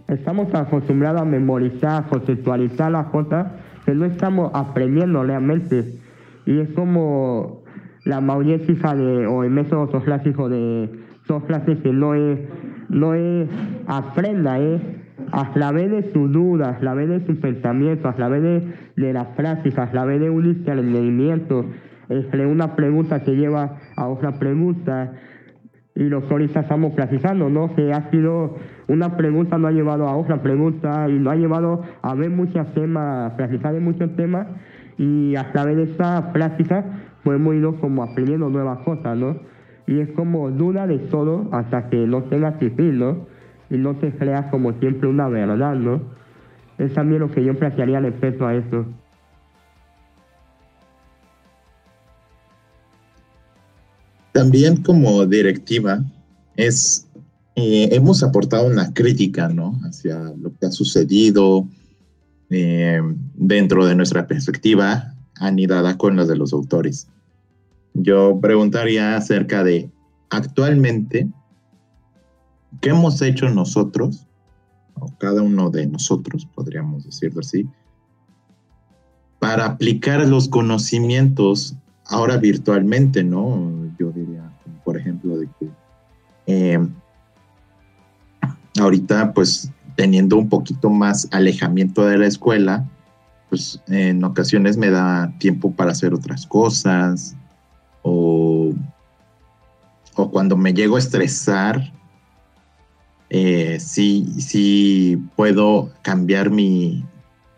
Estamos 0.07 0.53
acostumbrados 0.53 1.21
a 1.21 1.25
memorizar, 1.25 2.03
a 2.03 2.07
conceptualizar 2.07 2.91
las 2.91 3.07
cosas, 3.07 3.47
pero 3.85 3.97
no 3.97 4.05
estamos 4.05 4.51
aprendiendo 4.53 5.23
realmente. 5.23 5.99
Y 6.45 6.59
es 6.59 6.69
como 6.69 7.63
la 8.05 8.21
mayoría 8.21 8.57
de, 8.57 9.27
o 9.27 9.43
el 9.43 9.51
método 9.51 9.87
clásico 10.01 10.49
de 10.49 10.89
son 11.27 11.41
clases 11.41 11.77
que 11.79 11.93
no 11.93 12.15
es, 12.15 12.39
no 12.89 13.13
es 13.13 13.47
aprenda, 13.87 14.59
es 14.59 14.81
a 15.31 15.53
través 15.53 15.91
de 15.91 16.11
sus 16.11 16.31
dudas, 16.31 16.75
a 16.75 16.79
través 16.79 17.09
de 17.09 17.25
sus 17.25 17.37
pensamientos, 17.37 18.05
a 18.05 18.15
través 18.15 18.41
de, 18.41 18.73
de 18.97 19.13
las 19.13 19.27
prácticas, 19.27 19.87
a 19.87 19.91
través 19.91 20.19
de 20.19 20.29
un 20.29 20.43
discernimiento, 20.43 21.65
entre 22.09 22.45
una 22.45 22.75
pregunta 22.75 23.23
que 23.23 23.35
lleva 23.35 23.77
a 23.95 24.07
otra 24.07 24.39
pregunta, 24.39 25.13
y 25.95 26.03
los 26.03 26.29
ahorita 26.31 26.61
estamos 26.61 26.93
platicando, 26.93 27.49
¿no? 27.49 27.75
Que 27.75 27.91
ha 27.91 28.09
sido 28.09 28.55
una 28.87 29.17
pregunta, 29.17 29.57
no 29.57 29.67
ha 29.67 29.71
llevado 29.71 30.07
a 30.07 30.15
otra 30.15 30.41
pregunta 30.41 31.07
y 31.09 31.19
no 31.19 31.29
ha 31.29 31.35
llevado 31.35 31.81
a 32.01 32.15
ver 32.15 32.29
muchos 32.29 32.73
temas, 32.73 33.33
platicar 33.33 33.73
de 33.73 33.81
muchos 33.81 34.15
temas 34.15 34.47
y 34.97 35.35
a 35.35 35.51
través 35.51 35.77
de 35.77 35.83
esa 35.83 36.31
práctica 36.31 36.85
pues 37.23 37.35
hemos 37.35 37.55
ido 37.55 37.75
como 37.79 38.03
aprendiendo 38.03 38.49
nuevas 38.49 38.79
cosas, 38.79 39.17
¿no? 39.17 39.37
Y 39.87 39.99
es 39.99 40.09
como 40.11 40.49
duda 40.51 40.87
de 40.87 40.99
todo 40.99 41.49
hasta 41.51 41.89
que 41.89 42.07
no 42.07 42.23
tengas 42.23 42.57
fin, 42.57 42.97
¿no? 42.97 43.27
Y 43.69 43.77
no 43.77 43.95
te 43.95 44.11
creas 44.11 44.45
como 44.47 44.73
siempre 44.73 45.07
una 45.09 45.27
verdad, 45.27 45.75
¿no? 45.75 46.01
Es 46.77 46.93
también 46.93 47.21
lo 47.21 47.31
que 47.31 47.43
yo 47.43 47.53
plantearía 47.53 47.99
respecto 47.99 48.47
a 48.47 48.55
eso. 48.55 48.85
También 54.31 54.81
como 54.83 55.25
directiva 55.25 56.03
es, 56.55 57.07
eh, 57.55 57.89
hemos 57.91 58.23
aportado 58.23 58.67
una 58.67 58.93
crítica, 58.93 59.49
¿no? 59.49 59.79
Hacia 59.83 60.17
lo 60.41 60.53
que 60.57 60.67
ha 60.67 60.71
sucedido 60.71 61.67
eh, 62.49 63.01
dentro 63.35 63.85
de 63.85 63.95
nuestra 63.95 64.27
perspectiva 64.27 65.13
anidada 65.35 65.97
con 65.97 66.15
la 66.15 66.25
de 66.25 66.35
los 66.35 66.53
autores. 66.53 67.07
Yo 67.93 68.39
preguntaría 68.41 69.17
acerca 69.17 69.63
de 69.63 69.89
actualmente, 70.29 71.29
¿qué 72.79 72.89
hemos 72.89 73.21
hecho 73.21 73.49
nosotros, 73.49 74.27
o 74.95 75.11
cada 75.17 75.41
uno 75.41 75.69
de 75.69 75.87
nosotros, 75.87 76.47
podríamos 76.53 77.05
decirlo 77.05 77.41
así, 77.41 77.67
para 79.39 79.65
aplicar 79.65 80.25
los 80.27 80.47
conocimientos 80.47 81.75
ahora 82.05 82.37
virtualmente, 82.37 83.23
¿no? 83.23 83.80
Yo 84.01 84.11
diría, 84.11 84.51
por 84.83 84.97
ejemplo, 84.97 85.37
de 85.37 85.47
que 85.59 85.69
eh, 86.47 86.79
ahorita, 88.79 89.31
pues, 89.31 89.71
teniendo 89.95 90.37
un 90.37 90.49
poquito 90.49 90.89
más 90.89 91.27
alejamiento 91.31 92.03
de 92.07 92.17
la 92.17 92.25
escuela, 92.25 92.89
pues 93.49 93.79
en 93.87 94.23
ocasiones 94.23 94.75
me 94.75 94.89
da 94.89 95.31
tiempo 95.37 95.71
para 95.71 95.91
hacer 95.91 96.15
otras 96.15 96.47
cosas 96.47 97.35
o, 98.01 98.73
o 100.15 100.31
cuando 100.31 100.57
me 100.57 100.73
llego 100.73 100.95
a 100.95 100.99
estresar, 100.99 101.93
eh, 103.29 103.77
sí, 103.79 105.21
puedo 105.35 105.91
cambiar 106.01 106.49
mi, 106.49 107.05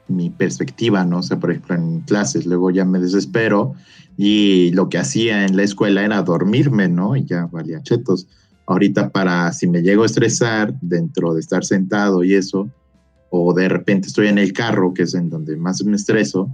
mi 0.10 0.30
perspectiva, 0.30 1.06
¿no? 1.06 1.20
O 1.20 1.24
sea, 1.24 1.40
por 1.40 1.52
ejemplo, 1.52 1.76
en 1.76 2.02
clases, 2.02 2.46
luego 2.46 2.70
ya 2.70 2.84
me 2.84 3.00
desespero 3.00 3.76
y 4.18 4.72
lo 4.72 4.90
que 4.90 4.98
hacía 4.98 5.46
en 5.46 5.56
la 5.58 5.64
escuela 5.64 6.04
era 6.04 6.22
dormirme, 6.22 6.88
¿no? 6.88 7.16
Y 7.16 7.26
ya 7.26 7.48
valía 7.48 7.82
chetos. 7.82 8.28
Ahorita 8.66 9.10
para, 9.10 9.52
si 9.52 9.68
me 9.68 9.82
llego 9.82 10.04
a 10.04 10.06
estresar 10.06 10.74
dentro 10.82 11.34
de 11.34 11.42
estar 11.42 11.66
sentado 11.66 12.24
y 12.24 12.36
eso, 12.36 12.70
o 13.30 13.54
de 13.54 13.68
repente 13.68 14.08
estoy 14.08 14.28
en 14.28 14.38
el 14.38 14.54
carro, 14.54 14.94
que 14.94 15.04
es 15.04 15.16
en 15.16 15.30
donde 15.30 15.58
más 15.58 15.84
me 15.84 15.96
estreso, 15.96 16.50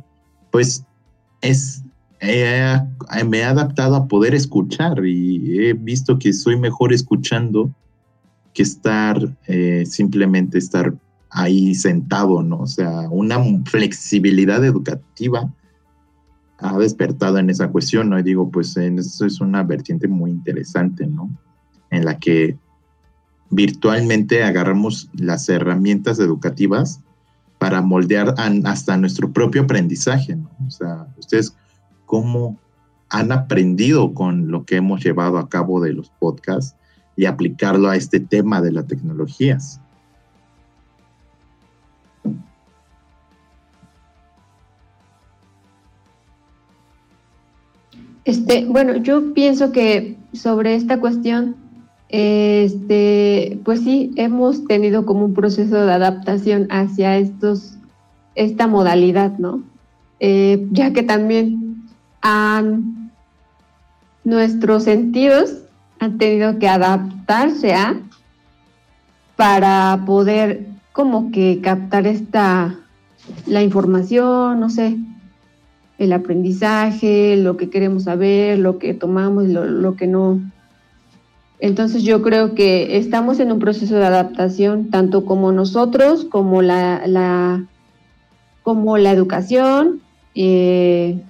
pues 0.52 0.84
es, 1.41 1.84
me 2.22 3.40
he 3.40 3.44
adaptado 3.44 3.95
a 3.95 4.07
poder 4.07 4.34
escuchar 4.34 5.06
y 5.06 5.68
he 5.68 5.73
visto 5.73 6.18
que 6.18 6.34
soy 6.34 6.57
mejor 6.57 6.94
escuchando 6.94 7.76
que 8.53 8.64
estar, 8.64 9.38
eh, 9.48 9.84
simplemente 9.86 10.57
estar 10.57 10.94
ahí 11.30 11.76
sentado, 11.76 12.41
¿no? 12.41 12.61
O 12.61 12.68
sea, 12.68 13.07
una 13.10 13.38
flexibilidad 13.65 14.64
educativa 14.65 15.53
ha 16.61 16.77
despertado 16.77 17.38
en 17.38 17.49
esa 17.49 17.69
cuestión, 17.69 18.10
¿no? 18.10 18.19
Y 18.19 18.23
digo, 18.23 18.49
pues 18.49 18.76
eso 18.77 19.26
es 19.26 19.41
una 19.41 19.64
vertiente 19.64 20.07
muy 20.07 20.31
interesante, 20.31 21.07
¿no? 21.07 21.30
En 21.90 22.06
la 22.06 22.19
que 22.19 22.57
virtualmente 23.49 24.44
agarramos 24.44 25.10
las 25.14 25.49
herramientas 25.49 26.19
educativas 26.19 27.02
para 27.57 27.81
moldear 27.81 28.36
hasta 28.65 28.98
nuestro 28.98 29.31
propio 29.31 29.64
aprendizaje, 29.64 30.36
¿no? 30.36 30.49
O 30.68 30.72
sea, 30.72 31.07
ustedes 31.18 31.56
cómo 32.06 32.57
han 33.10 33.31
aprendido 33.31 34.14
con 34.14 34.52
lo 34.52 34.65
que 34.65 34.77
hemos 34.77 35.03
llevado 35.03 35.38
a 35.38 35.49
cabo 35.49 35.81
de 35.81 35.94
los 35.94 36.10
podcasts 36.10 36.76
y 37.15 37.26
aplicarlo 37.26 37.90
a 37.90 37.95
este 37.95 38.19
tema 38.19 38.61
de 38.61 38.72
las 38.72 38.88
tecnologías. 38.88 39.81
Este, 48.26 48.66
bueno, 48.66 48.98
yo 48.98 49.34
pienso 49.34 49.72
que 49.72 50.18
sobre 50.34 50.76
esta 50.76 51.00
cuestión, 51.00 51.56
este, 52.10 53.60
pues 53.64 53.82
sí, 53.82 54.12
hemos 54.16 54.66
tenido 54.66 55.06
como 55.06 55.26
un 55.26 55.34
proceso 55.34 55.76
de 55.86 55.91
adaptación 55.91 56.68
hacia 56.70 57.18
estos, 57.18 57.76
esta 58.36 58.68
modalidad, 58.68 59.38
¿no? 59.38 59.64
Eh, 60.20 60.68
ya 60.72 60.91
que 60.91 61.04
también 61.04 61.88
nuestros 64.24 64.84
sentidos 64.84 65.64
han 66.00 66.18
tenido 66.18 66.60
que 66.60 66.68
adaptarse 66.68 67.74
a 67.74 68.02
para 69.36 70.04
poder 70.06 70.68
como 70.91 71.32
que 71.32 71.62
captar 71.62 72.08
esta 72.08 72.76
la 73.46 73.64
información, 73.64 74.60
no 74.60 74.70
sé, 74.70 74.98
el 76.00 76.14
aprendizaje, 76.14 77.36
lo 77.36 77.58
que 77.58 77.70
queremos 77.70 78.04
saber, 78.04 78.58
lo 78.58 78.80
que 78.80 78.94
tomamos, 78.94 79.48
lo, 79.50 79.66
lo 79.66 79.96
que 79.98 80.08
no. 80.08 80.40
Entonces 81.60 82.04
yo 82.04 82.22
creo 82.22 82.56
que 82.56 82.98
estamos 82.98 83.42
en 83.42 83.52
un 83.52 83.60
proceso 83.60 83.96
de 83.96 84.06
adaptación, 84.06 84.90
tanto 84.90 85.26
como 85.26 85.52
nosotros, 85.52 86.24
como 86.24 86.62
la, 86.62 87.06
la 87.06 87.66
como 88.64 88.98
la 88.98 89.12
educación 89.12 90.00
eh, 90.36 91.22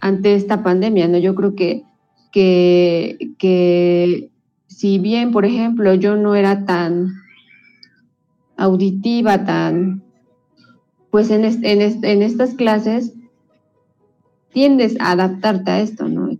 ante 0.00 0.34
esta 0.34 0.62
pandemia. 0.62 1.06
¿no? 1.06 1.18
Yo 1.18 1.34
creo 1.34 1.54
que, 1.54 1.82
que, 2.32 3.32
que 3.38 4.30
si 4.66 4.98
bien, 4.98 5.30
por 5.30 5.44
ejemplo, 5.44 5.92
yo 5.92 6.16
no 6.16 6.34
era 6.34 6.64
tan 6.64 7.12
auditiva, 8.56 9.44
tan, 9.44 10.02
pues 11.10 11.30
en, 11.30 11.44
en, 11.44 12.04
en 12.04 12.22
estas 12.22 12.54
clases, 12.54 13.12
tiendes 14.52 14.96
a 15.00 15.12
adaptarte 15.12 15.70
a 15.70 15.80
esto, 15.80 16.08
¿no? 16.08 16.30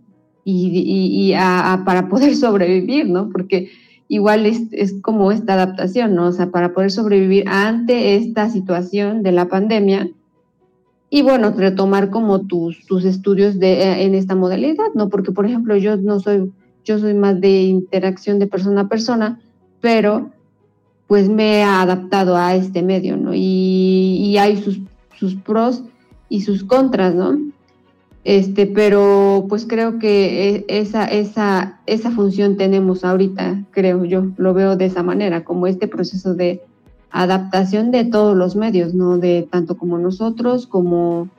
Y, 0.43 1.33
a, 1.37 1.83
para 1.85 2.09
poder 2.09 2.35
sobrevivir, 2.37 3.09
¿no? 3.09 3.29
Porque 3.29 3.69
igual 4.07 4.45
es, 4.45 4.93
como 5.01 5.31
esta 5.31 5.53
adaptación, 5.53 6.15
¿no? 6.15 6.27
O 6.27 6.31
sea, 6.31 6.51
para 6.51 6.73
poder 6.73 6.91
sobrevivir 6.91 7.47
ante 7.47 8.15
esta 8.15 8.49
situación 8.49 9.23
de 9.23 9.31
la 9.31 9.47
pandemia 9.47 10.09
y 11.09 11.23
bueno, 11.23 11.51
retomar 11.51 12.09
como 12.09 12.47
tus, 12.47 12.85
tus 12.85 13.03
estudios 13.03 13.59
de, 13.59 13.83
eh, 13.83 14.03
en 14.03 14.15
esta 14.15 14.33
modalidad, 14.33 14.93
¿no? 14.95 15.09
Porque, 15.09 15.31
por 15.31 15.45
ejemplo, 15.45 15.75
yo 15.75 15.97
no 15.97 16.19
soy, 16.21 16.51
yo 16.85 16.99
soy 16.99 17.13
más 17.13 17.39
de 17.41 17.63
interacción 17.63 18.39
de 18.39 18.47
persona 18.47 18.81
a 18.81 18.87
persona, 18.87 19.41
pero 19.81 20.31
pues 21.07 21.27
me 21.27 21.59
he 21.59 21.63
adaptado 21.63 22.37
a 22.37 22.55
este 22.55 22.81
medio, 22.81 23.17
¿no? 23.17 23.33
Y, 23.33 24.17
y 24.23 24.37
hay 24.37 24.55
sus, 24.61 24.79
sus 25.17 25.35
pros 25.35 25.83
y 26.29 26.41
sus 26.41 26.63
contras, 26.63 27.13
¿no? 27.13 27.50
Este, 28.23 28.67
pero 28.67 29.45
pues 29.49 29.65
creo 29.67 29.97
que 29.97 30.55
e, 30.55 30.65
esa, 30.67 31.05
esa, 31.05 31.79
esa 31.87 32.11
función 32.11 32.55
tenemos 32.55 33.03
ahorita, 33.03 33.63
creo 33.71 34.05
yo, 34.05 34.27
lo 34.37 34.53
veo 34.53 34.75
de 34.75 34.85
esa 34.85 35.01
manera, 35.01 35.43
como 35.43 35.65
este 35.65 35.87
proceso 35.87 36.35
de 36.35 36.61
adaptación 37.09 37.89
de 37.91 38.05
todos 38.05 38.37
los 38.37 38.55
medios, 38.55 38.93
¿no? 38.93 39.17
De 39.17 39.47
tanto 39.49 39.75
como 39.75 39.97
nosotros, 39.97 40.67
como, 40.67 41.29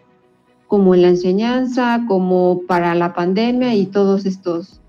como 0.67 0.95
en 0.95 1.03
la 1.03 1.09
enseñanza, 1.09 2.05
como 2.09 2.63
para 2.67 2.95
la 2.97 3.15
pandemia 3.15 3.75
y 3.75 3.87
todos 3.87 4.27
estos 4.27 4.81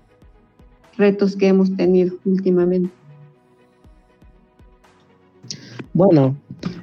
retos 0.96 1.36
que 1.36 1.46
hemos 1.46 1.76
tenido 1.76 2.16
últimamente. 2.24 2.90
Bueno, 5.92 6.36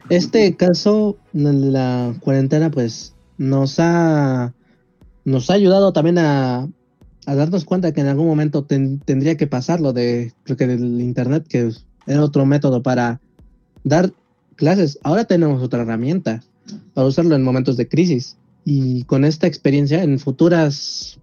este 0.10 0.56
caso, 0.56 1.18
la 1.34 2.14
cuarentena, 2.22 2.72
pues 2.72 3.14
nos 3.38 3.78
ha 3.80 4.54
nos 5.26 5.50
ha 5.50 5.54
ayudado 5.54 5.94
también 5.94 6.18
a, 6.18 6.68
darnos 7.26 7.66
cuenta 7.66 7.94
que 7.94 8.02
en 8.02 8.08
algún 8.08 8.28
momento 8.28 8.66
tendría 8.66 9.38
que 9.38 9.48
pasar 9.48 9.80
lo 9.80 9.94
de, 9.94 10.34
creo 10.44 10.58
que 10.58 10.68
del 10.68 11.02
internet, 11.02 11.46
que 11.48 11.72
era 12.08 12.24
otro 12.24 12.46
método 12.46 12.82
para 12.82 13.22
dar 13.84 14.12
clases. 14.56 15.00
Ahora 15.04 15.26
tenemos 15.26 15.62
otra 15.62 15.84
herramienta 15.84 16.44
para 16.94 17.08
usarlo 17.08 17.36
en 17.36 17.44
momentos 17.44 17.78
de 17.78 17.88
crisis. 17.88 18.38
Y 18.66 19.04
con 19.06 19.26
esta 19.26 19.48
experiencia, 19.48 20.04
en 20.04 20.20
futuras, 20.20 21.20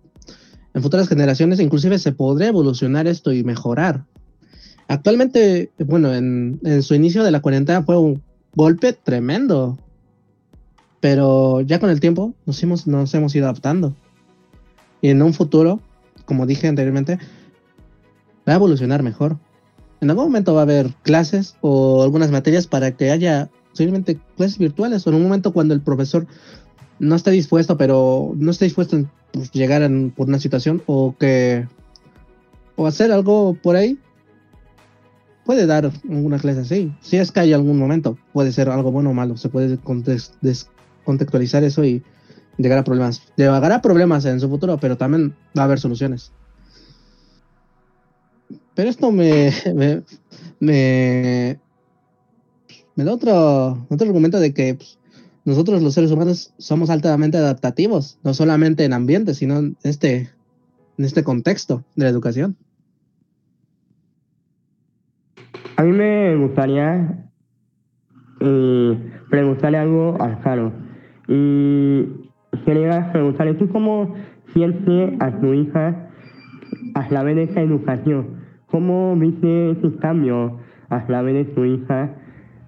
en 0.75 0.83
futuras 0.83 1.09
generaciones, 1.09 1.61
inclusive 1.61 1.99
se 1.99 2.13
podría 2.13 2.49
evolucionar 2.49 3.07
esto 3.07 3.33
y 3.33 3.45
mejorar. 3.45 4.05
Actualmente, 4.89 5.71
bueno, 5.79 6.15
en, 6.15 6.59
en 6.65 6.83
su 6.83 6.95
inicio 6.95 7.23
de 7.23 7.31
la 7.31 7.41
cuarentena 7.41 7.83
fue 7.83 7.99
un 7.99 8.23
golpe 8.55 8.93
tremendo 8.93 9.79
pero 11.01 11.61
ya 11.61 11.79
con 11.79 11.91
el 11.91 12.01
tiempo 12.01 12.35
nos 12.47 12.63
hemos, 12.63 12.87
nos 12.87 13.13
hemos 13.15 13.35
ido 13.35 13.47
adaptando. 13.47 13.95
Y 15.01 15.11
en 15.11 15.23
un 15.23 15.33
futuro, 15.33 15.81
como 16.25 16.47
dije 16.47 16.69
anteriormente, 16.69 17.19
va 18.49 18.53
a 18.53 18.57
evolucionar 18.57 19.03
mejor. 19.03 19.39
En 20.01 20.11
algún 20.11 20.27
momento 20.27 20.55
va 20.55 20.61
a 20.61 20.63
haber 20.63 20.95
clases 21.03 21.57
o 21.61 22.03
algunas 22.03 22.31
materias 22.31 22.67
para 22.67 22.97
que 22.97 23.11
haya 23.11 23.51
simplemente 23.73 24.19
clases 24.37 24.59
virtuales 24.59 25.07
o 25.07 25.11
en 25.11 25.17
un 25.17 25.23
momento 25.23 25.53
cuando 25.53 25.75
el 25.75 25.81
profesor 25.81 26.27
no 26.99 27.15
esté 27.15 27.31
dispuesto, 27.31 27.77
pero 27.77 28.33
no 28.37 28.51
esté 28.51 28.65
dispuesto 28.65 28.97
a 28.97 29.05
pues, 29.33 29.53
llegar 29.53 29.89
por 30.17 30.29
una 30.29 30.41
situación 30.41 30.83
o 30.87 31.15
que 31.19 31.67
o 32.77 32.87
hacer 32.87 33.11
algo 33.11 33.55
por 33.55 33.75
ahí, 33.75 33.99
puede 35.45 35.67
dar 35.67 35.91
una 36.09 36.39
clase 36.39 36.61
así. 36.61 36.93
Si 37.01 37.17
es 37.17 37.33
que 37.33 37.41
hay 37.41 37.53
algún 37.53 37.79
momento, 37.79 38.17
puede 38.33 38.53
ser 38.53 38.69
algo 38.69 38.93
bueno 38.93 39.11
o 39.11 39.15
malo, 39.15 39.37
se 39.37 39.49
puede 39.49 39.79
contextualizar 41.09 41.65
eso 41.65 41.83
y 41.87 42.03
llegar 42.59 42.79
a 42.79 42.85
problemas. 42.85 43.23
Llegará 43.35 43.77
a 43.77 43.81
problemas 43.81 44.27
en 44.27 44.41
su 44.41 44.49
futuro, 44.51 44.77
pero 44.77 44.99
también 44.99 45.35
va 45.57 45.63
a 45.63 45.65
haber 45.65 45.81
soluciones. 45.81 46.33
pero 48.75 48.91
esto 48.91 49.11
me, 49.13 49.51
me, 49.75 50.03
me, 50.61 51.59
da 53.05 53.15
otro, 53.15 53.87
otro 53.89 54.07
argumento 54.07 54.39
de 54.39 54.53
que 54.53 54.75
pues, 54.75 54.99
nosotros 55.47 55.83
los 55.83 55.95
seres 55.95 56.11
humanos 56.11 56.53
somos 56.59 56.91
altamente 56.91 57.39
adaptativos, 57.39 58.19
no 58.23 58.35
solamente 58.35 58.85
en 58.85 58.93
ambiente, 58.93 59.33
sino 59.33 59.61
en 59.61 59.79
este, 59.85 60.29
en 60.99 61.05
este 61.07 61.25
contexto 61.25 61.85
de 61.97 62.05
la 62.05 62.11
educación. 62.11 62.55
A 65.77 65.85
mí 65.85 65.93
me 65.93 66.37
gustaría 66.37 67.31
eh, 68.41 69.13
preguntarle 69.31 69.79
algo 69.79 70.21
a 70.21 70.39
Caro. 70.41 70.88
Y 71.29 72.07
quería 72.65 73.13
preguntarle, 73.13 73.55
¿tú 73.55 73.69
cómo 73.69 74.15
sientes 74.53 75.13
a 75.21 75.31
tu 75.39 75.53
hija 75.53 76.09
a 76.95 77.09
través 77.09 77.37
de 77.37 77.43
esa 77.45 77.61
educación? 77.61 78.39
¿Cómo 78.67 79.15
viste 79.17 79.71
ese 79.71 79.97
cambio 79.97 80.59
a 80.89 81.07
través 81.07 81.35
de 81.35 81.45
tu 81.55 81.65
hija 81.65 82.11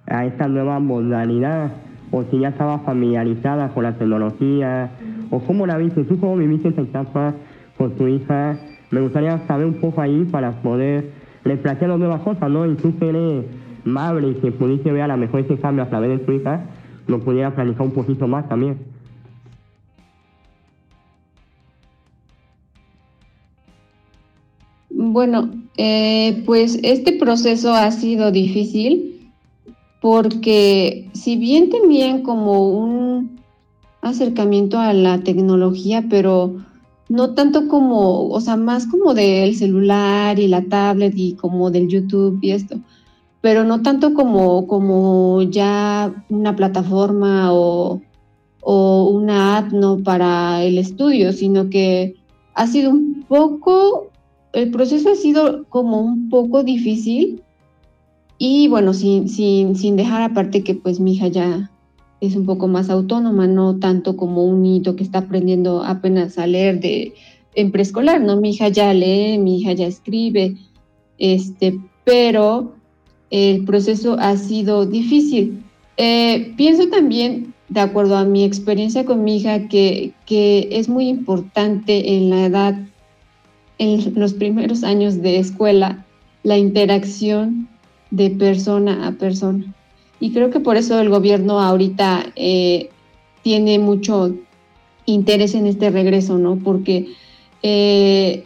a 0.06 0.26
esa 0.26 0.48
nueva 0.48 0.78
modalidad? 0.78 1.72
¿O 2.12 2.24
si 2.24 2.40
ya 2.40 2.48
estaba 2.48 2.80
familiarizada 2.80 3.68
con 3.68 3.84
la 3.84 3.96
tecnología? 3.96 4.90
¿O 5.30 5.40
cómo 5.40 5.66
la 5.66 5.76
viste? 5.78 6.04
¿Tú 6.04 6.18
cómo 6.20 6.36
viviste 6.36 6.68
esa 6.68 6.82
etapa 6.82 7.34
con 7.78 7.96
tu 7.96 8.06
hija? 8.08 8.58
Me 8.90 9.00
gustaría 9.00 9.38
saber 9.46 9.66
un 9.66 9.80
poco 9.80 10.00
ahí 10.00 10.26
para 10.30 10.62
poder 10.62 11.20
le 11.44 11.56
plantearon 11.56 11.98
nuevas 11.98 12.20
cosas, 12.20 12.50
¿no? 12.50 12.66
Y 12.66 12.74
tú 12.74 12.98
que 12.98 13.08
eres 13.08 13.44
madre 13.84 14.28
y 14.28 14.34
que 14.34 14.52
pudiste 14.52 14.92
ver 14.92 15.02
a 15.02 15.08
lo 15.08 15.16
mejor 15.16 15.40
ese 15.40 15.56
cambio 15.58 15.84
a 15.84 15.88
través 15.88 16.10
de 16.10 16.18
tu 16.24 16.32
hija, 16.32 16.64
lo 17.10 17.20
pudiera 17.20 17.54
planificar 17.54 17.86
un 17.86 17.92
poquito 17.92 18.26
más 18.26 18.48
también. 18.48 18.78
Bueno, 24.90 25.50
eh, 25.76 26.42
pues 26.46 26.78
este 26.82 27.12
proceso 27.12 27.72
ha 27.74 27.90
sido 27.90 28.30
difícil 28.30 29.30
porque 30.00 31.08
si 31.12 31.36
bien 31.36 31.70
tenían 31.70 32.22
como 32.22 32.68
un 32.70 33.40
acercamiento 34.02 34.78
a 34.78 34.92
la 34.92 35.20
tecnología, 35.20 36.04
pero 36.08 36.56
no 37.08 37.34
tanto 37.34 37.68
como, 37.68 38.28
o 38.28 38.40
sea, 38.40 38.56
más 38.56 38.86
como 38.86 39.14
del 39.14 39.56
celular 39.56 40.38
y 40.38 40.48
la 40.48 40.62
tablet 40.62 41.12
y 41.16 41.34
como 41.34 41.70
del 41.70 41.88
YouTube 41.88 42.38
y 42.40 42.52
esto, 42.52 42.76
pero 43.40 43.64
no 43.64 43.82
tanto 43.82 44.14
como, 44.14 44.66
como 44.66 45.42
ya 45.42 46.12
una 46.28 46.56
plataforma 46.56 47.52
o, 47.52 48.02
o 48.60 49.08
una 49.08 49.58
app 49.58 49.72
¿no? 49.72 49.98
para 49.98 50.62
el 50.62 50.78
estudio, 50.78 51.32
sino 51.32 51.70
que 51.70 52.16
ha 52.54 52.66
sido 52.66 52.90
un 52.90 53.24
poco, 53.28 54.10
el 54.52 54.70
proceso 54.70 55.10
ha 55.10 55.14
sido 55.14 55.64
como 55.68 56.00
un 56.00 56.28
poco 56.28 56.62
difícil 56.62 57.42
y 58.36 58.68
bueno, 58.68 58.92
sin, 58.92 59.28
sin, 59.28 59.76
sin 59.76 59.96
dejar 59.96 60.22
aparte 60.22 60.62
que 60.62 60.74
pues 60.74 61.00
mi 61.00 61.14
hija 61.14 61.28
ya 61.28 61.70
es 62.20 62.36
un 62.36 62.44
poco 62.44 62.68
más 62.68 62.90
autónoma, 62.90 63.46
no 63.46 63.78
tanto 63.78 64.16
como 64.16 64.44
un 64.44 64.62
niño 64.62 64.96
que 64.96 65.02
está 65.02 65.20
aprendiendo 65.20 65.82
apenas 65.82 66.36
a 66.36 66.46
leer 66.46 66.80
de, 66.80 67.14
en 67.54 67.72
preescolar, 67.72 68.20
¿no? 68.20 68.38
Mi 68.38 68.50
hija 68.50 68.68
ya 68.68 68.92
lee, 68.92 69.38
mi 69.38 69.58
hija 69.58 69.72
ya 69.72 69.86
escribe, 69.86 70.56
este, 71.18 71.78
pero 72.04 72.74
el 73.30 73.64
proceso 73.64 74.16
ha 74.18 74.36
sido 74.36 74.86
difícil. 74.86 75.62
Eh, 75.96 76.52
pienso 76.56 76.88
también, 76.88 77.54
de 77.68 77.80
acuerdo 77.80 78.16
a 78.16 78.24
mi 78.24 78.44
experiencia 78.44 79.04
con 79.04 79.22
mi 79.22 79.36
hija, 79.36 79.68
que, 79.68 80.12
es 80.28 80.88
muy 80.88 81.08
importante 81.08 82.16
en 82.16 82.30
la 82.30 82.46
edad, 82.46 82.78
en 83.78 84.14
los 84.14 84.34
primeros 84.34 84.82
años 84.82 85.22
de 85.22 85.38
escuela, 85.38 86.04
la 86.42 86.58
interacción 86.58 87.68
de 88.10 88.30
persona 88.30 89.06
a 89.06 89.12
persona. 89.12 89.64
Y 90.18 90.32
creo 90.32 90.50
que 90.50 90.60
por 90.60 90.76
eso 90.76 91.00
el 91.00 91.08
gobierno 91.08 91.60
ahorita 91.60 92.32
eh, 92.36 92.90
tiene 93.42 93.78
mucho 93.78 94.34
interés 95.06 95.54
en 95.54 95.66
este 95.66 95.90
regreso, 95.90 96.38
¿no? 96.38 96.56
Porque, 96.56 97.08
eh, 97.62 98.44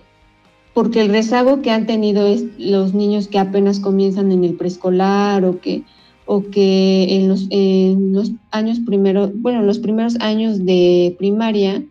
porque 0.74 1.00
el 1.00 1.08
rezago 1.08 1.62
que 1.62 1.70
han 1.70 1.86
tenido 1.86 2.26
es 2.26 2.44
los 2.58 2.94
niños 2.94 3.28
que 3.28 3.38
apenas 3.38 3.78
comienzan 3.78 4.32
en 4.32 4.42
el 4.44 4.54
preescolar 4.54 5.44
o 5.44 5.60
que, 5.60 5.84
o 6.26 6.42
que 6.42 7.06
en, 7.10 7.28
los, 7.28 8.32
años 8.50 8.80
primeros, 8.84 9.30
bueno, 9.40 9.60
en 9.60 9.68
los 9.68 9.78
primeros 9.78 10.16
años 10.20 10.66
de 10.66 11.14
primaria, 11.16 11.84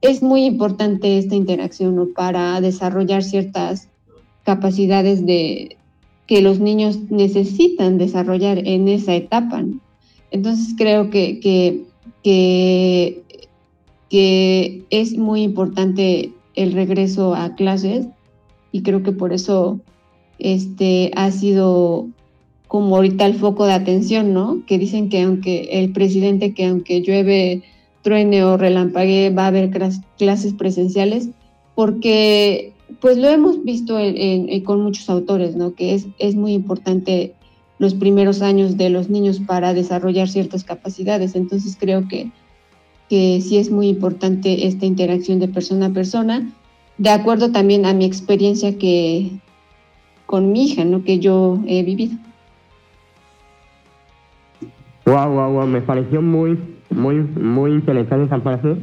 es 0.00 0.22
muy 0.22 0.44
importante 0.46 1.18
esta 1.18 1.36
interacción 1.36 2.10
para 2.16 2.60
desarrollar 2.62 3.22
ciertas 3.22 3.88
capacidades 4.44 5.24
de, 5.26 5.76
que 6.26 6.40
los 6.40 6.58
niños 6.58 6.98
necesitan 7.10 7.98
desarrollar 7.98 8.58
en 8.66 8.88
esa 8.88 9.14
etapa. 9.14 9.62
Entonces 10.30 10.74
creo 10.78 11.10
que, 11.10 11.38
que, 11.40 11.84
que, 14.08 14.84
es 14.88 15.18
muy 15.18 15.42
importante 15.42 16.32
el 16.54 16.72
regreso 16.72 17.34
a 17.34 17.54
clases 17.54 18.06
y 18.72 18.82
creo 18.82 19.02
que 19.02 19.12
por 19.12 19.32
eso 19.32 19.80
este, 20.38 21.12
ha 21.14 21.30
sido 21.30 22.08
como 22.66 22.96
ahorita 22.96 23.26
el 23.26 23.34
foco 23.34 23.66
de 23.66 23.74
atención, 23.74 24.32
¿no? 24.32 24.62
Que 24.66 24.78
dicen 24.78 25.10
que 25.10 25.20
aunque 25.20 25.68
el 25.72 25.92
presidente, 25.92 26.54
que 26.54 26.66
aunque 26.66 27.02
llueve, 27.02 27.62
truene 28.00 28.42
o 28.44 28.56
relampague, 28.56 29.30
va 29.30 29.44
a 29.44 29.48
haber 29.48 29.70
clases 30.16 30.54
presenciales, 30.54 31.28
porque 31.74 32.72
pues 33.00 33.18
lo 33.18 33.28
hemos 33.28 33.62
visto 33.62 33.98
con 34.64 34.80
muchos 34.82 35.08
autores, 35.10 35.54
¿no? 35.54 35.74
Que 35.74 35.94
es, 35.94 36.06
es 36.18 36.34
muy 36.34 36.52
importante 36.54 37.34
los 37.78 37.94
primeros 37.94 38.42
años 38.42 38.76
de 38.76 38.90
los 38.90 39.10
niños 39.10 39.40
para 39.40 39.74
desarrollar 39.74 40.28
ciertas 40.28 40.64
capacidades. 40.64 41.34
Entonces 41.34 41.76
creo 41.78 42.08
que, 42.08 42.30
que 43.08 43.40
sí 43.40 43.58
es 43.58 43.70
muy 43.70 43.88
importante 43.88 44.66
esta 44.66 44.86
interacción 44.86 45.40
de 45.40 45.48
persona 45.48 45.86
a 45.86 45.92
persona, 45.92 46.52
de 47.02 47.10
acuerdo 47.10 47.50
también 47.50 47.84
a 47.84 47.92
mi 47.94 48.04
experiencia 48.04 48.78
que 48.78 49.32
con 50.24 50.52
mi 50.52 50.66
hija, 50.66 50.84
¿no? 50.84 51.02
Que 51.02 51.18
yo 51.18 51.58
he 51.66 51.82
vivido. 51.82 52.16
Wow, 55.04 55.30
wow, 55.30 55.52
wow, 55.52 55.66
me 55.66 55.80
pareció 55.80 56.22
muy, 56.22 56.56
muy, 56.90 57.16
muy 57.16 57.72
interesante 57.72 58.26
esa 58.26 58.40
frase. 58.40 58.76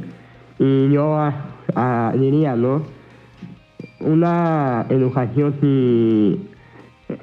Y 0.59 0.91
yo 0.91 1.15
ah, 1.15 1.45
ah, 1.75 2.13
diría, 2.13 2.57
¿no? 2.57 2.83
una 4.01 4.85
educación 4.89 5.55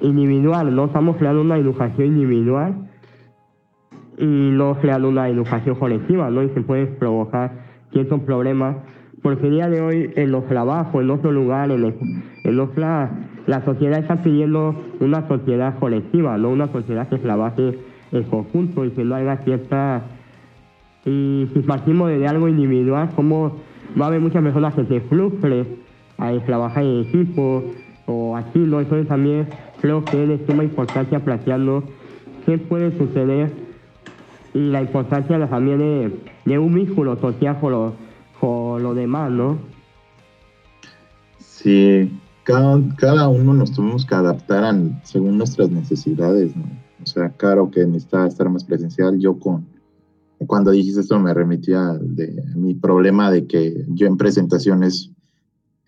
individual, 0.01 0.75
¿no? 0.75 0.87
Estamos 0.87 1.17
creando 1.17 1.43
una 1.43 1.59
educación 1.59 2.07
individual 2.07 2.89
y 4.17 4.25
no 4.25 4.79
creando 4.81 5.11
una 5.11 5.29
educación 5.29 5.75
colectiva, 5.75 6.31
¿no? 6.31 6.43
Y 6.43 6.49
se 6.55 6.63
puede 6.63 6.87
provocar 6.87 7.53
ciertos 7.93 8.23
problemas, 8.23 8.77
porque 9.27 9.49
el 9.49 9.55
día 9.55 9.69
de 9.69 9.81
hoy 9.81 10.13
en 10.15 10.31
los 10.31 10.47
trabajos, 10.47 11.03
en 11.03 11.11
otros 11.11 11.35
lugares, 11.35 11.77
en, 11.77 12.23
en 12.45 12.61
otra, 12.61 13.11
la 13.49 13.65
sociedad 13.65 13.99
está 13.99 14.23
pidiendo 14.23 14.73
una 15.01 15.27
sociedad 15.27 15.81
colectiva, 15.81 16.39
¿no? 16.39 16.51
Una 16.51 16.69
sociedad 16.69 17.09
que 17.09 17.19
trabaje 17.19 17.77
en 18.13 18.23
conjunto 18.23 18.85
y 18.85 18.91
que 18.91 19.03
no 19.03 19.17
haya 19.17 19.39
cierta... 19.39 20.05
Y 21.05 21.49
si 21.53 21.59
partimos 21.63 22.09
de 22.11 22.25
algo 22.29 22.47
individual, 22.47 23.11
como 23.17 23.57
va 24.01 24.05
a 24.05 24.09
haber 24.11 24.21
muchas 24.21 24.45
personas 24.45 24.75
que 24.75 24.85
se 24.85 25.01
frustren 25.01 25.67
a 26.19 26.33
trabajar 26.47 26.85
en 26.85 27.01
equipo 27.01 27.65
o 28.07 28.37
así, 28.37 28.61
¿no? 28.61 28.79
Entonces 28.79 29.09
también 29.09 29.49
creo 29.81 30.05
que 30.05 30.23
es 30.23 30.29
de 30.29 30.47
suma 30.47 30.63
importancia 30.63 31.19
planteando 31.19 31.83
qué 32.45 32.59
puede 32.59 32.97
suceder 32.97 33.51
y 34.55 34.71
la 34.71 34.83
importancia 34.83 35.45
también 35.49 36.13
de, 36.45 36.59
un 36.61 36.73
vínculo 36.73 37.17
social 37.17 37.59
con 37.61 37.73
lo, 37.73 38.06
lo 38.79 38.95
demás, 38.95 39.31
¿no? 39.31 39.59
Sí, 41.39 42.11
cada, 42.45 42.81
cada 42.97 43.29
uno 43.29 43.55
nos 43.55 43.73
tuvimos 43.73 44.05
que 44.05 44.15
adaptar 44.15 44.75
según 45.05 45.39
nuestras 45.39 45.71
necesidades, 45.71 46.55
¿no? 46.57 46.65
O 47.03 47.07
sea, 47.07 47.29
claro 47.31 47.71
que 47.71 47.87
necesitaba 47.87 48.27
estar 48.27 48.49
más 48.49 48.65
presencial. 48.65 49.19
Yo 49.19 49.39
con, 49.39 49.67
cuando 50.47 50.71
dijiste 50.71 51.01
esto 51.01 51.19
me 51.19 51.33
remitía 51.33 51.93
de 52.01 52.43
mi 52.55 52.75
problema 52.75 53.31
de 53.31 53.47
que 53.47 53.85
yo 53.89 54.07
en 54.07 54.17
presentaciones 54.17 55.11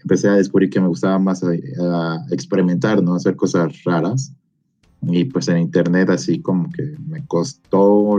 empecé 0.01 0.29
a 0.29 0.35
descubrir 0.35 0.71
que 0.71 0.81
me 0.81 0.89
gustaba 0.89 1.19
más 1.19 1.43
a, 1.43 1.55
eh, 1.55 1.63
experimentar, 2.31 3.03
¿no? 3.03 3.15
Hacer 3.15 3.37
cosas 3.37 3.83
raras. 3.85 4.33
Y 5.03 5.27
pues 5.27 5.47
en 5.49 5.59
internet 5.59 6.11
así 6.11 6.41
como 6.41 6.71
que 6.71 6.97
me 7.07 7.25
costó 7.27 8.19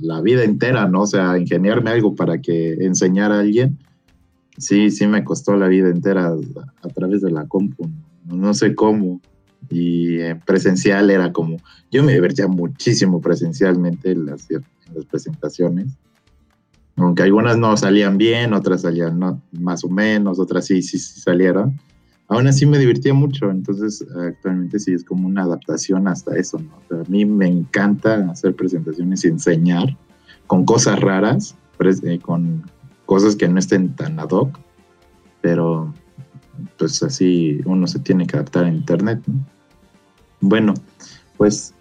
la 0.00 0.20
vida 0.20 0.42
entera, 0.42 0.88
¿no? 0.88 1.02
O 1.02 1.06
sea, 1.06 1.38
ingeniarme 1.38 1.90
algo 1.90 2.14
para 2.14 2.40
que 2.40 2.74
enseñara 2.84 3.36
a 3.36 3.40
alguien. 3.40 3.78
Sí, 4.58 4.90
sí 4.90 5.06
me 5.06 5.24
costó 5.24 5.56
la 5.56 5.68
vida 5.68 5.88
entera 5.88 6.34
a, 6.82 6.88
través 6.88 7.22
de 7.22 7.30
la 7.30 7.46
compu. 7.46 7.90
No, 8.24 8.54
sé 8.54 8.74
cómo. 8.74 9.20
Y 9.68 10.18
presencial 10.46 11.10
era 11.10 11.32
como, 11.32 11.58
yo 11.90 12.02
me 12.02 12.12
divertía 12.14 12.46
muchísimo 12.46 13.20
presencialmente 13.20 14.12
en 14.12 14.26
las, 14.26 14.50
en 14.50 14.64
las 14.94 15.04
presentaciones 15.06 15.96
aunque 16.96 17.22
algunas 17.22 17.58
no 17.58 17.76
salían 17.76 18.16
bien, 18.16 18.54
otras 18.54 18.82
salían 18.82 19.20
más 19.52 19.84
o 19.84 19.88
menos, 19.88 20.38
otras 20.38 20.66
sí, 20.66 20.82
sí, 20.82 20.98
sí 20.98 21.20
salieron. 21.20 21.78
aún 22.28 22.46
así 22.46 22.66
me 22.66 22.78
divertía 22.78 23.12
mucho, 23.14 23.50
entonces 23.50 24.04
actualmente 24.16 24.78
sí 24.78 24.94
es 24.94 25.04
como 25.04 25.28
una 25.28 25.42
adaptación 25.42 26.08
hasta 26.08 26.36
eso, 26.36 26.58
a 26.90 27.08
mí 27.08 27.24
me 27.24 27.46
encanta 27.46 28.30
hacer 28.30 28.54
presentaciones 28.56 29.24
y 29.24 29.28
enseñar 29.28 29.96
con 30.46 30.64
cosas 30.64 30.98
raras, 31.00 31.54
eh, 31.78 32.18
con 32.20 32.62
cosas 33.06 33.36
que 33.36 33.48
no 33.48 33.58
estén 33.58 33.94
tan 33.94 34.18
ad 34.20 34.30
hoc, 34.30 34.58
pero 35.40 35.92
pues 36.78 37.02
así 37.02 37.60
uno 37.64 37.86
se 37.86 38.00
tiene 38.00 38.26
que 38.26 38.36
adaptar 38.36 38.64
a 38.64 38.70
internet. 38.70 39.20
Bueno, 40.40 40.74
pues 41.36 41.74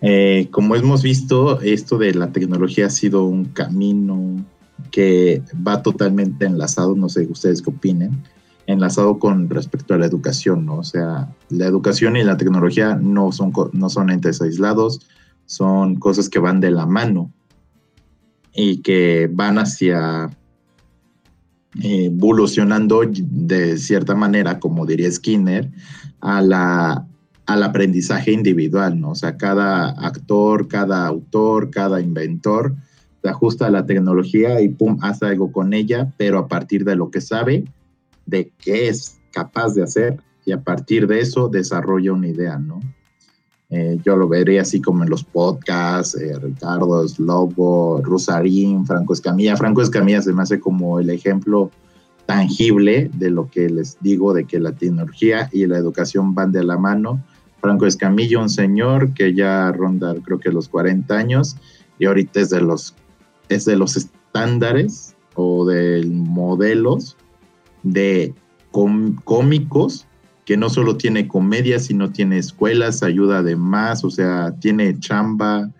eh, 0.00 0.48
como 0.50 0.76
hemos 0.76 1.02
visto, 1.02 1.60
esto 1.60 1.98
de 1.98 2.14
la 2.14 2.32
tecnología 2.32 2.86
ha 2.86 2.90
sido 2.90 3.24
un 3.24 3.46
camino 3.46 4.44
que 4.90 5.42
va 5.66 5.82
totalmente 5.82 6.46
enlazado, 6.46 6.96
no 6.96 7.08
sé 7.08 7.26
ustedes 7.30 7.60
qué 7.60 7.70
opinen, 7.70 8.22
enlazado 8.66 9.18
con 9.18 9.50
respecto 9.50 9.94
a 9.94 9.98
la 9.98 10.06
educación, 10.06 10.64
¿no? 10.64 10.78
O 10.78 10.84
sea, 10.84 11.34
la 11.50 11.66
educación 11.66 12.16
y 12.16 12.24
la 12.24 12.36
tecnología 12.36 12.94
no 12.94 13.32
son, 13.32 13.52
no 13.72 13.90
son 13.90 14.10
entes 14.10 14.40
aislados, 14.40 15.06
son 15.46 15.96
cosas 15.96 16.28
que 16.28 16.38
van 16.38 16.60
de 16.60 16.70
la 16.70 16.86
mano 16.86 17.32
y 18.54 18.78
que 18.78 19.28
van 19.32 19.58
hacia 19.58 20.30
evolucionando 21.82 23.02
de 23.06 23.78
cierta 23.78 24.14
manera, 24.14 24.58
como 24.58 24.86
diría 24.86 25.10
Skinner, 25.10 25.70
a 26.20 27.06
al 27.46 27.64
aprendizaje 27.64 28.30
individual, 28.30 29.00
¿no? 29.00 29.10
O 29.10 29.14
sea, 29.16 29.36
cada 29.36 29.90
actor, 29.90 30.68
cada 30.68 31.04
autor, 31.04 31.70
cada 31.70 32.00
inventor 32.00 32.76
se 33.22 33.28
ajusta 33.28 33.66
a 33.66 33.70
la 33.70 33.86
tecnología 33.86 34.60
y 34.60 34.68
pum, 34.68 34.98
hace 35.02 35.26
algo 35.26 35.50
con 35.50 35.74
ella, 35.74 36.12
pero 36.16 36.38
a 36.38 36.46
partir 36.46 36.84
de 36.84 36.94
lo 36.94 37.10
que 37.10 37.20
sabe, 37.20 37.64
de 38.24 38.52
qué 38.58 38.88
es 38.88 39.18
capaz 39.32 39.74
de 39.74 39.82
hacer, 39.82 40.20
y 40.46 40.52
a 40.52 40.62
partir 40.62 41.06
de 41.06 41.20
eso 41.20 41.48
desarrolla 41.48 42.12
una 42.12 42.28
idea, 42.28 42.58
¿no? 42.58 42.80
Eh, 43.70 43.98
yo 44.04 44.16
lo 44.16 44.26
vería 44.26 44.62
así 44.62 44.80
como 44.80 45.04
en 45.04 45.10
los 45.10 45.22
podcasts, 45.22 46.16
eh, 46.16 46.36
Ricardo 46.40 47.06
Slobo, 47.06 48.00
Rosarín, 48.02 48.84
Franco 48.84 49.12
Escamilla. 49.12 49.56
Franco 49.56 49.80
Escamilla 49.80 50.20
se 50.20 50.32
me 50.32 50.42
hace 50.42 50.58
como 50.58 50.98
el 50.98 51.08
ejemplo 51.10 51.70
tangible 52.26 53.10
de 53.14 53.30
lo 53.30 53.48
que 53.48 53.68
les 53.68 53.96
digo, 54.00 54.34
de 54.34 54.44
que 54.44 54.58
la 54.58 54.72
tecnología 54.72 55.48
y 55.52 55.66
la 55.66 55.78
educación 55.78 56.34
van 56.34 56.50
de 56.50 56.64
la 56.64 56.78
mano. 56.78 57.22
Franco 57.60 57.86
Escamilla, 57.86 58.40
un 58.40 58.48
señor 58.48 59.14
que 59.14 59.34
ya 59.34 59.70
ronda 59.70 60.14
creo 60.24 60.40
que 60.40 60.50
los 60.50 60.68
40 60.68 61.14
años 61.16 61.56
y 61.98 62.06
ahorita 62.06 62.40
es 62.40 62.50
de 62.50 62.62
los, 62.62 62.94
es 63.48 63.66
de 63.66 63.76
los 63.76 63.96
estándares 63.96 65.14
o 65.34 65.64
de 65.66 66.04
modelos 66.06 67.16
de 67.82 68.34
cómicos 68.72 70.06
que 70.50 70.56
no 70.56 70.68
solo 70.68 70.96
tiene 70.96 71.28
comedia, 71.28 71.78
sino 71.78 72.10
tiene 72.10 72.36
escuelas, 72.36 73.04
ayuda 73.04 73.38
además, 73.38 74.02
o 74.02 74.10
sea, 74.10 74.52
tiene 74.58 74.98
chamba 74.98 75.70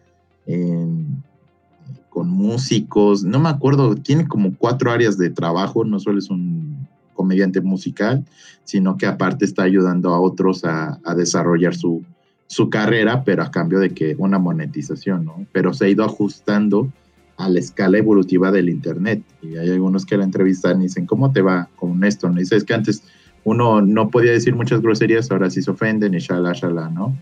con 2.08 2.30
músicos, 2.30 3.24
no 3.24 3.40
me 3.40 3.48
acuerdo, 3.48 3.96
tiene 3.96 4.28
como 4.28 4.54
cuatro 4.56 4.92
áreas 4.92 5.18
de 5.18 5.30
trabajo, 5.30 5.84
no 5.84 5.98
solo 5.98 6.20
es 6.20 6.30
un 6.30 6.86
comediante 7.14 7.60
musical, 7.60 8.24
sino 8.62 8.96
que 8.96 9.06
aparte 9.06 9.44
está 9.44 9.64
ayudando 9.64 10.14
a 10.14 10.20
otros 10.20 10.64
a, 10.64 11.00
desarrollar 11.16 11.74
su, 11.74 12.04
su 12.46 12.70
carrera, 12.70 13.24
pero 13.24 13.42
a 13.42 13.50
cambio 13.50 13.80
de 13.80 13.90
que 13.90 14.14
una 14.18 14.38
monetización, 14.38 15.24
¿no? 15.24 15.46
Pero 15.50 15.74
se 15.74 15.86
ha 15.86 15.88
ido 15.88 16.04
ajustando 16.04 16.92
a 17.38 17.48
la 17.48 17.58
escala 17.58 17.98
evolutiva 17.98 18.52
del 18.52 18.68
Internet. 18.68 19.24
Y 19.42 19.56
hay 19.56 19.70
algunos 19.70 20.06
que 20.06 20.16
la 20.16 20.22
entrevistan 20.22 20.78
y 20.78 20.84
dicen, 20.84 21.06
¿cómo 21.06 21.32
te 21.32 21.42
va 21.42 21.68
con 21.74 22.04
esto? 22.04 22.28
¿No? 22.28 22.36
dices 22.36 22.62
que 22.62 22.74
antes 22.74 23.02
uno 23.44 23.80
no 23.80 24.10
podía 24.10 24.32
decir 24.32 24.54
muchas 24.54 24.82
groserías, 24.82 25.30
ahora 25.30 25.50
sí 25.50 25.62
se 25.62 25.70
ofenden 25.70 26.14
y 26.14 26.18
shala, 26.18 26.52
shala, 26.52 26.88
¿no? 26.88 27.16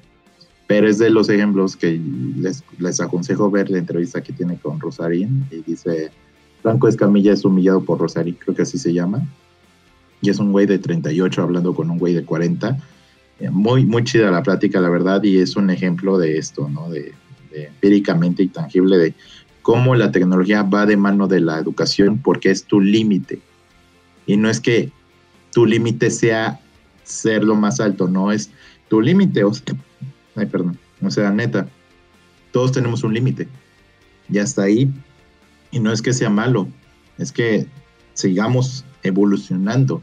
Pero 0.67 0.89
es 0.89 0.99
de 0.99 1.11
los 1.11 1.29
ejemplos 1.29 1.77
que 1.77 2.01
les, 2.37 2.63
les 2.79 3.01
aconsejo 3.01 3.51
ver 3.51 3.71
la 3.71 3.79
entrevista 3.79 4.23
que 4.23 4.33
tiene 4.33 4.59
con 4.59 4.81
Rosarín 4.81 5.47
y 5.51 5.63
dice, 5.63 6.11
Franco 6.63 6.89
Escamilla 6.89 7.33
es 7.33 7.45
humillado 7.45 7.83
por 7.83 7.99
Rosarín, 7.99 8.37
creo 8.39 8.55
que 8.55 8.63
así 8.63 8.77
se 8.79 8.93
llama, 8.93 9.23
y 10.21 10.31
es 10.31 10.39
un 10.39 10.53
güey 10.53 10.67
de 10.67 10.79
38 10.79 11.43
hablando 11.43 11.75
con 11.75 11.91
un 11.91 11.99
güey 11.99 12.13
de 12.13 12.25
40. 12.25 12.77
Eh, 13.41 13.51
muy, 13.51 13.87
muy 13.87 14.03
chida 14.05 14.31
la 14.31 14.43
plática, 14.43 14.81
la 14.81 14.91
verdad, 14.91 15.23
y 15.23 15.39
es 15.39 15.57
un 15.57 15.71
ejemplo 15.71 16.19
de 16.19 16.39
esto, 16.39 16.69
¿no? 16.69 16.91
De, 16.91 17.13
de 17.53 17.67
empíricamente 17.67 18.43
y 18.43 18.49
tangible 18.49 18.99
de 18.99 19.15
cómo 19.63 19.95
la 19.95 20.11
tecnología 20.11 20.63
va 20.63 20.87
de 20.87 20.97
mano 20.97 21.29
de 21.29 21.41
la 21.41 21.59
educación 21.59 22.19
porque 22.19 22.51
es 22.51 22.65
tu 22.65 22.81
límite. 22.81 23.41
Y 24.27 24.37
no 24.37 24.51
es 24.51 24.61
que 24.61 24.91
tu 25.53 25.67
límite 25.67 26.11
sea 26.11 26.61
ser 27.05 27.43
lo 27.43 27.55
más 27.55 27.81
alto, 27.81 28.09
no 28.09 28.33
es 28.33 28.51
tu 28.89 29.01
límite, 29.01 29.45
o 29.45 29.53
sea, 29.55 29.75
ay, 30.37 30.47
perdón, 30.47 30.79
o 31.03 31.11
sea, 31.11 31.31
neta, 31.31 31.69
todos 32.53 32.73
tenemos 32.73 33.03
un 33.05 33.15
límite, 33.15 33.49
ya 34.29 34.43
está 34.43 34.65
ahí, 34.65 34.91
y 35.71 35.81
no 35.81 35.93
es 35.93 36.03
que 36.03 36.13
sea 36.13 36.31
malo, 36.31 36.69
es 37.19 37.33
que 37.33 37.67
sigamos 38.15 38.85
evolucionando 39.03 40.03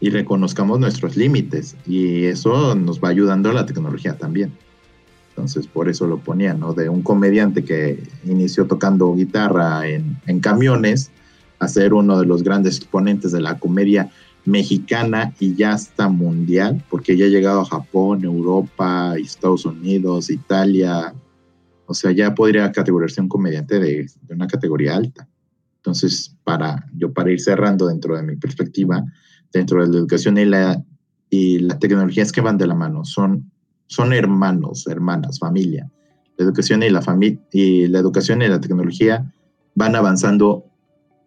y 0.00 0.10
reconozcamos 0.10 0.80
nuestros 0.80 1.16
límites, 1.16 1.76
y 1.86 2.24
eso 2.24 2.74
nos 2.74 3.00
va 3.00 3.08
ayudando 3.08 3.50
a 3.50 3.54
la 3.54 3.66
tecnología 3.66 4.18
también. 4.18 4.52
Entonces, 5.30 5.66
por 5.66 5.88
eso 5.88 6.06
lo 6.06 6.18
ponía, 6.18 6.52
¿no? 6.52 6.74
De 6.74 6.90
un 6.90 7.02
comediante 7.02 7.64
que 7.64 8.02
inició 8.24 8.66
tocando 8.66 9.14
guitarra 9.14 9.88
en 9.88 10.40
camiones 10.40 11.10
a 11.58 11.68
ser 11.68 11.94
uno 11.94 12.18
de 12.18 12.26
los 12.26 12.42
grandes 12.42 12.76
exponentes 12.76 13.32
de 13.32 13.40
la 13.40 13.58
comedia 13.58 14.10
mexicana 14.44 15.34
y 15.38 15.54
ya 15.54 15.74
está 15.74 16.08
mundial, 16.08 16.82
porque 16.90 17.16
ya 17.16 17.26
ha 17.26 17.28
llegado 17.28 17.60
a 17.60 17.64
Japón, 17.64 18.24
Europa, 18.24 19.14
Estados 19.16 19.64
Unidos, 19.64 20.30
Italia. 20.30 21.14
O 21.86 21.94
sea, 21.94 22.10
ya 22.12 22.34
podría 22.34 22.70
categorizarse 22.72 23.20
un 23.20 23.28
comediante 23.28 23.78
de, 23.78 24.06
una 24.30 24.46
categoría 24.46 24.96
alta. 24.96 25.28
Entonces, 25.76 26.36
para 26.44 26.86
yo 26.94 27.12
para 27.12 27.30
ir 27.30 27.40
cerrando 27.40 27.86
dentro 27.86 28.16
de 28.16 28.22
mi 28.22 28.36
perspectiva, 28.36 29.04
dentro 29.52 29.80
de 29.80 29.92
la 29.92 29.98
educación 29.98 30.38
y 30.38 30.44
la, 30.44 30.82
y 31.30 31.66
tecnología 31.80 32.22
es 32.22 32.32
que 32.32 32.40
van 32.40 32.58
de 32.58 32.66
la 32.66 32.74
mano, 32.74 33.04
son, 33.04 33.50
son 33.86 34.12
hermanos, 34.12 34.86
hermanas, 34.86 35.38
familia. 35.38 35.90
La 36.36 36.44
educación 36.44 36.82
y 36.82 36.90
la 36.90 37.02
y 37.52 37.86
la 37.88 37.98
educación 37.98 38.42
y 38.42 38.48
la 38.48 38.60
tecnología 38.60 39.32
van 39.74 39.96
avanzando 39.96 40.64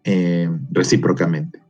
eh, 0.04 0.48
recíprocamente. 0.70 1.65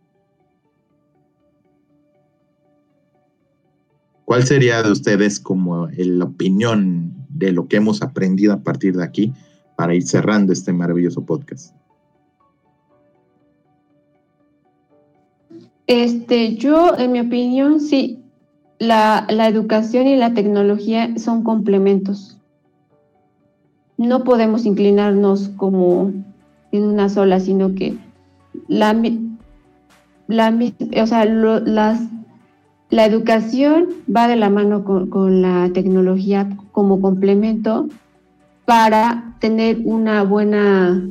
¿Cuál 4.26 4.42
sería 4.42 4.82
de 4.82 4.90
ustedes 4.90 5.38
como 5.38 5.86
la 5.96 6.24
opinión 6.24 7.14
de 7.28 7.52
lo 7.52 7.68
que 7.68 7.76
hemos 7.76 8.02
aprendido 8.02 8.52
a 8.52 8.58
partir 8.58 8.96
de 8.96 9.04
aquí 9.04 9.32
para 9.76 9.94
ir 9.94 10.02
cerrando 10.02 10.52
este 10.52 10.72
maravilloso 10.72 11.24
podcast? 11.24 11.72
Este, 15.86 16.56
yo, 16.56 16.98
en 16.98 17.12
mi 17.12 17.20
opinión, 17.20 17.78
sí, 17.78 18.18
la, 18.80 19.28
la 19.30 19.46
educación 19.46 20.08
y 20.08 20.16
la 20.16 20.34
tecnología 20.34 21.16
son 21.18 21.44
complementos. 21.44 22.36
No 23.96 24.24
podemos 24.24 24.66
inclinarnos 24.66 25.50
como 25.50 26.12
en 26.72 26.82
una 26.82 27.08
sola, 27.08 27.38
sino 27.38 27.76
que 27.76 27.96
la, 28.66 28.92
la 30.26 30.58
o 31.00 31.06
sea, 31.06 31.24
las 31.24 32.00
la 32.96 33.04
educación 33.04 33.88
va 34.08 34.26
de 34.26 34.36
la 34.36 34.48
mano 34.48 34.82
con, 34.82 35.42
la 35.42 35.70
tecnología 35.74 36.48
como 36.72 37.02
complemento 37.02 37.88
para 38.64 39.36
tener 39.38 39.82
una 39.84 40.22
buena 40.22 41.06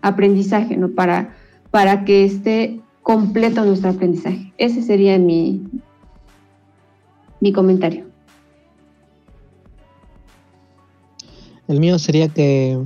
aprendizaje, 0.00 0.76
¿no? 0.76 0.90
Para, 0.90 1.34
para 1.72 2.04
que 2.04 2.24
esté 2.24 2.80
completo 3.02 3.64
nuestro 3.64 3.90
aprendizaje. 3.90 4.52
Ese 4.58 4.80
sería 4.80 5.18
mi, 5.18 5.66
mi 7.40 7.52
comentario. 7.52 8.04
El 11.66 11.80
mío 11.80 11.98
sería 11.98 12.28
que, 12.28 12.78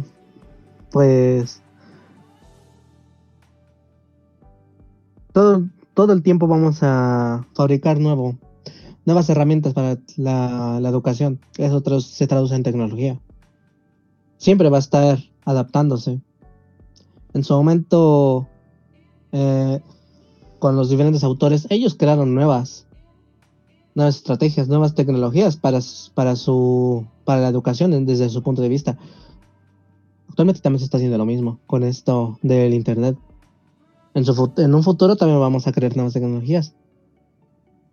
pues, 0.91 1.61
todo, 5.35 5.69
todo 5.99 6.13
el 6.13 6.23
tiempo 6.23 6.47
vamos 6.47 6.79
a 6.83 7.45
fabricar 7.55 7.99
nuevo, 7.99 8.39
nuevas 9.05 9.29
herramientas 9.31 9.75
para 9.75 9.99
la, 10.17 10.79
educación. 10.89 11.41
Eso 11.57 11.83
se 11.99 12.29
traduce 12.29 12.55
en 12.55 12.63
tecnología. 12.63 13.21
Siempre 14.37 14.69
va 14.69 14.77
a 14.77 14.79
estar 14.79 15.19
adaptándose. 15.45 16.21
En 17.35 17.43
su 17.43 17.53
momento, 17.53 18.47
eh, 19.33 19.81
con 20.61 20.77
los 20.77 20.89
diferentes 20.89 21.25
autores, 21.25 21.67
ellos 21.69 21.97
crearon 21.97 22.33
nuevas, 22.33 22.87
nuevas 23.97 24.19
estrategias, 24.19 24.69
nuevas 24.69 24.95
tecnologías 24.95 25.57
para, 25.57 25.81
la 25.81 27.49
educación 27.49 28.07
desde 28.07 28.29
su 28.29 28.41
punto 28.45 28.63
de 28.63 28.69
vista. 28.69 28.97
Actualmente 30.29 30.61
también 30.61 30.79
se 30.79 30.85
está 30.85 30.99
haciendo 30.99 31.19
lo 31.19 31.27
mismo 31.27 31.59
con 31.67 31.83
esto 31.83 32.39
del 32.43 32.73
Internet 32.73 33.19
en, 34.19 34.75
un 34.75 34.83
futuro 34.83 35.17
también 35.17 35.41
vamos 35.41 35.67
a 35.67 35.73
crear 35.73 35.95
nuevas 35.97 36.15
tecnologías. 36.15 36.75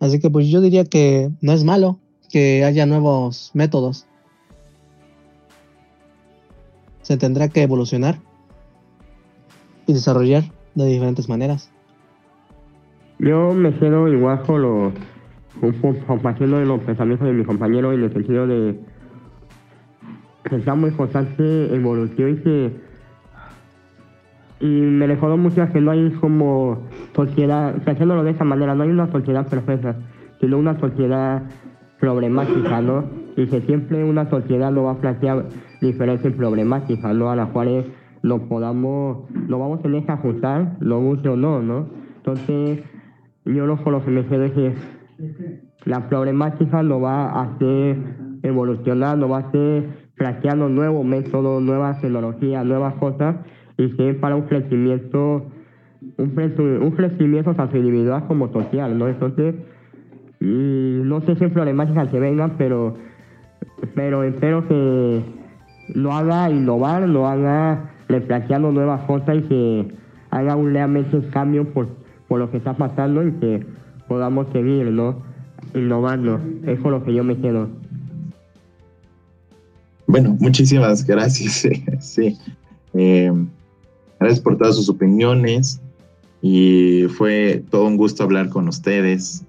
Así 0.00 0.20
que 0.20 0.30
pues 0.30 0.48
yo 0.48 0.60
diría 0.60 0.84
que 0.84 1.30
no 1.40 1.52
es 1.52 1.64
malo 1.64 1.98
que 2.30 2.64
haya 2.64 2.86
nuevos 2.86 3.50
métodos. 3.54 4.06
Se 7.02 7.16
tendrá 7.16 7.48
que 7.48 7.62
evolucionar 7.62 8.18
y 9.86 9.92
desarrollar 9.92 10.44
de 10.74 10.86
diferentes 10.86 11.28
maneras. 11.28 11.70
Yo 13.18 13.52
me 13.54 13.72
quedo 13.78 14.08
igual 14.08 14.42
con 14.42 14.62
los 14.62 14.92
compartiendo 16.06 16.60
los 16.60 16.80
pensamientos 16.80 17.26
de 17.26 17.32
mi 17.32 17.44
compañero 17.44 17.92
en 17.92 18.02
el 18.02 18.12
sentido 18.12 18.46
de 18.46 18.78
que 20.44 20.56
estamos 20.56 20.90
en 20.90 20.96
constante 20.96 21.74
evolución 21.74 22.32
y 22.34 22.42
que 22.42 22.80
y 24.60 24.66
me 24.66 25.06
recuerdo 25.06 25.36
mucho 25.36 25.66
que 25.72 25.80
no 25.80 25.90
hay 25.90 26.10
como 26.12 26.86
sociedad, 27.14 27.74
o 27.76 27.84
sea, 27.84 27.92
haciéndolo 27.92 28.24
de 28.24 28.30
esa 28.30 28.44
manera, 28.44 28.74
no 28.74 28.84
hay 28.84 28.90
una 28.90 29.10
sociedad 29.12 29.46
perfecta, 29.48 29.96
sino 30.40 30.58
una 30.58 30.78
sociedad 30.80 31.42
problemática, 32.00 32.80
¿no? 32.80 33.04
Y 33.36 33.46
que 33.46 33.60
siempre 33.62 34.02
una 34.02 34.28
sociedad 34.30 34.72
lo 34.72 34.84
va 34.84 34.92
a 34.92 34.98
plantear 34.98 35.46
diferentes 35.80 36.32
problemáticas, 36.34 37.14
¿no? 37.14 37.30
A 37.30 37.36
las 37.36 37.50
cuales 37.50 37.86
lo 38.22 38.48
podamos, 38.48 39.30
lo 39.46 39.58
vamos 39.58 39.80
a 39.80 39.82
tener 39.82 40.04
que 40.04 40.12
ajustar, 40.12 40.76
lo 40.80 41.00
guste 41.00 41.28
o 41.28 41.36
no, 41.36 41.60
¿no? 41.62 41.88
Entonces, 42.16 42.80
yo 43.44 43.66
lo, 43.66 43.76
que 44.04 44.10
me 44.10 44.26
quedo 44.26 44.44
es 44.44 44.52
que 44.52 44.74
la 45.84 46.08
problemática 46.08 46.82
lo 46.82 47.00
va 47.00 47.26
a 47.26 47.42
hacer 47.42 47.96
evolucionar, 48.42 49.18
lo 49.18 49.28
va 49.28 49.38
a 49.38 49.40
hacer 49.48 50.06
planteando 50.16 50.68
nuevos 50.68 51.04
métodos, 51.04 51.62
nuevas 51.62 52.00
tecnologías, 52.00 52.64
nuevas 52.64 52.94
cosas, 52.94 53.36
y 53.78 53.90
que 53.90 54.14
para 54.14 54.36
un 54.36 54.42
crecimiento, 54.42 55.46
un, 56.16 56.80
un 56.82 56.90
crecimiento 56.92 57.54
tanto 57.54 57.76
individual 57.76 58.26
como 58.26 58.52
social, 58.52 58.96
¿no? 58.98 59.08
Entonces, 59.08 59.54
no 60.40 61.20
sé 61.22 61.36
si 61.36 61.46
problemáticas 61.48 62.08
que 62.08 62.20
vengan, 62.20 62.54
pero, 62.58 62.96
pero 63.94 64.22
espero 64.22 64.66
que 64.68 65.22
lo 65.94 66.12
haga 66.12 66.50
innovar, 66.50 67.08
lo 67.08 67.26
haga 67.26 67.90
replanteando 68.08 68.72
nuevas 68.72 69.02
cosas 69.04 69.36
y 69.36 69.42
que 69.42 69.88
haga 70.30 70.56
un 70.56 70.72
realmente 70.72 71.20
cambio 71.30 71.72
por, 71.72 71.88
por 72.28 72.38
lo 72.38 72.50
que 72.50 72.58
está 72.58 72.74
pasando 72.74 73.26
y 73.26 73.32
que 73.32 73.66
podamos 74.08 74.46
seguir, 74.52 74.90
¿no? 74.90 75.22
Innovando. 75.74 76.40
Eso 76.62 76.72
es 76.72 76.84
lo 76.84 77.04
que 77.04 77.14
yo 77.14 77.24
me 77.24 77.36
quedo. 77.38 77.68
Bueno, 80.06 80.36
muchísimas 80.38 81.04
gracias. 81.04 81.66
sí. 82.00 82.38
Eh, 82.94 83.32
gracias 84.18 84.40
por 84.40 84.56
todas 84.56 84.76
sus 84.76 84.88
opiniones 84.88 85.80
y 86.42 87.04
fue 87.16 87.64
todo 87.70 87.86
un 87.86 87.96
gusto 87.96 88.22
hablar 88.22 88.48
con 88.48 88.68
ustedes 88.68 89.44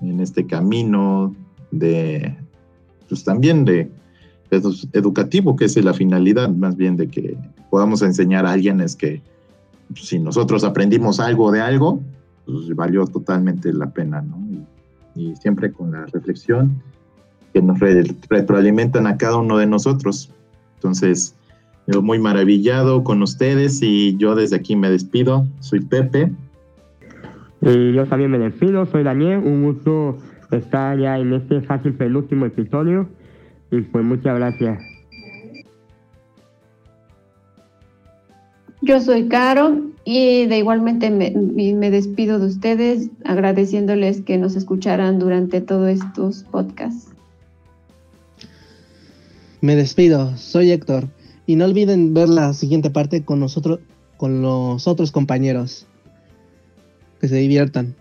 en 0.00 0.20
este 0.20 0.46
camino 0.46 1.34
de, 1.70 2.36
pues 3.08 3.24
también 3.24 3.64
de, 3.64 3.90
educativo, 4.92 5.56
que 5.56 5.64
es 5.64 5.82
la 5.82 5.94
finalidad 5.94 6.50
más 6.50 6.76
bien 6.76 6.96
de 6.98 7.08
que 7.08 7.36
podamos 7.70 8.02
enseñar 8.02 8.44
a 8.44 8.52
alguien 8.52 8.82
es 8.82 8.94
que 8.94 9.22
pues, 9.88 10.06
si 10.06 10.18
nosotros 10.18 10.62
aprendimos 10.64 11.20
algo 11.20 11.50
de 11.50 11.60
algo, 11.62 12.00
pues 12.44 12.74
valió 12.74 13.06
totalmente 13.06 13.72
la 13.72 13.90
pena, 13.90 14.20
¿no? 14.20 14.38
Y, 15.14 15.36
siempre 15.36 15.72
con 15.72 15.92
la 15.92 16.06
reflexión 16.06 16.82
que 17.52 17.60
nos 17.60 17.78
retroalimentan 18.28 19.06
a 19.06 19.18
cada 19.18 19.36
uno 19.36 19.58
de 19.58 19.66
nosotros. 19.66 20.30
Entonces, 20.76 21.34
yo 21.86 22.02
muy 22.02 22.18
maravillado 22.18 23.02
con 23.02 23.22
ustedes 23.22 23.80
y 23.82 24.16
yo 24.16 24.34
desde 24.34 24.56
aquí 24.56 24.76
me 24.76 24.90
despido. 24.90 25.46
Soy 25.60 25.80
Pepe. 25.80 26.32
Y 27.60 27.92
yo 27.92 28.06
también 28.06 28.30
me 28.30 28.38
despido, 28.38 28.86
soy 28.86 29.04
Daniel, 29.04 29.38
un 29.38 29.62
gusto 29.62 30.18
estar 30.50 30.98
ya 30.98 31.18
en 31.18 31.32
este 31.32 31.60
fácil 31.60 31.94
penúltimo 31.94 32.46
episodio 32.46 33.08
y 33.70 33.80
pues 33.82 34.04
muchas 34.04 34.36
gracias. 34.36 34.82
Yo 38.80 39.00
soy 39.00 39.28
Caro 39.28 39.80
y 40.04 40.46
de 40.46 40.58
igualmente 40.58 41.08
me, 41.10 41.30
me, 41.30 41.90
despido 41.90 42.40
de 42.40 42.46
ustedes 42.46 43.10
agradeciéndoles 43.24 44.22
que 44.22 44.38
nos 44.38 44.56
escucharan 44.56 45.20
durante 45.20 45.60
todos 45.60 45.88
estos 45.88 46.42
podcasts. 46.42 47.12
Me 49.60 49.76
despido, 49.76 50.36
soy 50.36 50.72
Héctor 50.72 51.04
y 51.52 51.56
no 51.56 51.66
olviden 51.66 52.14
ver 52.14 52.30
la 52.30 52.54
siguiente 52.54 52.88
parte 52.88 53.26
con 53.26 53.38
nosotros, 53.38 53.80
con 54.16 54.40
los 54.40 54.88
otros 54.88 55.12
compañeros 55.12 55.86
que 57.20 57.28
se 57.28 57.36
diviertan. 57.36 57.94